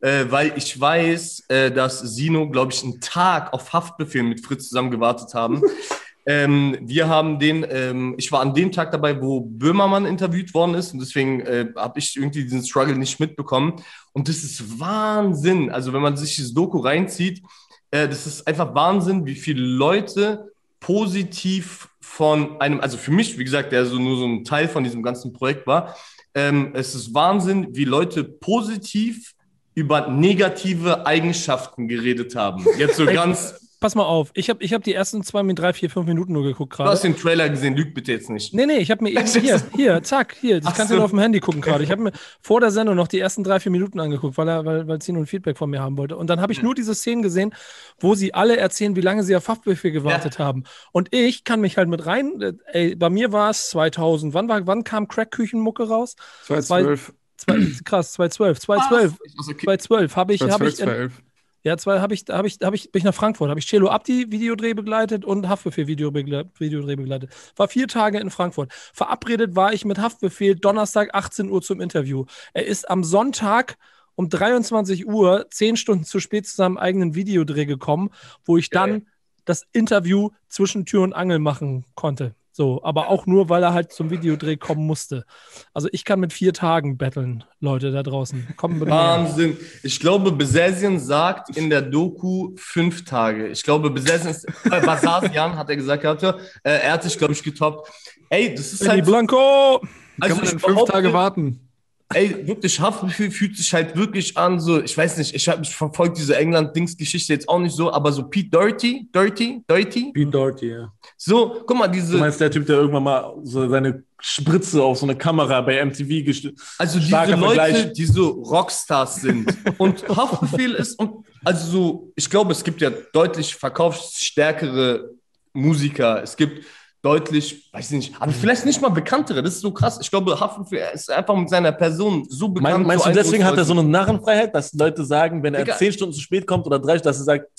Äh, 0.00 0.26
weil 0.30 0.52
ich 0.56 0.78
weiß, 0.78 1.44
äh, 1.48 1.70
dass 1.70 2.00
Sino, 2.00 2.48
glaube 2.48 2.72
ich, 2.72 2.82
einen 2.82 3.00
Tag 3.00 3.52
auf 3.52 3.72
Haftbefehl 3.72 4.22
mit 4.22 4.44
Fritz 4.44 4.68
zusammen 4.68 4.90
gewartet 4.90 5.34
haben. 5.34 5.62
Ähm, 6.26 6.78
wir 6.82 7.08
haben 7.08 7.38
den, 7.38 7.66
ähm, 7.68 8.14
ich 8.18 8.30
war 8.30 8.40
an 8.40 8.54
dem 8.54 8.72
Tag 8.72 8.92
dabei, 8.92 9.20
wo 9.20 9.40
Böhmermann 9.40 10.06
interviewt 10.06 10.52
worden 10.54 10.74
ist 10.74 10.92
und 10.92 11.00
deswegen 11.00 11.40
äh, 11.40 11.68
habe 11.76 11.98
ich 11.98 12.16
irgendwie 12.16 12.44
diesen 12.44 12.64
Struggle 12.64 12.96
nicht 12.96 13.18
mitbekommen. 13.20 13.74
Und 14.12 14.28
das 14.28 14.44
ist 14.44 14.78
Wahnsinn. 14.78 15.70
Also 15.70 15.92
wenn 15.92 16.02
man 16.02 16.16
sich 16.16 16.36
dieses 16.36 16.52
Doku 16.52 16.78
reinzieht, 16.78 17.42
äh, 17.90 18.06
das 18.06 18.26
ist 18.26 18.46
einfach 18.46 18.74
Wahnsinn, 18.74 19.26
wie 19.26 19.34
viele 19.34 19.62
Leute 19.62 20.52
positiv 20.78 21.88
von 22.00 22.60
einem, 22.60 22.80
also 22.80 22.96
für 22.96 23.12
mich, 23.12 23.38
wie 23.38 23.44
gesagt, 23.44 23.72
der 23.72 23.86
so 23.86 23.98
nur 23.98 24.16
so 24.16 24.26
ein 24.26 24.44
Teil 24.44 24.68
von 24.68 24.84
diesem 24.84 25.02
ganzen 25.02 25.32
Projekt 25.32 25.66
war, 25.66 25.96
ähm, 26.34 26.72
es 26.74 26.94
ist 26.94 27.12
Wahnsinn, 27.14 27.68
wie 27.72 27.84
Leute 27.84 28.24
positiv 28.24 29.34
über 29.74 30.08
negative 30.08 31.06
Eigenschaften 31.06 31.88
geredet 31.88 32.34
haben. 32.34 32.66
Jetzt 32.78 32.96
so 32.96 33.06
ganz, 33.06 33.69
Pass 33.80 33.94
mal 33.94 34.04
auf, 34.04 34.30
ich 34.34 34.50
habe 34.50 34.62
ich 34.62 34.74
hab 34.74 34.84
die 34.84 34.92
ersten 34.92 35.22
zwei, 35.22 35.42
drei, 35.54 35.72
vier, 35.72 35.88
fünf 35.88 36.06
Minuten 36.06 36.34
nur 36.34 36.42
geguckt 36.42 36.78
du 36.78 36.84
hast 36.84 37.00
gerade. 37.00 37.14
den 37.14 37.20
Trailer 37.20 37.48
gesehen, 37.48 37.74
lüg 37.74 37.94
bitte 37.94 38.12
jetzt 38.12 38.28
nicht. 38.28 38.52
Nee, 38.52 38.66
nee, 38.66 38.76
ich 38.76 38.90
habe 38.90 39.02
mir 39.02 39.10
eben 39.18 39.26
hier, 39.26 39.62
hier, 39.74 40.02
zack, 40.02 40.36
hier, 40.38 40.60
das 40.60 40.72
Ach 40.72 40.76
kannst 40.76 40.90
du 40.90 40.94
so. 40.94 40.96
nur 40.96 41.04
auf 41.06 41.10
dem 41.12 41.18
Handy 41.18 41.40
gucken 41.40 41.62
gerade. 41.62 41.82
Ich 41.82 41.90
habe 41.90 42.02
mir 42.02 42.12
vor 42.42 42.60
der 42.60 42.72
Sendung 42.72 42.94
noch 42.94 43.08
die 43.08 43.18
ersten 43.18 43.42
drei, 43.42 43.58
vier 43.58 43.72
Minuten 43.72 43.98
angeguckt, 43.98 44.36
weil 44.36 44.48
er, 44.48 44.66
weil, 44.66 44.86
weil 44.86 45.00
Zino 45.00 45.18
ein 45.18 45.26
Feedback 45.26 45.56
von 45.56 45.70
mir 45.70 45.80
haben 45.80 45.96
wollte. 45.96 46.18
Und 46.18 46.28
dann 46.28 46.42
habe 46.42 46.52
ich 46.52 46.60
nur 46.62 46.74
diese 46.74 46.94
Szenen 46.94 47.22
gesehen, 47.22 47.54
wo 47.98 48.14
sie 48.14 48.34
alle 48.34 48.58
erzählen, 48.58 48.96
wie 48.96 49.00
lange 49.00 49.22
sie 49.24 49.34
auf 49.34 49.48
Haftbefehl 49.48 49.92
gewartet 49.92 50.38
haben. 50.38 50.64
Und 50.92 51.14
ich 51.14 51.44
kann 51.44 51.62
mich 51.62 51.78
halt 51.78 51.88
mit 51.88 52.04
rein, 52.04 52.38
äh, 52.42 52.52
ey, 52.72 52.96
bei 52.96 53.08
mir 53.08 53.32
war 53.32 53.48
es 53.48 53.70
2000, 53.70 54.34
wann, 54.34 54.46
war, 54.48 54.66
wann 54.66 54.84
kam 54.84 55.08
Crack-Küchenmucke 55.08 55.88
raus? 55.88 56.16
2012. 56.44 57.14
Zwei, 57.38 57.54
krass, 57.86 58.12
2012, 58.12 58.60
2012, 58.60 59.12
Also, 59.38 59.52
okay. 59.52 59.64
2012 59.64 60.16
habe 60.16 60.34
ich, 60.34 60.42
habe 60.42 60.68
ich, 60.68 60.76
2012, 60.76 60.76
2011. 60.76 61.29
ja, 61.62 61.76
zwei 61.76 62.00
habe 62.00 62.14
ich, 62.14 62.24
habe 62.28 62.48
ich, 62.48 62.58
habe 62.62 62.76
ich, 62.76 62.90
bin 62.90 63.00
ich 63.00 63.04
nach 63.04 63.14
Frankfurt, 63.14 63.50
habe 63.50 63.60
ich 63.60 63.68
Celo 63.68 63.88
Abdi 63.88 64.30
Videodreh 64.30 64.74
begleitet 64.74 65.24
und 65.24 65.48
Haftbefehl 65.48 65.86
Videodreh 65.86 66.96
begleitet. 66.96 67.30
War 67.56 67.68
vier 67.68 67.86
Tage 67.86 68.18
in 68.18 68.30
Frankfurt. 68.30 68.72
Verabredet 68.92 69.56
war 69.56 69.72
ich 69.72 69.84
mit 69.84 69.98
Haftbefehl 69.98 70.54
Donnerstag 70.56 71.14
18 71.14 71.50
Uhr 71.50 71.60
zum 71.60 71.80
Interview. 71.80 72.24
Er 72.54 72.66
ist 72.66 72.88
am 72.88 73.04
Sonntag 73.04 73.76
um 74.14 74.28
23 74.28 75.06
Uhr, 75.06 75.46
zehn 75.50 75.76
Stunden 75.76 76.04
zu 76.04 76.20
spät 76.20 76.46
zu 76.46 76.56
seinem 76.56 76.78
eigenen 76.78 77.14
Videodreh 77.14 77.66
gekommen, 77.66 78.10
wo 78.44 78.56
ich 78.56 78.70
dann 78.70 79.06
das 79.44 79.66
Interview 79.72 80.30
zwischen 80.48 80.86
Tür 80.86 81.02
und 81.02 81.12
Angel 81.12 81.38
machen 81.38 81.84
konnte. 81.94 82.34
So, 82.60 82.78
aber 82.82 83.08
auch 83.08 83.24
nur, 83.24 83.48
weil 83.48 83.62
er 83.62 83.72
halt 83.72 83.90
zum 83.90 84.10
Videodreh 84.10 84.58
kommen 84.58 84.86
musste. 84.86 85.24
Also 85.72 85.88
ich 85.92 86.04
kann 86.04 86.20
mit 86.20 86.34
vier 86.34 86.52
Tagen 86.52 86.98
betteln, 86.98 87.42
Leute 87.58 87.90
da 87.90 88.02
draußen. 88.02 88.48
Kommen. 88.58 88.82
Wahnsinn. 88.82 89.56
Ich 89.82 89.98
glaube, 89.98 90.30
Besesien 90.30 90.98
sagt 90.98 91.56
in 91.56 91.70
der 91.70 91.80
Doku 91.80 92.52
fünf 92.56 93.06
Tage. 93.06 93.48
Ich 93.48 93.62
glaube, 93.62 93.88
Besesien 93.88 94.28
ist, 94.28 94.44
äh, 94.44 94.78
Basasian 94.84 95.56
hat 95.56 95.70
er 95.70 95.76
gesagt 95.76 96.02
gehabt, 96.02 96.20
ja. 96.20 96.36
äh, 96.62 96.80
er 96.82 96.92
hat 96.92 97.02
sich, 97.02 97.16
glaube 97.16 97.32
ich, 97.32 97.42
getoppt. 97.42 97.90
Ey, 98.28 98.54
das 98.54 98.74
ist 98.74 98.80
Benny 98.80 98.90
halt, 98.90 99.04
Blanco! 99.06 99.80
Kann 99.80 99.90
also 100.20 100.36
man 100.36 100.44
ich 100.44 100.50
denn 100.50 100.58
fünf 100.60 100.84
Tage 100.84 101.14
warten? 101.14 101.69
Ey, 102.12 102.44
wirklich, 102.46 102.80
Haftbefehl 102.80 103.30
fühlt 103.30 103.56
sich 103.56 103.72
halt 103.72 103.94
wirklich 103.96 104.36
an, 104.36 104.58
so, 104.58 104.82
ich 104.82 104.96
weiß 104.98 105.16
nicht, 105.18 105.32
ich, 105.32 105.48
hab- 105.48 105.62
ich 105.62 105.72
verfolge 105.74 106.14
diese 106.16 106.36
England-Dings-Geschichte 106.36 107.32
jetzt 107.32 107.48
auch 107.48 107.60
nicht 107.60 107.74
so, 107.76 107.92
aber 107.92 108.10
so 108.10 108.24
Pete 108.24 108.50
Dirty, 108.50 109.08
Dirty, 109.14 109.62
Dirty, 109.70 110.10
Pete 110.12 110.30
Doherty, 110.30 110.70
ja. 110.70 110.92
so, 111.16 111.62
guck 111.64 111.78
mal, 111.78 111.86
Du 111.86 111.92
diese, 111.94 112.16
meinst 112.18 112.40
der 112.40 112.50
Typ, 112.50 112.66
der 112.66 112.78
irgendwann 112.78 113.04
mal 113.04 113.32
so 113.44 113.68
seine 113.68 114.02
Spritze 114.20 114.82
auf 114.82 114.98
so 114.98 115.06
eine 115.06 115.14
Kamera 115.16 115.60
bei 115.60 115.84
MTV 115.84 116.24
gestellt 116.26 116.54
also 116.78 116.98
diese 116.98 117.12
Leute, 117.12 117.38
Vergleich. 117.38 117.92
die 117.92 118.04
so 118.04 118.28
Rockstars 118.28 119.16
sind 119.22 119.56
und 119.78 120.06
Haftbefehl 120.16 120.74
ist, 120.74 120.98
und 120.98 121.24
also 121.44 121.70
so, 121.70 122.12
ich 122.16 122.28
glaube, 122.28 122.50
es 122.52 122.64
gibt 122.64 122.80
ja 122.80 122.90
deutlich 123.12 123.54
verkaufsstärkere 123.54 125.10
Musiker, 125.52 126.22
es 126.22 126.36
gibt 126.36 126.64
deutlich, 127.02 127.68
weiß 127.72 127.92
ich 127.92 127.96
nicht, 127.96 128.14
aber 128.20 128.32
vielleicht 128.32 128.66
nicht 128.66 128.80
mal 128.82 128.90
bekanntere, 128.90 129.42
das 129.42 129.54
ist 129.54 129.60
so 129.60 129.72
krass. 129.72 129.98
Ich 130.00 130.10
glaube, 130.10 130.38
Haftbefehl 130.38 130.84
ist 130.92 131.10
einfach 131.10 131.34
mit 131.34 131.48
seiner 131.48 131.72
Person 131.72 132.26
so 132.28 132.48
bekannt. 132.48 132.78
Mein, 132.78 132.86
meinst 132.86 133.04
so 133.04 133.10
du, 133.10 133.16
deswegen 133.16 133.44
hat 133.44 133.56
er 133.56 133.64
so 133.64 133.72
eine 133.72 133.84
Narrenfreiheit, 133.84 134.54
dass 134.54 134.72
Leute 134.74 135.04
sagen, 135.04 135.42
wenn 135.42 135.54
er 135.54 135.76
zehn 135.76 135.92
Stunden 135.92 136.12
zu 136.12 136.20
spät 136.20 136.46
kommt 136.46 136.66
oder 136.66 136.78
drei, 136.78 136.98
dass 136.98 137.18
er 137.18 137.24
sagt, 137.24 137.50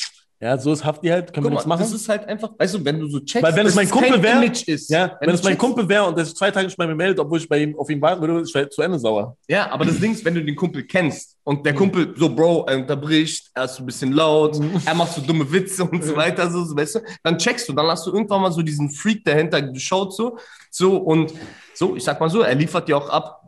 Ja, 0.42 0.58
so 0.58 0.74
ist 0.74 0.84
Hafti 0.84 1.08
halt, 1.08 1.32
können 1.34 1.46
wir 1.46 1.50
Guck 1.50 1.52
nichts 1.52 1.66
mal, 1.68 1.76
machen. 1.76 1.84
das 1.84 1.94
ist 1.94 2.10
halt 2.10 2.28
einfach, 2.28 2.50
weißt 2.58 2.74
du, 2.74 2.84
wenn 2.84 3.00
du 3.00 3.08
so 3.08 3.20
checkst, 3.20 3.44
Weil 3.44 3.56
wenn 3.56 3.68
es 3.68 3.76
mein 3.76 3.88
Kumpel 3.88 4.24
wäre, 4.24 4.44
ist. 4.46 4.90
ja, 4.90 5.16
wenn 5.20 5.30
du 5.30 5.36
es 5.36 5.44
mein 5.44 5.56
Kumpel 5.58 5.88
wäre 5.88 6.06
und 6.06 6.18
der 6.18 6.26
sich 6.26 6.36
zwei 6.36 6.50
Tage 6.50 6.66
nicht 6.66 6.78
bei 6.78 6.88
mir 6.88 6.96
meldet, 6.96 7.20
obwohl 7.20 7.38
ich 7.38 7.48
bei 7.48 7.60
ihm, 7.60 7.78
auf 7.78 7.88
ihn 7.92 8.02
warten 8.02 8.22
würde, 8.22 8.42
ich 8.42 8.54
wäre 8.56 8.68
zu 8.68 8.82
Ende 8.82 8.98
sauer. 8.98 9.38
Ja, 9.48 9.70
aber 9.72 9.86
das 9.86 10.00
Ding 10.00 10.14
ist, 10.14 10.26
wenn 10.26 10.34
du 10.34 10.44
den 10.44 10.56
Kumpel 10.56 10.84
kennst 10.84 11.38
und 11.44 11.64
der 11.64 11.76
Kumpel 11.76 12.16
so, 12.18 12.34
Bro, 12.34 12.66
er 12.68 12.78
unterbricht, 12.78 13.52
er 13.54 13.66
ist 13.66 13.76
so 13.76 13.84
ein 13.84 13.86
bisschen 13.86 14.14
laut, 14.14 14.60
er 14.84 14.96
macht 14.96 15.14
so 15.14 15.22
dumme 15.22 15.52
Witze 15.52 15.84
und 15.86 16.04
so 16.04 16.16
weiter, 16.16 16.50
so, 16.50 16.64
so, 16.64 16.76
weißt 16.76 16.96
du, 16.96 17.00
dann 17.24 17.38
checkst 17.38 17.70
du, 17.70 17.74
dann 17.74 17.86
hast 17.86 18.08
du 18.08 18.12
irgendwann 18.12 18.42
mal 18.42 18.52
so 18.52 18.64
diesen 18.64 18.90
Freak 18.90 19.24
dahinter 19.24 19.62
geschaut, 19.62 20.16
so, 20.16 20.38
so 20.72 20.98
und 20.98 21.32
so, 21.76 21.96
ich 21.96 22.04
sag 22.04 22.20
mal 22.20 22.32
so, 22.32 22.42
er 22.42 22.56
liefert 22.56 22.88
dir 22.88 22.98
auch 22.98 23.10
ab. 23.10 23.44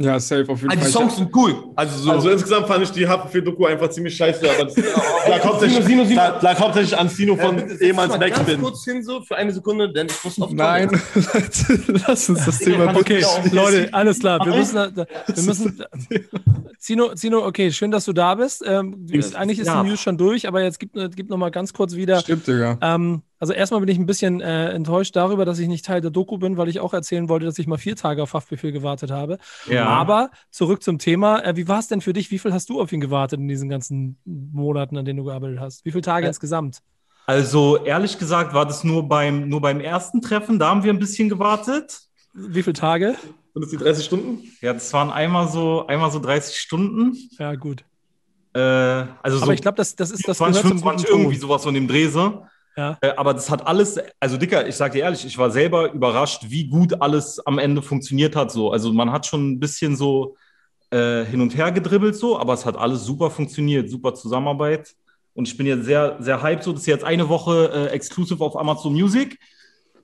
Ja, 0.00 0.20
safe, 0.20 0.44
auf 0.48 0.60
jeden 0.60 0.70
Also 0.70 0.84
die 0.86 0.92
Fall. 0.92 1.02
Songs 1.02 1.16
sind 1.16 1.34
cool. 1.34 1.64
Also 1.74 1.98
so. 1.98 2.10
Also 2.12 2.30
insgesamt 2.30 2.68
fand 2.68 2.84
ich 2.84 2.90
die 2.92 3.08
Haftbefehl-Doku 3.08 3.66
einfach 3.66 3.90
ziemlich 3.90 4.16
scheiße, 4.16 4.48
aber 4.48 4.64
das 4.66 4.76
lag, 4.76 5.44
hauptsächlich, 5.44 5.84
Sino, 5.84 6.04
Sino, 6.04 6.04
Sino. 6.04 6.20
lag, 6.20 6.40
lag 6.42 6.60
hauptsächlich 6.60 6.96
an 6.96 7.08
Sino 7.08 7.34
von 7.36 7.58
setz 7.68 7.80
ehemals 7.80 8.10
mal 8.16 8.30
ganz 8.30 8.60
kurz 8.60 8.84
hin, 8.84 9.02
so, 9.02 9.22
für 9.22 9.34
eine 9.36 9.52
Sekunde, 9.52 9.92
denn 9.92 10.06
ich 10.06 10.22
muss 10.24 10.40
auf 10.40 10.52
Nein, 10.52 10.90
lass 12.06 12.28
uns 12.28 12.44
das 12.46 12.58
Thema 12.60 12.94
Okay, 12.96 13.24
Leute, 13.50 13.88
alles 13.92 14.20
klar. 14.20 14.44
Wir 14.46 14.54
müssen, 14.54 14.74
wir 14.96 15.42
müssen. 15.42 15.82
Zino, 16.78 17.14
Zino, 17.14 17.44
okay, 17.44 17.72
schön, 17.72 17.90
dass 17.90 18.04
du 18.04 18.12
da 18.12 18.36
bist. 18.36 18.62
Ähm, 18.64 19.04
eigentlich 19.34 19.58
ist 19.58 19.66
Ja. 19.66 19.82
die 19.82 19.88
News 19.88 20.00
schon 20.00 20.16
durch, 20.16 20.46
aber 20.46 20.62
jetzt 20.62 20.78
gib, 20.78 20.92
gib 20.94 21.28
noch 21.28 21.36
mal 21.38 21.50
ganz 21.50 21.72
kurz 21.72 21.96
wieder. 21.96 22.20
Stimmt, 22.20 22.46
Digga. 22.46 22.78
Ähm, 22.80 23.22
also 23.38 23.52
erstmal 23.52 23.80
bin 23.80 23.88
ich 23.88 23.98
ein 23.98 24.06
bisschen 24.06 24.40
äh, 24.40 24.70
enttäuscht 24.70 25.14
darüber, 25.14 25.44
dass 25.44 25.58
ich 25.58 25.68
nicht 25.68 25.84
Teil 25.84 26.00
der 26.00 26.10
Doku 26.10 26.38
bin, 26.38 26.56
weil 26.56 26.68
ich 26.68 26.80
auch 26.80 26.92
erzählen 26.92 27.28
wollte, 27.28 27.46
dass 27.46 27.58
ich 27.58 27.66
mal 27.66 27.78
vier 27.78 27.96
Tage 27.96 28.22
auf 28.22 28.34
Haftbefehl 28.34 28.72
gewartet 28.72 29.10
habe. 29.10 29.38
Ja. 29.68 29.86
Aber 29.86 30.30
zurück 30.50 30.82
zum 30.82 30.98
Thema. 30.98 31.44
Äh, 31.44 31.56
wie 31.56 31.68
war 31.68 31.78
es 31.78 31.88
denn 31.88 32.00
für 32.00 32.12
dich? 32.12 32.30
Wie 32.30 32.38
viel 32.38 32.52
hast 32.52 32.68
du 32.68 32.80
auf 32.80 32.92
ihn 32.92 33.00
gewartet 33.00 33.38
in 33.38 33.48
diesen 33.48 33.68
ganzen 33.68 34.18
Monaten, 34.24 34.96
an 34.96 35.04
denen 35.04 35.18
du 35.18 35.24
gearbeitet 35.24 35.60
hast? 35.60 35.84
Wie 35.84 35.92
viele 35.92 36.02
Tage 36.02 36.26
Äh, 36.26 36.28
insgesamt? 36.28 36.80
Also 37.26 37.84
ehrlich 37.84 38.18
gesagt 38.18 38.54
war 38.54 38.64
das 38.66 38.84
nur 38.84 39.06
beim, 39.06 39.48
nur 39.48 39.60
beim 39.60 39.80
ersten 39.80 40.22
Treffen, 40.22 40.58
da 40.58 40.70
haben 40.70 40.82
wir 40.82 40.92
ein 40.92 40.98
bisschen 40.98 41.28
gewartet. 41.28 42.00
Wie 42.32 42.62
viele 42.62 42.72
Tage? 42.72 43.16
Sind 43.52 43.62
das 43.62 43.70
die 43.70 43.76
30 43.76 44.04
Stunden? 44.04 44.42
Ja, 44.60 44.72
das 44.72 44.92
waren 44.92 45.10
einmal 45.10 45.48
so, 45.48 45.86
einmal 45.86 46.10
so 46.10 46.20
30 46.20 46.56
Stunden. 46.56 47.16
Ja, 47.38 47.54
gut. 47.54 47.84
Äh, 48.54 48.60
also 48.60 49.36
Aber 49.36 49.46
so 49.46 49.52
ich 49.52 49.60
glaube, 49.60 49.76
das, 49.76 49.94
das 49.94 50.10
ist 50.10 50.26
das 50.26 50.38
20, 50.38 50.62
gehört 50.62 50.78
zum 50.78 50.78
25 50.78 51.06
guten 51.06 51.20
irgendwie 51.20 51.38
sowas 51.38 51.62
so 51.62 51.68
in 51.68 51.74
dem 51.74 51.86
Dreh 51.88 52.08
so. 52.08 52.46
Ja. 52.78 52.96
Äh, 53.00 53.10
aber 53.16 53.34
das 53.34 53.50
hat 53.50 53.66
alles, 53.66 53.98
also 54.20 54.36
Dicker, 54.36 54.68
ich 54.68 54.76
sag 54.76 54.92
dir 54.92 55.00
ehrlich, 55.00 55.26
ich 55.26 55.36
war 55.36 55.50
selber 55.50 55.92
überrascht, 55.92 56.44
wie 56.46 56.68
gut 56.68 57.02
alles 57.02 57.44
am 57.44 57.58
Ende 57.58 57.82
funktioniert 57.82 58.36
hat. 58.36 58.52
So. 58.52 58.70
Also 58.70 58.92
man 58.92 59.10
hat 59.10 59.26
schon 59.26 59.50
ein 59.50 59.58
bisschen 59.58 59.96
so 59.96 60.36
äh, 60.90 61.24
hin 61.24 61.40
und 61.40 61.56
her 61.56 61.72
gedribbelt, 61.72 62.14
so, 62.14 62.38
aber 62.38 62.52
es 62.52 62.64
hat 62.64 62.76
alles 62.76 63.04
super 63.04 63.32
funktioniert, 63.32 63.90
super 63.90 64.14
Zusammenarbeit. 64.14 64.94
Und 65.34 65.48
ich 65.48 65.56
bin 65.56 65.66
jetzt 65.66 65.86
sehr, 65.86 66.18
sehr 66.20 66.40
hyped. 66.40 66.62
So, 66.62 66.70
das 66.70 66.82
ist 66.82 66.86
jetzt 66.86 67.04
eine 67.04 67.28
Woche 67.28 67.68
äh, 67.74 67.86
exclusive 67.88 68.44
auf 68.44 68.56
Amazon 68.56 68.92
Music. 68.92 69.40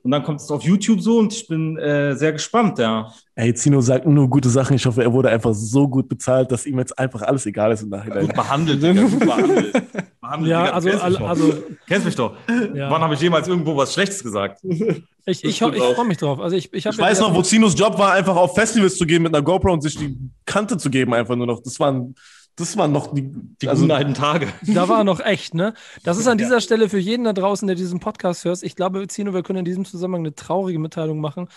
Und 0.05 0.11
dann 0.11 0.21
kommt 0.21 0.39
es 0.39 0.51
auf 0.51 0.61
YouTube 0.61 1.01
so 1.01 1.17
und 1.17 1.33
ich 1.33 1.47
bin 1.47 1.77
äh, 1.79 2.15
sehr 2.15 2.31
gespannt, 2.31 2.77
ja. 2.77 3.11
Ey, 3.33 3.55
Zino 3.55 3.81
sagt 3.81 4.05
nur 4.05 4.29
gute 4.29 4.49
Sachen. 4.49 4.75
Ich 4.75 4.85
hoffe, 4.85 5.01
er 5.01 5.11
wurde 5.11 5.29
einfach 5.29 5.51
so 5.55 5.87
gut 5.87 6.07
bezahlt, 6.07 6.51
dass 6.51 6.67
ihm 6.67 6.77
jetzt 6.77 6.97
einfach 6.99 7.23
alles 7.23 7.43
egal 7.47 7.71
ist 7.71 7.81
im 7.81 7.89
Nachhinein. 7.89 8.27
Gut 8.27 8.35
behandelt, 8.35 8.83
Digga, 8.83 9.01
gut 9.01 9.19
behandelt. 9.19 9.73
behandelt 10.21 10.51
Ja, 10.51 10.63
Digga, 10.65 10.73
also, 10.75 10.89
kennst 10.89 10.93
mich 10.93 11.03
al- 11.03 11.13
doch. 11.15 11.27
also 11.29 11.53
kennst 11.87 12.05
mich 12.05 12.15
doch. 12.15 12.33
ja. 12.75 12.91
Wann 12.91 13.01
habe 13.01 13.15
ich 13.15 13.19
jemals 13.21 13.47
irgendwo 13.47 13.75
was 13.75 13.93
Schlechtes 13.93 14.23
gesagt? 14.23 14.59
ich, 14.63 14.79
ich, 15.25 15.43
ich 15.43 15.57
freue 15.59 16.05
mich 16.05 16.17
drauf. 16.19 16.39
Also 16.39 16.55
ich, 16.55 16.71
ich, 16.71 16.85
Ich 16.85 16.97
weiß 16.99 17.21
noch, 17.21 17.33
wo 17.33 17.41
Zinos 17.41 17.75
Job 17.77 17.97
war, 17.97 18.11
einfach 18.13 18.35
auf 18.35 18.53
Festivals 18.53 18.97
zu 18.97 19.07
gehen 19.07 19.23
mit 19.23 19.33
einer 19.33 19.43
GoPro 19.43 19.73
und 19.73 19.81
sich 19.81 19.97
die 19.97 20.15
Kante 20.45 20.77
zu 20.77 20.91
geben, 20.91 21.15
einfach 21.15 21.35
nur 21.35 21.47
noch. 21.47 21.63
Das 21.63 21.79
waren, 21.79 22.13
das 22.55 22.77
waren 22.77 22.91
noch 22.91 23.13
die, 23.13 23.29
Die 23.61 23.67
also, 23.67 23.81
guten 23.81 23.91
alten 23.91 24.13
Tage. 24.13 24.47
Da 24.61 24.87
war 24.87 25.03
noch 25.03 25.19
echt, 25.19 25.53
ne? 25.53 25.73
Das 26.03 26.17
ist 26.17 26.27
an 26.27 26.37
dieser 26.39 26.61
Stelle 26.61 26.89
für 26.89 26.99
jeden 26.99 27.25
da 27.25 27.33
draußen, 27.33 27.67
der 27.67 27.75
diesen 27.75 27.99
Podcast 27.99 28.45
hört. 28.45 28.63
Ich 28.63 28.75
glaube, 28.75 29.07
Zino, 29.07 29.33
wir 29.33 29.43
können 29.43 29.59
in 29.59 29.65
diesem 29.65 29.85
Zusammenhang 29.85 30.21
eine 30.21 30.35
traurige 30.35 30.79
Mitteilung 30.79 31.19
machen. 31.19 31.49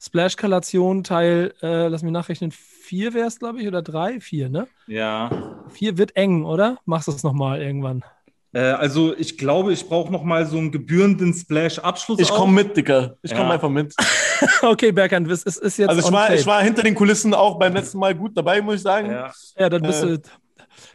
Splash-Kalation 0.00 1.02
Teil, 1.02 1.54
äh, 1.62 1.88
lass 1.88 2.02
mich 2.02 2.12
nachrechnen, 2.12 2.52
vier 2.52 3.14
wäre 3.14 3.26
es, 3.26 3.38
glaube 3.38 3.60
ich, 3.60 3.66
oder 3.66 3.82
drei? 3.82 4.20
Vier, 4.20 4.48
ne? 4.48 4.68
Ja. 4.86 5.30
Vier 5.70 5.98
wird 5.98 6.14
eng, 6.16 6.44
oder? 6.44 6.78
Machst 6.84 7.08
du 7.08 7.12
es 7.12 7.22
nochmal 7.22 7.62
irgendwann. 7.62 8.04
Äh, 8.52 8.60
also 8.60 9.16
ich 9.16 9.36
glaube, 9.36 9.72
ich 9.72 9.88
brauche 9.88 10.12
noch 10.12 10.22
mal 10.22 10.46
so 10.46 10.58
einen 10.58 10.70
gebührenden 10.70 11.34
Splash-Abschluss. 11.34 12.20
ich 12.20 12.28
komme 12.28 12.52
mit, 12.52 12.76
Dicker. 12.76 13.16
Ich 13.22 13.32
komme 13.32 13.48
Ja. 13.48 13.54
einfach 13.54 13.70
mit. 13.70 13.94
okay, 14.62 14.92
Berkan, 14.92 15.28
es 15.28 15.42
ist, 15.42 15.56
ist 15.58 15.78
jetzt. 15.78 15.88
Also 15.88 16.06
ich 16.06 16.12
war, 16.12 16.32
ich 16.32 16.46
war 16.46 16.62
hinter 16.62 16.82
den 16.82 16.94
Kulissen 16.94 17.34
auch 17.34 17.58
beim 17.58 17.74
letzten 17.74 17.98
Mal 17.98 18.14
gut 18.14 18.36
dabei, 18.36 18.60
muss 18.62 18.76
ich 18.76 18.82
sagen. 18.82 19.10
Ja. 19.10 19.32
Ja, 19.58 19.68
dann 19.68 19.82
bist 19.82 20.04
äh, 20.04 20.18
du. 20.18 20.22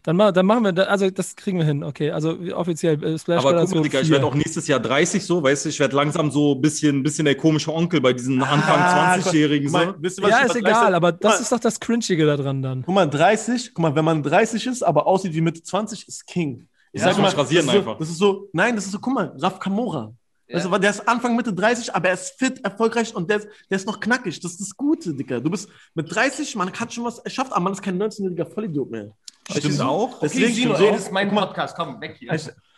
Dann, 0.03 0.15
ma- 0.15 0.31
dann 0.31 0.45
machen 0.45 0.63
wir, 0.63 0.71
da, 0.71 0.83
also 0.83 1.09
das 1.09 1.35
kriegen 1.35 1.57
wir 1.57 1.65
hin, 1.65 1.83
okay. 1.83 2.11
Also 2.11 2.37
offiziell 2.55 2.95
äh, 3.03 3.17
Aber 3.33 3.61
guck 3.65 3.75
mal. 3.75 3.81
Digga, 3.83 4.01
ich 4.01 4.09
werde 4.09 4.25
auch 4.25 4.35
nächstes 4.35 4.67
Jahr 4.67 4.79
30 4.79 5.25
so, 5.25 5.41
weißt 5.43 5.65
du, 5.65 5.69
ich 5.69 5.79
werde 5.79 5.95
langsam 5.95 6.31
so 6.31 6.55
ein 6.55 6.61
bisschen, 6.61 7.03
bisschen 7.03 7.25
der 7.25 7.35
komische 7.35 7.73
Onkel 7.73 8.01
bei 8.01 8.13
diesen 8.13 8.41
Anfang 8.41 8.79
Ah, 8.79 9.15
20-Jährigen. 9.15 9.71
guck 9.71 9.81
So. 9.81 9.85
mal, 9.87 10.29
Ja, 10.29 10.39
ist 10.45 10.55
egal, 10.55 10.71
30 10.91 10.95
aber 10.95 11.11
das 11.11 11.33
mal, 11.35 11.41
ist 11.41 11.51
doch 11.51 11.59
das 11.59 11.79
Cringige 11.79 12.25
da 12.25 12.37
dran 12.37 12.61
dann. 12.61 12.83
Guck 12.85 12.95
mal, 12.95 13.05
30, 13.09 13.73
guck 13.73 13.81
mal, 13.83 13.95
wenn 13.95 14.05
man 14.05 14.23
30 14.23 14.65
ist, 14.67 14.83
aber 14.83 15.05
aussieht 15.07 15.33
wie 15.33 15.41
Mitte 15.41 15.61
20, 15.63 16.07
ist 16.07 16.25
King. 16.27 16.67
Ich 16.91 17.01
Ja, 17.01 17.15
muss 17.17 17.37
rasieren 17.37 17.67
das 17.67 17.75
ist 17.75 17.79
einfach. 17.81 17.93
So, 17.93 17.99
das 17.99 18.09
ist 18.09 18.17
so, 18.17 18.47
nein, 18.53 18.75
das 18.75 18.85
ist 18.85 18.91
so, 18.93 18.99
guck 18.99 19.13
mal, 19.13 19.33
Raf 19.39 19.59
Kamora. 19.59 20.13
Also, 20.51 20.75
der 20.79 20.89
ist 20.89 21.07
Anfang 21.07 21.35
Mitte 21.35 21.53
30, 21.53 21.93
aber 21.93 22.07
er 22.07 22.15
ist 22.15 22.33
fit, 22.39 22.65
erfolgreich 22.65 23.13
und 23.15 23.29
der 23.29 23.37
ist, 23.37 23.47
der 23.69 23.75
ist 23.75 23.85
noch 23.85 23.99
knackig. 23.99 24.39
Das 24.39 24.53
ist 24.53 24.59
das 24.61 24.75
Gute, 24.75 25.13
Dicker. 25.13 25.39
Du 25.39 25.51
bist 25.51 25.69
mit 25.93 26.13
30, 26.13 26.55
man 26.55 26.71
hat 26.73 26.91
schon 26.91 27.03
was 27.03 27.19
erschafft, 27.19 27.51
aber 27.53 27.61
man 27.61 27.73
ist 27.73 27.83
kein 27.83 28.01
19-jähriger 28.01 28.51
Vollidiot 28.51 28.89
mehr. 28.89 29.11
Stimmt 29.49 29.81
auch. 29.81 30.19
Deswegen, 30.19 30.45
Okay, 30.45 30.53
Sino, 30.53 30.75
so, 30.75 30.83
ey, 30.85 30.91
das 30.91 31.01
ist 31.01 31.11
mein 31.11 31.29
Podcast, 31.31 31.75
komm, 31.75 31.99
weg 32.01 32.15
hier. 32.19 32.31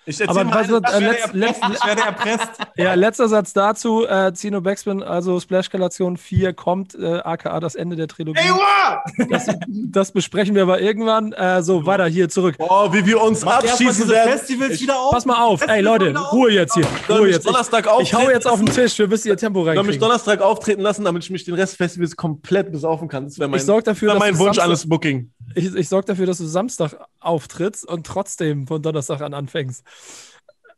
Ich, 0.06 0.20
ich 0.20 0.28
Aber 0.28 0.45
was 0.52 0.68
wird, 0.68 0.91
äh, 0.91 0.99
letz, 0.99 1.34
letz, 1.34 1.58
Ich 1.74 1.86
werde 1.86 2.02
erpresst. 2.02 2.49
Ja, 2.76 2.95
letzter 2.95 3.28
Satz 3.30 3.54
dazu. 3.54 4.08
Äh, 4.08 4.34
Zino 4.34 4.60
Backspin, 4.62 5.04
also 5.04 5.39
Splash-Kalation 5.39 6.18
4 6.18 6.54
kommt, 6.54 6.95
äh, 6.95 7.20
aka 7.20 7.60
das 7.60 7.76
Ende 7.76 7.95
der 7.95 8.08
Trilogie. 8.08 8.39
Ey! 8.39 9.28
Das, 9.30 9.47
das 9.68 10.12
besprechen 10.12 10.56
wir 10.56 10.64
aber 10.64 10.82
irgendwann. 10.82 11.34
Äh, 11.34 11.62
so, 11.62 11.86
weiter 11.86 12.08
hier 12.08 12.30
zurück. 12.30 12.58
Boah, 12.58 12.91
wie 12.91 13.06
wir 13.06 13.22
uns 13.22 13.43
abschießen 13.43 14.10
werden. 14.10 14.32
Festivals 14.32 14.82
wieder 14.82 14.99
auf. 14.99 15.12
Pass 15.12 15.26
mal 15.26 15.43
auf. 15.43 15.62
Ey, 15.68 15.82
Leute, 15.82 16.16
Ruhe 16.32 16.52
jetzt 16.52 16.74
hier. 16.74 16.86
Ruhe 17.08 17.30
jetzt. 17.30 17.45
Ich, 17.45 17.52
Donnerstag 17.52 17.86
ich 17.86 18.14
hau 18.14 18.20
auftreten 18.20 18.32
jetzt 18.32 18.47
auf 18.47 18.60
den 18.60 18.68
Tisch. 18.68 18.97
Wir 18.97 19.08
müssen 19.08 19.24
hier 19.24 19.38
Tempo 19.38 19.68
Ich 19.70 19.76
soll 19.76 19.84
mich. 19.84 19.99
Donnerstag 19.99 20.41
auftreten 20.41 20.82
lassen, 20.82 21.06
damit 21.06 21.24
ich 21.24 21.30
mich 21.30 21.43
den 21.43 21.54
Rest 21.54 21.74
des 21.74 21.78
Festivals 21.78 22.16
komplett 22.16 22.72
besaufen 22.72 23.08
kann. 23.08 23.26
Das 23.26 23.38
wäre 23.38 23.49
mein, 23.49 23.60
Ich 23.60 23.66
sorg 23.66 23.84
dafür, 23.84 24.14
das 24.14 24.20
mein 24.20 24.38
Wunsch 24.38 24.56
Samstag- 24.56 24.64
alles 24.64 24.89
Booking. 24.89 25.32
Ich, 25.54 25.76
ich 25.76 25.89
sorge 25.89 26.08
dafür, 26.08 26.26
dass 26.26 26.38
du 26.38 26.45
Samstag 26.45 26.95
auftrittst 27.20 27.86
und 27.88 28.06
trotzdem 28.06 28.68
von 28.68 28.82
Donnerstag 28.82 29.22
an 29.22 29.34
anfängst. 29.34 29.84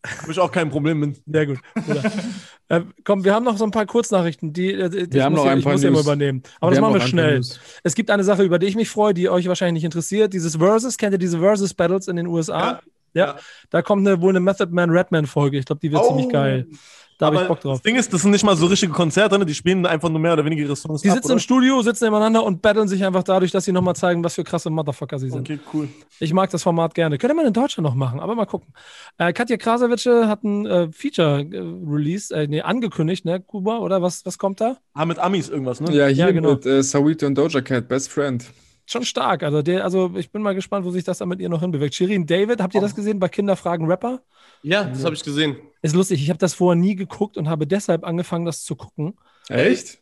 Habe 0.05 0.32
ich 0.34 0.39
auch 0.39 0.51
kein 0.51 0.70
Problem 0.70 0.99
mit. 0.99 1.22
Sehr 1.26 1.45
gut. 1.47 1.59
Äh, 2.70 2.82
komm, 3.03 3.26
wir 3.26 3.34
haben 3.36 3.43
noch 3.43 3.57
so 3.57 3.66
ein 3.66 3.72
paar 3.72 3.86
Kurznachrichten, 3.86 4.53
die, 4.53 4.72
äh, 4.72 4.89
die 4.89 4.97
Wir 4.97 5.07
ich 5.11 5.22
haben 5.22 5.34
muss 5.34 5.41
noch 5.41 5.45
ja, 5.47 5.51
ein 5.51 5.57
ich 5.59 5.66
paar 5.66 5.74
muss 5.74 5.84
ja 5.84 5.89
immer 5.89 5.97
News. 5.97 6.05
übernehmen. 6.05 6.43
Aber 6.61 6.72
das 6.72 6.82
haben 6.82 6.91
machen 6.91 7.01
wir 7.01 7.07
schnell. 7.07 7.41
Es 7.84 7.93
gibt 7.93 8.09
eine 8.09 8.24
Sache, 8.24 8.41
über 8.41 8.57
die 8.57 8.68
ich 8.68 8.76
mich 8.78 8.89
freue, 8.89 9.14
die 9.14 9.30
euch 9.30 9.47
wahrscheinlich 9.49 9.74
nicht 9.74 9.84
interessiert. 9.84 10.34
Dieses 10.34 10.55
Versus, 10.55 10.97
kennt 10.97 11.11
ihr 11.11 11.20
diese 11.20 11.39
Versus 11.39 11.74
Battles 11.74 12.07
in 12.07 12.16
den 12.16 12.26
USA? 12.26 12.59
Ja. 12.72 12.82
Da 13.70 13.82
kommt 13.82 14.07
eine, 14.07 14.22
wohl 14.22 14.30
eine 14.32 14.39
Method 14.39 14.72
Man 14.72 14.89
Redman 14.89 15.26
Folge. 15.26 15.57
Ich 15.57 15.66
glaube, 15.66 15.80
die 15.82 15.91
wird 15.91 16.01
Oh. 16.03 16.07
ziemlich 16.09 16.30
geil. 16.30 16.68
Da 17.20 17.28
habe 17.28 17.38
ich 17.38 17.47
Bock 17.47 17.61
drauf. 17.61 17.74
Das 17.78 17.84
Ding 17.84 17.95
ist, 17.95 18.11
das 18.11 18.24
sind 18.24 18.32
nicht 18.32 18.43
mal 18.43 18.55
so 18.57 18.66
richtige 18.66 18.91
Konzerte, 18.91 19.38
ne? 19.38 19.45
die 19.45 19.53
spielen 19.53 19.86
einfach 19.86 20.09
nur 20.09 20.20
mehr 20.20 20.34
oder 20.34 20.43
weniger 20.43 20.64
ihre 20.64 20.76
Songs 20.76 21.03
Die 21.03 21.09
ab, 21.09 21.16
sitzen 21.16 21.28
oder? 21.28 21.34
im 21.36 21.39
Studio, 21.39 21.82
sitzen 21.82 22.05
nebeneinander 22.05 22.43
und 22.43 22.61
battlen 22.61 22.88
sich 22.88 23.05
einfach 23.05 23.24
dadurch, 23.24 23.51
dass 23.51 23.64
sie 23.66 23.72
nochmal 23.72 23.95
zeigen, 23.95 24.24
was 24.24 24.34
für 24.34 24.43
krasse 24.43 24.70
Motherfucker 24.72 25.20
sie 25.20 25.30
sind. 25.30 25.41
Okay, 25.49 25.59
cool. 25.74 25.88
Ich 26.20 26.34
mag 26.34 26.49
das 26.49 26.64
Format 26.64 26.95
gerne. 26.95 27.20
Könnte 27.20 27.36
man 27.36 27.45
in 27.45 27.53
Deutschland 27.53 27.88
noch 27.88 27.93
machen, 27.95 28.20
aber 28.20 28.34
mal 28.36 28.45
gucken. 28.47 28.74
Äh, 29.20 29.32
Katja 29.32 29.57
Krasavice 29.57 30.28
hat 30.28 30.43
ein 30.43 30.66
äh, 30.66 30.91
Feature 30.91 31.41
äh, 31.49 31.59
released, 31.88 32.32
äh, 32.32 32.47
nee, 32.47 32.61
angekündigt, 32.61 33.26
ne, 33.26 33.39
Kuba, 33.39 33.78
oder 33.78 34.01
was, 34.01 34.26
was 34.26 34.38
kommt 34.39 34.59
da? 34.59 34.78
Ah, 34.93 35.05
mit 35.05 35.20
Amis 35.20 35.49
irgendwas, 35.49 35.80
ne? 35.82 35.91
Ja, 35.95 36.07
hier 36.07 36.26
Ja, 36.26 36.32
genau. 36.32 36.53
mit 36.53 36.66
äh, 36.66 36.82
Sawito 36.82 37.28
und 37.28 37.36
Doja 37.36 37.61
Cat, 37.61 37.88
Best 37.88 38.09
Friend. 38.11 38.43
Schon 38.86 39.05
stark. 39.05 39.43
Also, 39.43 39.61
der, 39.61 39.84
also 39.84 40.11
ich 40.15 40.31
bin 40.31 40.41
mal 40.41 40.53
gespannt, 40.55 40.86
wo 40.86 40.91
sich 40.91 41.03
das 41.03 41.17
dann 41.19 41.29
mit 41.29 41.39
ihr 41.39 41.49
noch 41.49 41.61
hinbewegt. 41.61 41.95
Shirin 41.95 42.25
David, 42.25 42.61
habt 42.61 42.75
ihr 42.75 42.81
das 42.81 42.95
gesehen 42.95 43.19
bei 43.19 43.29
Kinderfragen 43.29 43.88
Rapper? 43.88 44.21
Ja, 44.61 44.84
das 44.86 45.03
habe 45.05 45.15
ich 45.15 45.23
gesehen. 45.23 45.55
Ist 45.81 45.95
lustig, 45.95 46.21
ich 46.21 46.29
habe 46.29 46.39
das 46.39 46.53
vorher 46.53 46.79
nie 46.79 46.95
geguckt 46.95 47.38
und 47.38 47.49
habe 47.49 47.65
deshalb 47.67 48.03
angefangen, 48.05 48.45
das 48.45 48.63
zu 48.63 48.75
gucken. 48.75 49.15
Echt? 49.49 49.99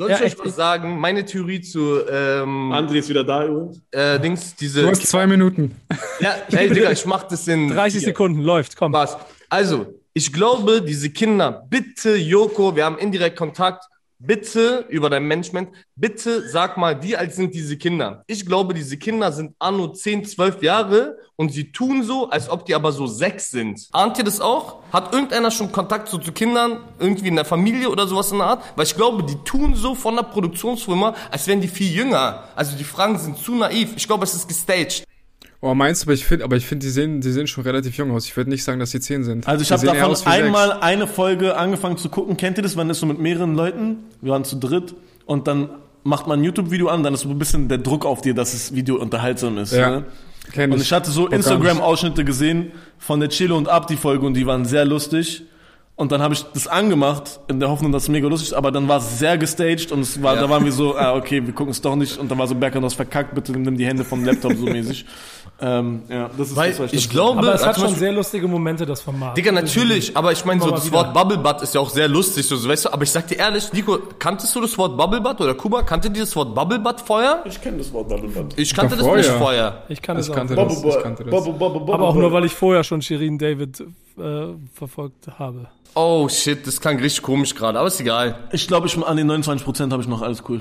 Soll 0.00 0.10
Ja, 0.10 0.16
ich 0.16 0.38
euch 0.38 0.46
was 0.46 0.56
sagen? 0.56 0.98
Meine 0.98 1.24
Theorie 1.26 1.60
zu 1.60 2.00
ähm, 2.08 2.72
André 2.72 2.94
ist 2.94 3.08
wieder 3.10 3.22
da 3.22 3.44
übrigens. 3.44 3.82
äh, 3.90 4.18
Dings, 4.18 4.54
diese. 4.56 4.82
Du 4.82 4.88
hast 4.88 5.06
zwei 5.06 5.26
Minuten. 5.26 5.76
Ja, 6.20 6.36
hey, 6.48 6.70
Digga, 6.70 6.90
ich 6.90 7.04
mach 7.04 7.24
das 7.24 7.46
in 7.48 7.68
30 7.68 8.00
Sekunden, 8.02 8.40
läuft, 8.40 8.76
komm. 8.76 8.92
Spaß. 8.92 9.18
Also, 9.50 9.94
ich 10.14 10.32
glaube, 10.32 10.80
diese 10.80 11.10
Kinder, 11.10 11.66
bitte, 11.68 12.16
Joko, 12.16 12.74
wir 12.74 12.86
haben 12.86 12.96
indirekt 12.98 13.36
Kontakt. 13.36 13.84
Bitte 14.22 14.84
über 14.90 15.08
dein 15.08 15.24
Management, 15.24 15.70
bitte 15.96 16.46
sag 16.46 16.76
mal, 16.76 17.02
wie 17.02 17.16
alt 17.16 17.32
sind 17.32 17.54
diese 17.54 17.78
Kinder? 17.78 18.22
Ich 18.26 18.44
glaube, 18.44 18.74
diese 18.74 18.98
Kinder 18.98 19.32
sind 19.32 19.54
anno 19.58 19.88
10, 19.88 20.26
12 20.26 20.62
Jahre 20.62 21.16
und 21.36 21.50
sie 21.54 21.72
tun 21.72 22.02
so, 22.02 22.28
als 22.28 22.50
ob 22.50 22.66
die 22.66 22.74
aber 22.74 22.92
so 22.92 23.06
sechs 23.06 23.50
sind. 23.50 23.88
Ahnt 23.92 24.18
ihr 24.18 24.24
das 24.24 24.42
auch? 24.42 24.82
Hat 24.92 25.14
irgendeiner 25.14 25.50
schon 25.50 25.72
Kontakt 25.72 26.10
so 26.10 26.18
zu 26.18 26.32
Kindern, 26.32 26.80
irgendwie 26.98 27.28
in 27.28 27.36
der 27.36 27.46
Familie 27.46 27.88
oder 27.88 28.06
sowas 28.06 28.30
in 28.30 28.38
der 28.38 28.48
Art? 28.48 28.62
Weil 28.76 28.84
ich 28.84 28.94
glaube, 28.94 29.22
die 29.22 29.36
tun 29.42 29.74
so 29.74 29.94
von 29.94 30.16
der 30.16 30.24
Produktionsfirma, 30.24 31.14
als 31.30 31.46
wären 31.46 31.62
die 31.62 31.68
viel 31.68 31.90
jünger. 31.90 32.44
Also 32.54 32.76
die 32.76 32.84
Fragen 32.84 33.18
sind 33.18 33.38
zu 33.38 33.54
naiv. 33.54 33.94
Ich 33.96 34.06
glaube, 34.06 34.24
es 34.24 34.34
ist 34.34 34.46
gestaged. 34.46 35.04
Oh, 35.62 35.74
meinst 35.74 36.02
du, 36.02 36.06
aber 36.06 36.14
ich 36.14 36.24
finde, 36.24 36.44
aber 36.44 36.56
ich 36.56 36.64
finde, 36.66 36.86
die 36.86 36.90
sehen, 36.90 37.20
die 37.20 37.30
sehen 37.30 37.46
schon 37.46 37.64
relativ 37.64 37.94
jung 37.98 38.10
aus. 38.12 38.24
Ich 38.26 38.34
würde 38.36 38.48
nicht 38.48 38.64
sagen, 38.64 38.80
dass 38.80 38.92
sie 38.92 39.00
10 39.00 39.24
sind. 39.24 39.46
Also 39.46 39.60
ich 39.62 39.68
Die 39.68 39.74
habe 39.74 39.86
davon 39.86 40.12
wie 40.12 40.16
sechs. 40.16 40.26
einmal 40.26 40.72
eine 40.80 41.06
Folge 41.06 41.56
angefangen 41.56 41.98
zu 41.98 42.08
gucken. 42.08 42.36
Kennt 42.38 42.56
ihr 42.56 42.62
das, 42.62 42.76
wenn 42.78 42.88
das 42.88 42.98
so 42.98 43.04
mit 43.06 43.18
mehreren 43.18 43.54
Leuten? 43.54 43.98
Wir 44.22 44.32
waren 44.32 44.44
zu 44.44 44.56
dritt 44.56 44.94
und 45.26 45.46
dann 45.46 45.68
macht 46.02 46.26
man 46.26 46.40
ein 46.40 46.44
YouTube-Video 46.44 46.88
an, 46.88 47.02
dann 47.02 47.12
ist 47.12 47.20
so 47.20 47.28
ein 47.28 47.38
bisschen 47.38 47.68
der 47.68 47.76
Druck 47.76 48.06
auf 48.06 48.22
dir, 48.22 48.32
dass 48.32 48.52
das 48.52 48.74
Video 48.74 48.96
unterhaltsam 48.96 49.58
ist. 49.58 49.72
Ja, 49.74 49.90
Ne? 49.90 50.04
kenn 50.50 50.72
Und 50.72 50.80
ich 50.80 50.90
hatte 50.92 51.10
so. 51.10 51.28
Instagram-Ausschnitte 51.28 52.24
gesehen 52.24 52.72
von 52.98 53.20
der 53.20 53.28
Chilo 53.28 53.58
und 53.58 53.68
Ab, 53.68 53.86
die 53.86 53.96
Folge, 53.96 54.24
und 54.24 54.32
die 54.34 54.46
waren 54.46 54.64
sehr 54.64 54.86
lustig. 54.86 55.42
Und 55.94 56.10
dann 56.12 56.22
habe 56.22 56.32
ich 56.32 56.42
das 56.54 56.66
angemacht, 56.66 57.38
in 57.48 57.60
der 57.60 57.68
Hoffnung, 57.68 57.92
dass 57.92 58.04
es 58.04 58.08
mega 58.08 58.26
lustig 58.26 58.48
ist, 58.48 58.54
aber 58.54 58.72
dann 58.72 58.88
war 58.88 58.96
es 58.96 59.18
sehr 59.18 59.36
gestaged 59.36 59.92
und 59.92 60.00
es 60.00 60.22
war, 60.22 60.34
da 60.36 60.48
waren 60.48 60.64
wir 60.64 60.72
so, 60.72 60.96
ah, 60.96 61.14
okay, 61.14 61.44
wir 61.44 61.52
gucken 61.52 61.72
es 61.72 61.82
doch 61.82 61.94
nicht. 61.94 62.16
Und 62.16 62.30
dann 62.30 62.38
war 62.38 62.46
so, 62.46 62.54
Berkan, 62.54 62.80
du 62.80 62.86
hast 62.86 62.94
verkackt, 62.94 63.34
bitte 63.34 63.52
nimm 63.52 63.76
die 63.76 63.84
Hände 63.84 64.02
vom 64.02 64.24
Laptop 64.24 64.54
so 64.54 64.64
mäßig. 64.64 65.04
Ähm, 65.62 66.02
ja, 66.08 66.30
das 66.38 66.48
ist 66.48 66.56
Weil 66.56 66.70
das, 66.70 66.80
was 66.80 66.92
ich 66.92 67.02
dazu 67.04 67.08
glaube, 67.14 67.38
Aber 67.40 67.54
es 67.54 67.66
hat 67.66 67.74
zum 67.74 67.82
schon 67.82 67.90
Beispiel- 67.92 67.98
sehr 68.00 68.12
lustige 68.12 68.48
Momente, 68.48 68.86
das 68.86 69.02
Format. 69.02 69.36
Digga, 69.36 69.52
natürlich, 69.52 70.16
aber 70.16 70.32
ich 70.32 70.44
meine, 70.44 70.60
so 70.62 70.70
das 70.70 70.90
Wort 70.90 71.12
Bubble 71.12 71.36
Butt 71.38 71.60
ist 71.62 71.74
ja 71.74 71.80
auch 71.80 71.90
sehr 71.90 72.08
lustig, 72.08 72.46
so, 72.46 72.66
weißt 72.68 72.86
du, 72.86 72.92
aber 72.92 73.02
ich 73.02 73.10
sag 73.10 73.26
dir 73.28 73.36
ehrlich, 73.38 73.72
Nico, 73.72 73.98
kanntest 74.18 74.54
du 74.56 74.60
das 74.62 74.76
Wort 74.78 74.96
Bubble 74.96 75.20
Butt 75.20 75.40
oder 75.40 75.54
Kuba, 75.54 75.82
kanntet 75.82 76.16
ihr 76.16 76.22
das 76.22 76.34
Wort 76.34 76.54
Bubble 76.54 76.78
Butt 76.78 77.00
vorher? 77.02 77.42
Ich 77.44 77.60
kenne 77.60 77.78
das 77.78 77.92
Wort 77.92 78.08
Bubble 78.08 78.28
Butt. 78.30 78.54
Ich 78.56 78.74
kannte 78.74 78.96
das 78.96 79.06
nicht 79.06 79.28
vorher. 79.28 79.82
Ich 79.88 80.00
kann 80.00 80.16
Ich 80.18 80.24
es 80.26 80.30
auch. 80.30 80.34
kannte 80.34 80.54
Bubble 80.54 80.76
das. 80.82 80.96
Ich 80.96 81.02
kannte 81.02 81.24
das. 81.24 81.30
Bubble, 81.30 81.52
Bubble, 81.52 81.80
Bubble 81.80 81.94
Aber 81.94 82.08
auch 82.08 82.14
nur, 82.14 82.32
weil 82.32 82.44
ich 82.46 82.52
vorher 82.54 82.82
schon 82.82 83.02
Shirin 83.02 83.36
David 83.38 83.80
äh, 83.80 83.84
verfolgt 84.74 85.28
habe. 85.38 85.66
Oh 85.94 86.28
shit, 86.28 86.66
das 86.66 86.80
klang 86.80 86.98
richtig 87.00 87.22
komisch 87.22 87.54
gerade, 87.54 87.78
aber 87.78 87.88
ist 87.88 88.00
egal. 88.00 88.38
Ich 88.52 88.66
glaube, 88.68 88.86
ich 88.86 88.96
an 89.04 89.16
den 89.16 89.30
29% 89.30 89.90
habe 89.92 90.00
ich 90.02 90.08
noch 90.08 90.22
alles 90.22 90.42
cool. 90.48 90.60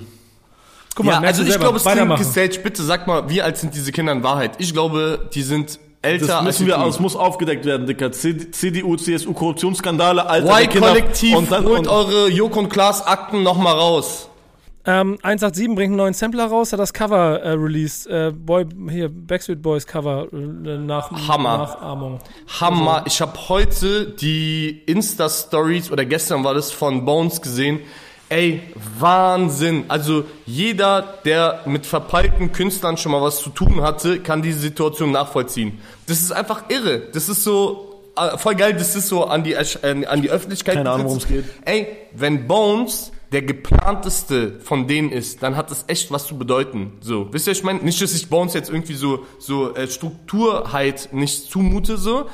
Guck 0.95 1.05
mal, 1.05 1.13
ja, 1.13 1.19
also 1.27 1.41
ich 1.43 1.49
selber. 1.49 1.65
glaube, 1.65 1.77
es 1.77 1.83
klingt 1.83 1.97
Weitermachen. 1.97 2.23
gestaged. 2.23 2.63
Bitte 2.63 2.83
sag 2.83 3.07
mal, 3.07 3.29
wie 3.29 3.41
alt 3.41 3.57
sind 3.57 3.73
diese 3.73 3.91
Kinder 3.91 4.11
in 4.11 4.23
Wahrheit? 4.23 4.51
Ich 4.57 4.73
glaube, 4.73 5.29
die 5.33 5.41
sind 5.43 5.79
älter 6.01 6.27
Das 6.27 6.43
müssen 6.43 6.65
wir, 6.67 6.77
das 6.77 6.99
muss 6.99 7.15
aufgedeckt 7.15 7.65
werden, 7.65 7.85
Dicker. 7.87 8.11
CDU, 8.11 8.95
CSU, 8.95 9.33
Korruptionsskandale, 9.33 10.25
Alter. 10.25 10.47
der 10.47 10.67
Kinder- 10.67 10.87
Y-Kollektiv, 10.95 11.35
und 11.37 11.51
dann, 11.51 11.65
holt 11.65 11.79
und, 11.79 11.87
eure 11.87 12.29
Joko 12.29 12.59
und 12.59 12.69
Klaas 12.69 13.05
Akten 13.05 13.43
nochmal 13.43 13.73
raus. 13.75 14.25
Ähm, 14.85 15.17
187 15.21 15.67
bringt 15.75 15.89
einen 15.89 15.95
neuen 15.97 16.13
Sampler 16.13 16.45
raus, 16.47 16.71
hat 16.71 16.79
das 16.79 16.93
Cover 16.93 17.41
äh, 17.41 17.49
released. 17.51 18.07
Äh, 18.07 18.31
Boy, 18.33 18.65
hier, 18.89 19.09
Backstreet 19.09 19.61
Boys 19.61 19.85
Cover 19.85 20.27
äh, 20.31 20.35
nach 20.77 21.11
Hammer. 21.27 21.57
Nachahmung. 21.59 22.19
Hammer. 22.59 23.03
Ich 23.05 23.19
habe 23.21 23.33
heute 23.49 24.05
die 24.09 24.81
Insta-Stories 24.85 25.91
oder 25.91 26.05
gestern 26.05 26.43
war 26.45 26.53
das 26.53 26.71
von 26.71 27.03
Bones 27.05 27.41
gesehen. 27.41 27.81
Ey, 28.29 28.61
Wahnsinn. 28.99 29.85
Also 29.87 30.23
jeder, 30.45 31.01
der 31.25 31.61
mit 31.65 31.87
verpeilten 31.87 32.51
Künstlern 32.51 32.95
schon 32.97 33.11
mal 33.11 33.21
was 33.21 33.41
zu 33.41 33.49
tun 33.49 33.81
hatte, 33.81 34.19
kann 34.19 34.43
diese 34.43 34.59
Situation 34.59 35.11
nachvollziehen. 35.11 35.79
Das 36.07 36.19
ist 36.19 36.31
einfach 36.31 36.69
irre. 36.69 36.99
Das 37.11 37.27
ist 37.27 37.43
so 37.43 38.01
äh, 38.15 38.37
voll 38.37 38.55
geil. 38.55 38.73
Das 38.73 38.95
ist 38.95 39.07
so 39.07 39.25
an 39.25 39.43
die, 39.43 39.53
äh, 39.53 40.05
an 40.05 40.21
die 40.21 40.29
Öffentlichkeit. 40.29 40.75
Keine 40.75 40.91
Ahnung, 40.91 41.07
worum 41.07 41.17
es 41.17 41.27
geht. 41.27 41.45
Ey, 41.65 41.87
wenn 42.13 42.47
Bones 42.47 43.11
der 43.31 43.41
geplanteste 43.41 44.59
von 44.59 44.87
denen 44.87 45.11
ist, 45.11 45.43
dann 45.43 45.55
hat 45.55 45.71
das 45.71 45.85
echt 45.87 46.11
was 46.11 46.25
zu 46.25 46.37
bedeuten. 46.37 46.93
So, 47.01 47.31
wisst 47.31 47.47
ihr, 47.47 47.53
ich 47.53 47.63
meine, 47.63 47.79
nicht, 47.79 48.01
dass 48.01 48.13
ich 48.13 48.29
Bones 48.29 48.53
jetzt 48.53 48.69
irgendwie 48.69 48.95
so 48.95 49.25
so 49.37 49.75
äh, 49.75 49.87
Strukturheit 49.87 51.09
nicht 51.11 51.49
zumute 51.51 51.97
so, 51.97 52.27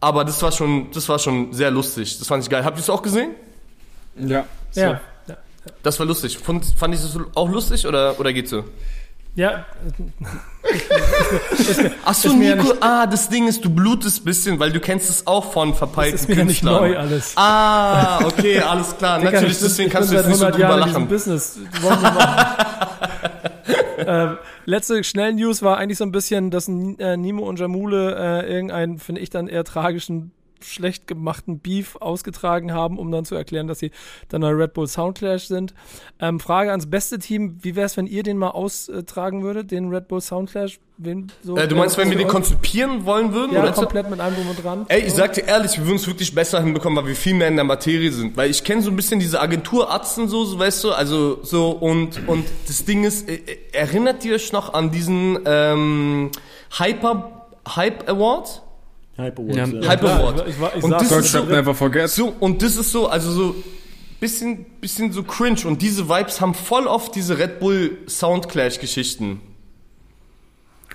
aber 0.00 0.24
das 0.24 0.42
war 0.42 0.52
schon, 0.52 0.90
das 0.92 1.08
war 1.08 1.18
schon 1.18 1.52
sehr 1.52 1.70
lustig. 1.70 2.18
Das 2.18 2.28
fand 2.28 2.42
ich 2.42 2.50
geil. 2.50 2.64
Habt 2.64 2.76
ihr 2.76 2.82
es 2.82 2.90
auch 2.90 3.02
gesehen? 3.02 3.30
Ja. 4.16 4.44
Ja. 4.74 4.82
ja. 4.82 5.00
Das 5.82 5.98
war 5.98 6.06
lustig. 6.06 6.38
Fand, 6.38 6.64
fand 6.76 6.94
ich 6.94 7.00
das 7.00 7.18
auch 7.34 7.48
lustig 7.48 7.86
oder 7.86 8.18
oder 8.18 8.32
geht's 8.32 8.50
so? 8.50 8.64
Ja, 9.34 9.64
Ach 12.04 12.14
so, 12.14 12.28
Ist 12.28 12.36
mir 12.36 12.50
ja 12.50 12.56
Nico, 12.56 12.74
ah, 12.80 13.06
das 13.06 13.28
Ding 13.30 13.48
ist, 13.48 13.64
du 13.64 13.70
blutest 13.70 14.24
bisschen, 14.26 14.58
weil 14.60 14.72
du 14.72 14.78
kennst 14.80 15.08
es 15.08 15.26
auch 15.26 15.52
von 15.52 15.74
verpeilten 15.74 16.16
ist 16.16 16.28
mir 16.28 16.36
ja 16.36 16.44
nicht 16.44 16.60
Künstlern. 16.62 16.90
neu 16.90 16.98
alles. 16.98 17.32
Ah, 17.36 18.24
okay, 18.26 18.60
alles 18.60 18.96
klar. 18.96 19.18
Digga, 19.18 19.30
Natürlich, 19.32 19.58
deswegen 19.58 19.90
kannst 19.90 20.10
du 20.10 20.16
jetzt 20.16 20.28
nicht 20.28 20.36
so 20.36 20.44
100 20.44 20.54
drüber 20.60 20.68
Jahren 20.76 20.82
in 20.82 20.92
lachen. 20.92 21.08
Business. 21.08 21.58
Ähm, 24.04 24.36
letzte 24.64 25.04
schnell 25.04 25.32
News 25.34 25.62
war 25.62 25.78
eigentlich 25.78 25.98
so 25.98 26.04
ein 26.04 26.10
bisschen, 26.10 26.50
dass 26.50 26.66
äh, 26.66 27.16
Nimo 27.16 27.48
und 27.48 27.60
Jamule 27.60 28.16
äh, 28.42 28.52
irgendeinen, 28.52 28.98
finde 28.98 29.20
ich, 29.20 29.30
dann 29.30 29.46
eher 29.46 29.62
tragischen, 29.62 30.32
schlecht 30.62 31.06
gemachten 31.06 31.58
Beef 31.58 31.96
ausgetragen 31.96 32.72
haben, 32.72 32.98
um 32.98 33.10
dann 33.10 33.24
zu 33.24 33.34
erklären, 33.34 33.66
dass 33.66 33.78
sie 33.78 33.90
dann 34.28 34.44
ein 34.44 34.54
Red 34.54 34.74
Bull 34.74 34.86
Soundclash 34.86 35.46
sind. 35.46 35.74
Ähm, 36.20 36.40
Frage 36.40 36.70
ans 36.70 36.88
beste 36.88 37.18
Team, 37.18 37.58
wie 37.62 37.76
wäre 37.76 37.86
es, 37.86 37.96
wenn 37.96 38.06
ihr 38.06 38.22
den 38.22 38.38
mal 38.38 38.50
austragen 38.50 39.42
würdet, 39.42 39.70
den 39.70 39.88
Red 39.90 40.08
Bull 40.08 40.20
Soundclash? 40.20 40.78
Wen, 40.98 41.32
so, 41.42 41.56
Äh, 41.56 41.66
du 41.66 41.74
meinst, 41.74 41.96
wenn 41.98 42.10
wir 42.10 42.18
den 42.18 42.28
konzipieren 42.28 43.04
wollen 43.06 43.32
würden? 43.32 43.54
Ja, 43.54 43.72
komplett 43.72 44.08
mit 44.08 44.20
allem 44.20 44.34
drum 44.36 44.48
und 44.50 44.62
dran. 44.62 44.84
Ey, 44.88 45.00
ich 45.00 45.14
sag 45.14 45.32
dir 45.32 45.46
ehrlich, 45.48 45.76
wir 45.78 45.86
würden 45.86 45.96
es 45.96 46.06
wirklich 46.06 46.34
besser 46.34 46.62
hinbekommen, 46.62 46.96
weil 46.98 47.08
wir 47.08 47.16
viel 47.16 47.34
mehr 47.34 47.48
in 47.48 47.56
der 47.56 47.64
Materie 47.64 48.12
sind. 48.12 48.36
Weil 48.36 48.50
ich 48.50 48.62
kenne 48.62 48.82
so 48.82 48.90
ein 48.90 48.96
bisschen 48.96 49.18
diese 49.18 49.40
Agenturatzen 49.40 50.28
so, 50.28 50.44
so, 50.44 50.58
weißt 50.58 50.84
du, 50.84 50.92
also 50.92 51.42
so 51.42 51.70
und 51.70 52.28
und 52.28 52.44
das 52.68 52.84
Ding 52.84 53.04
ist, 53.04 53.28
äh, 53.28 53.34
äh, 53.34 53.58
erinnert 53.72 54.24
ihr 54.24 54.34
euch 54.34 54.52
noch 54.52 54.74
an 54.74 54.90
diesen 54.90 55.38
ähm, 55.44 56.30
Hyper 56.78 57.48
Hype 57.74 58.08
Award? 58.08 58.62
Hype 59.18 59.38
Awards, 59.38 59.56
Ja, 59.56 59.66
ja. 59.66 59.88
Hype 59.88 60.00
klar, 60.00 60.20
Award. 60.20 60.48
ich 60.48 60.60
war- 60.60 60.76
ich 60.76 60.82
und 60.84 60.90
das 60.90 61.10
ist 61.12 61.32
so, 61.32 61.44
never 61.44 61.74
forget. 61.74 62.08
so 62.08 62.32
und 62.40 62.62
das 62.62 62.76
ist 62.76 62.90
so, 62.92 63.08
also 63.08 63.30
so 63.30 63.54
bisschen 64.20 64.64
bisschen 64.80 65.12
so 65.12 65.22
cringe 65.22 65.66
und 65.66 65.82
diese 65.82 66.08
Vibes 66.08 66.40
haben 66.40 66.54
voll 66.54 66.86
oft 66.86 67.14
diese 67.14 67.38
Red 67.38 67.60
Bull 67.60 67.98
Soundclash 68.08 68.78
Geschichten. 68.80 69.40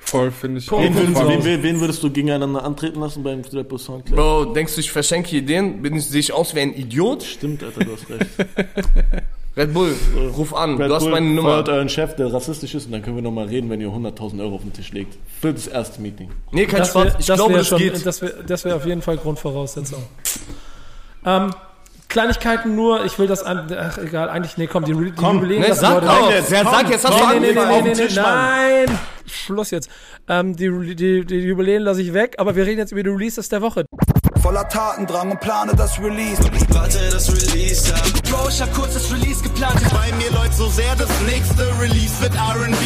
Voll, 0.01 0.31
finde 0.31 0.59
ich. 0.59 0.71
Wen, 0.71 0.95
würdest, 0.95 1.15
wen, 1.27 1.43
wen, 1.43 1.63
wen 1.63 1.79
würdest 1.81 2.01
du 2.01 2.09
gegeneinander 2.09 2.63
antreten 2.63 3.01
lassen 3.01 3.23
beim 3.23 3.41
Red 3.41 3.67
Bull 3.67 3.77
Soundclash? 3.77 4.15
Bro, 4.15 4.45
denkst 4.53 4.75
du, 4.75 4.79
ich 4.79 4.89
verschenke 4.91 5.35
Ideen? 5.35 5.81
Bin 5.81 5.95
ich, 5.97 6.05
sehe 6.05 6.21
ich 6.21 6.31
aus 6.31 6.55
wie 6.55 6.61
ein 6.61 6.73
Idiot? 6.73 7.23
Stimmt, 7.23 7.61
Alter, 7.61 7.83
du 7.83 7.91
hast 7.91 8.09
recht. 8.09 8.29
Red 9.57 9.73
Bull, 9.73 9.91
ruf 10.37 10.53
an, 10.53 10.77
Red 10.77 10.89
du 10.91 10.93
hast 10.95 11.01
Bull 11.03 11.11
meine 11.11 11.25
Nummer. 11.25 11.49
feuert 11.55 11.69
euren 11.69 11.89
Chef, 11.89 12.15
der 12.15 12.31
rassistisch 12.31 12.75
ist, 12.75 12.85
und 12.85 12.91
dann 12.91 13.01
können 13.01 13.15
wir 13.15 13.23
nochmal 13.23 13.47
reden, 13.47 13.69
wenn 13.71 13.81
ihr 13.81 13.87
100.000 13.89 14.39
Euro 14.41 14.55
auf 14.55 14.61
den 14.61 14.71
Tisch 14.73 14.91
legt. 14.91 15.17
Für 15.41 15.51
das 15.51 15.65
erste 15.67 15.99
Meeting. 16.01 16.29
Nee, 16.51 16.67
kein 16.67 16.79
Das 16.81 16.89
Spaß. 16.89 17.03
wär- 17.05 17.15
Ich 17.19 17.25
das 17.25 17.37
glaube, 17.37 17.53
das 17.55 17.67
schon, 17.67 17.79
geht. 17.79 18.05
Das 18.05 18.21
wäre 18.21 18.43
das 18.45 18.63
wär 18.65 18.75
auf 18.75 18.85
jeden 18.85 19.01
Fall 19.01 19.17
Grundvoraussetzung. 19.17 20.03
Ähm, 21.25 21.51
Kleinigkeiten 22.09 22.73
nur, 22.75 23.03
ich 23.03 23.19
will 23.19 23.27
das 23.27 23.43
an, 23.43 23.67
ach 23.77 23.97
egal, 23.97 24.29
eigentlich, 24.29 24.57
nee, 24.57 24.67
komm, 24.67 24.85
die, 24.85 24.93
die 24.93 25.21
Jubiläen 25.21 25.61
Ne, 25.61 25.67
lassen 25.69 25.81
sag 25.81 25.95
wir 25.95 26.07
doch. 26.07 26.21
heute- 26.27 26.33
Der 26.35 26.63
sagt, 26.63 26.89
jetzt 26.89 27.05
hast 27.05 27.19
du 27.19 27.25
Nee, 27.33 27.39
nee, 27.39 27.47
nee, 27.47 27.53
nee, 27.53 27.59
auf 27.59 27.67
nee, 27.83 27.89
den 27.89 27.97
nee, 27.97 28.05
Tisch, 28.07 28.15
Mann. 28.15 28.25
nein, 28.85 28.99
Schluss 29.25 29.71
jetzt. 29.71 29.89
Ähm, 30.29 30.55
die, 30.55 30.95
die, 30.95 31.25
die 31.25 31.35
Jubiläen 31.39 31.81
lasse 31.83 32.01
ich 32.01 32.13
weg, 32.13 32.35
aber 32.37 32.55
wir 32.55 32.65
reden 32.65 32.77
jetzt 32.79 32.91
über 32.93 33.03
die 33.03 33.09
Releases 33.09 33.49
der 33.49 33.61
Woche. 33.61 33.85
Voller 34.47 34.69
Tatendrang 34.69 35.31
und 35.31 35.41
plane 35.41 35.73
das 35.75 35.99
Release. 35.99 36.41
Warte, 36.69 36.99
das 37.11 37.29
Release, 37.29 37.89
ja. 37.89 37.97
Bro, 38.31 38.47
ich 38.47 38.61
hab 38.61 38.73
kurz 38.73 38.93
das 38.93 39.11
Release 39.11 39.43
geplant. 39.43 39.75
Bei 39.91 40.09
mir 40.15 40.31
läuft 40.31 40.53
so 40.53 40.67
sehr, 40.67 40.95
das 40.95 41.09
nächste 41.23 41.63
Release 41.77 42.21
wird 42.21 42.33
R&B. 42.33 42.77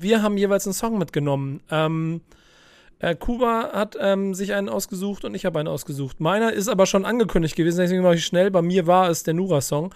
Wir 0.00 0.22
haben 0.22 0.36
jeweils 0.36 0.66
einen 0.66 0.74
Song 0.74 0.98
mitgenommen. 0.98 1.60
Ähm, 1.70 2.20
äh, 2.98 3.14
Kuba 3.14 3.70
hat 3.72 3.96
ähm, 4.00 4.34
sich 4.34 4.54
einen 4.54 4.68
ausgesucht 4.68 5.24
und 5.24 5.36
ich 5.36 5.46
habe 5.46 5.60
einen 5.60 5.68
ausgesucht. 5.68 6.18
Meiner 6.18 6.52
ist 6.52 6.66
aber 6.66 6.86
schon 6.86 7.04
angekündigt 7.04 7.54
gewesen, 7.54 7.78
deswegen 7.78 8.02
mache 8.02 8.16
ich 8.16 8.26
schnell. 8.26 8.50
Bei 8.50 8.60
mir 8.60 8.88
war 8.88 9.08
es 9.08 9.22
der 9.22 9.34
Nura-Song, 9.34 9.94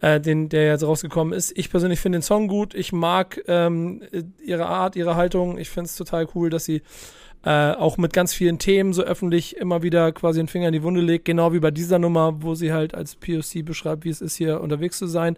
äh, 0.00 0.18
der 0.18 0.66
jetzt 0.66 0.82
rausgekommen 0.82 1.34
ist. 1.34 1.56
Ich 1.56 1.70
persönlich 1.70 2.00
finde 2.00 2.18
den 2.18 2.22
Song 2.22 2.48
gut. 2.48 2.74
Ich 2.74 2.92
mag 2.92 3.40
ähm, 3.46 4.02
ihre 4.44 4.66
Art, 4.66 4.96
ihre 4.96 5.14
Haltung. 5.14 5.56
Ich 5.56 5.70
finde 5.70 5.86
es 5.86 5.94
total 5.94 6.26
cool, 6.34 6.50
dass 6.50 6.64
sie 6.64 6.82
äh, 7.44 7.72
auch 7.72 7.96
mit 7.96 8.12
ganz 8.12 8.34
vielen 8.34 8.58
Themen 8.58 8.92
so 8.92 9.02
öffentlich 9.02 9.56
immer 9.56 9.82
wieder 9.82 10.12
quasi 10.12 10.40
den 10.40 10.48
Finger 10.48 10.68
in 10.68 10.72
die 10.72 10.82
Wunde 10.82 11.00
legt. 11.00 11.24
Genau 11.24 11.52
wie 11.52 11.60
bei 11.60 11.70
dieser 11.70 11.98
Nummer, 11.98 12.42
wo 12.42 12.54
sie 12.54 12.72
halt 12.72 12.94
als 12.94 13.16
POC 13.16 13.64
beschreibt, 13.64 14.04
wie 14.04 14.10
es 14.10 14.20
ist, 14.20 14.36
hier 14.36 14.60
unterwegs 14.60 14.98
zu 14.98 15.06
sein. 15.06 15.36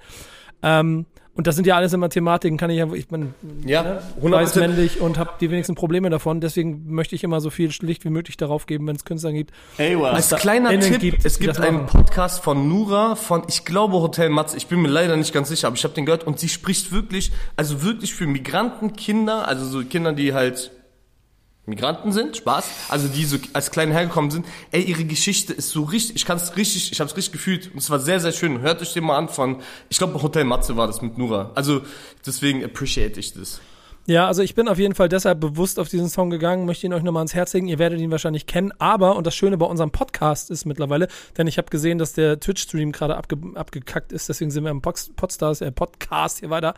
Ähm, 0.63 1.07
und 1.35 1.47
das 1.47 1.55
sind 1.57 1.67
ja 1.67 1.77
alles 1.77 1.95
immer 1.95 2.11
Thematiken, 2.11 2.59
kann 2.59 2.69
ich 2.69 2.77
ja, 2.77 2.93
ich 2.93 3.09
bin 3.09 3.33
Ja, 3.65 3.83
ne, 3.83 4.03
100%. 4.23 4.31
weiß 4.33 4.57
männlich 4.57 5.01
und 5.01 5.17
habe 5.17 5.31
die 5.41 5.51
wenigsten 5.51 5.75
Probleme 5.75 6.11
davon. 6.11 6.43
Deswegen 6.43 6.93
möchte 6.93 7.15
ich 7.15 7.25
immer 7.25 7.41
so 7.41 7.49
viel 7.49 7.71
Licht 7.81 8.05
wie 8.05 8.11
möglich 8.11 8.37
darauf 8.37 8.67
geben, 8.67 8.87
wenn 8.87 8.97
es 8.97 9.07
Künstler 9.07 9.33
gibt. 9.33 9.51
Ey, 9.79 9.99
was? 9.99 10.31
Als 10.31 10.43
kleiner 10.43 10.71
innen 10.71 10.83
Tipp, 10.83 11.01
gibt, 11.01 11.25
es 11.25 11.39
gibt 11.39 11.59
einen 11.59 11.85
machen. 11.85 11.87
Podcast 11.87 12.43
von 12.43 12.69
Nura 12.69 13.15
von, 13.15 13.45
ich 13.49 13.65
glaube, 13.65 13.95
Hotel 13.95 14.29
Matze. 14.29 14.59
Ich 14.59 14.67
bin 14.67 14.83
mir 14.83 14.89
leider 14.89 15.17
nicht 15.17 15.33
ganz 15.33 15.49
sicher, 15.49 15.69
aber 15.69 15.77
ich 15.77 15.85
habe 15.85 15.95
den 15.95 16.05
gehört 16.05 16.27
und 16.27 16.39
sie 16.39 16.51
spricht 16.51 16.93
wirklich, 16.93 17.33
also 17.57 17.83
wirklich 17.83 18.13
für 18.13 18.27
Migrantenkinder, 18.27 19.49
also 19.49 19.65
so 19.65 19.83
Kinder, 19.85 20.13
die 20.13 20.35
halt 20.35 20.71
Migranten 21.73 22.13
sind, 22.13 22.37
Spaß, 22.37 22.65
also 22.91 23.09
die 23.09 23.25
so 23.25 23.39
als 23.55 23.71
kleine 23.71 23.95
hergekommen 23.95 24.31
sind. 24.31 24.45
Ey, 24.73 24.83
ihre 24.83 25.05
Geschichte 25.05 25.55
ist 25.55 25.71
so 25.71 25.85
richtig, 25.85 26.17
ich 26.17 26.27
kann 26.27 26.37
es 26.37 26.55
richtig, 26.57 26.93
ich 26.93 27.01
habe 27.01 27.11
es 27.11 27.17
richtig 27.17 27.33
gefühlt 27.33 27.73
und 27.73 27.79
es 27.79 27.89
war 27.89 27.99
sehr, 27.99 28.21
sehr 28.21 28.33
schön. 28.33 28.61
Hört 28.61 28.83
euch 28.83 28.93
den 28.93 29.05
mal 29.05 29.17
an 29.17 29.29
von, 29.29 29.63
ich 29.89 29.97
glaube, 29.97 30.23
Hotel 30.23 30.45
Matze 30.45 30.77
war 30.77 30.87
das 30.87 31.01
mit 31.01 31.17
Nura. 31.17 31.51
Also 31.55 31.81
deswegen 32.27 32.63
appreciate 32.63 33.19
ich 33.19 33.33
das. 33.33 33.61
Ja, 34.07 34.27
also 34.27 34.43
ich 34.43 34.57
bin 34.57 34.67
auf 34.67 34.81
jeden 34.81 34.97
Fall 34.97 35.09
deshalb 35.09 35.39
bewusst 35.39 35.79
auf 35.79 35.89
diesen 35.89 36.09
Song 36.09 36.29
gegangen, 36.29 36.67
möchte 36.67 36.85
ihn 36.87 36.93
euch 36.93 37.05
nochmal 37.05 37.21
ans 37.21 37.35
Herz 37.35 37.53
legen. 37.53 37.69
Ihr 37.69 37.79
werdet 37.79 38.01
ihn 38.01 38.11
wahrscheinlich 38.11 38.47
kennen, 38.47 38.73
aber, 38.79 39.15
und 39.15 39.29
das 39.29 39.37
Schöne 39.37 39.57
bei 39.57 39.67
unserem 39.67 39.93
Podcast 39.93 40.51
ist 40.51 40.65
mittlerweile, 40.65 41.07
denn 41.39 41.47
ich 41.47 41.57
habe 41.57 41.71
gesehen, 41.71 41.99
dass 41.99 42.13
der 42.13 42.41
Twitch-Stream 42.41 42.91
gerade 42.91 43.17
abge 43.17 43.37
abgekackt 43.55 44.11
ist, 44.11 44.29
deswegen 44.29 44.51
sind 44.51 44.65
wir 44.65 44.73
im 44.73 44.83
Pods 44.83 45.13
Podstars, 45.15 45.61
äh, 45.61 45.71
Podcast 45.71 46.41
hier 46.41 46.51
weiter, 46.51 46.75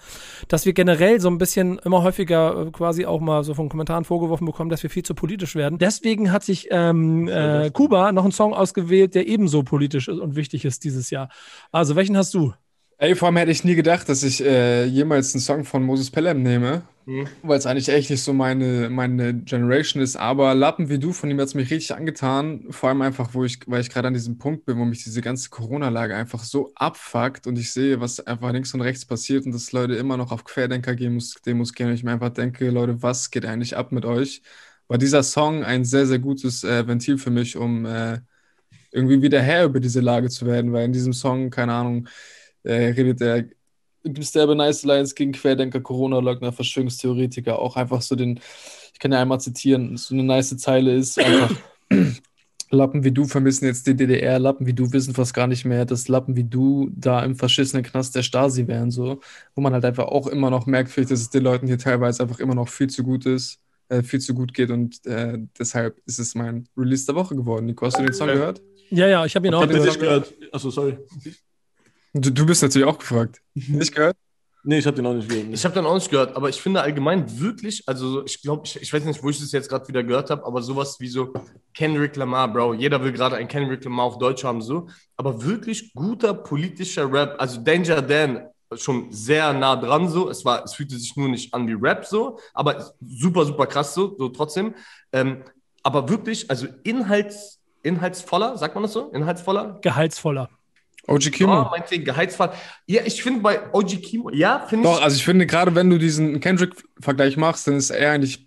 dass 0.48 0.66
wir 0.66 0.74
generell 0.74 1.18
so 1.18 1.28
ein 1.28 1.38
bisschen 1.38 1.78
immer 1.78 2.02
häufiger 2.02 2.66
äh, 2.66 2.70
quasi 2.70 3.06
auch 3.06 3.20
mal 3.20 3.42
so 3.42 3.54
von 3.54 3.70
Kommentaren 3.70 4.04
vorgeworfen 4.04 4.44
bekommen, 4.44 4.68
dass 4.68 4.82
wir 4.82 4.90
viel 4.90 5.02
zu 5.02 5.14
politisch 5.14 5.54
werden. 5.54 5.78
Deswegen 5.78 6.30
hat 6.30 6.44
sich 6.44 6.68
ähm, 6.70 7.26
äh, 7.28 7.70
Kuba 7.70 8.12
noch 8.12 8.24
einen 8.24 8.32
Song 8.32 8.52
ausgewählt, 8.52 9.14
der 9.14 9.26
ebenso 9.26 9.62
politisch 9.62 10.08
ist 10.08 10.18
und 10.18 10.36
wichtig 10.36 10.66
ist 10.66 10.84
dieses 10.84 11.08
Jahr. 11.08 11.30
Also, 11.72 11.96
welchen 11.96 12.18
hast 12.18 12.34
du? 12.34 12.52
Ey, 12.98 13.14
vor 13.16 13.26
allem 13.26 13.36
hätte 13.36 13.50
ich 13.50 13.64
nie 13.64 13.74
gedacht, 13.74 14.08
dass 14.08 14.22
ich 14.22 14.40
äh, 14.44 14.84
jemals 14.84 15.34
einen 15.34 15.40
Song 15.42 15.64
von 15.64 15.82
Moses 15.82 16.10
Pelham 16.10 16.42
nehme, 16.42 16.82
Mhm. 17.06 17.28
weil 17.42 17.58
es 17.58 17.66
eigentlich 17.66 17.88
echt 17.88 18.10
nicht 18.10 18.22
so 18.22 18.32
meine, 18.32 18.88
meine 18.90 19.34
Generation 19.34 20.02
ist. 20.02 20.16
Aber 20.16 20.54
Lappen 20.54 20.88
wie 20.88 20.98
du, 20.98 21.12
von 21.12 21.30
ihm 21.30 21.40
hat 21.40 21.48
es 21.48 21.54
mich 21.54 21.70
richtig 21.70 21.94
angetan. 21.96 22.66
Vor 22.70 22.88
allem 22.90 23.02
einfach, 23.02 23.34
wo 23.34 23.44
ich, 23.44 23.60
weil 23.66 23.80
ich 23.80 23.90
gerade 23.90 24.08
an 24.08 24.14
diesem 24.14 24.38
Punkt 24.38 24.64
bin, 24.64 24.78
wo 24.78 24.84
mich 24.84 25.04
diese 25.04 25.20
ganze 25.22 25.50
Corona-Lage 25.50 26.14
einfach 26.16 26.44
so 26.44 26.72
abfuckt 26.76 27.46
und 27.46 27.58
ich 27.58 27.72
sehe, 27.72 28.00
was 28.00 28.20
einfach 28.20 28.52
links 28.52 28.72
und 28.74 28.80
rechts 28.82 29.04
passiert 29.06 29.46
und 29.46 29.52
dass 29.52 29.72
Leute 29.72 29.94
immer 29.96 30.16
noch 30.16 30.32
auf 30.32 30.44
Querdenker 30.44 30.94
gehen 30.94 31.14
muss, 31.14 31.34
Demos 31.46 31.74
gehen 31.74 31.88
und 31.88 31.94
ich 31.94 32.04
mir 32.04 32.12
einfach 32.12 32.30
denke, 32.30 32.70
Leute, 32.70 33.02
was 33.02 33.30
geht 33.30 33.44
eigentlich 33.46 33.76
ab 33.76 33.92
mit 33.92 34.04
euch? 34.04 34.42
War 34.88 34.98
dieser 34.98 35.22
Song 35.22 35.64
ein 35.64 35.84
sehr, 35.84 36.06
sehr 36.06 36.18
gutes 36.20 36.64
äh, 36.64 36.86
Ventil 36.86 37.18
für 37.18 37.30
mich, 37.30 37.56
um 37.56 37.86
äh, 37.86 38.20
irgendwie 38.92 39.22
wieder 39.22 39.40
Herr 39.42 39.64
über 39.66 39.80
diese 39.80 40.00
Lage 40.00 40.28
zu 40.30 40.46
werden, 40.46 40.72
weil 40.72 40.84
in 40.84 40.92
diesem 40.92 41.12
Song, 41.12 41.50
keine 41.50 41.72
Ahnung, 41.74 42.08
äh, 42.64 42.72
redet 42.88 43.20
er, 43.20 43.44
gibt 44.04 44.34
der 44.34 44.54
Nice 44.54 44.84
Alliance 44.84 45.14
gegen 45.14 45.32
Querdenker, 45.32 45.80
Corona-Leugner, 45.80 46.52
Verschwörungstheoretiker, 46.52 47.58
auch 47.58 47.76
einfach 47.76 48.02
so 48.02 48.16
den, 48.16 48.40
ich 48.92 48.98
kann 48.98 49.12
ja 49.12 49.20
einmal 49.20 49.40
zitieren, 49.40 49.96
so 49.96 50.14
eine 50.14 50.24
nice 50.24 50.56
Zeile 50.58 50.94
ist 50.94 51.18
einfach, 51.18 51.56
Lappen 52.70 53.04
wie 53.04 53.12
du 53.12 53.24
vermissen 53.24 53.66
jetzt 53.66 53.86
die 53.86 53.94
DDR, 53.94 54.38
Lappen 54.38 54.66
wie 54.66 54.72
du 54.72 54.92
wissen 54.92 55.14
fast 55.14 55.32
gar 55.32 55.46
nicht 55.46 55.64
mehr, 55.64 55.84
dass 55.84 56.08
Lappen 56.08 56.36
wie 56.36 56.44
du 56.44 56.90
da 56.94 57.24
im 57.24 57.36
verschissenen 57.36 57.84
Knast 57.84 58.14
der 58.16 58.22
Stasi 58.22 58.66
wären, 58.66 58.90
so, 58.90 59.20
wo 59.54 59.60
man 59.60 59.72
halt 59.72 59.84
einfach 59.84 60.06
auch 60.06 60.26
immer 60.26 60.50
noch 60.50 60.66
merkt, 60.66 60.90
vielleicht, 60.90 61.10
dass 61.10 61.20
es 61.20 61.30
den 61.30 61.44
Leuten 61.44 61.66
hier 61.66 61.78
teilweise 61.78 62.22
einfach 62.22 62.40
immer 62.40 62.54
noch 62.54 62.68
viel 62.68 62.88
zu 62.88 63.04
gut 63.04 63.26
ist, 63.26 63.60
äh, 63.88 64.02
viel 64.02 64.20
zu 64.20 64.34
gut 64.34 64.52
geht 64.54 64.70
und 64.70 65.04
äh, 65.06 65.38
deshalb 65.58 66.00
ist 66.06 66.18
es 66.18 66.34
mein 66.34 66.68
Release 66.76 67.06
der 67.06 67.14
Woche 67.14 67.36
geworden. 67.36 67.66
Nico, 67.66 67.86
hast 67.86 67.98
du 67.98 68.02
den 68.02 68.12
Song 68.12 68.28
gehört? 68.28 68.60
Ja, 68.90 69.06
ja, 69.06 69.24
ich 69.24 69.34
habe 69.36 69.46
ihn 69.46 69.52
Ich 69.52 69.56
auch 69.56 69.62
hab 69.62 69.70
den 69.70 69.82
nicht 69.82 70.00
gehört. 70.00 70.34
gehört. 70.36 70.54
Achso, 70.54 70.70
sorry. 70.70 70.98
Du, 72.14 72.30
du 72.30 72.46
bist 72.46 72.62
natürlich 72.62 72.86
auch 72.86 72.98
gefragt. 72.98 73.42
Nicht 73.54 73.94
gehört? 73.94 74.16
Nee, 74.62 74.78
ich 74.78 74.86
habe 74.86 74.96
den 74.96 75.04
auch 75.04 75.12
nicht 75.12 75.28
gehört. 75.28 75.48
Ich 75.52 75.64
habe 75.64 75.74
dann 75.74 75.84
auch 75.84 75.94
nicht 75.94 76.10
gehört, 76.10 76.36
aber 76.36 76.48
ich 76.48 76.62
finde 76.62 76.80
allgemein 76.80 77.38
wirklich, 77.38 77.82
also 77.86 78.08
so, 78.08 78.24
ich 78.24 78.40
glaube, 78.40 78.62
ich, 78.64 78.80
ich 78.80 78.90
weiß 78.90 79.04
nicht, 79.04 79.22
wo 79.22 79.28
ich 79.28 79.38
das 79.38 79.52
jetzt 79.52 79.68
gerade 79.68 79.86
wieder 79.88 80.02
gehört 80.02 80.30
habe, 80.30 80.46
aber 80.46 80.62
sowas 80.62 80.98
wie 81.00 81.08
so 81.08 81.34
Kendrick 81.74 82.16
Lamar, 82.16 82.50
Bro. 82.50 82.74
Jeder 82.74 83.02
will 83.02 83.12
gerade 83.12 83.36
einen 83.36 83.48
Kendrick 83.48 83.84
Lamar 83.84 84.06
auf 84.06 84.18
Deutsch 84.18 84.44
haben, 84.44 84.62
so. 84.62 84.88
Aber 85.16 85.44
wirklich 85.44 85.92
guter 85.92 86.32
politischer 86.32 87.12
Rap. 87.12 87.34
Also 87.38 87.60
Danger 87.60 88.00
Dan 88.00 88.48
schon 88.74 89.12
sehr 89.12 89.52
nah 89.52 89.76
dran, 89.76 90.08
so. 90.08 90.30
Es, 90.30 90.44
war, 90.44 90.64
es 90.64 90.74
fühlte 90.74 90.96
sich 90.96 91.14
nur 91.16 91.28
nicht 91.28 91.52
an 91.52 91.66
wie 91.68 91.76
Rap, 91.78 92.06
so, 92.06 92.38
aber 92.54 92.94
super, 93.06 93.44
super 93.44 93.66
krass, 93.66 93.92
so, 93.92 94.16
so 94.16 94.28
trotzdem. 94.28 94.74
Ähm, 95.12 95.42
aber 95.82 96.08
wirklich, 96.08 96.48
also 96.48 96.68
Inhalts, 96.84 97.60
inhaltsvoller, 97.82 98.56
sagt 98.56 98.74
man 98.74 98.84
das 98.84 98.92
so? 98.92 99.10
Inhaltsvoller? 99.10 99.78
Gehaltsvoller. 99.82 100.48
OG 101.06 101.24
Ja, 101.24 101.30
Kimo. 101.30 101.62
meinetwegen 101.70 102.04
Gehaltsfall. 102.04 102.52
Ja, 102.86 103.02
ich 103.04 103.22
finde 103.22 103.40
bei 103.40 103.60
OG 103.72 104.02
Kimo, 104.02 104.30
ja, 104.30 104.66
finde 104.68 104.88
ich. 104.88 104.94
Doch, 104.94 105.02
also 105.02 105.16
ich 105.16 105.24
finde, 105.24 105.46
gerade 105.46 105.74
wenn 105.74 105.90
du 105.90 105.98
diesen 105.98 106.40
Kendrick-Vergleich 106.40 107.36
machst, 107.36 107.66
dann 107.66 107.76
ist 107.76 107.90
er 107.90 108.12
eigentlich 108.12 108.43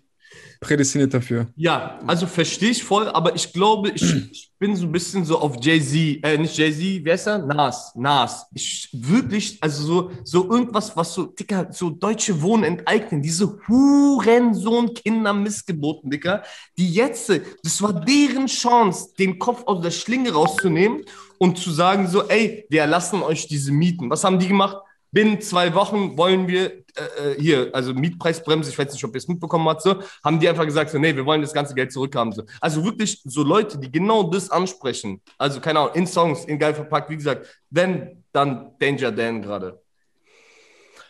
prädestiniert 0.60 1.14
dafür. 1.14 1.46
Ja, 1.56 1.98
also 2.06 2.26
verstehe 2.26 2.70
ich 2.70 2.82
voll, 2.82 3.08
aber 3.08 3.34
ich 3.34 3.52
glaube, 3.52 3.90
ich, 3.90 4.02
ich 4.32 4.52
bin 4.58 4.74
so 4.74 4.86
ein 4.86 4.92
bisschen 4.92 5.24
so 5.24 5.38
auf 5.38 5.56
Jay-Z, 5.60 6.24
äh, 6.24 6.38
nicht 6.38 6.56
Jay-Z, 6.56 7.04
wer 7.04 7.14
ist 7.14 7.26
er? 7.26 7.38
Nas, 7.38 7.92
Nas. 7.94 8.46
Ich 8.54 8.88
wirklich, 8.92 9.58
also 9.62 9.82
so, 9.82 10.10
so 10.24 10.50
irgendwas, 10.50 10.96
was 10.96 11.14
so, 11.14 11.26
Dicker, 11.26 11.68
so 11.70 11.90
deutsche 11.90 12.42
Wohnen 12.42 12.64
enteignen, 12.64 13.22
diese 13.22 13.58
Hurensohn-Kinder 13.68 15.32
missgeboten, 15.32 16.10
Dicker, 16.10 16.42
die 16.76 16.92
jetzt, 16.92 17.30
das 17.62 17.82
war 17.82 17.92
deren 17.92 18.46
Chance, 18.46 19.10
den 19.18 19.38
Kopf 19.38 19.62
aus 19.66 19.82
der 19.82 19.90
Schlinge 19.90 20.32
rauszunehmen 20.32 21.02
und 21.38 21.58
zu 21.58 21.70
sagen 21.70 22.08
so, 22.08 22.28
ey, 22.28 22.66
wir 22.68 22.82
erlassen 22.82 23.22
euch 23.22 23.46
diese 23.46 23.72
Mieten. 23.72 24.10
Was 24.10 24.24
haben 24.24 24.38
die 24.38 24.48
gemacht? 24.48 24.78
Binnen 25.10 25.40
zwei 25.40 25.74
Wochen 25.74 26.18
wollen 26.18 26.48
wir 26.48 26.70
äh, 26.70 27.32
äh, 27.32 27.40
hier, 27.40 27.70
also 27.72 27.94
Mietpreisbremse, 27.94 28.70
ich 28.70 28.78
weiß 28.78 28.92
nicht, 28.92 29.04
ob 29.04 29.14
ihr 29.14 29.18
es 29.18 29.28
mitbekommen 29.28 29.68
habt, 29.68 29.82
so, 29.82 30.02
haben 30.22 30.38
die 30.38 30.48
einfach 30.48 30.64
gesagt, 30.64 30.90
so, 30.90 30.98
nee, 30.98 31.14
wir 31.14 31.24
wollen 31.24 31.40
das 31.40 31.52
ganze 31.52 31.74
Geld 31.74 31.92
zurückhaben. 31.92 32.32
So. 32.32 32.44
Also 32.60 32.84
wirklich 32.84 33.22
so 33.24 33.42
Leute, 33.42 33.78
die 33.78 33.90
genau 33.90 34.24
das 34.24 34.50
ansprechen, 34.50 35.22
also 35.38 35.60
keine 35.60 35.80
Ahnung, 35.80 35.94
in 35.94 36.06
Songs, 36.06 36.44
in 36.44 36.58
geil 36.58 36.74
verpackt, 36.74 37.08
wie 37.10 37.16
gesagt, 37.16 37.46
wenn, 37.70 38.24
dann 38.32 38.72
Danger 38.78 39.12
Dan 39.12 39.42
gerade. 39.42 39.80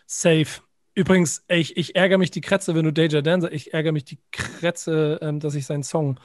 Safe. 0.07 0.63
Übrigens, 0.95 1.45
ich, 1.49 1.77
ich 1.77 1.95
ärgere 1.95 2.19
mich 2.19 2.31
die 2.31 2.41
Kretze, 2.41 2.75
wenn 2.75 2.85
du 2.85 2.93
Danger 2.93 3.23
Dan 3.23 3.41
sagst. 3.41 3.55
Ich 3.55 3.73
ärgere 3.73 3.93
mich 3.93 4.05
die 4.05 4.19
Kretze, 4.33 5.19
ähm, 5.23 5.39
dass 5.39 5.55
ich 5.55 5.67
seinen 5.67 5.85
Song 5.85 6.19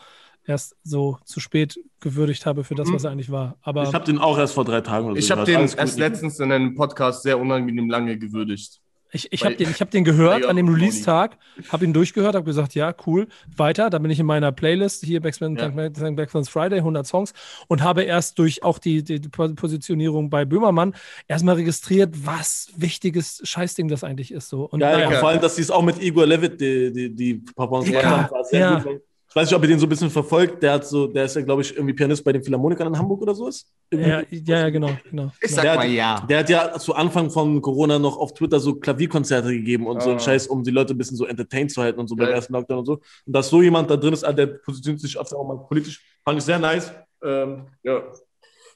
erst 0.46 0.76
so 0.84 1.18
zu 1.26 1.40
spät 1.40 1.80
gewürdigt 2.00 2.46
habe 2.46 2.64
für 2.64 2.76
das, 2.76 2.90
Mhm. 2.90 2.94
was 2.96 3.04
er 3.06 3.12
eigentlich 3.12 3.32
war. 3.32 3.58
Aber 3.62 3.84
Ich 3.84 3.94
habe 3.94 4.06
den 4.06 4.18
auch 4.20 4.38
erst 4.38 4.54
vor 4.54 4.66
drei 4.66 4.82
Tagen 4.82 5.06
oder 5.06 5.16
so 5.16 5.20
Ich 5.20 5.32
habe 5.32 5.46
den 5.46 5.62
erst 5.62 5.98
letztens 6.00 6.40
in 6.40 6.52
einem 6.52 6.76
Podcast 6.76 7.24
sehr 7.24 7.40
unangenehm 7.40 7.90
lange 7.90 8.18
gewürdigt. 8.18 8.80
ich, 9.16 9.32
ich 9.32 9.46
habe 9.46 9.56
den, 9.56 9.70
ich 9.70 9.80
hab 9.80 9.92
den 9.92 10.04
gehört 10.04 10.42
Ja, 10.42 10.50
an 10.50 10.56
dem. 10.56 10.68
Release-Tag, 10.68 11.38
habe 11.70 11.86
ihn 11.86 11.94
durchgehört, 11.94 12.34
habe 12.34 12.46
gesagt, 12.46 12.74
ja, 12.74 12.94
cool, 13.06 13.28
weiter. 13.56 13.92
Dann 13.92 14.02
bin 14.02 14.10
ich 14.12 14.20
in 14.20 14.26
meiner 14.26 14.52
Playlist 14.52 15.06
hier 15.06 15.22
Backspin, 15.22 15.56
Ja. 15.56 15.70
Backspin 15.70 16.46
Friday, 16.46 16.80
100 16.80 17.06
Songs 17.06 17.32
und 17.68 17.84
habe 17.84 18.02
erst 18.04 18.40
durch 18.40 18.64
auch 18.64 18.80
die, 18.80 19.04
die, 19.04 19.20
Positionierung 19.20 20.30
bei 20.32 20.46
Böhmermann 20.46 20.96
erstmal 21.28 21.56
registriert, 21.56 22.26
was 22.26 22.70
wichtiges 22.76 23.40
Scheißding 23.44 23.88
das 23.88 24.04
eigentlich 24.04 24.32
ist. 24.34 24.50
So. 24.50 24.64
Und 24.66 24.80
Geil, 24.80 25.06
naja, 25.06 25.20
vor 25.20 25.30
allem, 25.30 25.42
dass 25.42 25.56
sie 25.58 25.62
es 25.62 25.70
auch 25.72 25.84
mit 25.84 26.02
Igor 26.02 26.26
Levitt, 26.26 26.60
die, 26.60 26.92
die, 26.92 27.14
die 27.16 27.34
Performance 27.36 27.94
Ja, 27.94 28.02
gemacht 28.02 28.24
haben, 28.24 28.32
war 28.32 28.44
sehr 28.46 28.60
ja. 28.60 28.80
gut. 28.80 29.02
Ich 29.34 29.36
weiß 29.36 29.50
nicht, 29.50 29.56
ob 29.58 29.64
ihr 29.64 29.70
den 29.70 29.80
so 29.80 29.88
ein 29.88 29.90
bisschen 29.90 30.12
verfolgt. 30.12 30.62
Der 30.62 30.74
hat 30.74 30.86
so, 30.86 31.08
der 31.08 31.26
ist 31.26 31.36
ja, 31.36 31.42
glaube 31.42 31.64
ich, 31.64 31.74
irgendwie 31.76 31.94
Pianist 31.96 32.24
bei 32.24 32.32
den 32.34 32.44
Philharmonikern 32.44 32.86
in 32.90 32.96
Hamburg 33.00 33.20
oder 33.24 33.34
so 33.34 33.48
ist. 33.48 33.68
ja, 33.92 34.22
ja, 34.30 34.70
genau, 34.70 34.92
genau. 35.10 35.32
Ich 35.42 35.50
sag 35.50 35.64
Der 35.64 35.76
mal 35.76 35.86
hat- 35.88 35.92
ja. 35.92 36.24
Der 36.30 36.38
hat 36.40 36.50
ja 36.52 36.78
zu 36.78 36.94
Anfang 36.94 37.32
von 37.32 37.60
Corona 37.60 37.98
noch 37.98 38.16
auf 38.18 38.36
Twitter 38.36 38.60
so 38.60 38.76
Klavierkonzerte 38.76 39.50
gegeben 39.50 39.88
und 39.88 40.04
so 40.04 40.10
einen 40.12 40.20
Ah. 40.20 40.22
Scheiß, 40.22 40.46
um 40.46 40.64
die 40.64 40.70
Leute 40.70 40.94
ein 40.94 41.00
bisschen 41.00 41.18
so 41.18 41.26
entertained 41.26 41.72
zu 41.72 41.82
halten 41.82 42.00
und 42.00 42.08
so 42.08 42.16
beim 42.16 42.30
ersten 42.30 42.54
Lockdown 42.54 42.78
und 42.78 42.86
so. 42.86 42.94
Und 43.26 43.34
dass 43.36 43.50
so 43.50 43.64
jemand 43.64 43.90
da 43.90 43.98
drin 43.98 44.14
ist, 44.14 44.24
ah, 44.24 44.32
der 44.34 44.46
positioniert 44.46 45.02
sich 45.02 45.18
auch 45.18 45.48
mal 45.48 45.58
politisch, 45.68 46.00
fand 46.24 46.38
ich 46.38 46.44
sehr 46.46 46.60
nice. 46.60 46.92
Ähm, 47.24 47.64
ja. 47.82 48.04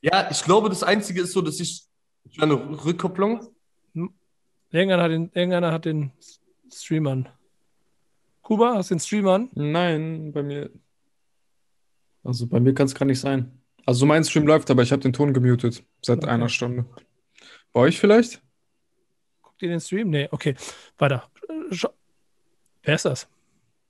Ja, 0.02 0.28
ich 0.32 0.44
glaube, 0.44 0.70
das 0.70 0.82
Einzige 0.82 1.22
ist 1.22 1.34
so, 1.34 1.42
dass 1.44 1.60
ich 1.60 1.84
ich 2.32 2.42
eine 2.42 2.56
Rückkopplung. 2.84 3.42
Irgendeiner 4.72 5.04
hat 5.04 5.12
den, 5.12 5.32
irgendeiner 5.36 5.72
hat 5.72 5.86
den 5.86 6.12
Streamern. 6.74 7.30
Kuba, 8.48 8.76
hast 8.76 8.92
du 8.92 8.96
den 8.96 9.02
Streamern? 9.02 9.50
Nein, 9.56 10.32
bei 10.32 10.42
mir. 10.42 10.70
Also 12.24 12.48
bei 12.48 12.62
mir 12.62 12.74
kann 12.74 12.86
es 12.86 12.96
gar 12.96 13.06
nicht 13.06 13.20
sein. 13.20 13.62
Also 13.86 14.06
mein 14.06 14.24
Stream 14.24 14.48
läuft, 14.48 14.72
aber 14.72 14.84
ich 14.84 14.92
habe 14.94 15.02
den 15.02 15.12
Ton 15.12 15.34
gemutet 15.34 15.84
seit 16.02 16.20
Okay. 16.20 16.30
einer 16.30 16.48
Stunde. 16.48 16.86
Bei 17.74 17.82
euch 17.82 18.00
vielleicht? 18.00 18.42
Guckt 19.42 19.62
ihr 19.62 19.68
den 19.68 19.82
Stream? 19.82 20.12
Nee, 20.12 20.30
okay. 20.32 20.56
Weiter. 20.98 21.30
Scha 21.72 21.90
Wer 22.84 22.96
ist 22.96 23.04
das? 23.04 23.28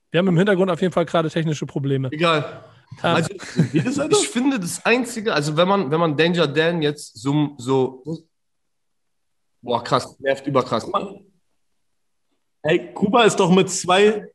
Wir 0.10 0.18
haben 0.18 0.28
im 0.28 0.38
Hintergrund 0.38 0.72
auf 0.72 0.82
jeden 0.82 0.92
Fall 0.92 1.06
gerade 1.06 1.30
technische 1.30 1.68
Probleme. 1.68 2.10
Egal. 2.12 2.64
Also, 3.04 3.32
ich 3.32 4.28
finde 4.30 4.60
das 4.60 4.84
Einzige, 4.84 5.36
also 5.36 5.56
wenn 5.56 5.68
man, 5.68 5.92
wenn 5.92 6.00
man 6.00 6.18
Danger 6.18 6.48
Dan 6.48 6.82
jetzt 6.82 7.16
so, 7.16 7.54
so 7.60 8.04
boah, 9.62 9.84
krass, 9.84 10.20
nervt 10.20 10.48
überkrass. 10.48 10.90
Hey, 12.64 12.92
Kuba 12.96 13.26
ist 13.26 13.36
doch 13.36 13.52
mit 13.52 13.70
zwei, 13.70 14.28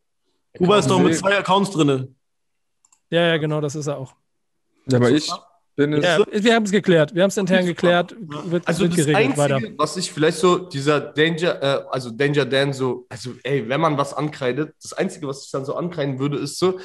Kuba 0.56 0.78
ist 0.78 0.88
doch 0.90 1.00
mit 1.00 1.16
zwei 1.16 1.38
Accounts 1.38 1.70
drin. 1.70 2.14
ja, 3.10 3.26
ja, 3.28 3.36
genau, 3.38 3.60
das 3.60 3.74
ist 3.74 3.86
er 3.86 3.98
auch. 3.98 4.14
Ja, 4.86 4.98
aber 4.98 5.10
ich 5.10 5.30
bin 5.76 5.92
es. 5.94 6.04
Ja, 6.04 6.18
wir 6.30 6.54
haben 6.54 6.64
es 6.64 6.70
geklärt. 6.70 7.14
Wir 7.14 7.22
haben 7.22 7.28
es 7.30 7.36
intern 7.36 7.64
geklärt. 7.64 8.14
Wird, 8.18 8.66
Also 8.66 8.82
wird 8.82 8.92
das 8.92 8.96
geregelt. 9.06 9.16
Einzige, 9.38 9.38
Weiter. 9.38 9.60
was 9.78 9.96
ich 9.96 10.12
vielleicht 10.12 10.38
so, 10.38 10.58
dieser 10.58 11.00
Danger, 11.00 11.62
äh, 11.62 11.84
also 11.90 12.10
Danger 12.10 12.44
Dan 12.44 12.72
so, 12.72 13.06
also 13.08 13.32
ey, 13.44 13.66
wenn 13.68 13.80
man 13.80 13.96
was 13.96 14.12
ankreidet, 14.12 14.74
das 14.82 14.92
Einzige, 14.92 15.26
was 15.28 15.44
ich 15.44 15.50
dann 15.50 15.64
so 15.64 15.74
ankreiden 15.76 16.18
würde, 16.18 16.38
ist 16.38 16.58
so, 16.58 16.78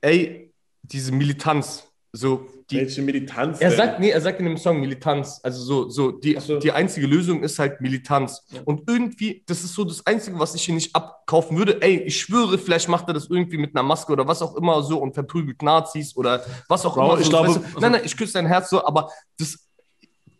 ey, 0.00 0.52
diese 0.82 1.12
Militanz, 1.12 1.88
so, 2.16 2.46
die, 2.70 2.76
Welche 2.76 3.02
Militanz? 3.02 3.60
Er 3.60 3.70
denn? 3.70 3.76
sagt, 3.76 3.98
nee, 3.98 4.10
er 4.10 4.20
sagt 4.20 4.38
in 4.38 4.46
dem 4.46 4.56
Song 4.56 4.78
Militanz. 4.80 5.40
Also 5.42 5.60
so, 5.64 5.88
so, 5.90 6.12
die, 6.12 6.38
so. 6.38 6.60
die 6.60 6.70
einzige 6.70 7.08
Lösung 7.08 7.42
ist 7.42 7.58
halt 7.58 7.80
Militanz. 7.80 8.46
Und 8.64 8.88
irgendwie, 8.88 9.42
das 9.46 9.64
ist 9.64 9.74
so 9.74 9.82
das 9.82 10.06
Einzige, 10.06 10.38
was 10.38 10.54
ich 10.54 10.62
hier 10.62 10.76
nicht 10.76 10.94
abkaufen 10.94 11.58
würde. 11.58 11.82
Ey, 11.82 12.02
ich 12.02 12.20
schwöre, 12.20 12.56
vielleicht 12.56 12.88
macht 12.88 13.08
er 13.08 13.14
das 13.14 13.26
irgendwie 13.28 13.58
mit 13.58 13.74
einer 13.74 13.82
Maske 13.82 14.12
oder 14.12 14.28
was 14.28 14.42
auch 14.42 14.54
immer 14.54 14.80
so 14.84 15.00
und 15.02 15.12
verprügelt 15.12 15.60
Nazis 15.60 16.16
oder 16.16 16.44
was 16.68 16.86
auch 16.86 16.94
Bro, 16.94 17.04
immer. 17.14 17.18
ich 17.18 17.24
so, 17.24 17.30
glaube- 17.30 17.48
weißt 17.48 17.56
du? 17.74 17.80
nein, 17.80 17.92
nein, 17.92 18.02
ich 18.04 18.16
küsse 18.16 18.34
dein 18.34 18.46
Herz 18.46 18.70
so, 18.70 18.86
aber 18.86 19.10
das, 19.36 19.58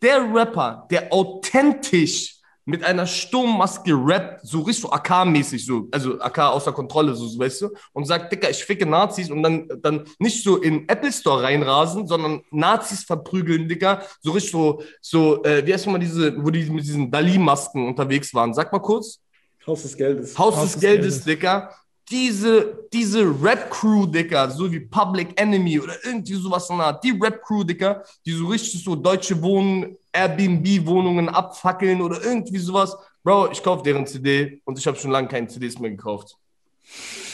der 0.01 0.33
Rapper, 0.33 0.87
der 0.93 1.13
authentisch 1.13 2.37
mit 2.65 2.83
einer 2.83 3.07
Sturmmaske 3.07 3.93
rappt, 3.95 4.47
so 4.47 4.61
richtig 4.61 4.83
so 4.83 4.91
AK-mäßig, 4.91 5.65
so, 5.67 5.89
also 5.91 6.21
AK 6.21 6.39
außer 6.39 6.73
Kontrolle, 6.73 7.15
so, 7.15 7.27
so, 7.27 7.39
weißt 7.39 7.63
du, 7.63 7.71
und 7.93 8.07
sagt, 8.07 8.33
Dicker, 8.33 8.51
ich 8.51 8.65
ficke 8.65 8.87
Nazis 8.87 9.31
und 9.31 9.43
dann, 9.43 9.69
dann 9.83 10.05
nicht 10.19 10.43
so 10.43 10.57
in 10.57 10.89
Apple 10.89 11.13
Store 11.13 11.43
reinrasen, 11.43 12.07
sondern 12.07 12.43
Nazis 12.51 13.05
verprügeln, 13.05 13.69
Dicker, 13.69 14.03
so 14.21 14.33
richtig 14.33 14.53
so, 14.53 14.83
so, 15.01 15.43
äh, 15.45 15.67
wie 15.67 15.73
heißt 15.73 15.87
mal 15.87 15.99
diese, 15.99 16.43
wo 16.43 16.51
die 16.51 16.71
mit 16.71 16.85
diesen 16.85 17.11
Dali-Masken 17.11 17.87
unterwegs 17.87 18.33
waren, 18.35 18.55
sag 18.55 18.73
mal 18.73 18.79
kurz. 18.79 19.21
Haus 19.67 19.83
des 19.83 19.97
Geldes. 19.97 20.39
Haus, 20.39 20.61
des, 20.61 20.81
Geldes, 20.81 21.25
Dicker. 21.25 21.71
Diese, 22.11 22.87
diese 22.93 23.23
Rap-Crew, 23.23 24.07
Dicker, 24.07 24.51
so 24.51 24.71
wie 24.71 24.81
Public 24.81 25.41
Enemy 25.41 25.81
oder 25.81 25.95
irgendwie 26.05 26.35
sowas 26.35 26.69
in 26.69 26.77
der 26.77 26.87
Art, 26.87 27.05
die 27.05 27.19
Rap-Crew, 27.19 27.65
Dicker, 27.65 28.03
die 28.27 28.33
so 28.33 28.47
richtig 28.47 28.85
so 28.85 28.95
deutsche 28.95 29.41
Wohnen, 29.41 29.97
Airbnb-Wohnungen 30.13 31.29
abfackeln 31.29 32.03
oder 32.03 32.23
irgendwie 32.23 32.59
sowas. 32.59 32.97
Bro, 33.23 33.53
ich 33.53 33.63
kaufe 33.63 33.83
deren 33.83 34.07
CD 34.07 34.61
und 34.65 34.79
ich 34.79 34.87
habe 34.87 34.99
schon 34.99 35.11
lange 35.11 35.29
keine 35.29 35.49
CDs 35.49 35.79
mehr 35.79 35.91
gekauft. 35.91 36.37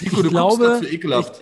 Nico, 0.01 0.23
ich 0.23 0.29
glaube, 0.29 0.81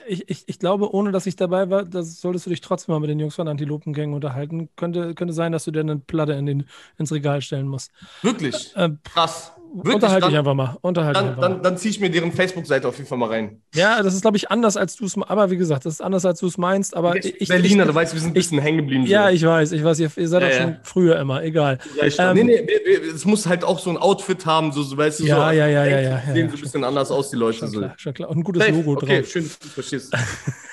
ich, 0.09 0.29
ich, 0.29 0.45
ich, 0.47 0.59
glaube, 0.59 0.93
ohne 0.95 1.12
dass 1.12 1.26
ich 1.26 1.37
dabei 1.37 1.70
war, 1.70 1.85
das 1.85 2.20
solltest 2.20 2.47
du 2.47 2.51
dich 2.51 2.61
trotzdem 2.61 2.95
mal 2.95 3.01
mit 3.01 3.11
den 3.11 3.20
Jungs 3.20 3.35
von 3.35 3.47
Antilopengang 3.47 4.14
unterhalten. 4.14 4.68
Könnte, 4.76 5.14
könnte 5.14 5.35
sein, 5.35 5.53
dass 5.53 5.64
du 5.64 5.70
dir 5.70 5.81
eine 5.81 5.97
Platte 5.97 6.33
in 6.33 6.47
den, 6.47 6.64
ins 6.97 7.12
Regal 7.12 7.43
stellen 7.43 7.68
musst. 7.68 7.93
Wirklich? 8.22 8.72
Ähm, 8.76 8.99
Krass. 9.05 9.53
Wirklich, 9.75 9.95
Unterhalte 9.97 10.21
dann, 10.23 10.31
dich 10.31 10.39
einfach 10.39 10.55
mal. 10.55 10.77
Unterhalte 10.81 11.21
Dann, 11.21 11.29
einfach 11.29 11.43
dann, 11.43 11.53
mal. 11.53 11.62
dann 11.62 11.77
ziehe 11.77 11.91
ich 11.91 12.01
mir 12.01 12.11
deren 12.11 12.33
Facebook-Seite 12.33 12.89
auf 12.89 12.97
jeden 12.97 13.09
Fall 13.09 13.19
mal 13.19 13.29
rein. 13.29 13.61
Ja, 13.75 14.03
das 14.03 14.14
ist, 14.14 14.23
glaube 14.23 14.37
ich, 14.37 14.51
anders 14.51 14.77
als 14.77 14.97
du 14.97 15.05
es 15.05 15.16
Aber 15.19 15.51
wie 15.51 15.57
gesagt, 15.57 15.85
das 15.87 15.95
ist 15.95 16.01
anders 16.01 16.25
als 16.25 16.41
du 16.41 16.47
es 16.47 16.59
meinst. 16.59 16.97
Aber 16.97 17.16
ich, 17.16 17.41
ich, 17.41 17.49
Berliner, 17.49 17.83
ich, 17.85 17.89
du 17.91 17.95
weißt, 17.95 18.14
wir 18.14 18.21
sind 18.21 18.31
ein 18.31 18.35
bisschen 18.35 18.59
hängen 18.61 18.79
geblieben. 18.79 19.05
so. 19.07 19.12
Ja, 19.12 19.31
ich 19.31 19.45
weiß, 19.45 19.73
ich 19.73 19.85
weiß, 19.85 20.01
ihr, 20.01 20.11
ihr 20.16 20.29
seid 20.29 20.43
Ja, 20.43 20.49
auch 20.49 20.53
ja. 20.53 20.61
schon 20.62 20.77
früher 20.83 21.19
immer, 21.19 21.43
egal. 21.43 21.79
Ähm, 22.01 22.09
nee, 22.35 22.41
Ähm, 22.41 22.47
nee, 22.47 22.69
wir- 22.85 23.14
es 23.14 23.25
muss 23.25 23.47
halt 23.47 23.62
auch 23.64 23.79
so 23.79 23.91
ein 23.91 23.99
Outfit 23.99 24.45
haben, 24.47 24.73
so, 24.73 24.83
so 24.83 24.97
weißt 24.97 25.21
du, 25.21 25.25
Ja, 25.25 25.37
so. 25.37 25.43
ja, 25.43 25.66
ja, 25.66 25.85
ja, 25.85 26.01
ja, 26.01 26.23
Sehen 26.33 26.47
ja, 26.47 26.51
so 26.51 26.57
ein 26.57 26.61
bisschen 26.62 26.85
anders 26.85 27.11
aus, 27.11 27.31
die 27.31 27.37
Leute. 27.37 27.59
Schon 27.59 27.69
so. 27.69 27.79
klar, 27.81 27.95
schon 27.97 28.14
klar. 28.14 28.31
Und 28.31 28.39
ein 28.39 28.45
gutes 28.45 28.62
Safe. 28.64 28.75
Logo 28.75 28.93
okay, 28.93 29.21
drauf. 29.21 29.31
schön, 29.31 29.45
dass 29.45 29.59
du 29.59 29.69
verstehst. 29.69 30.14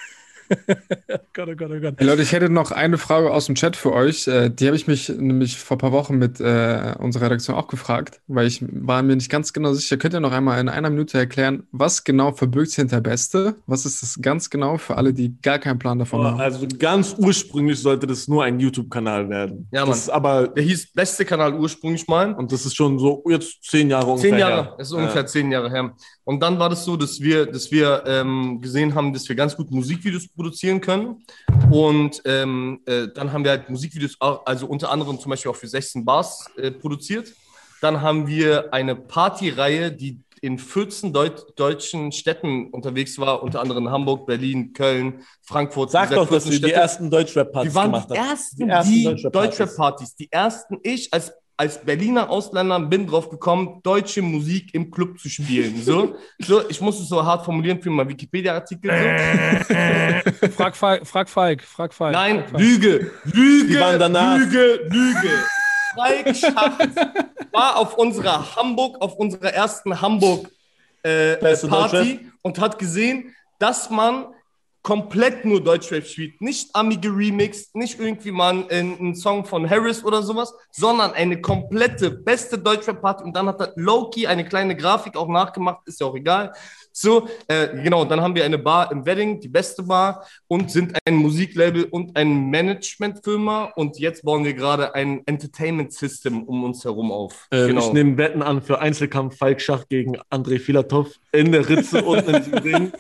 Gott, 1.34 1.50
oh 1.50 1.56
Gott, 1.56 1.72
oh 1.76 1.80
Gott. 1.80 1.96
Hey 1.98 2.08
Leute, 2.08 2.22
ich 2.22 2.32
hätte 2.32 2.50
noch 2.50 2.72
eine 2.72 2.98
Frage 2.98 3.32
aus 3.32 3.46
dem 3.48 3.56
Chat 3.56 3.76
für 3.76 3.92
euch. 3.94 4.28
Äh, 4.28 4.50
Die 4.50 4.68
habe 4.68 4.76
ich 4.76 4.88
mich 4.88 5.10
nämlich 5.10 5.58
vor 5.58 5.76
ein 5.76 5.80
paar 5.80 5.92
Wochen 5.92 6.18
mit 6.18 6.40
äh, 6.40 6.94
unserer 7.00 7.26
Redaktion 7.26 7.56
auch 7.56 7.68
gefragt, 7.68 8.22
weil 8.28 8.48
ich 8.48 8.64
war 8.70 9.04
mir 9.04 9.16
nicht 9.16 9.30
ganz 9.30 9.52
genau 9.54 9.74
sicher. 9.74 9.98
Könnt 9.98 10.14
ihr 10.14 10.20
noch 10.20 10.32
einmal 10.32 10.60
in 10.60 10.70
einer 10.70 10.90
Minute 10.90 11.18
erklären, 11.18 11.64
was 11.72 12.04
genau 12.04 12.32
verbirgt 12.32 12.70
sich 12.70 12.78
hinter 12.78 13.02
Beste? 13.02 13.56
Was 13.68 13.86
ist 13.86 14.02
das 14.02 14.20
ganz 14.22 14.50
genau 14.50 14.78
für 14.78 14.98
alle, 14.98 15.14
die 15.14 15.36
gar 15.42 15.60
keinen 15.60 15.80
Plan 15.80 16.00
davon 16.00 16.24
haben? 16.24 16.40
Also 16.40 16.66
ganz 16.80 17.16
ursprünglich 17.18 17.80
sollte 17.80 18.08
das 18.08 18.28
nur 18.28 18.44
ein 18.44 18.60
YouTube-Kanal 18.60 19.30
werden. 19.30 19.68
Ja, 19.72 19.82
Mann. 19.82 19.90
Das 19.90 20.00
ist 20.00 20.10
aber, 20.10 20.48
Der 20.50 20.64
hieß 20.64 20.94
beste 20.94 21.26
Kanal 21.26 21.54
ursprünglich 21.56 22.08
mal. 22.08 22.34
und 22.34 22.52
das 22.52 22.66
ist 22.66 22.76
schon 22.76 22.98
so 23.00 23.24
jetzt 23.30 23.64
zehn 23.64 23.90
Jahre 23.90 24.08
ungefähr. 24.08 24.30
Zehn 24.32 24.40
Jahre, 24.40 24.64
her. 24.64 24.76
das 24.78 24.88
ist 24.88 24.94
ungefähr 24.94 25.26
zehn 25.26 25.52
Jahre 25.52 25.70
her. 25.70 25.94
Und 26.26 26.40
dann 26.42 26.58
war 26.58 26.70
das 26.70 26.84
so, 26.84 26.98
dass 26.98 27.22
wir, 27.22 27.46
dass 27.46 27.72
wir 27.72 28.04
ähm, 28.08 28.60
gesehen 28.60 28.96
haben, 28.96 29.14
dass 29.14 29.30
wir 29.30 29.36
ganz 29.36 29.56
gut 29.56 29.70
Musikvideos 29.72 30.28
produzieren 30.28 30.82
können. 30.82 31.24
Und 31.70 32.22
ähm, 32.26 32.82
äh, 32.88 33.08
dann 33.14 33.32
haben 33.32 33.44
wir 33.44 33.52
halt 33.52 33.70
Musikvideos, 33.70 34.16
auch, 34.20 34.44
also 34.46 34.66
unter 34.66 34.92
anderem 34.92 35.20
zum 35.20 35.30
Beispiel 35.30 35.52
auch 35.52 35.56
für 35.56 35.68
16 35.68 36.04
Bars 36.04 36.46
äh, 36.58 36.72
produziert. 36.72 37.32
Dann 37.80 38.02
haben 38.02 38.28
wir 38.28 38.74
eine 38.74 38.96
Partyreihe, 38.96 39.92
die 39.92 40.20
in 40.42 40.58
14 40.58 41.14
Deut 41.14 41.60
deutschen 41.60 42.12
Städten 42.12 42.68
unterwegs 42.72 43.20
war, 43.20 43.44
unter 43.44 43.62
anderem 43.62 43.90
Hamburg, 43.90 44.26
Berlin, 44.26 44.74
Köln, 44.74 45.22
Frankfurt. 45.44 45.92
Sag 45.92 46.10
doch, 46.10 46.28
dass 46.28 46.44
14 46.44 46.62
du 46.62 46.68
die 46.68 46.74
ersten 46.74 47.10
Deutschrap-Partys 47.10 47.74
gemacht 47.74 48.10
die 48.12 48.20
hast. 48.20 48.30
ersten, 48.30 48.58
Die 48.58 48.70
ersten 48.70 48.92
die 48.92 49.04
Deutschrap-Partys. 49.04 49.58
Deutschrap-Partys. 49.58 50.16
Die 50.16 50.32
ersten, 50.32 50.78
ich 50.84 51.14
als, 51.14 51.34
als 51.58 51.84
Berliner 51.84 52.30
Ausländer 52.30 52.80
bin 52.80 53.08
drauf 53.08 53.30
gekommen, 53.30 53.80
deutsche 53.84 54.22
Musik 54.22 54.74
im 54.74 54.92
Club 54.92 55.20
zu 55.20 55.30
spielen. 55.30 55.82
So, 55.82 56.16
so 56.40 56.68
ich 56.70 56.82
muss 56.82 57.00
es 57.00 57.08
so 57.08 57.24
hart 57.24 57.46
formulieren 57.46 57.82
für 57.82 57.90
meinen 57.90 58.10
Wikipedia-Artikel. 58.10 58.92
So. 58.92 60.50
Frag, 60.50 60.76
Falk, 60.76 61.08
frag 61.08 61.30
Falk, 61.30 61.62
frag 61.64 61.94
Falk. 61.94 62.14
Nein, 62.14 62.40
frag 62.40 62.52
Falk. 62.52 62.62
Lüge, 62.62 63.12
Lüge, 63.24 63.68
Die 63.68 63.80
waren 63.80 64.00
danach. 64.00 64.38
Lüge, 64.38 64.82
Lüge. 64.90 65.30
Falk 65.96 66.36
Schacht 66.36 66.90
war 67.54 67.78
auf 67.78 67.98
unserer 67.98 68.56
Hamburg, 68.56 69.02
auf 69.02 69.16
unserer 69.16 69.54
ersten 69.54 70.02
Hamburg 70.02 70.50
äh, 71.04 71.38
Party 71.38 72.32
und 72.42 72.60
hat 72.60 72.78
gesehen, 72.80 73.34
dass 73.60 73.90
man 73.90 74.26
komplett 74.86 75.46
nur 75.46 75.64
Deutschrap 75.64 76.06
spielt. 76.06 76.40
Nicht 76.42 76.70
Ami 76.74 76.98
geremixed, 76.98 77.76
nicht 77.76 78.00
irgendwie 78.00 78.30
mal 78.30 78.68
einen, 78.70 79.16
Song 79.16 79.44
von 79.44 79.68
Harris 79.68 80.06
oder 80.06 80.22
sowas, 80.22 80.54
sondern 80.72 81.12
eine 81.14 81.42
komplette 81.42 82.12
beste 82.12 82.60
Deutschrap-Party. 82.60 83.24
Und 83.24 83.36
dann 83.36 83.48
hat 83.48 83.60
er 83.62 83.74
Loki 83.78 84.28
eine 84.28 84.46
kleine 84.46 84.76
Grafik 84.76 85.18
auch 85.18 85.28
nachgemacht, 85.28 85.80
ist 85.88 86.00
ja 86.00 86.06
auch 86.06 86.16
egal. 86.16 86.54
So, 86.92 87.28
äh, 87.48 87.82
genau, 87.82 88.06
dann 88.06 88.22
haben 88.22 88.36
wir 88.36 88.46
eine 88.46 88.60
Bar 88.60 88.92
im 88.92 89.08
Wedding, 89.08 89.40
die 89.40 89.50
beste 89.50 89.82
Bar, 89.82 90.24
und 90.48 90.70
sind 90.70 90.96
ein 91.06 91.16
Musiklabel 91.16 91.86
und 91.86 92.16
ein 92.16 92.52
Managementfirma. 92.52 93.72
Und 93.76 93.98
jetzt 93.98 94.24
bauen 94.24 94.46
wir 94.46 94.54
gerade 94.54 94.94
ein 94.94 95.24
Entertainment-System 95.26 96.44
um 96.44 96.64
uns 96.64 96.86
herum 96.86 97.12
auf. 97.12 97.48
Äh, 97.50 97.68
genau. 97.68 97.88
Ich 97.88 97.92
nehme 97.92 98.20
Wetten 98.20 98.44
an 98.44 98.62
für 98.62 98.80
Einzelkampf 98.80 99.36
Falk 99.36 99.62
Schach 99.62 99.88
gegen 99.90 100.20
André 100.30 100.60
Filatov 100.60 101.10
in 101.32 101.52
der 101.52 101.68
Ritze 101.68 102.06
unten 102.06 102.34
diesem 102.34 102.54
Ring, 102.60 102.92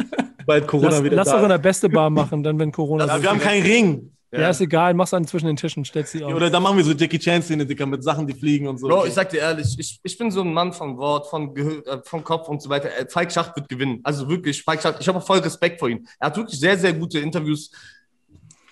bald 0.45 0.67
Corona 0.67 0.89
Lass, 0.89 1.03
wieder 1.03 1.15
lass 1.15 1.27
da 1.27 1.37
doch 1.37 1.43
in 1.43 1.49
der 1.49 1.57
beste 1.57 1.89
Bar 1.89 2.09
machen, 2.11 2.43
dann 2.43 2.59
wenn 2.59 2.71
Corona 2.71 3.05
Ja, 3.05 3.15
ist. 3.15 3.23
wir 3.23 3.29
haben 3.29 3.39
keinen 3.39 3.63
Ring. 3.63 4.11
Ja, 4.31 4.49
ist 4.49 4.59
egal, 4.59 4.93
mach's 4.93 5.11
dann 5.11 5.25
zwischen 5.25 5.45
den 5.47 5.55
Tischen, 5.55 5.85
stellst 5.85 6.11
sie 6.11 6.23
auf. 6.23 6.33
Oder 6.33 6.49
dann 6.49 6.61
machen 6.61 6.75
wir 6.77 6.83
so 6.83 6.91
Jackie 6.91 7.19
Chan-Szene, 7.19 7.65
Dicker, 7.65 7.85
mit 7.85 8.03
Sachen, 8.03 8.27
die 8.27 8.33
fliegen 8.33 8.67
und 8.67 8.77
so. 8.77 8.87
Bro, 8.87 9.05
ich 9.05 9.13
sag 9.13 9.29
dir 9.29 9.39
ehrlich, 9.39 9.75
ich, 9.77 9.99
ich 10.03 10.17
bin 10.17 10.29
so 10.29 10.41
ein 10.41 10.53
Mann 10.53 10.73
von 10.73 10.97
Wort, 10.97 11.29
von, 11.29 11.53
Gehö 11.53 11.81
äh, 11.85 11.99
von 12.03 12.23
Kopf 12.23 12.49
und 12.49 12.61
so 12.61 12.69
weiter. 12.69 12.89
Äh, 12.89 13.07
Falk 13.07 13.31
Schacht 13.31 13.55
wird 13.55 13.69
gewinnen. 13.69 14.01
Also 14.03 14.27
wirklich, 14.27 14.61
Falk 14.61 14.81
Schacht, 14.81 14.97
ich 14.99 15.07
habe 15.07 15.19
auch 15.19 15.25
voll 15.25 15.39
Respekt 15.39 15.79
vor 15.79 15.87
ihm. 15.89 16.05
Er 16.19 16.27
hat 16.27 16.37
wirklich 16.37 16.59
sehr, 16.59 16.77
sehr 16.77 16.93
gute 16.93 17.19
Interviews 17.19 17.71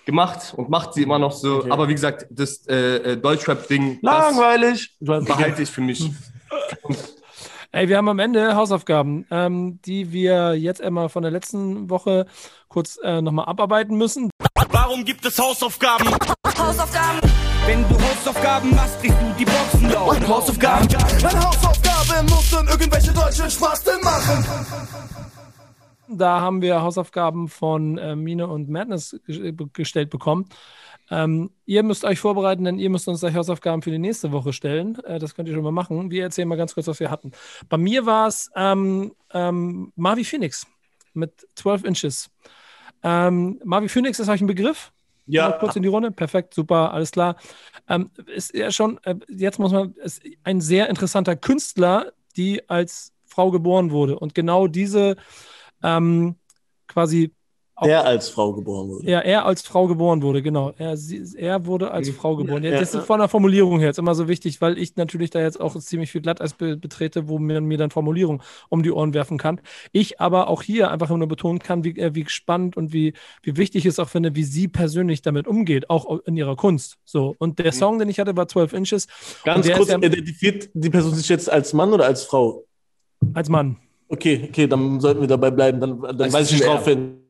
gemacht 0.04 0.52
und 0.54 0.68
macht 0.68 0.92
sie 0.94 1.02
immer 1.02 1.18
noch 1.18 1.32
so. 1.32 1.58
Okay. 1.60 1.70
Aber 1.70 1.88
wie 1.88 1.94
gesagt, 1.94 2.26
das 2.30 2.66
äh, 2.66 3.12
äh, 3.12 3.16
Deutschrap-Ding, 3.16 4.00
das 4.02 4.34
Langweilig. 4.34 4.94
Du 5.00 5.14
hast 5.14 5.24
behalte 5.26 5.62
ich 5.62 5.70
für 5.70 5.80
mich. 5.80 6.10
Ey, 7.74 7.88
wir 7.88 7.96
haben 7.96 8.08
am 8.08 8.20
Ende 8.20 8.54
Hausaufgaben, 8.54 9.26
ähm, 9.32 9.80
die 9.84 10.12
wir 10.12 10.54
jetzt 10.54 10.80
einmal 10.80 11.08
von 11.08 11.24
der 11.24 11.32
letzten 11.32 11.90
Woche 11.90 12.26
kurz 12.68 13.00
äh, 13.02 13.20
nochmal 13.20 13.46
abarbeiten 13.46 13.98
müssen. 13.98 14.30
Warum 14.70 15.04
gibt 15.04 15.26
es 15.26 15.36
Hausaufgaben? 15.40 16.06
Hausaufgaben. 16.56 17.18
Wenn 17.66 17.82
du 17.88 17.96
Hausaufgaben 17.96 18.70
machst, 18.76 19.00
kriegst 19.00 19.18
du 19.20 19.34
die 19.36 19.44
Boxen 19.44 19.90
laut. 19.90 20.28
Hausaufgaben. 20.28 20.86
Meine 21.20 21.44
Hausaufgabe 21.44 22.22
muss 22.30 22.48
dann 22.52 22.68
irgendwelche 22.68 23.12
deutschen 23.12 23.50
Spasten 23.50 24.00
machen. 24.04 24.46
Da 26.06 26.40
haben 26.40 26.62
wir 26.62 26.80
Hausaufgaben 26.80 27.48
von 27.48 27.98
äh, 27.98 28.14
Mine 28.14 28.46
und 28.46 28.68
Madness 28.68 29.16
ge 29.26 29.52
gestellt 29.72 30.10
bekommen. 30.10 30.48
Ähm, 31.10 31.50
ihr 31.66 31.82
müsst 31.82 32.04
euch 32.04 32.18
vorbereiten, 32.18 32.64
denn 32.64 32.78
ihr 32.78 32.90
müsst 32.90 33.08
uns 33.08 33.20
gleich 33.20 33.34
Hausaufgaben 33.34 33.82
für 33.82 33.90
die 33.90 33.98
nächste 33.98 34.32
Woche 34.32 34.52
stellen. 34.52 34.98
Äh, 35.04 35.18
das 35.18 35.34
könnt 35.34 35.48
ihr 35.48 35.54
schon 35.54 35.64
mal 35.64 35.72
machen. 35.72 36.10
Wir 36.10 36.22
erzählen 36.22 36.48
mal 36.48 36.56
ganz 36.56 36.74
kurz, 36.74 36.86
was 36.86 37.00
wir 37.00 37.10
hatten. 37.10 37.32
Bei 37.68 37.76
mir 37.76 38.06
war 38.06 38.28
es 38.28 38.50
ähm, 38.56 39.12
ähm, 39.32 39.92
Marvi 39.96 40.24
Phoenix 40.24 40.66
mit 41.12 41.46
12 41.56 41.84
Inches. 41.84 42.30
Ähm, 43.02 43.60
Marvi 43.64 43.88
Phoenix 43.88 44.18
ist 44.18 44.28
euch 44.28 44.40
ein 44.40 44.46
Begriff? 44.46 44.92
Ja. 45.26 45.50
Mal 45.50 45.58
kurz 45.58 45.76
in 45.76 45.82
die 45.82 45.88
Runde. 45.88 46.10
Perfekt, 46.10 46.54
super, 46.54 46.92
alles 46.92 47.10
klar. 47.10 47.36
Ähm, 47.88 48.10
ist 48.26 48.54
ja 48.54 48.70
schon, 48.70 48.98
äh, 49.04 49.14
jetzt 49.28 49.58
muss 49.58 49.72
man, 49.72 49.94
ist 49.94 50.22
ein 50.42 50.60
sehr 50.60 50.88
interessanter 50.88 51.36
Künstler, 51.36 52.12
die 52.36 52.68
als 52.68 53.12
Frau 53.26 53.50
geboren 53.50 53.90
wurde. 53.90 54.18
Und 54.18 54.34
genau 54.34 54.66
diese 54.68 55.16
ähm, 55.82 56.36
quasi 57.76 57.88
Der 57.90 58.04
als 58.04 58.28
Frau 58.28 58.52
geboren 58.52 58.88
wurde. 58.88 59.10
ja, 59.10 59.20
er 59.20 59.44
als 59.46 59.62
Frau 59.62 59.86
geboren 59.86 60.22
wurde, 60.22 60.42
genau. 60.42 60.72
Er, 60.78 60.96
sie, 60.96 61.22
er 61.36 61.66
wurde 61.66 61.90
als 61.90 62.08
Frau 62.10 62.36
geboren. 62.36 62.62
Ja, 62.62 62.70
ja, 62.70 62.80
das 62.80 62.94
ist 62.94 63.04
von 63.06 63.18
der 63.18 63.28
Formulierung 63.28 63.78
her 63.78 63.88
jetzt 63.88 63.98
immer 63.98 64.14
so 64.14 64.28
wichtig, 64.28 64.60
weil 64.60 64.78
ich 64.78 64.96
natürlich 64.96 65.30
da 65.30 65.40
jetzt 65.40 65.60
auch 65.60 65.76
ziemlich 65.76 66.12
viel 66.12 66.20
Glatteis 66.20 66.54
be 66.54 66.76
betrete, 66.76 67.28
wo 67.28 67.38
man 67.38 67.64
mir 67.64 67.78
dann 67.78 67.90
Formulierung 67.90 68.42
um 68.68 68.82
die 68.82 68.92
Ohren 68.92 69.12
werfen 69.14 69.38
kann. 69.38 69.60
Ich 69.92 70.20
aber 70.20 70.48
auch 70.48 70.62
hier 70.62 70.90
einfach 70.90 71.08
nur 71.08 71.26
betonen 71.26 71.58
kann, 71.58 71.84
wie, 71.84 71.98
äh, 71.98 72.14
wie 72.14 72.24
spannend 72.28 72.76
und 72.76 72.92
wie, 72.92 73.12
wie 73.42 73.56
wichtig 73.56 73.84
ich 73.84 73.90
es 73.90 73.98
auch 73.98 74.08
finde, 74.08 74.34
wie 74.36 74.44
sie 74.44 74.68
persönlich 74.68 75.22
damit 75.22 75.46
umgeht, 75.48 75.90
auch 75.90 76.20
in 76.26 76.36
ihrer 76.36 76.56
Kunst. 76.56 76.98
So. 77.04 77.34
Und 77.38 77.58
der 77.58 77.72
Song, 77.72 77.98
den 77.98 78.08
ich 78.08 78.20
hatte, 78.20 78.36
war 78.36 78.46
12 78.46 78.72
Inches. 78.72 79.06
Ganz 79.44 79.70
kurz, 79.70 79.88
ja- 79.88 79.98
identifiziert 79.98 80.70
die 80.74 80.90
Person 80.90 81.14
sich 81.14 81.28
jetzt 81.28 81.50
als 81.50 81.72
Mann 81.72 81.92
oder 81.92 82.04
als 82.06 82.24
Frau? 82.24 82.64
Als 83.32 83.48
Mann. 83.48 83.78
Okay, 84.08 84.46
okay, 84.48 84.66
dann 84.68 85.00
sollten 85.00 85.20
wir 85.22 85.28
dabei 85.28 85.50
bleiben. 85.50 85.80
Dann, 85.80 86.00
dann 86.16 86.32
weiß 86.32 86.52
ich 86.52 86.58
Typ, 86.58 86.66
drauf 86.68 86.84
hin. 86.84 87.23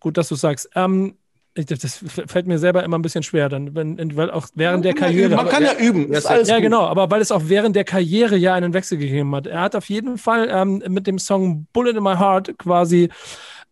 Gut, 0.00 0.16
dass 0.16 0.28
du 0.28 0.34
sagst. 0.34 0.68
Ähm, 0.74 1.16
ich, 1.56 1.66
das 1.66 1.78
das 1.78 1.98
fällt 2.26 2.46
mir 2.48 2.58
selber 2.58 2.82
immer 2.82 2.98
ein 2.98 3.02
bisschen 3.02 3.22
schwer, 3.22 3.48
dann, 3.48 3.74
wenn, 3.76 4.16
weil 4.16 4.30
auch 4.30 4.48
während 4.54 4.84
der 4.84 4.92
ja 4.92 4.98
Karriere. 4.98 5.36
Man 5.36 5.48
kann 5.48 5.62
ja 5.62 5.74
üben. 5.78 6.10
Ja, 6.10 6.18
Ist 6.18 6.26
alles 6.26 6.48
Ja, 6.48 6.56
gut. 6.56 6.64
genau, 6.64 6.82
aber 6.86 7.10
weil 7.10 7.20
es 7.20 7.30
auch 7.30 7.42
während 7.44 7.76
der 7.76 7.84
Karriere 7.84 8.36
ja 8.36 8.54
einen 8.54 8.74
Wechsel 8.74 8.98
gegeben 8.98 9.34
hat. 9.36 9.46
Er 9.46 9.60
hat 9.60 9.76
auf 9.76 9.88
jeden 9.88 10.18
Fall 10.18 10.48
ähm, 10.50 10.82
mit 10.88 11.06
dem 11.06 11.18
Song 11.18 11.66
Bullet 11.72 11.92
in 11.96 12.02
My 12.02 12.16
Heart 12.16 12.58
quasi 12.58 13.08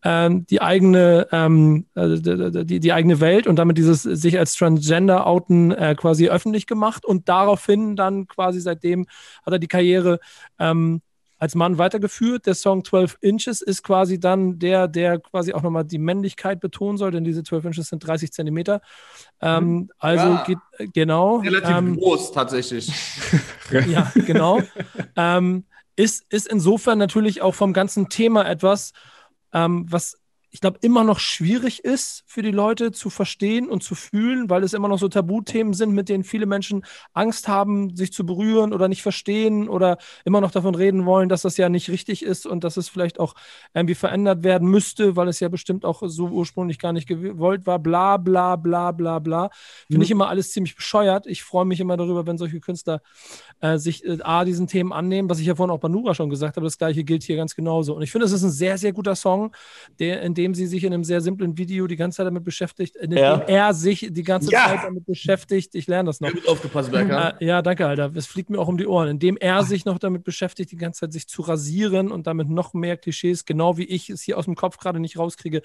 ähm, 0.05 0.45
die 0.47 0.61
eigene 0.61 1.27
ähm, 1.31 1.85
äh, 1.95 2.07
die, 2.19 2.65
die, 2.65 2.79
die 2.79 2.93
eigene 2.93 3.19
Welt 3.19 3.47
und 3.47 3.57
damit 3.57 3.77
dieses 3.77 4.03
sich 4.03 4.37
als 4.39 4.55
Transgender 4.55 5.27
outen 5.27 5.71
äh, 5.71 5.95
quasi 5.95 6.29
öffentlich 6.29 6.67
gemacht 6.67 7.05
und 7.05 7.27
daraufhin 7.29 7.95
dann 7.95 8.27
quasi 8.27 8.59
seitdem 8.61 9.07
hat 9.45 9.53
er 9.53 9.59
die 9.59 9.67
Karriere 9.67 10.19
ähm, 10.59 11.01
als 11.43 11.55
Mann 11.55 11.77
weitergeführt. 11.77 12.45
Der 12.45 12.55
Song 12.55 12.85
12 12.85 13.17
Inches 13.19 13.61
ist 13.61 13.83
quasi 13.83 14.17
dann 14.17 14.59
der, 14.59 14.87
der 14.87 15.19
quasi 15.19 15.51
auch 15.51 15.61
nochmal 15.61 15.83
die 15.83 15.97
Männlichkeit 15.97 16.61
betonen 16.61 16.97
soll, 16.97 17.11
denn 17.11 17.25
diese 17.25 17.43
12 17.43 17.65
Inches 17.65 17.89
sind 17.89 17.99
30 17.99 18.31
Zentimeter. 18.31 18.79
Ähm, 19.41 19.73
Mhm. 19.73 19.89
also 19.99 20.25
Ja. 20.25 20.43
geht, 20.43 20.59
genau. 20.93 21.39
Relativ 21.39 21.69
ähm, 21.75 21.97
groß 21.97 22.31
tatsächlich. 22.31 22.89
ja, 23.87 24.09
genau. 24.15 24.61
ähm, 25.17 25.65
ist, 25.97 26.23
ist 26.29 26.47
insofern 26.47 26.97
natürlich 26.97 27.41
auch 27.41 27.55
vom 27.55 27.73
ganzen 27.73 28.07
Thema 28.07 28.49
etwas, 28.49 28.93
ähm, 29.51 29.85
was 29.89 30.17
ich 30.55 30.61
glaube 30.61 30.77
immer 30.81 31.03
noch 31.03 31.19
schwierig 31.19 31.83
ist 31.83 32.23
für 32.27 32.43
die 32.43 32.51
Leute 32.51 32.91
zu 32.91 33.09
verstehen 33.09 33.69
und 33.69 33.81
zu 33.83 33.95
fühlen, 33.95 34.51
weil 34.51 34.63
es 34.63 34.73
immer 34.73 34.87
noch 34.87 34.99
so 34.99 35.07
Tabuthemen 35.09 35.73
sind, 35.73 35.93
mit 35.93 36.09
denen 36.09 36.23
viele 36.23 36.45
Menschen 36.45 36.85
Angst 37.13 37.47
haben, 37.47 37.95
sich 37.95 38.13
zu 38.13 38.23
berühren 38.23 38.71
oder 38.71 38.87
nicht 38.87 39.01
verstehen 39.01 39.67
oder 39.67 39.97
immer 40.25 40.41
noch 40.41 40.51
davon 40.51 40.75
reden 40.75 41.05
wollen, 41.07 41.27
dass 41.27 41.41
das 41.41 41.57
ja 41.57 41.69
nicht 41.69 41.89
richtig 41.89 42.21
ist 42.21 42.45
und 42.45 42.63
dass 42.63 42.77
es 42.77 42.87
vielleicht 42.87 43.19
auch 43.19 43.33
irgendwie 43.73 43.95
verändert 43.95 44.43
werden 44.43 44.69
müsste, 44.69 45.15
weil 45.15 45.27
es 45.27 45.39
ja 45.39 45.49
bestimmt 45.49 45.85
auch 45.85 46.03
so 46.05 46.27
ursprünglich 46.27 46.77
gar 46.77 46.93
nicht 46.93 47.07
gewollt 47.07 47.65
war. 47.65 47.79
Bla 47.79 48.17
bla 48.17 48.55
bla 48.55 48.91
bla 48.91 49.17
bla. 49.19 49.49
Finde 49.89 50.03
Mhm. 50.03 50.03
ich 50.03 50.11
immer 50.11 50.29
alles 50.29 50.51
ziemlich 50.51 50.75
bescheuert. 50.75 51.25
Ich 51.25 51.41
freue 51.43 51.65
mich 51.65 51.79
immer 51.79 51.97
darüber, 51.97 52.27
wenn 52.27 52.37
solche 52.37 52.59
Künstler 52.59 53.01
äh, 53.61 53.77
sich 53.77 54.03
äh, 54.05 54.17
A, 54.21 54.45
diesen 54.45 54.67
Themen 54.67 54.93
annehmen, 54.93 55.29
was 55.29 55.39
ich 55.39 55.47
ja 55.47 55.55
vorhin 55.55 55.71
auch 55.73 55.79
bei 55.79 55.87
Nura 55.87 56.13
schon 56.13 56.29
gesagt 56.29 56.55
habe, 56.57 56.65
das 56.65 56.77
gleiche 56.77 57.03
gilt 57.03 57.23
hier 57.23 57.35
ganz 57.37 57.55
genauso. 57.55 57.95
Und 57.95 58.01
ich 58.01 58.11
finde, 58.11 58.25
es 58.25 58.31
ist 58.31 58.43
ein 58.43 58.51
sehr, 58.51 58.77
sehr 58.77 58.93
guter 58.93 59.15
Song, 59.15 59.55
der, 59.99 60.21
in 60.21 60.33
dem 60.33 60.42
sie 60.53 60.65
sich 60.67 60.83
in 60.83 60.93
einem 60.93 61.03
sehr 61.03 61.21
simplen 61.21 61.57
Video 61.57 61.87
die 61.87 61.95
ganze 61.95 62.17
Zeit 62.17 62.25
damit 62.27 62.43
beschäftigt, 62.43 62.95
in 62.95 63.11
dem 63.11 63.19
Ja. 63.19 63.37
er 63.47 63.73
sich 63.73 64.07
die 64.11 64.23
ganze 64.23 64.51
Ja. 64.51 64.65
Zeit 64.67 64.79
damit 64.83 65.05
beschäftigt. 65.05 65.75
Ich 65.75 65.87
lerne 65.87 66.07
das 66.07 66.19
noch. 66.21 66.31
Gut 66.31 66.47
aufgepasst, 66.47 66.91
Berger. 66.91 67.39
Äh, 67.39 67.45
ja, 67.45 67.61
danke, 67.61 67.85
Alter. 67.87 68.11
Es 68.15 68.25
fliegt 68.27 68.49
mir 68.49 68.59
auch 68.59 68.67
um 68.67 68.77
die 68.77 68.87
Ohren. 68.87 69.07
Indem 69.09 69.37
er 69.37 69.63
sich 69.63 69.85
noch 69.85 69.99
damit 69.99 70.23
beschäftigt, 70.23 70.71
die 70.71 70.77
ganze 70.77 71.01
Zeit 71.01 71.13
sich 71.13 71.27
zu 71.27 71.41
rasieren 71.43 72.11
und 72.11 72.27
damit 72.27 72.49
noch 72.49 72.73
mehr 72.73 72.97
Klischees, 72.97 73.45
genau 73.45 73.77
wie 73.77 73.85
ich 73.85 74.09
es 74.09 74.21
hier 74.21 74.37
aus 74.37 74.45
dem 74.45 74.55
Kopf 74.55 74.77
gerade 74.77 74.99
nicht 74.99 75.17
rauskriege, 75.17 75.61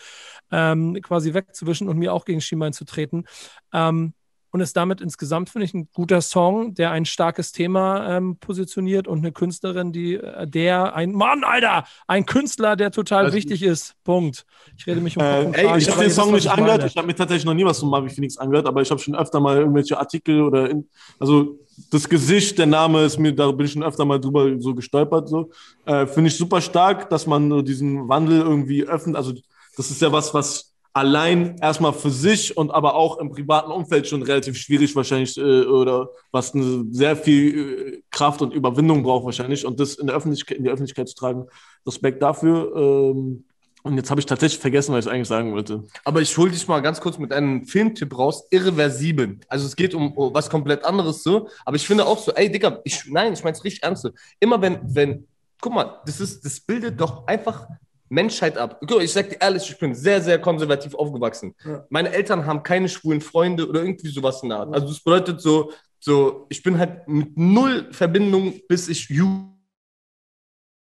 ähm, 0.52 0.98
quasi 1.02 1.34
wegzuwischen 1.34 1.88
und 1.88 1.98
mir 1.98 2.12
auch 2.12 2.24
gegen 2.24 2.40
Schienbein 2.40 2.72
zu 2.72 2.84
treten. 2.84 3.24
Ähm, 3.72 4.12
und 4.50 4.60
ist 4.60 4.76
damit 4.76 5.00
insgesamt, 5.00 5.50
finde 5.50 5.66
ich, 5.66 5.74
ein 5.74 5.88
guter 5.92 6.20
Song, 6.20 6.74
der 6.74 6.90
ein 6.90 7.04
starkes 7.04 7.52
Thema 7.52 8.16
ähm, 8.16 8.36
positioniert 8.36 9.06
und 9.06 9.18
eine 9.18 9.32
Künstlerin, 9.32 9.92
die, 9.92 10.14
äh, 10.14 10.46
der, 10.46 10.94
ein 10.94 11.12
Mann, 11.12 11.44
Alter, 11.44 11.84
ein 12.06 12.26
Künstler, 12.26 12.76
der 12.76 12.90
total 12.90 13.24
Alles 13.24 13.34
wichtig 13.34 13.62
ist. 13.62 13.94
Punkt. 14.04 14.46
Ich 14.76 14.86
rede 14.86 15.00
mich 15.00 15.16
um 15.16 15.22
Äh, 15.22 15.44
und 15.44 15.54
ey, 15.54 15.78
ich 15.78 15.90
habe 15.90 16.02
den 16.02 16.10
Song 16.10 16.32
nicht 16.32 16.46
ich 16.46 16.50
angehört. 16.50 16.84
Ich 16.84 16.96
habe 16.96 17.06
mir 17.06 17.14
tatsächlich 17.14 17.44
noch 17.44 17.54
nie 17.54 17.64
was 17.64 17.78
von 17.78 17.90
Marvin 17.90 18.10
Phoenix 18.10 18.38
angehört, 18.38 18.66
aber 18.66 18.82
ich 18.82 18.90
habe 18.90 19.00
schon 19.00 19.14
öfter 19.14 19.40
mal 19.40 19.56
irgendwelche 19.56 19.98
Artikel 19.98 20.42
oder 20.42 20.70
in, 20.70 20.88
also 21.18 21.58
das 21.90 22.08
Gesicht, 22.08 22.58
der 22.58 22.66
Name 22.66 23.04
ist 23.04 23.18
mir, 23.18 23.32
da 23.32 23.50
bin 23.52 23.66
ich 23.66 23.72
schon 23.72 23.82
öfter 23.82 24.04
mal 24.04 24.18
drüber 24.18 24.58
so 24.58 24.74
gestolpert. 24.74 25.28
So. 25.28 25.50
Äh, 25.84 26.06
Finde 26.06 26.28
ich 26.28 26.36
super 26.36 26.60
stark, 26.60 27.08
dass 27.10 27.26
man 27.26 27.48
so 27.48 27.62
diesen 27.62 28.08
Wandel 28.08 28.40
irgendwie 28.40 28.84
öffnet. 28.84 29.16
Also 29.16 29.32
das 29.76 29.90
ist 29.90 30.02
ja 30.02 30.10
was, 30.10 30.34
was 30.34 30.67
allein 30.92 31.56
erstmal 31.60 31.92
für 31.92 32.10
sich 32.10 32.56
und 32.56 32.70
aber 32.70 32.94
auch 32.94 33.18
im 33.18 33.30
privaten 33.30 33.70
Umfeld 33.70 34.08
schon 34.08 34.22
relativ 34.22 34.56
schwierig 34.56 34.94
wahrscheinlich 34.96 35.36
äh, 35.36 35.64
oder 35.64 36.10
was 36.32 36.54
eine 36.54 36.84
sehr 36.90 37.16
viel 37.16 37.58
äh, 37.58 38.02
Kraft 38.10 38.42
und 38.42 38.52
Überwindung 38.52 39.02
braucht 39.02 39.24
wahrscheinlich 39.24 39.64
und 39.64 39.78
das 39.80 39.94
in 39.94 40.06
der 40.06 40.16
Öffentlichkeit, 40.16 40.58
in 40.58 40.64
die 40.64 40.70
Öffentlichkeit 40.70 41.08
zu 41.08 41.14
tragen. 41.14 41.46
Respekt 41.86 42.22
dafür. 42.22 42.72
Ähm, 42.76 43.44
und 43.84 43.96
jetzt 43.96 44.10
habe 44.10 44.20
ich 44.20 44.26
tatsächlich 44.26 44.60
vergessen, 44.60 44.92
was 44.92 45.06
ich 45.06 45.10
eigentlich 45.10 45.28
sagen 45.28 45.52
wollte. 45.52 45.84
Aber 46.04 46.20
ich 46.20 46.36
hole 46.36 46.50
dich 46.50 46.66
mal 46.66 46.80
ganz 46.80 47.00
kurz 47.00 47.16
mit 47.16 47.32
einem 47.32 47.64
Filmtipp 47.64 48.18
raus. 48.18 48.44
Irreversibel. 48.50 49.38
Also 49.48 49.66
es 49.66 49.76
geht 49.76 49.94
um 49.94 50.12
was 50.16 50.50
komplett 50.50 50.84
anderes 50.84 51.22
so. 51.22 51.48
Aber 51.64 51.76
ich 51.76 51.86
finde 51.86 52.04
auch 52.06 52.18
so, 52.18 52.32
ey 52.32 52.50
Digga, 52.50 52.80
ich, 52.84 53.06
nein, 53.06 53.32
ich 53.32 53.44
meine 53.44 53.56
es 53.56 53.64
richtig 53.64 53.84
ernst. 53.84 54.10
Immer 54.40 54.60
wenn, 54.60 54.80
wenn, 54.82 55.26
guck 55.60 55.72
mal, 55.72 56.00
das 56.04 56.20
ist, 56.20 56.44
das 56.44 56.60
bildet 56.60 57.00
doch 57.00 57.26
einfach 57.26 57.68
Menschheit 58.08 58.56
ab. 58.56 58.80
Ich 59.00 59.12
sag 59.12 59.28
dir 59.28 59.40
ehrlich, 59.40 59.70
ich 59.70 59.78
bin 59.78 59.94
sehr, 59.94 60.20
sehr 60.20 60.40
konservativ 60.40 60.94
aufgewachsen. 60.94 61.54
Meine 61.90 62.12
Eltern 62.12 62.46
haben 62.46 62.62
keine 62.62 62.88
schwulen 62.88 63.20
Freunde 63.20 63.68
oder 63.68 63.80
irgendwie 63.82 64.08
sowas 64.08 64.42
in 64.42 64.48
der 64.48 64.58
Art. 64.58 64.74
Also 64.74 64.88
das 64.88 65.00
bedeutet 65.00 65.40
so, 65.40 65.72
so, 66.00 66.46
ich 66.48 66.62
bin 66.62 66.78
halt 66.78 67.06
mit 67.08 67.36
null 67.36 67.88
Verbindung, 67.92 68.60
bis 68.68 68.88
ich 68.88 69.08
Ju 69.08 69.48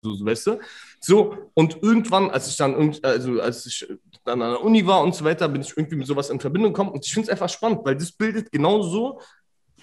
so, 0.03 0.13
so, 0.13 0.25
weißt 0.25 0.47
du? 0.47 0.59
So, 0.99 1.51
und 1.53 1.81
irgendwann, 1.81 2.29
als 2.29 2.47
ich 2.47 2.57
dann, 2.57 2.95
also 3.01 3.41
als 3.41 3.65
ich 3.65 3.87
dann 4.23 4.41
an 4.41 4.51
der 4.51 4.63
Uni 4.63 4.85
war 4.85 5.01
und 5.01 5.15
so 5.15 5.25
weiter, 5.25 5.47
bin 5.49 5.61
ich 5.61 5.75
irgendwie 5.75 5.95
mit 5.95 6.07
sowas 6.07 6.29
in 6.29 6.39
Verbindung 6.39 6.71
gekommen 6.71 6.91
und 6.91 7.05
ich 7.05 7.13
finde 7.13 7.27
es 7.27 7.31
einfach 7.31 7.49
spannend, 7.49 7.81
weil 7.83 7.95
das 7.95 8.11
bildet 8.11 8.51
genauso 8.51 9.19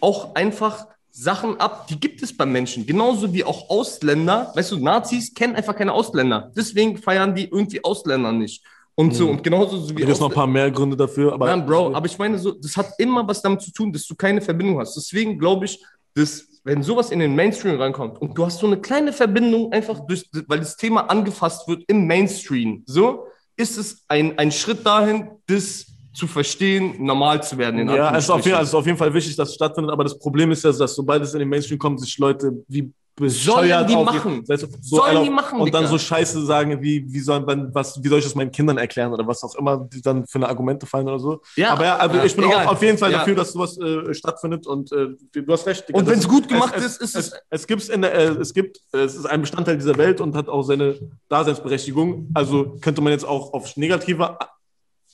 auch 0.00 0.34
einfach 0.34 0.86
Sachen 1.16 1.60
ab, 1.60 1.86
die 1.86 1.98
gibt 2.00 2.22
es 2.24 2.36
bei 2.36 2.44
Menschen. 2.44 2.84
Genauso 2.86 3.32
wie 3.32 3.44
auch 3.44 3.70
Ausländer, 3.70 4.50
weißt 4.56 4.72
du, 4.72 4.78
Nazis 4.78 5.32
kennen 5.32 5.54
einfach 5.54 5.76
keine 5.76 5.92
Ausländer. 5.92 6.50
Deswegen 6.56 6.98
feiern 6.98 7.36
die 7.36 7.44
irgendwie 7.44 7.82
Ausländer 7.84 8.32
nicht. 8.32 8.64
Und 8.96 9.14
so, 9.14 9.24
Mhm. 9.26 9.30
und 9.30 9.44
genauso 9.44 9.78
so 9.78 9.86
Da 9.86 9.90
wie 9.90 9.94
gibt 9.94 10.08
es 10.10 10.18
noch 10.18 10.28
ein 10.30 10.34
paar 10.34 10.46
mehr 10.48 10.70
Gründe 10.72 10.96
dafür, 10.96 11.32
aber 11.32 11.46
Nein, 11.46 11.64
Bro, 11.66 11.94
aber 11.94 12.06
ich 12.06 12.18
meine 12.18 12.36
so, 12.38 12.50
das 12.50 12.76
hat 12.76 12.88
immer 12.98 13.26
was 13.28 13.40
damit 13.42 13.62
zu 13.62 13.72
tun, 13.72 13.92
dass 13.92 14.04
du 14.06 14.16
keine 14.16 14.40
Verbindung 14.40 14.80
hast. 14.80 14.96
Deswegen 14.96 15.38
glaube 15.38 15.66
ich, 15.66 15.80
dass 16.14 16.48
wenn 16.64 16.82
sowas 16.82 17.10
in 17.10 17.20
den 17.20 17.34
Mainstream 17.36 17.80
reinkommt 17.80 18.20
und 18.20 18.36
du 18.36 18.44
hast 18.44 18.58
so 18.58 18.66
eine 18.66 18.80
kleine 18.80 19.12
Verbindung 19.12 19.72
einfach 19.72 20.00
durch, 20.06 20.28
weil 20.48 20.58
das 20.58 20.76
Thema 20.76 21.02
angefasst 21.10 21.68
wird 21.68 21.84
im 21.86 22.06
Mainstream, 22.08 22.82
so 22.86 23.26
ist 23.56 23.76
es 23.78 24.04
ein, 24.08 24.36
ein 24.38 24.50
Schritt 24.50 24.84
dahin, 24.84 25.28
das 25.46 25.86
zu 26.14 26.26
verstehen, 26.26 27.04
normal 27.04 27.42
zu 27.42 27.58
werden. 27.58 27.80
In 27.80 27.88
ja, 27.88 28.16
es 28.16 28.24
ist, 28.24 28.30
auf 28.30 28.44
jeden, 28.46 28.58
es 28.60 28.68
ist 28.68 28.74
auf 28.74 28.86
jeden 28.86 28.96
Fall 28.98 29.12
wichtig, 29.12 29.36
dass 29.36 29.48
es 29.50 29.54
stattfindet, 29.56 29.92
aber 29.92 30.04
das 30.04 30.18
Problem 30.18 30.50
ist 30.52 30.62
ja, 30.64 30.72
dass 30.72 30.94
sobald 30.94 31.22
es 31.22 31.32
in 31.34 31.40
den 31.40 31.48
Mainstream 31.48 31.78
kommt, 31.78 32.00
sich 32.00 32.16
Leute 32.18 32.52
wie 32.68 32.92
bescheuert 33.16 33.88
die 33.88 33.94
machen. 33.96 34.44
du, 34.44 34.56
Sollen 34.80 35.16
alle- 35.16 35.24
die 35.24 35.30
machen, 35.30 35.60
Und 35.60 35.72
dann 35.72 35.82
Digga. 35.84 35.92
so 35.92 35.98
Scheiße 35.98 36.44
sagen, 36.44 36.82
wie, 36.82 37.04
wie, 37.06 37.20
soll, 37.20 37.40
man, 37.42 37.72
was, 37.72 38.02
wie 38.02 38.08
soll 38.08 38.18
ich 38.18 38.24
das 38.24 38.34
meinen 38.34 38.50
Kindern 38.50 38.76
erklären 38.76 39.12
oder 39.12 39.24
was 39.24 39.40
auch 39.44 39.54
immer, 39.54 39.88
die 39.92 40.02
dann 40.02 40.26
für 40.26 40.38
eine 40.38 40.48
Argumente 40.48 40.84
fallen 40.84 41.06
oder 41.06 41.20
so. 41.20 41.40
Ja. 41.54 41.74
aber 41.74 41.84
ja, 41.84 41.98
aber 42.00 42.16
Ja, 42.16 42.24
ich 42.24 42.34
bin 42.34 42.44
egal. 42.46 42.66
auch 42.66 42.72
auf 42.72 42.82
jeden 42.82 42.98
Fall 42.98 43.12
Ja. 43.12 43.18
dafür, 43.18 43.36
dass 43.36 43.52
sowas 43.52 43.78
äh, 43.78 44.12
stattfindet 44.14 44.66
und 44.66 44.90
äh, 44.90 45.10
du 45.32 45.52
hast 45.52 45.64
recht. 45.66 45.88
Digga, 45.88 45.96
Und 46.00 46.06
das 46.08 46.14
wenn's 46.14 46.28
gut 46.28 46.48
gemacht 46.48 46.74
es, 46.76 46.84
ist, 46.86 47.02
ist 47.02 47.14
es, 47.16 47.26
es- 47.28 47.40
es 47.50 47.66
gibt's 47.68 47.88
in 47.88 48.02
der, 48.02 48.14
äh, 48.14 48.24
es 48.40 48.52
gibt, 48.52 48.80
es 48.90 49.14
ist 49.14 49.26
ein 49.26 49.42
Bestandteil 49.42 49.76
dieser 49.76 49.96
Welt 49.96 50.20
und 50.20 50.34
hat 50.34 50.48
auch 50.48 50.62
seine 50.64 50.96
Daseinsberechtigung. 51.28 52.30
Also 52.34 52.76
könnte 52.80 53.00
man 53.00 53.12
jetzt 53.12 53.24
auch 53.24 53.52
auf 53.52 53.76
negative 53.76 54.38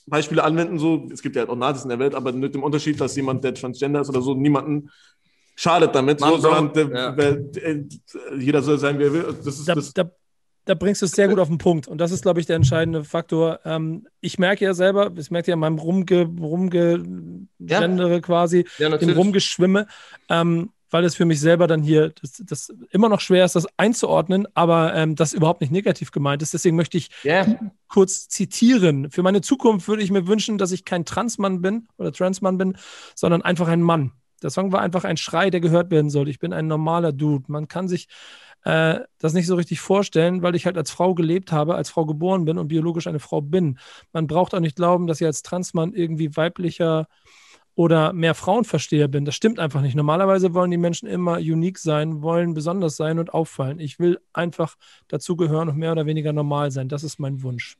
Beispiele 0.05 0.43
anwenden, 0.43 0.79
so, 0.79 1.07
es 1.11 1.21
gibt 1.21 1.35
ja 1.35 1.41
halt 1.41 1.49
auch 1.49 1.55
Nazis 1.55 1.83
in 1.83 1.89
der 1.89 1.99
Welt, 1.99 2.15
aber 2.15 2.31
mit 2.31 2.53
dem 2.55 2.63
Unterschied, 2.63 2.99
dass 2.99 3.15
jemand, 3.15 3.43
der 3.43 3.53
Transgender 3.53 4.01
ist 4.01 4.09
oder 4.09 4.21
so, 4.21 4.33
niemanden 4.33 4.89
schadet 5.55 5.93
damit, 5.93 6.19
so, 6.19 6.37
sondern 6.37 6.73
der, 6.73 6.89
ja. 6.89 7.17
wer, 7.17 7.35
der, 7.35 7.83
jeder 8.37 8.61
soll 8.61 8.79
sein, 8.79 8.97
wie 8.99 9.03
er 9.03 9.13
will. 9.13 9.35
Das 9.43 9.59
ist 9.59 9.67
da, 9.67 9.75
das. 9.75 9.93
da, 9.93 10.09
da 10.65 10.73
bringst 10.73 11.01
du 11.01 11.05
es 11.05 11.11
sehr 11.11 11.27
gut 11.27 11.39
auf 11.39 11.47
den 11.47 11.57
Punkt. 11.57 11.87
Und 11.87 11.97
das 11.99 12.11
ist, 12.11 12.21
glaube 12.21 12.39
ich, 12.39 12.45
der 12.45 12.55
entscheidende 12.55 13.03
Faktor. 13.03 13.59
Ähm, 13.65 14.07
ich 14.21 14.39
merke 14.39 14.65
ja 14.65 14.73
selber, 14.73 15.11
ich 15.15 15.31
merke 15.31 15.49
ja 15.49 15.53
in 15.53 15.59
meinem 15.59 15.77
Rumge, 15.77 16.29
Rumgegendere 16.39 18.21
quasi, 18.21 18.65
Ja, 18.77 18.87
dem 18.87 18.91
natürlich. 18.91 19.17
Rumgeschwimme, 19.17 19.87
ähm, 20.29 20.71
weil 20.91 21.03
es 21.05 21.15
für 21.15 21.25
mich 21.25 21.39
selber 21.39 21.67
dann 21.67 21.81
hier 21.81 22.09
das, 22.21 22.43
das 22.45 22.73
immer 22.91 23.09
noch 23.09 23.21
schwer 23.21 23.45
ist, 23.45 23.55
das 23.55 23.67
einzuordnen, 23.77 24.47
aber 24.53 24.93
ähm, 24.93 25.15
das 25.15 25.33
überhaupt 25.33 25.61
nicht 25.61 25.71
negativ 25.71 26.11
gemeint 26.11 26.41
ist. 26.41 26.53
Deswegen 26.53 26.75
möchte 26.75 26.97
ich 26.97 27.09
Ja. 27.23 27.45
kurz 27.87 28.27
zitieren. 28.27 29.09
Für 29.09 29.23
meine 29.23 29.41
Zukunft 29.41 29.87
würde 29.87 30.03
ich 30.03 30.11
mir 30.11 30.27
wünschen, 30.27 30.57
dass 30.57 30.71
ich 30.71 30.85
kein 30.85 31.05
Transmann 31.05 31.61
bin 31.61 31.87
oder 31.97 32.11
Transmann 32.11 32.57
bin, 32.57 32.77
sondern 33.15 33.41
einfach 33.41 33.67
ein 33.67 33.81
Mann. 33.81 34.11
Der 34.43 34.49
Song 34.49 34.71
war 34.71 34.81
einfach 34.81 35.03
ein 35.03 35.17
Schrei, 35.17 35.49
der 35.49 35.61
gehört 35.61 35.91
werden 35.91 36.09
soll. 36.09 36.27
Ich 36.27 36.39
bin 36.39 36.51
ein 36.53 36.67
normaler 36.67 37.11
Dude. 37.11 37.45
Man 37.47 37.67
kann 37.67 37.87
sich 37.87 38.07
äh, 38.63 38.99
das 39.19 39.33
nicht 39.33 39.47
so 39.47 39.55
richtig 39.55 39.79
vorstellen, 39.79 40.41
weil 40.41 40.55
ich 40.55 40.65
halt 40.65 40.77
als 40.77 40.91
Frau 40.91 41.13
gelebt 41.15 41.51
habe, 41.51 41.75
als 41.75 41.89
Frau 41.89 42.05
geboren 42.05 42.45
bin 42.45 42.57
und 42.57 42.67
biologisch 42.67 43.07
eine 43.07 43.19
Frau 43.19 43.41
bin. 43.41 43.79
Man 44.13 44.27
braucht 44.27 44.53
auch 44.53 44.59
nicht 44.59 44.75
glauben, 44.75 45.07
dass 45.07 45.21
ich 45.21 45.27
als 45.27 45.41
Transmann 45.41 45.93
irgendwie 45.93 46.35
weiblicher 46.35 47.07
oder 47.75 48.13
mehr 48.13 48.35
Frauenversteher 48.35 49.07
bin. 49.07 49.25
Das 49.25 49.35
stimmt 49.35 49.59
einfach 49.59 49.81
nicht. 49.81 49.95
Normalerweise 49.95 50.53
wollen 50.53 50.71
die 50.71 50.77
Menschen 50.77 51.07
immer 51.07 51.37
unique 51.37 51.79
sein, 51.79 52.21
wollen 52.21 52.53
besonders 52.53 52.97
sein 52.97 53.19
und 53.19 53.33
auffallen. 53.33 53.79
Ich 53.79 53.99
will 53.99 54.19
einfach 54.33 54.75
dazugehören 55.07 55.69
und 55.69 55.77
mehr 55.77 55.91
oder 55.91 56.05
weniger 56.05 56.33
normal 56.33 56.71
sein. 56.71 56.89
Das 56.89 57.03
ist 57.03 57.19
mein 57.19 57.41
Wunsch. 57.43 57.77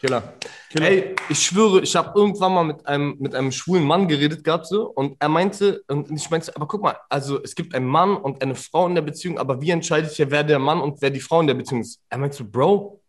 Killer. 0.00 0.32
Ey, 0.74 1.14
ich 1.28 1.42
schwöre, 1.42 1.82
ich 1.82 1.94
habe 1.94 2.18
irgendwann 2.18 2.54
mal 2.54 2.64
mit 2.64 2.86
einem, 2.86 3.16
mit 3.18 3.34
einem 3.34 3.52
schwulen 3.52 3.84
Mann 3.84 4.08
geredet 4.08 4.42
gehabt 4.42 4.66
so, 4.66 4.86
und 4.86 5.16
er 5.18 5.28
meinte, 5.28 5.84
und 5.88 6.10
ich 6.10 6.30
meinte, 6.30 6.56
aber 6.56 6.66
guck 6.66 6.82
mal, 6.82 6.96
also 7.10 7.42
es 7.42 7.54
gibt 7.54 7.74
einen 7.74 7.86
Mann 7.86 8.16
und 8.16 8.40
eine 8.40 8.54
Frau 8.54 8.86
in 8.86 8.94
der 8.94 9.02
Beziehung, 9.02 9.38
aber 9.38 9.60
wie 9.60 9.70
entscheidet 9.70 10.16
ja, 10.16 10.30
wer 10.30 10.42
der 10.42 10.58
Mann 10.58 10.80
und 10.80 11.02
wer 11.02 11.10
die 11.10 11.20
Frau 11.20 11.40
in 11.42 11.48
der 11.48 11.54
Beziehung 11.54 11.82
ist? 11.82 12.00
Er 12.08 12.16
meinte 12.16 12.38
so, 12.38 12.44
Bro, 12.46 13.02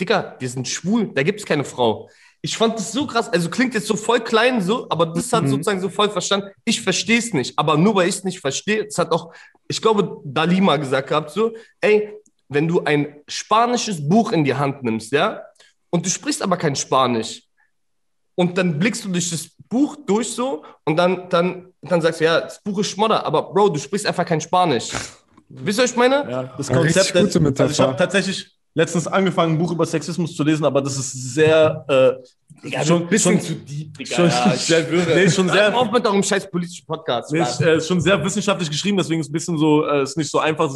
Digga, 0.00 0.36
wir 0.38 0.48
sind 0.48 0.68
schwul, 0.68 1.10
da 1.12 1.24
gibt 1.24 1.40
es 1.40 1.46
keine 1.46 1.64
Frau. 1.64 2.08
Ich 2.42 2.56
fand 2.56 2.74
das 2.78 2.92
so 2.92 3.06
krass, 3.06 3.28
also 3.28 3.48
klingt 3.50 3.74
jetzt 3.74 3.86
so 3.86 3.96
voll 3.96 4.20
klein 4.20 4.60
so, 4.60 4.86
aber 4.88 5.06
das 5.06 5.32
hat 5.32 5.44
Mhm. 5.44 5.48
sozusagen 5.48 5.80
so 5.80 5.88
voll 5.88 6.10
verstanden. 6.10 6.48
Ich 6.64 6.80
verstehe 6.80 7.18
es 7.18 7.32
nicht, 7.32 7.58
aber 7.58 7.76
nur 7.76 7.94
weil 7.96 8.08
ich 8.08 8.16
es 8.16 8.24
nicht 8.24 8.40
verstehe, 8.40 8.84
das 8.84 8.98
hat 8.98 9.10
auch, 9.10 9.32
ich 9.68 9.80
glaube, 9.82 10.20
Dalima 10.24 10.76
gesagt 10.76 11.08
gehabt 11.08 11.30
so, 11.30 11.52
ey, 11.80 12.12
wenn 12.48 12.68
du 12.68 12.84
ein 12.84 13.16
spanisches 13.26 14.06
Buch 14.08 14.30
in 14.32 14.44
die 14.44 14.54
Hand 14.54 14.82
nimmst, 14.84 15.10
ja, 15.12 15.42
und 15.90 16.04
du 16.06 16.10
sprichst 16.10 16.42
aber 16.42 16.56
kein 16.56 16.76
Spanisch. 16.76 17.42
Und 18.36 18.58
dann 18.58 18.78
blickst 18.78 19.04
du 19.04 19.08
durch 19.08 19.30
das 19.30 19.48
Buch 19.68 19.96
durch 20.06 20.28
so 20.30 20.62
und 20.84 20.96
dann, 20.96 21.28
dann, 21.30 21.72
dann 21.80 22.00
sagst 22.02 22.20
du, 22.20 22.24
ja, 22.26 22.42
das 22.42 22.62
Buch 22.62 22.78
ist 22.80 22.90
Schmodder, 22.90 23.24
aber 23.24 23.50
Bro, 23.50 23.70
du 23.70 23.78
sprichst 23.80 24.06
einfach 24.06 24.26
kein 24.26 24.40
Spanisch. 24.40 24.90
Wisst 25.48 25.78
ihr, 25.78 25.84
was 25.84 25.90
ich 25.92 25.96
meine? 25.96 26.28
Ja, 26.30 26.42
das 26.56 26.68
Ja, 26.68 26.76
Konzept, 26.76 27.14
gute 27.14 27.40
Metapher. 27.40 27.68
also 27.70 27.72
ich 27.82 27.88
habe 27.88 27.96
tatsächlich 27.96 28.55
letztens 28.76 29.06
angefangen, 29.06 29.54
ein 29.54 29.58
Buch 29.58 29.72
über 29.72 29.86
Sexismus 29.86 30.36
zu 30.36 30.44
lesen, 30.44 30.64
aber 30.66 30.82
das 30.82 30.98
ist 30.98 31.34
sehr, 31.34 31.84
äh, 31.88 32.84
schon, 32.84 33.02
ein 33.02 33.08
bisschen 33.08 33.32
schon, 33.32 33.40
zu 33.40 33.54
deep, 33.54 33.96
Digga. 33.96 34.14
schon- 34.14 34.28
ja, 34.28 34.52
ich 34.54 34.66
schwöre. 34.66 35.14
nee, 35.14 35.30
schon 35.30 35.48
sehr, 35.48 35.74
Auf 35.76 35.90
mit 35.90 36.06
eurem 36.06 36.22
scheiß 36.22 36.50
politischen 36.50 36.84
Podcast. 36.86 37.32
Nee, 37.32 37.40
ist, 37.40 37.60
äh, 37.62 37.80
schon 37.80 38.02
sehr 38.02 38.22
wissenschaftlich 38.22 38.70
geschrieben, 38.70 38.98
deswegen 38.98 39.20
ist 39.20 39.28
es 39.28 39.30
ein 39.30 39.32
bisschen 39.32 39.56
so, 39.56 39.86
äh, 39.86 40.02
ist 40.02 40.18
nicht 40.18 40.30
so 40.30 40.38
einfach. 40.38 40.70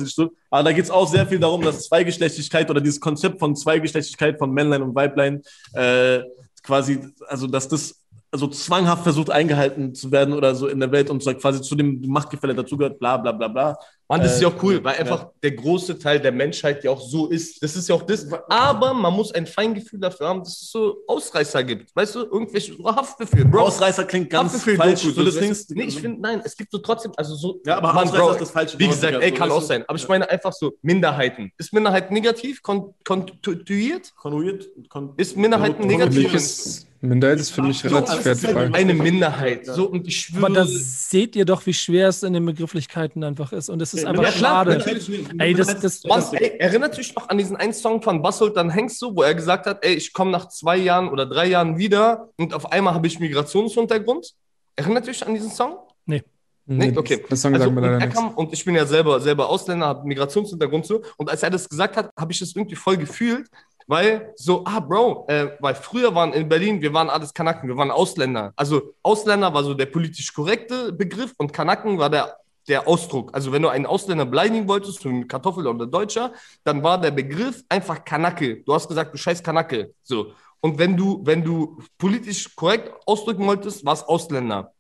Aber 0.51 0.63
da 0.63 0.73
geht 0.73 0.85
es 0.85 0.91
auch 0.91 1.07
sehr 1.07 1.27
viel 1.27 1.39
darum, 1.39 1.61
dass 1.61 1.89
Zweigeschlechtigkeit 1.89 2.71
oder 2.71 2.81
dieses 2.81 3.01
Konzept 3.01 3.39
von 3.39 3.55
Zweigeschlechtigkeit 3.55 4.39
von 4.39 4.51
Männlein 4.51 4.81
und 4.83 4.95
Weiblein 4.95 5.43
äh, 5.75 6.21
quasi, 6.63 7.01
also 7.29 7.47
dass 7.47 7.69
das 7.69 7.97
also 8.33 8.47
zwanghaft 8.47 9.03
versucht 9.03 9.29
eingehalten 9.31 9.95
zu 9.95 10.11
werden 10.13 10.35
oder 10.35 10.55
so 10.55 10.69
in 10.69 10.79
der 10.81 10.93
Welt 10.93 11.11
und 11.11 11.23
so 11.23 11.35
quasi 11.35 11.61
zu 11.61 11.75
dem 11.75 12.01
Machtgefälle 12.07 12.55
dazugehört, 12.55 12.99
bla 12.99 13.17
bla 13.17 13.33
bla 13.33 13.49
bla. 13.49 13.79
Mann, 14.11 14.21
das 14.23 14.35
ist 14.35 14.43
ja 14.43 14.49
auch 14.49 14.61
cool, 14.65 14.75
Äh, 14.79 14.85
weil 14.85 14.97
einfach 14.97 15.29
der 15.41 15.53
große 15.53 15.97
Teil 16.01 16.19
der 16.19 16.33
Menschheit 16.33 16.83
ja 16.83 16.91
auch 16.91 17.01
so 17.01 17.29
ist. 17.29 17.63
Das 17.63 17.77
ist 17.77 17.89
ja 17.89 17.95
auch 17.95 18.03
das. 18.03 18.27
Aber 18.49 18.93
man 18.93 19.15
muss 19.15 19.31
ein 19.33 19.47
Feingefühl 19.47 20.01
dafür 20.01 20.27
haben, 20.27 20.41
dass 20.41 20.61
es 20.63 20.71
so 20.73 20.97
Ausreißer 21.07 21.63
gibt. 21.63 21.95
Weißt 21.95 22.17
du, 22.17 22.25
irgendwelche 22.25 22.75
so 22.75 22.85
Haftbefehl. 22.85 23.45
Bro, 23.45 23.61
Ausreißer 23.69 24.05
klingt 24.05 24.29
ganz 24.29 24.53
Haftbefehl 24.53 24.77
falsch. 24.77 25.03
So 25.03 25.23
das 25.25 25.37
weißt 25.37 25.71
Ding 25.71 25.77
du? 25.77 25.83
Nee, 25.83 25.89
ich 25.89 26.01
finde, 26.01 26.21
nein, 26.21 26.43
es 26.45 26.57
gibt 26.57 26.73
so 26.73 26.79
trotzdem, 26.79 27.13
also 27.17 27.37
so. 27.37 27.61
Ja, 27.65 27.77
aber 27.77 27.93
Mann, 27.93 28.09
Ausreißer 28.09 28.25
Bro, 28.25 28.33
ist 28.33 28.41
das 28.41 28.51
falsche 28.51 28.79
Wie 28.81 28.89
gesagt, 28.89 29.17
ey, 29.21 29.31
kann 29.31 29.51
auch 29.53 29.63
sein. 29.63 29.85
Aber 29.87 29.97
ich 29.97 30.03
Ja. 30.03 30.09
meine 30.09 30.29
einfach 30.29 30.53
so 30.53 30.73
Minderheiten. 30.83 31.53
Ist 31.57 31.73
Minderheit 31.73 32.11
negativ? 32.11 32.65
Kon 32.65 32.93
kontuiert? 33.05 34.13
Ist 35.19 35.37
Minderheiten 35.37 35.87
negativ? 35.87 36.33
Minderheit 37.03 37.41
ist 37.41 37.51
für 37.51 37.63
mich 37.63 37.83
relativ 37.83 38.25
wertfrei. 38.27 38.71
Eine 38.75 38.93
Minderheit. 38.93 39.65
So, 39.65 39.87
und 39.87 40.07
ich 40.07 40.21
schwöre. 40.21 40.47
Aber 40.47 40.55
da 40.55 40.67
seht 40.67 41.35
ihr 41.35 41.47
doch, 41.47 41.65
wie 41.65 41.73
schwer 41.73 42.09
es 42.09 42.23
in 42.23 42.35
den 42.35 42.45
Begrifflichkeiten 42.45 43.25
einfach 43.25 43.55
ist. 43.55 43.71
Und 43.71 43.81
es 43.81 43.95
ist 43.95 44.00
Ja, 44.03 44.09
einfach 44.11 44.25
ja, 44.25 44.31
klar, 44.31 44.65
schade. 44.65 45.03
Ey, 45.39 45.55
das, 45.55 45.81
das, 45.81 46.01
das, 46.01 46.33
ey, 46.33 46.59
erinnert 46.59 46.97
dich 46.97 47.15
noch 47.15 47.29
an 47.29 47.39
diesen 47.39 47.57
einen 47.57 47.73
Song 47.73 48.03
von 48.03 48.23
Basselt, 48.23 48.57
dann 48.57 48.71
hängst 48.71 49.01
du, 49.03 49.15
wo 49.15 49.23
er 49.23 49.35
gesagt 49.35 49.67
hat, 49.67 49.85
ey, 49.85 49.95
ich 49.95 50.13
komme 50.13 50.31
nach 50.31 50.49
zwei 50.49 50.77
Jahren 50.77 51.09
oder 51.09 51.27
drei 51.27 51.47
Jahren 51.47 51.79
wieder 51.79 52.29
und 52.37 52.55
auf 52.55 52.71
einmal 52.73 52.95
habe 52.95 53.07
ich 53.07 53.19
Migrationshintergrund. 53.21 54.33
Erinnert 54.77 55.07
dich 55.07 55.27
an 55.27 55.35
diesen 55.35 55.51
Song? 55.51 55.79
Nee. 56.07 56.23
Nee, 56.67 56.97
okay. 56.97 57.25
Das 57.29 57.43
Song 57.43 57.53
Also, 57.55 57.71
mir 57.71 57.79
und, 57.79 57.83
leider 57.83 57.95
er 57.95 58.07
nichts. 58.07 58.15
kam, 58.15 58.35
und 58.35 58.53
ich 58.53 58.65
bin 58.65 58.77
ja 58.77 58.87
selber, 58.87 59.21
selber 59.21 59.49
Ausländer, 59.49 59.87
habe 59.87 60.07
Migrationshintergrund 60.07 60.87
so. 60.87 61.03
Und 61.17 61.29
als 61.29 61.43
er 61.43 61.51
das 61.51 61.69
gesagt 61.69 61.97
hat, 61.97 62.11
habe 62.17 62.33
ich 62.33 62.39
das 62.39 62.55
irgendwie 62.55 62.77
voll 62.77 62.97
gefühlt, 62.97 63.49
weil 63.89 64.33
so, 64.37 64.63
ah, 64.65 64.79
Bro, 64.79 65.27
äh, 65.29 65.49
weil 65.59 65.75
früher 65.75 66.15
waren 66.15 66.33
in 66.33 66.49
Berlin, 66.49 66.81
wir 66.81 66.93
waren 66.95 67.11
alles 67.11 67.35
Kanaken, 67.35 67.69
wir 67.69 67.77
waren 67.77 67.91
Ausländer. 67.91 68.53
Also 68.55 68.95
Ausländer 69.03 69.53
war 69.53 69.65
so 69.65 69.75
der 69.75 69.87
politisch 69.87 70.33
korrekte 70.33 70.93
Begriff 70.93 71.35
und 71.39 71.53
Kanaken 71.53 71.99
war 71.99 72.09
der, 72.09 72.37
der 72.71 72.89
Ausdruck. 72.89 73.35
Also 73.35 73.53
wenn 73.53 73.63
du 73.63 73.69
einen 73.69 73.85
Ausländer 73.85 74.25
beleidigen 74.25 74.69
wolltest, 74.69 75.01
so 75.01 75.09
ein 75.09 75.29
Kartoffel 75.29 75.67
oder 75.67 75.87
Deutscher, 75.87 76.33
dann 76.65 76.83
war 76.83 77.01
der 77.01 77.11
Begriff 77.11 77.63
einfach 77.69 78.05
Kanake. 78.05 78.63
Du 78.65 78.73
hast 78.73 78.89
gesagt, 78.89 79.13
du 79.13 79.19
scheiß 79.19 79.43
Kanake. 79.43 79.93
So. 80.03 80.33
Und 80.61 80.79
wenn 80.79 80.97
du, 80.97 81.21
wenn 81.25 81.43
du 81.45 81.79
politisch 81.99 82.55
korrekt 82.55 82.93
ausdrücken 83.07 83.47
wolltest, 83.47 83.85
war 83.85 83.95
es 83.95 84.03
Ausländer. 84.03 84.73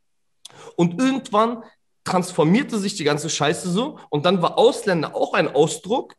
Und 0.76 1.00
irgendwann 1.00 1.64
transformierte 2.04 2.78
sich 2.78 2.94
die 2.94 3.04
ganze 3.04 3.28
Scheiße 3.28 3.70
so 3.70 3.98
und 4.08 4.24
dann 4.24 4.40
war 4.40 4.56
Ausländer 4.56 5.14
auch 5.14 5.34
ein 5.34 5.54
Ausdruck, 5.54 6.14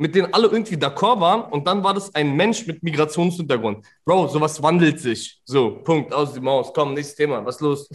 mit 0.00 0.14
dem 0.14 0.32
alle 0.32 0.46
irgendwie 0.48 0.76
d'accord 0.76 1.20
waren 1.20 1.42
und 1.52 1.66
dann 1.66 1.84
war 1.84 1.92
das 1.92 2.14
ein 2.14 2.34
Mensch 2.34 2.66
mit 2.66 2.82
Migrationshintergrund. 2.82 3.84
Bro, 4.06 4.28
sowas 4.28 4.62
wandelt 4.62 4.98
sich. 4.98 5.42
So, 5.44 5.72
Punkt, 5.84 6.14
aus 6.14 6.32
die 6.32 6.40
Maus. 6.40 6.72
Komm, 6.74 6.94
nächstes 6.94 7.16
Thema, 7.16 7.44
was 7.44 7.60
los? 7.60 7.86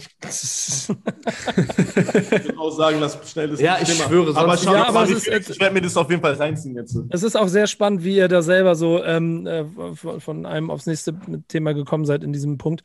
auch 2.57 2.69
sagen, 2.71 2.99
dass 3.01 3.17
schnell 3.31 3.49
das 3.49 3.59
Ja, 3.59 3.77
ich 3.81 3.89
Thema. 3.89 4.07
schwöre, 4.07 4.35
aber, 4.37 4.55
schau, 4.55 4.73
Ja, 4.73 4.87
aber 4.87 5.03
ist- 5.07 5.27
ich 5.27 5.59
werde 5.59 5.73
mir 5.73 5.81
das 5.81 5.97
auf 5.97 6.09
jeden 6.09 6.21
Fall 6.21 6.33
reinziehen 6.33 6.75
jetzt. 6.75 6.95
es 7.09 7.23
ist 7.23 7.35
auch 7.35 7.47
sehr 7.47 7.65
spannend, 7.65 8.03
wie 8.03 8.17
ihr 8.17 8.27
da 8.27 8.41
selber 8.43 8.75
so 8.75 9.03
ähm, 9.03 9.47
äh, 9.47 9.65
von, 9.95 10.19
von 10.21 10.45
einem 10.45 10.69
aufs 10.69 10.85
nächste 10.85 11.15
Thema 11.47 11.73
gekommen 11.73 12.05
seid 12.05 12.23
in 12.23 12.33
diesem 12.33 12.59
Punkt. 12.59 12.83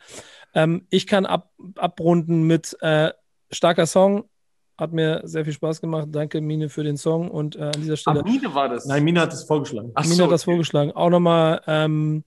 Ähm, 0.54 0.86
ich 0.90 1.06
kann 1.06 1.26
ab, 1.26 1.50
abrunden 1.76 2.44
mit 2.44 2.74
äh, 2.80 3.10
starker 3.50 3.84
Song. 3.86 4.24
Hat 4.80 4.92
mir 4.92 5.20
sehr 5.24 5.44
viel 5.44 5.52
Spaß 5.52 5.82
gemacht. 5.82 6.08
Danke, 6.10 6.40
Mine, 6.40 6.70
für 6.70 6.82
den 6.82 6.96
Song. 6.96 7.30
Und 7.30 7.54
äh, 7.54 7.64
an 7.64 7.82
dieser 7.82 7.98
Stelle. 7.98 8.20
Amine 8.20 8.54
war 8.54 8.70
das. 8.70 8.86
Nein, 8.86 9.04
Mina 9.04 9.20
hat 9.20 9.32
es 9.34 9.44
vorgeschlagen. 9.44 9.92
Ach 9.94 10.04
Mina 10.04 10.14
so, 10.14 10.24
hat 10.24 10.30
das 10.32 10.42
okay. 10.42 10.52
vorgeschlagen. 10.52 10.92
Auch 10.92 11.10
nochmal 11.10 11.60
ähm, 11.66 12.24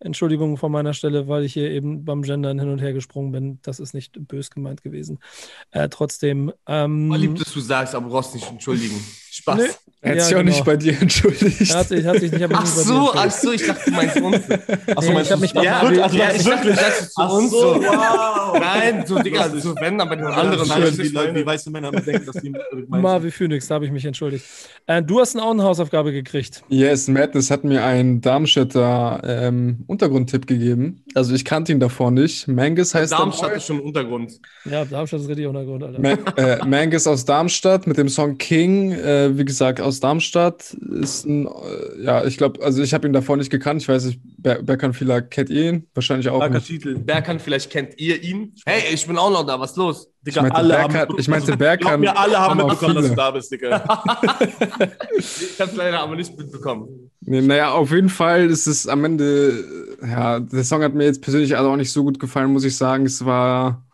Entschuldigung 0.00 0.58
von 0.58 0.70
meiner 0.70 0.92
Stelle, 0.92 1.28
weil 1.28 1.44
ich 1.44 1.54
hier 1.54 1.70
eben 1.70 2.04
beim 2.04 2.22
Gendern 2.22 2.58
hin 2.60 2.68
und 2.68 2.80
her 2.80 2.92
gesprungen 2.92 3.32
bin. 3.32 3.58
Das 3.62 3.80
ist 3.80 3.94
nicht 3.94 4.16
bös 4.28 4.50
gemeint 4.50 4.82
gewesen. 4.82 5.18
Äh, 5.70 5.88
trotzdem. 5.88 6.52
Ähm, 6.66 7.10
Oh, 7.10 7.16
lieb, 7.16 7.36
dass 7.36 7.52
du 7.52 7.60
sagst, 7.60 7.94
aber 7.94 8.06
du 8.06 8.12
brauchst 8.12 8.34
nicht 8.34 8.48
entschuldigen. 8.48 9.02
Spaß. 9.38 9.56
Nö. 9.58 9.64
Er 10.00 10.10
hat 10.12 10.18
Ja, 10.18 10.24
sich 10.24 10.34
auch 10.36 10.38
genau. 10.38 10.50
nicht 10.52 10.64
bei 10.64 10.76
dir 10.76 11.00
entschuldigt. 11.00 11.74
hat 11.74 11.88
sich, 11.88 12.06
hat 12.06 12.20
sich 12.20 12.30
nicht, 12.30 12.44
Ach 12.52 12.62
dir 12.62 12.66
so, 12.68 13.10
ach 13.14 13.30
so, 13.32 13.50
ich 13.52 13.66
dachte, 13.66 13.82
du 13.86 13.90
meinst 13.96 14.16
uns. 14.20 14.36
Achso, 14.36 15.08
Nee, 15.08 15.14
meinst 15.14 15.26
ich 15.26 15.32
hab 15.32 15.38
du- 15.38 15.38
mich 15.40 15.52
bei 15.54 15.64
Ja, 15.64 15.82
wirklich? 15.82 16.02
Also, 16.04 16.16
ja, 16.16 16.28
ich 16.30 16.36
ist 16.36 16.46
dachte, 16.48 16.66
wirklich. 16.68 16.86
du 16.86 17.06
Ach 17.16 17.32
uns 17.32 17.50
so, 17.50 17.60
so. 17.74 17.80
wow. 17.82 18.58
Nein, 18.60 19.04
so, 19.06 19.18
Digga, 19.18 19.50
so 19.56 19.74
wenn, 19.80 20.00
aber 20.00 20.14
den 20.14 20.26
anderen 20.26 20.66
Schön, 20.66 20.96
nicht 20.96 21.12
Leute, 21.12 21.28
meine. 21.32 21.40
wie 21.40 21.46
weiße 21.46 21.70
Männer 21.70 21.90
denken, 21.90 22.26
dass 22.26 22.36
die 22.42 22.52
wie 22.52 23.30
Phoenix, 23.32 23.66
da 23.66 23.74
habe 23.74 23.86
ich 23.86 23.90
mich 23.90 24.04
entschuldigt. 24.04 24.44
Äh, 24.86 25.02
du 25.02 25.18
hast 25.20 25.36
auch 25.36 25.50
eine 25.50 25.64
Hausaufgabe 25.64 26.12
gekriegt. 26.12 26.62
Yes, 26.68 27.08
Madness 27.08 27.50
hat 27.50 27.64
mir 27.64 27.82
einen 27.84 28.20
Darmstädter 28.20 29.20
ähm, 29.24 29.78
Untergrundtipp 29.88 30.46
gegeben. 30.46 31.02
Also 31.14 31.34
ich 31.34 31.44
kannte 31.44 31.72
ihn 31.72 31.80
davor 31.80 32.10
nicht. 32.12 32.46
Mangus 32.48 32.94
heißt 32.94 33.12
Darmstadt 33.12 33.56
ist 33.56 33.66
schon 33.66 33.80
Untergrund. 33.80 34.32
Ja, 34.64 34.84
Darmstadt 34.84 35.20
ist 35.20 35.28
richtig 35.28 35.46
Untergrund, 35.46 35.82
Alter. 35.82 36.00
Ma 36.00 36.10
äh, 36.36 36.64
Mangus 36.64 37.06
aus 37.06 37.24
Darmstadt 37.24 37.86
mit 37.86 37.96
dem 37.98 38.08
Song 38.08 38.38
King. 38.38 38.92
Äh, 38.92 39.27
wie 39.36 39.44
gesagt, 39.44 39.80
aus 39.80 40.00
Darmstadt 40.00 40.72
ist 41.00 41.26
ein, 41.26 41.46
äh, 41.46 42.02
ja, 42.02 42.24
ich 42.24 42.38
glaube, 42.38 42.64
also 42.64 42.82
ich 42.82 42.94
habe 42.94 43.06
ihn 43.06 43.12
davor 43.12 43.36
nicht 43.36 43.50
gekannt. 43.50 43.82
Ich 43.82 43.88
weiß 43.88 44.04
nicht, 44.06 44.20
Ber 44.38 44.62
Berkan 44.62 44.94
vielleicht 44.94 45.30
kennt 45.32 45.50
ihr 45.50 45.70
ihn? 45.70 45.86
Wahrscheinlich 45.94 46.28
auch 46.28 46.38
Starker 46.38 46.54
nicht. 46.54 46.66
Titel. 46.68 46.94
Berkan, 46.98 47.40
vielleicht 47.40 47.70
kennt 47.70 47.98
ihr 47.98 48.22
ihn. 48.22 48.54
Hey, 48.64 48.94
ich 48.94 49.06
bin 49.06 49.18
auch 49.18 49.30
noch 49.30 49.44
da, 49.44 49.58
was 49.60 49.74
los? 49.76 50.08
Digga, 50.24 50.36
Ich 50.36 50.42
meinte, 50.42 50.56
alle 50.56 50.74
Berkan- 50.74 50.94
haben, 51.00 51.18
ich 51.18 51.28
meinte, 51.28 51.56
Berkan 51.56 52.00
mir, 52.00 52.16
alle 52.16 52.38
haben 52.38 52.56
mitbekommen, 52.56 52.94
dass 52.94 53.08
du 53.08 53.14
da 53.16 53.30
bist, 53.32 53.50
Digga. 53.52 53.82
Ich 55.18 55.60
hab's 55.60 55.74
leider 55.76 56.00
aber 56.00 56.16
nicht 56.16 56.36
mitbekommen. 56.38 57.10
Nee, 57.20 57.40
naja, 57.40 57.72
auf 57.72 57.90
jeden 57.90 58.08
Fall 58.08 58.46
ist 58.48 58.66
es 58.66 58.86
am 58.86 59.04
Ende, 59.04 59.64
äh, 60.02 60.08
ja, 60.10 60.40
der 60.40 60.64
Song 60.64 60.82
hat 60.82 60.94
mir 60.94 61.04
jetzt 61.04 61.20
persönlich 61.22 61.56
also 61.56 61.70
auch 61.70 61.76
nicht 61.76 61.92
so 61.92 62.04
gut 62.04 62.18
gefallen, 62.20 62.52
muss 62.52 62.64
ich 62.64 62.76
sagen. 62.76 63.04
Es 63.06 63.24
war, 63.24 63.84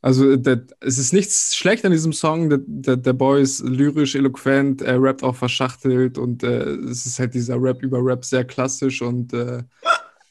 also 0.00 0.36
der, 0.36 0.62
es 0.80 0.98
ist 0.98 1.12
nichts 1.12 1.56
schlecht 1.56 1.84
an 1.84 1.92
diesem 1.92 2.12
Song. 2.12 2.50
Der, 2.50 2.60
der, 2.64 2.96
der 2.96 3.12
Boy 3.12 3.42
ist 3.42 3.60
lyrisch, 3.60 4.14
eloquent, 4.14 4.82
er 4.82 5.02
rappt 5.02 5.22
auch 5.22 5.34
verschachtelt 5.34 6.18
und 6.18 6.42
äh, 6.42 6.70
es 6.90 7.06
ist 7.06 7.18
halt 7.18 7.34
dieser 7.34 7.60
Rap 7.60 7.82
über 7.82 7.98
Rap 8.00 8.24
sehr 8.24 8.44
klassisch 8.44 9.02
und 9.02 9.32
äh, 9.32 9.62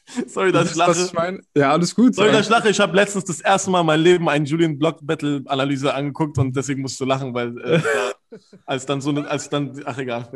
Sorry, 0.26 0.52
dass 0.52 0.70
ich 0.70 0.76
lache. 0.76 1.04
ich 1.04 1.12
meine? 1.12 1.40
Ja, 1.54 1.72
alles 1.72 1.94
gut. 1.94 2.14
Sorry, 2.14 2.32
dass 2.32 2.46
ich 2.46 2.50
lache. 2.50 2.70
Ich 2.70 2.80
habe 2.80 2.96
letztens 2.96 3.24
das 3.24 3.40
erste 3.40 3.70
Mal 3.70 3.80
in 3.80 3.86
meinem 3.86 4.02
Leben 4.02 4.28
einen 4.28 4.46
Julian 4.46 4.78
Block 4.78 4.98
Battle 5.02 5.42
Analyse 5.46 5.92
angeguckt 5.92 6.38
und 6.38 6.56
deswegen 6.56 6.82
musst 6.82 6.98
du 7.00 7.04
lachen, 7.04 7.34
weil 7.34 7.58
äh, 7.58 7.80
als 8.66 8.86
dann 8.86 9.00
so 9.00 9.10
eine, 9.10 9.28
als 9.28 9.48
dann, 9.48 9.82
ach 9.84 9.98
egal. 9.98 10.28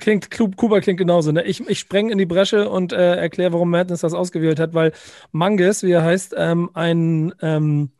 Klingt, 0.00 0.30
Ku- 0.30 0.50
Kuba 0.50 0.80
klingt 0.80 0.98
genauso. 0.98 1.32
Ne? 1.32 1.44
Ich, 1.44 1.60
ich 1.68 1.80
spreng 1.80 2.10
in 2.10 2.18
die 2.18 2.26
Bresche 2.26 2.68
und 2.68 2.92
äh, 2.92 3.16
erkläre, 3.16 3.52
warum 3.52 3.70
Madness 3.70 4.00
das 4.00 4.14
ausgewählt 4.14 4.60
hat, 4.60 4.74
weil 4.74 4.92
Manges, 5.32 5.82
wie 5.82 5.92
er 5.92 6.02
heißt, 6.04 6.34
ähm, 6.36 6.70
ein, 6.74 7.34
ähm, 7.40 7.90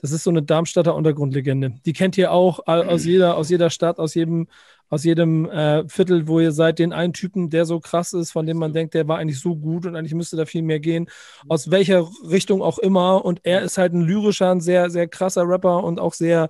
das 0.00 0.12
ist 0.12 0.24
so 0.24 0.30
eine 0.30 0.42
Darmstadter 0.42 0.94
Untergrundlegende. 0.94 1.74
Die 1.84 1.92
kennt 1.92 2.16
ihr 2.18 2.30
auch 2.30 2.66
aus 2.66 3.04
jeder, 3.04 3.36
aus 3.36 3.50
jeder 3.50 3.68
Stadt, 3.68 3.98
aus 3.98 4.14
jedem, 4.14 4.46
aus 4.88 5.02
jedem 5.02 5.50
äh, 5.50 5.88
Viertel, 5.88 6.28
wo 6.28 6.38
ihr 6.38 6.52
seid, 6.52 6.78
den 6.78 6.92
einen 6.92 7.12
Typen, 7.12 7.50
der 7.50 7.64
so 7.64 7.80
krass 7.80 8.12
ist, 8.12 8.30
von 8.30 8.46
dem 8.46 8.58
man 8.58 8.72
denkt, 8.72 8.94
der 8.94 9.08
war 9.08 9.18
eigentlich 9.18 9.40
so 9.40 9.56
gut 9.56 9.86
und 9.86 9.96
eigentlich 9.96 10.14
müsste 10.14 10.36
da 10.36 10.46
viel 10.46 10.62
mehr 10.62 10.78
gehen. 10.78 11.10
Aus 11.48 11.72
welcher 11.72 12.08
Richtung 12.30 12.62
auch 12.62 12.78
immer. 12.78 13.24
Und 13.24 13.40
er 13.42 13.62
ist 13.62 13.76
halt 13.76 13.92
ein 13.92 14.02
lyrischer, 14.02 14.52
ein 14.52 14.60
sehr, 14.60 14.88
sehr 14.88 15.08
krasser 15.08 15.48
Rapper 15.48 15.82
und 15.82 15.98
auch 15.98 16.14
sehr, 16.14 16.48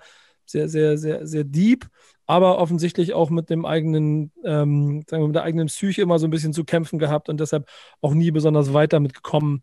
sehr, 0.50 0.68
sehr, 0.68 0.98
sehr, 0.98 1.26
sehr 1.26 1.44
deep 1.44 1.88
aber 2.28 2.58
offensichtlich 2.58 3.14
auch 3.14 3.30
mit 3.30 3.48
dem 3.48 3.64
eigenen, 3.64 4.30
ähm, 4.44 5.02
sagen 5.08 5.22
wir, 5.22 5.28
mit 5.28 5.34
der 5.34 5.44
eigenen 5.44 5.68
Psyche 5.68 6.02
immer 6.02 6.18
so 6.18 6.26
ein 6.26 6.30
bisschen 6.30 6.52
zu 6.52 6.62
kämpfen 6.62 6.98
gehabt 6.98 7.30
und 7.30 7.40
deshalb 7.40 7.66
auch 8.02 8.12
nie 8.12 8.30
besonders 8.30 8.74
weit 8.74 8.92
damit 8.92 9.14
gekommen. 9.14 9.62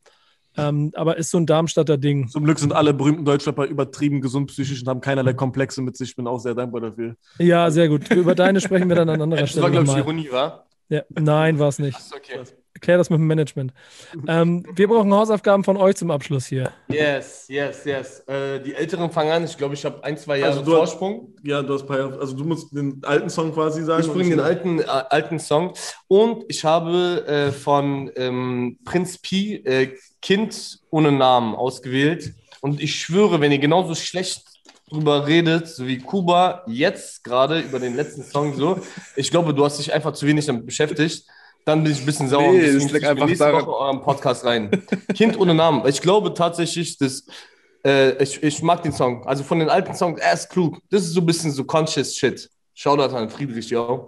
Ähm, 0.57 0.91
aber 0.95 1.17
ist 1.17 1.29
so 1.29 1.37
ein 1.37 1.45
Darmstadter 1.45 1.97
Ding. 1.97 2.27
Zum 2.27 2.43
Glück 2.43 2.57
sind 2.57 2.73
alle 2.73 2.93
berühmten 2.93 3.23
Deutschrapper 3.23 3.65
übertrieben 3.65 4.19
gesund 4.19 4.47
psychisch 4.47 4.81
und 4.81 4.87
haben 4.87 5.01
keinerlei 5.01 5.33
Komplexe 5.33 5.83
mit 5.83 5.95
sich. 5.95 6.09
Ich 6.09 6.15
bin 6.15 6.25
auch 6.25 6.39
sehr 6.39 6.55
dankbar 6.55 6.81
dafür. 6.81 7.15
Ja, 7.37 7.69
sehr 7.69 7.87
gut. 7.87 8.09
Über 8.11 8.33
deine 8.33 8.59
sprechen 8.59 8.89
wir 8.89 8.95
dann 8.95 9.09
an 9.09 9.21
anderer 9.21 9.41
Das 9.41 9.55
war, 9.57 9.69
Stelle 9.69 9.83
glaube 9.83 9.99
ich. 9.99 10.03
Ironie, 10.03 10.31
war? 10.31 10.65
Ja, 10.89 11.03
nein, 11.09 11.59
war 11.59 11.67
es 11.67 11.77
nicht. 11.77 11.99
Ist 11.99 12.15
okay. 12.15 12.39
Klär 12.81 12.97
das 12.97 13.09
mit 13.09 13.19
dem 13.19 13.27
Management. 13.27 13.71
ähm, 14.27 14.65
wir 14.75 14.87
brauchen 14.87 15.13
Hausaufgaben 15.13 15.63
von 15.63 15.77
euch 15.77 15.95
zum 15.95 16.11
Abschluss 16.11 16.45
hier. 16.45 16.71
Yes, 16.89 17.45
yes, 17.47 17.85
yes. 17.85 18.19
Äh, 18.27 18.59
die 18.61 18.73
Älteren 18.75 19.09
fangen 19.11 19.31
an. 19.31 19.43
Ich 19.45 19.57
glaube, 19.57 19.73
ich 19.75 19.85
habe 19.85 20.03
ein, 20.03 20.17
zwei 20.17 20.37
Jahre 20.39 20.51
Also 20.51 20.63
du 20.65 20.71
hast- 20.73 20.91
Vorsprung. 20.91 21.33
Ja, 21.43 21.61
du 21.63 21.73
hast 21.73 21.81
ein 21.83 21.87
paar 21.87 21.99
Jahre, 21.99 22.19
also 22.19 22.35
du 22.35 22.43
musst 22.43 22.75
den 22.75 23.01
alten 23.03 23.29
Song 23.29 23.53
quasi 23.53 23.83
sagen. 23.83 24.03
Ich 24.05 24.11
bringe 24.11 24.31
den 24.31 24.39
alten, 24.41 24.79
äh, 24.79 24.83
alten 24.83 25.39
Song. 25.39 25.73
Und 26.07 26.43
ich 26.49 26.63
habe 26.65 27.25
äh, 27.27 27.51
von 27.51 28.11
ähm, 28.17 28.77
Prinz 28.83 29.17
Pi 29.19 29.55
äh, 29.63 29.95
Kind 30.21 30.79
ohne 30.89 31.11
Namen 31.11 31.55
ausgewählt. 31.55 32.33
Und 32.61 32.81
ich 32.81 32.95
schwöre, 32.95 33.39
wenn 33.41 33.51
ihr 33.51 33.59
genauso 33.59 33.95
schlecht 33.95 34.43
drüber 34.89 35.25
redet, 35.27 35.67
so 35.67 35.87
wie 35.87 35.97
Kuba 35.99 36.63
jetzt 36.67 37.23
gerade 37.23 37.59
über 37.61 37.79
den 37.79 37.95
letzten 37.95 38.23
Song 38.23 38.53
so, 38.53 38.79
ich 39.15 39.31
glaube, 39.31 39.53
du 39.53 39.63
hast 39.65 39.79
dich 39.79 39.93
einfach 39.93 40.13
zu 40.13 40.27
wenig 40.27 40.45
damit 40.45 40.65
beschäftigt. 40.65 41.25
Dann 41.65 41.83
bin 41.83 41.91
ich 41.91 41.99
ein 41.99 42.05
bisschen 42.05 42.29
sauer. 42.29 42.51
Nee, 42.53 42.71
das 42.73 42.83
liegt 42.83 42.95
ich 42.95 43.07
einfach 43.07 43.25
nächste 43.25 43.45
daran- 43.45 43.65
Woche 43.65 43.75
euren 43.77 44.01
Podcast 44.01 44.45
rein. 44.45 44.69
kind 45.15 45.37
ohne 45.39 45.53
Namen. 45.55 45.85
Ich 45.87 45.99
glaube 46.01 46.33
tatsächlich, 46.33 46.97
dass 46.99 47.25
äh, 47.83 48.21
ich, 48.23 48.41
ich 48.43 48.61
mag 48.61 48.83
den 48.83 48.91
Song. 48.93 49.25
Also 49.25 49.43
von 49.43 49.59
den 49.59 49.69
alten 49.69 49.95
Songs, 49.95 50.19
er 50.21 50.33
ist 50.33 50.49
klug. 50.49 50.79
Das 50.91 51.01
ist 51.03 51.13
so 51.13 51.21
ein 51.21 51.25
bisschen 51.25 51.51
so 51.51 51.63
conscious 51.63 52.15
shit. 52.15 52.49
Shoutout 52.75 53.15
an 53.15 53.29
Friedrich, 53.29 53.69
ja. 53.71 53.99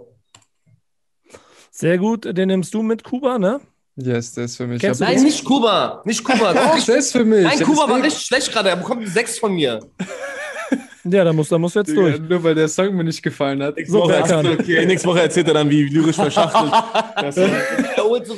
Sehr 1.70 1.98
gut, 1.98 2.24
den 2.24 2.48
nimmst 2.48 2.72
du 2.74 2.82
mit 2.82 3.02
Kuba, 3.04 3.38
ne? 3.38 3.60
Yes, 3.96 4.32
der 4.34 4.44
ist 4.44 4.56
für 4.56 4.66
mich. 4.66 4.80
Kennst 4.80 5.00
Nein, 5.00 5.22
nicht 5.22 5.44
Kuba. 5.44 6.02
Nicht 6.04 6.22
Kuba. 6.22 6.52
Doch, 6.54 6.84
der 6.84 6.96
ist 6.96 7.10
für 7.12 7.24
mich. 7.24 7.42
Nein, 7.42 7.60
Kuba 7.60 7.88
war 7.88 8.00
richtig 8.02 8.22
schlecht 8.26 8.52
gerade. 8.52 8.68
Er 8.68 8.76
bekommt 8.76 9.08
6 9.08 9.38
von 9.40 9.52
mir. 9.54 9.80
Ja, 11.04 11.24
da 11.24 11.32
musst, 11.32 11.52
da 11.52 11.58
musst 11.58 11.74
du 11.76 11.80
jetzt 11.80 11.90
Digga, 11.90 12.00
durch. 12.02 12.20
Nur 12.20 12.42
weil 12.42 12.54
der 12.54 12.68
Song 12.68 12.94
mir 12.96 13.04
nicht 13.04 13.22
gefallen 13.22 13.62
hat. 13.62 13.76
Nächste 13.76 13.92
So, 13.92 14.00
Woche, 14.00 14.14
erzählt, 14.14 14.60
okay, 14.60 14.86
nächste 14.86 15.08
Woche 15.08 15.20
erzählt 15.22 15.48
er 15.48 15.54
dann, 15.54 15.70
wie 15.70 15.84
lyrisch 15.84 16.16
verschachtelt. 16.16 16.72
Er 17.16 17.32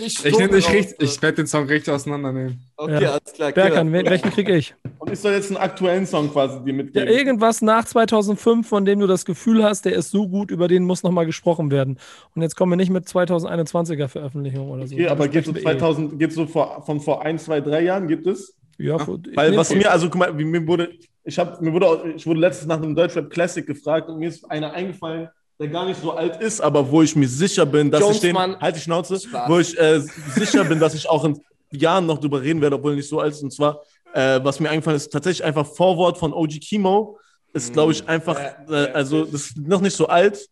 richtig 0.01 0.25
Ich, 0.25 0.67
raus. 0.67 0.73
richtig, 0.75 0.95
ich 1.01 1.23
werde 1.23 1.37
den 1.37 1.47
Song 1.47 1.67
richtig 1.67 1.93
auseinandernehmen. 1.95 2.59
Okay, 2.77 3.03
Ja. 3.03 3.11
alles 3.13 3.33
klar. 3.35 3.53
Berkan, 3.53 3.93
wel- 3.93 4.09
welchen 4.09 4.31
krieg 4.31 4.49
ich? 4.49 4.75
Und 4.99 5.13
ich 5.13 5.19
soll 5.19 5.33
jetzt 5.33 5.49
einen 5.49 5.57
aktuellen 5.59 6.07
Song 6.07 6.31
quasi 6.31 6.59
dir 6.65 6.71
Ja, 6.71 6.73
mitgeben. 6.75 7.09
irgendwas 7.09 7.63
nach 7.63 7.85
2005, 7.85 8.67
von 8.69 8.85
dem 8.85 9.01
du 9.01 9.07
das 9.07 9.25
Gefühl 9.25 9.63
hast, 9.65 9.85
der 9.85 9.95
ist 9.95 10.11
so 10.11 10.29
gut, 10.29 10.51
über 10.51 10.69
den 10.69 10.85
muss 10.85 11.03
nochmal 11.03 11.27
gesprochen 11.27 11.71
werden. 11.71 11.99
Und 12.35 12.43
jetzt 12.43 12.57
kommen 12.57 12.73
wir 12.73 12.77
nicht 12.77 12.91
mit 12.91 13.07
2021er 13.07 14.09
Veröffentlichung 14.09 14.71
oder 14.71 14.87
so. 14.87 14.95
Okay, 14.95 15.09
aber 15.09 15.25
wir 15.33 15.61
eh. 15.61 15.63
2000, 15.63 16.19
geht 16.19 16.33
so 16.33 16.47
vor, 16.47 16.83
von 16.85 17.01
vor 17.01 17.25
ein, 17.25 17.39
zwei, 17.39 17.61
drei 17.61 17.83
Jahren, 17.83 18.09
gibt 18.09 18.27
es? 18.27 18.55
Ja, 18.79 18.99
vor- 18.99 19.19
ich 19.31 19.37
Weil 19.37 19.57
was 19.57 19.75
mir, 19.75 19.91
also 19.91 20.09
guck 20.09 20.19
mal, 20.19 20.39
wie 20.39 20.45
mir 20.45 20.67
wurde, 20.67 20.91
ich 21.31 21.39
habe, 21.39 21.57
mir 21.65 21.73
wurde, 21.73 21.87
auch- 21.87 22.05
ich 22.05 22.27
wurde 22.27 22.41
letztens 22.41 22.69
nach 22.69 22.77
einem 22.77 22.95
Deutschrap 22.95 23.31
Classic 23.31 23.67
gefragt 23.67 24.09
und 24.09 24.19
mir 24.19 24.29
ist 24.29 24.51
einer 24.51 24.73
eingefallen, 24.73 25.29
der 25.59 25.69
gar 25.69 25.87
nicht 25.87 26.01
so 26.01 26.13
alt 26.13 26.41
ist, 26.43 26.61
aber 26.61 26.91
wo 26.91 27.03
ich 27.03 27.15
mir 27.17 27.29
sicher 27.29 27.65
bin, 27.67 27.91
dass 27.91 28.01
ich 28.11 28.21
den, 28.21 28.35
Jonesmann. 28.35 28.61
halt 28.61 28.77
die 28.77 28.81
Schnauze, 28.81 29.21
Spaß. 29.21 29.49
wo 29.49 29.59
ich 29.59 29.79
äh, 29.79 30.01
sicher 30.35 30.65
bin, 30.65 30.79
dass 30.81 30.95
ich 30.95 31.09
auch 31.09 31.25
in 31.25 31.39
Jahren 31.73 32.07
noch 32.07 32.19
drüber 32.19 32.41
reden 32.43 32.61
werde, 32.61 32.77
obwohl 32.77 32.93
er 32.93 32.97
nicht 32.97 33.09
so 33.09 33.21
alt 33.21 33.33
ist. 33.33 33.43
Und 33.43 33.53
zwar, 33.53 33.81
äh, 34.13 34.41
was 34.43 34.59
mir 34.59 34.71
eingefallen 34.71 34.97
ist, 34.97 35.13
tatsächlich 35.13 35.45
einfach 35.45 35.67
Vorwort 35.67 36.19
von 36.19 36.33
OG 36.33 36.59
Kimo. 36.61 37.19
Ist, 37.53 37.73
glaube 37.73 37.93
ich, 37.93 38.09
einfach, 38.09 38.39
äh, 38.69 38.75
also 38.95 39.25
das 39.25 39.43
ist 39.49 39.57
noch 39.59 39.81
nicht 39.81 39.95
so 39.97 40.07
alt. 40.07 40.47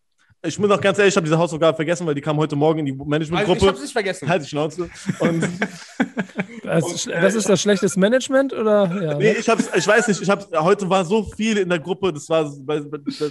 Ich 0.45 0.57
bin 0.59 0.69
noch 0.69 0.81
ganz 0.81 0.99
ehrlich, 0.99 1.13
ich 1.13 1.17
habe 1.17 1.25
diese 1.25 1.39
Hausaufgabe 1.39 1.75
vergessen, 1.77 2.07
weil 2.07 2.15
die 2.15 2.21
kam 2.21 2.37
heute 2.37 2.55
Morgen 2.57 2.81
in 2.81 2.87
die 2.87 2.93
Also, 2.93 3.03
ich 3.05 3.09
Managementgruppe. 3.09 3.67
hab's 3.69 3.81
nicht 3.81 3.93
vergessen. 3.93 4.29
Halt 4.29 4.43
die 4.45 4.49
Schnauze. 4.49 4.89
Und 5.21 5.43
Das, 6.69 6.93
ist- 6.93 7.07
das 7.09 7.35
ist 7.35 7.49
das 7.49 7.61
schlechtes 7.61 7.97
Management 7.97 8.53
oder? 8.53 8.85
Ja, 9.03 9.15
Nee, 9.15 9.33
ne? 9.33 9.39
ich 9.39 9.49
hab's, 9.49 9.69
ich 9.75 9.87
weiß 9.87 10.09
nicht, 10.09 10.23
ich 10.23 10.29
hab's, 10.31 10.47
heute 10.53 10.89
war 10.89 11.05
so 11.05 11.23
viel 11.25 11.59
in 11.59 11.69
der 11.69 11.79
Gruppe, 11.79 12.13
das 12.13 12.29
war, 12.29 12.51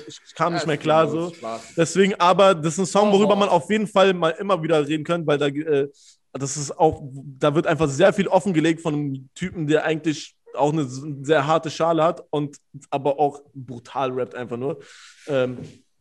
ich 0.08 0.36
kam 0.36 0.54
nicht 0.54 0.68
mehr 0.68 0.78
klar 0.78 1.08
so. 1.08 1.32
Deswegen, 1.76 2.16
aber 2.20 2.54
das 2.56 2.74
ist 2.74 2.80
ein 2.80 2.86
Song, 2.86 3.12
worüber 3.12 3.36
man 3.36 3.50
auf 3.50 3.70
jeden 3.70 3.88
Fall 3.88 4.14
mal 4.14 4.30
immer 4.32 4.62
wieder 4.62 4.88
reden 4.88 5.04
kann, 5.04 5.26
weil 5.26 5.38
da, 5.38 5.48
äh, 5.48 5.88
das 6.34 6.58
ist 6.58 6.78
auch, 6.78 7.02
da 7.40 7.56
wird 7.56 7.68
einfach 7.68 7.88
sehr 7.90 8.14
viel 8.14 8.28
offengelegt 8.28 8.82
von 8.82 8.94
einem 8.94 9.30
Typen, 9.34 9.68
der 9.68 9.84
eigentlich 9.86 10.36
auch 10.56 10.72
eine 10.74 10.86
sehr 10.88 11.46
harte 11.46 11.70
Schale 11.70 12.04
hat 12.04 12.24
und 12.32 12.58
aber 12.90 13.20
auch 13.20 13.42
brutal 13.54 14.12
rappt 14.12 14.34
einfach 14.36 14.58
nur. 14.58 14.80
Ähm, 15.28 15.58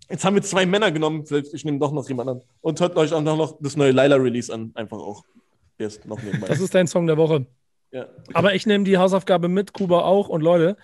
jetzt 0.09 0.25
haben 0.25 0.35
wir 0.35 0.43
zwei 0.43 0.65
Männer 0.67 0.91
genommen, 0.91 1.27
vielleicht 1.27 1.53
ich 1.53 1.65
nehme 1.65 1.79
doch 1.79 1.93
noch 1.93 2.09
jemanden 2.09 2.35
an. 2.37 2.41
Und 2.63 2.81
hört 2.81 2.97
euch 2.97 3.13
auch 3.13 3.21
noch 3.21 3.59
das 3.61 3.77
neue 3.77 3.93
Laila-Release 3.93 4.53
an, 4.53 4.73
einfach 4.75 4.99
auch. 4.99 5.25
Der 5.79 5.87
ist 5.89 6.07
noch 6.07 6.23
nebenbei. 6.23 6.47
Das 6.49 6.61
ist 6.61 6.75
dein 6.75 6.87
Song 6.87 7.07
der 7.07 7.17
Woche. 7.17 7.47
ja. 7.91 8.07
Aber 8.35 8.55
ich 8.55 8.67
nehme 8.67 8.85
die 8.85 8.99
Hausaufgabe 8.99 9.49
mit, 9.49 9.73
Kuba 9.73 10.01
auch. 10.03 10.29
Und 10.29 10.41
Leute, 10.43 10.77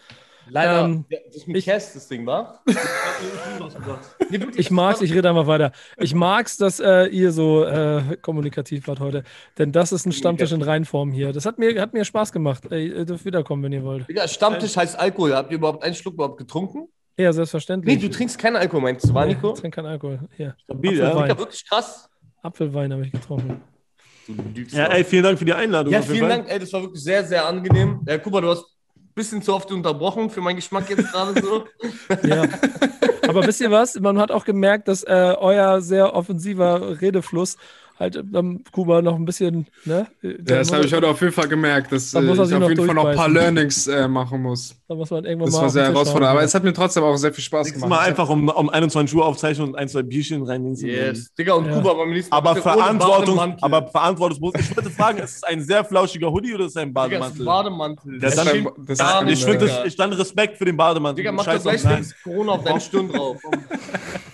Leider, 0.48 0.86
Ähm, 0.86 1.05
ja, 1.09 1.19
das 1.24 1.36
ist 1.36 1.47
mit 1.47 1.56
ich- 1.59 1.66
Cass, 1.66 1.94
das 1.94 2.09
Ding, 2.09 2.27
war? 2.27 2.64
Nee, 4.28 4.40
ich 4.56 4.70
mag's, 4.73 5.01
ich 5.01 5.14
rede 5.14 5.28
einfach 5.28 5.47
weiter. 5.47 5.70
Ich 5.98 6.14
mag's, 6.14 6.56
dass 6.56 6.81
äh, 6.81 7.06
ihr 7.06 7.31
so 7.32 7.64
äh, 7.64 8.16
kommunikativ 8.20 8.89
wart 8.89 8.98
heute. 9.01 9.23
Denn 9.59 9.70
das 9.73 9.93
ist 9.93 10.05
ein 10.05 10.10
Stammtisch 10.12 10.51
in 10.52 10.62
Reinform 10.62 11.12
hier. 11.12 11.32
Das 11.32 11.47
hat 11.47 11.59
mir, 11.59 11.81
hat 11.81 11.93
mir 11.94 12.05
Spaß 12.05 12.32
gemacht. 12.32 12.64
Ey, 12.70 12.89
ihr 12.89 13.05
dürft 13.05 13.24
wiederkommen, 13.24 13.62
wenn 13.62 13.73
ihr 13.73 13.85
wollt. 13.85 14.09
Digga, 14.09 14.27
Stammtisch 14.27 14.77
heißt 14.77 14.98
Alkohol. 14.98 15.35
Habt 15.35 15.51
ihr 15.52 15.59
überhaupt 15.59 15.85
einen 15.85 15.94
Schluck 15.94 16.14
überhaupt 16.14 16.39
getrunken? 16.39 16.89
Ja, 17.16 17.28
Nee, 17.28 17.32
selbstverständlich. 17.32 18.01
du 18.01 18.10
trinkst 18.10 18.39
keinen 18.39 18.56
Alkohol, 18.56 18.81
meinst 18.82 19.09
du, 19.09 19.14
war 19.14 19.27
Nico? 19.27 19.52
Ich 19.55 19.60
trinke 19.60 19.77
keinen 19.77 19.86
Alkohol. 19.86 20.20
Hier. 20.36 20.56
Stabil, 20.64 20.98
ja. 20.98 21.05
Apfelwein. 21.09 21.28
Digga, 21.28 21.39
wirklich 21.39 21.69
krass. 21.69 22.09
Apfelwein 22.43 22.93
habe 22.93 23.06
ich 23.06 23.12
getrunken. 23.12 23.60
Du 24.27 24.35
lügst 24.55 24.74
ja, 24.74 24.89
auch. 24.89 24.93
ey, 24.93 25.05
vielen 25.05 25.24
Dank 25.24 25.39
für 25.39 25.44
die 25.44 25.53
Einladung. 25.53 25.93
Ja, 25.93 26.03
vielen. 26.03 26.28
Dank, 26.28 26.49
ey, 26.49 26.59
das 26.59 26.73
war 26.73 26.82
wirklich 26.82 27.03
sehr, 27.03 27.24
sehr 27.24 27.47
angenehm. 27.47 28.01
Ja, 28.07 28.19
Kuba, 28.19 28.40
du 28.40 28.49
hast 28.49 28.65
ein 28.94 29.15
bisschen 29.15 29.43
zu 29.43 29.55
oft 29.55 29.70
unterbrochen 29.70 30.31
für 30.31 30.40
meinen 30.40 30.57
Geschmack 30.57 30.89
jetzt 30.90 31.11
gerade 31.12 31.40
so. 31.40 31.65
Ja. 32.28 32.44
Aber 33.28 33.47
wisst 33.47 33.61
ihr 33.61 33.70
was? 33.70 33.99
Man 34.01 34.19
hat 34.19 34.31
auch 34.31 34.44
gemerkt, 34.44 34.89
dass 34.89 35.05
äh, 35.05 35.35
euer 35.39 35.81
sehr 35.81 36.15
offensiver 36.15 37.01
Redefluss 37.01 37.57
halt 38.03 38.16
ähm, 38.35 38.62
Kuba 38.73 39.01
noch 39.01 39.15
ein 39.16 39.24
bisschen, 39.24 39.66
ne? 39.85 40.07
Ja, 40.20 40.31
das 40.39 40.73
habe 40.73 40.85
ich 40.85 40.93
heute 40.93 41.09
auf 41.09 41.20
jeden 41.20 41.33
Fall 41.33 41.49
gemerkt, 41.49 41.91
dass 41.93 42.11
Da 42.11 42.19
äh, 42.20 42.23
muss 42.23 42.39
er 42.39 42.45
ich 42.47 42.55
auf 42.55 42.69
jeden 42.69 42.85
Fall 42.87 42.95
noch 42.95 43.07
ein 43.07 43.16
paar. 43.16 43.29
Learnings 43.29 43.87
äh, 43.87 44.07
machen 44.09 44.43
muss. 44.43 44.74
Da 44.89 44.95
muss 44.95 45.11
man 45.11 45.24
irgendwann 45.24 45.47
Das 45.47 45.55
mal 45.57 45.62
war 45.62 45.70
sehr 45.70 45.85
herausfordernd, 45.85 46.31
aber 46.33 46.43
es 46.43 46.55
hat 46.55 46.65
mir 46.65 46.73
trotzdem 46.73 47.03
auch 47.05 47.16
sehr 47.16 47.33
viel 47.33 47.43
Spaß 47.45 47.66
Nächstes 47.69 47.83
gemacht. 47.83 48.01
Mal 48.01 48.07
einfach 48.07 48.29
um, 48.29 48.49
um 48.49 48.69
21 48.69 49.16
Uhr 49.16 49.24
aufzeichnen 49.24 49.69
und 49.69 49.77
ein, 49.77 49.89
zwei 49.89 50.03
Bierchen 50.03 50.43
reinnehmen. 50.43 50.77
Yes. 50.77 51.33
Digga, 51.35 51.55
und 51.55 51.66
Ja. 51.66 51.73
Kuba 51.77 51.95
beim 51.95 52.11
nächsten 52.11 52.31
Mal 52.31 52.37
Aber 52.39 52.57
Verantwortung, 52.57 53.37
Bademantel. 53.37 53.59
aber 53.65 53.89
verantwortungsbewusst. 53.89 54.57
Ich 54.61 54.77
würde 54.77 54.91
fragen, 54.91 55.19
ist 55.19 55.37
es 55.37 55.43
ein 55.45 55.62
sehr 55.62 55.85
flauschiger 55.85 56.31
Hoodie 56.31 56.55
oder 56.55 56.65
ist 56.66 56.73
es 56.73 56.77
ein 56.77 56.89
Digga, 56.89 57.09
das 57.09 57.29
ist 57.35 57.41
ein 57.41 57.45
Bademantel? 57.45 57.45
Bademantel. 57.47 58.12
Ja, 58.15 58.19
Das 58.20 58.35
dann- 58.37 58.47
das 58.87 59.24
nicht, 59.24 59.33
ich 59.39 59.45
finde, 59.45 59.59
Digga. 59.66 59.77
das- 59.79 59.87
ich 59.87 59.97
dann 59.97 60.12
Respekt 60.12 60.59
für 60.59 60.65
den 60.65 60.77
Bademantel. 60.77 61.23
Digga, 61.23 61.33
mach 61.33 61.45
doch 61.47 61.62
gleich 61.62 61.83
Corona 62.24 62.53
auf 62.53 62.65
deine 62.65 62.81
Stirn 62.81 63.09
drauf. 63.09 63.37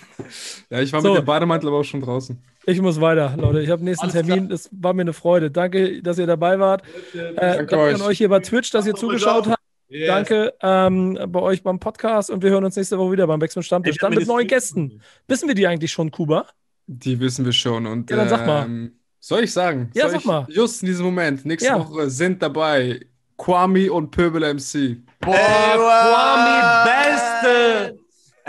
Ja, 0.69 0.79
ich 0.81 0.91
war 0.93 1.01
So. 1.01 1.09
mit 1.13 1.19
dem 1.23 1.25
Bademantel 1.25 1.67
aber 1.69 1.77
auch 1.79 1.83
schon 1.83 2.01
draußen. 2.01 2.37
Ich 2.65 2.81
muss 2.81 2.99
weiter, 3.01 3.33
Leute. 3.37 3.61
Ich 3.61 3.69
habe 3.69 3.83
nächsten 3.83 4.03
Alles 4.09 4.13
Termin. 4.13 4.51
Es 4.51 4.69
war 4.71 4.93
mir 4.93 5.01
eine 5.01 5.13
Freude. 5.13 5.49
Danke, 5.49 6.01
dass 6.03 6.19
ihr 6.19 6.27
dabei 6.27 6.59
wart. 6.59 6.83
Äh, 7.13 7.33
danke 7.57 7.77
euch. 7.77 7.95
an 7.95 8.01
euch 8.01 8.17
hier 8.17 8.29
bei 8.29 8.39
Twitch, 8.39 8.69
dass 8.71 8.85
ihr 8.85 8.93
zugeschaut 8.95 9.47
habt. 9.47 9.59
Yes. 9.87 10.07
Danke 10.07 10.53
ähm, 10.61 11.17
bei 11.29 11.39
euch 11.39 11.63
beim 11.63 11.79
Podcast 11.79 12.29
und 12.29 12.43
wir 12.43 12.51
hören 12.51 12.63
uns 12.63 12.75
nächste 12.75 12.99
Woche 12.99 13.13
wieder 13.13 13.25
beim 13.25 13.39
Backspin 13.39 13.63
Stammtisch. 13.63 13.97
Dann 13.97 14.13
mit 14.13 14.27
neuen 14.27 14.45
Gästen. 14.47 15.01
Wissen 15.27 15.47
wir 15.47 15.55
die 15.55 15.65
eigentlich 15.65 15.91
schon, 15.91 16.11
Kuba? 16.11 16.45
Die 16.85 17.19
wissen 17.19 17.43
wir 17.43 17.53
schon. 17.53 17.87
Und, 17.87 18.09
Ja, 18.11 18.17
dann 18.17 18.29
sag 18.29 18.45
mal. 18.45 18.65
ähm, 18.65 18.91
Soll 19.19 19.43
ich 19.45 19.51
sagen? 19.51 19.89
Ja, 19.95 20.03
soll 20.03 20.11
sag 20.11 20.19
ich, 20.19 20.25
mal. 20.27 20.45
Just 20.49 20.83
in 20.83 20.87
diesem 20.89 21.05
Moment, 21.07 21.43
nächste 21.43 21.69
Ja. 21.69 21.79
Woche 21.79 22.07
sind 22.09 22.41
dabei 22.43 22.99
Kwame 23.37 23.91
und 23.91 24.11
Pöbel 24.11 24.43
MC. 24.53 24.97
Boah, 25.21 25.33
Ey, 25.35 25.77
Kwame, 25.77 26.85
Beste! 26.85 27.99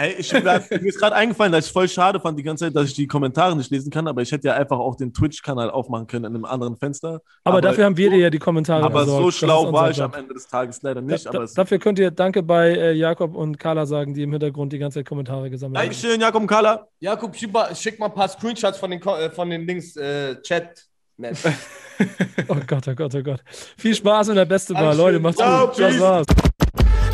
Ey, 0.01 0.15
ich, 0.19 0.33
mir 0.33 0.87
ist 0.87 0.99
gerade 0.99 1.15
eingefallen, 1.15 1.53
dass 1.53 1.67
ich 1.67 1.73
voll 1.73 1.87
schade 1.87 2.19
fand 2.21 2.39
die 2.39 2.43
ganze 2.43 2.65
Zeit, 2.65 2.75
dass 2.75 2.87
ich 2.87 2.95
die 2.95 3.07
Kommentare 3.07 3.55
nicht 3.55 3.71
lesen 3.71 3.91
kann, 3.91 4.09
aber 4.09 4.23
ich 4.23 4.33
hätte 4.33 4.49
ja 4.49 4.55
einfach 4.55 4.79
auch 4.79 4.97
den 4.97 5.13
Twitch-Kanal 5.13 5.71
aufmachen 5.71 6.07
können 6.07 6.25
in 6.25 6.35
einem 6.35 6.47
anderen 6.47 6.77
Fenster. 6.77 7.21
Aber, 7.45 7.61
dafür 7.61 7.85
haben 7.85 7.99
wir 7.99 8.09
dir 8.09 8.19
ja 8.19 8.31
die 8.31 8.39
Kommentare 8.39 8.83
Aber 8.83 9.01
besorgt. 9.01 9.23
so 9.23 9.27
Das 9.29 9.37
schlau 9.37 9.73
war 9.73 9.91
ich 9.91 9.99
Job. 9.99 10.15
am 10.15 10.21
Ende 10.21 10.33
des 10.33 10.47
Tages 10.49 10.81
leider 10.81 11.03
nicht. 11.03 11.27
Da, 11.27 11.31
aber 11.31 11.41
da, 11.41 11.53
dafür 11.55 11.79
könnt 11.79 11.99
ihr 11.99 12.11
Danke 12.11 12.43
bei 12.43 12.71
äh, 12.71 12.93
Jakob 12.93 13.35
und 13.35 13.59
Carla 13.59 13.85
sagen, 13.85 14.15
die 14.15 14.23
im 14.23 14.31
Hintergrund 14.31 14.73
die 14.73 14.79
ganze 14.79 15.01
Zeit 15.01 15.07
Kommentare 15.07 15.51
gesammelt 15.51 15.77
haben. 15.79 15.85
Dankeschön, 15.91 16.19
Jakob 16.19 16.49
Kala. 16.49 16.87
Jakob, 17.01 17.37
schick 17.37 17.99
mal, 17.99 18.07
ein 18.07 18.15
paar 18.15 18.29
Screenshots 18.29 18.79
von 18.79 18.91
den, 18.91 19.03
äh, 19.03 19.31
von 19.31 19.51
den 19.51 19.67
Dings, 19.67 19.97
äh, 19.97 20.41
Chat. 20.41 20.87
Oh 22.49 22.57
Gott, 22.67 22.89
oh 22.89 22.95
Gott, 22.95 23.15
oh 23.15 23.23
Gott. 23.23 23.41
Viel 23.77 23.95
Spaß 23.95 24.31
und 24.31 24.37
der 24.37 24.47
Beste 24.47 24.73
war. 24.73 24.95
Leute, 24.95 25.21
macht's 25.21 25.37
Ciao, 25.37 25.67
gut. 25.67 25.79
Das 25.79 25.93
peace. 25.93 26.01
war's. 26.01 26.27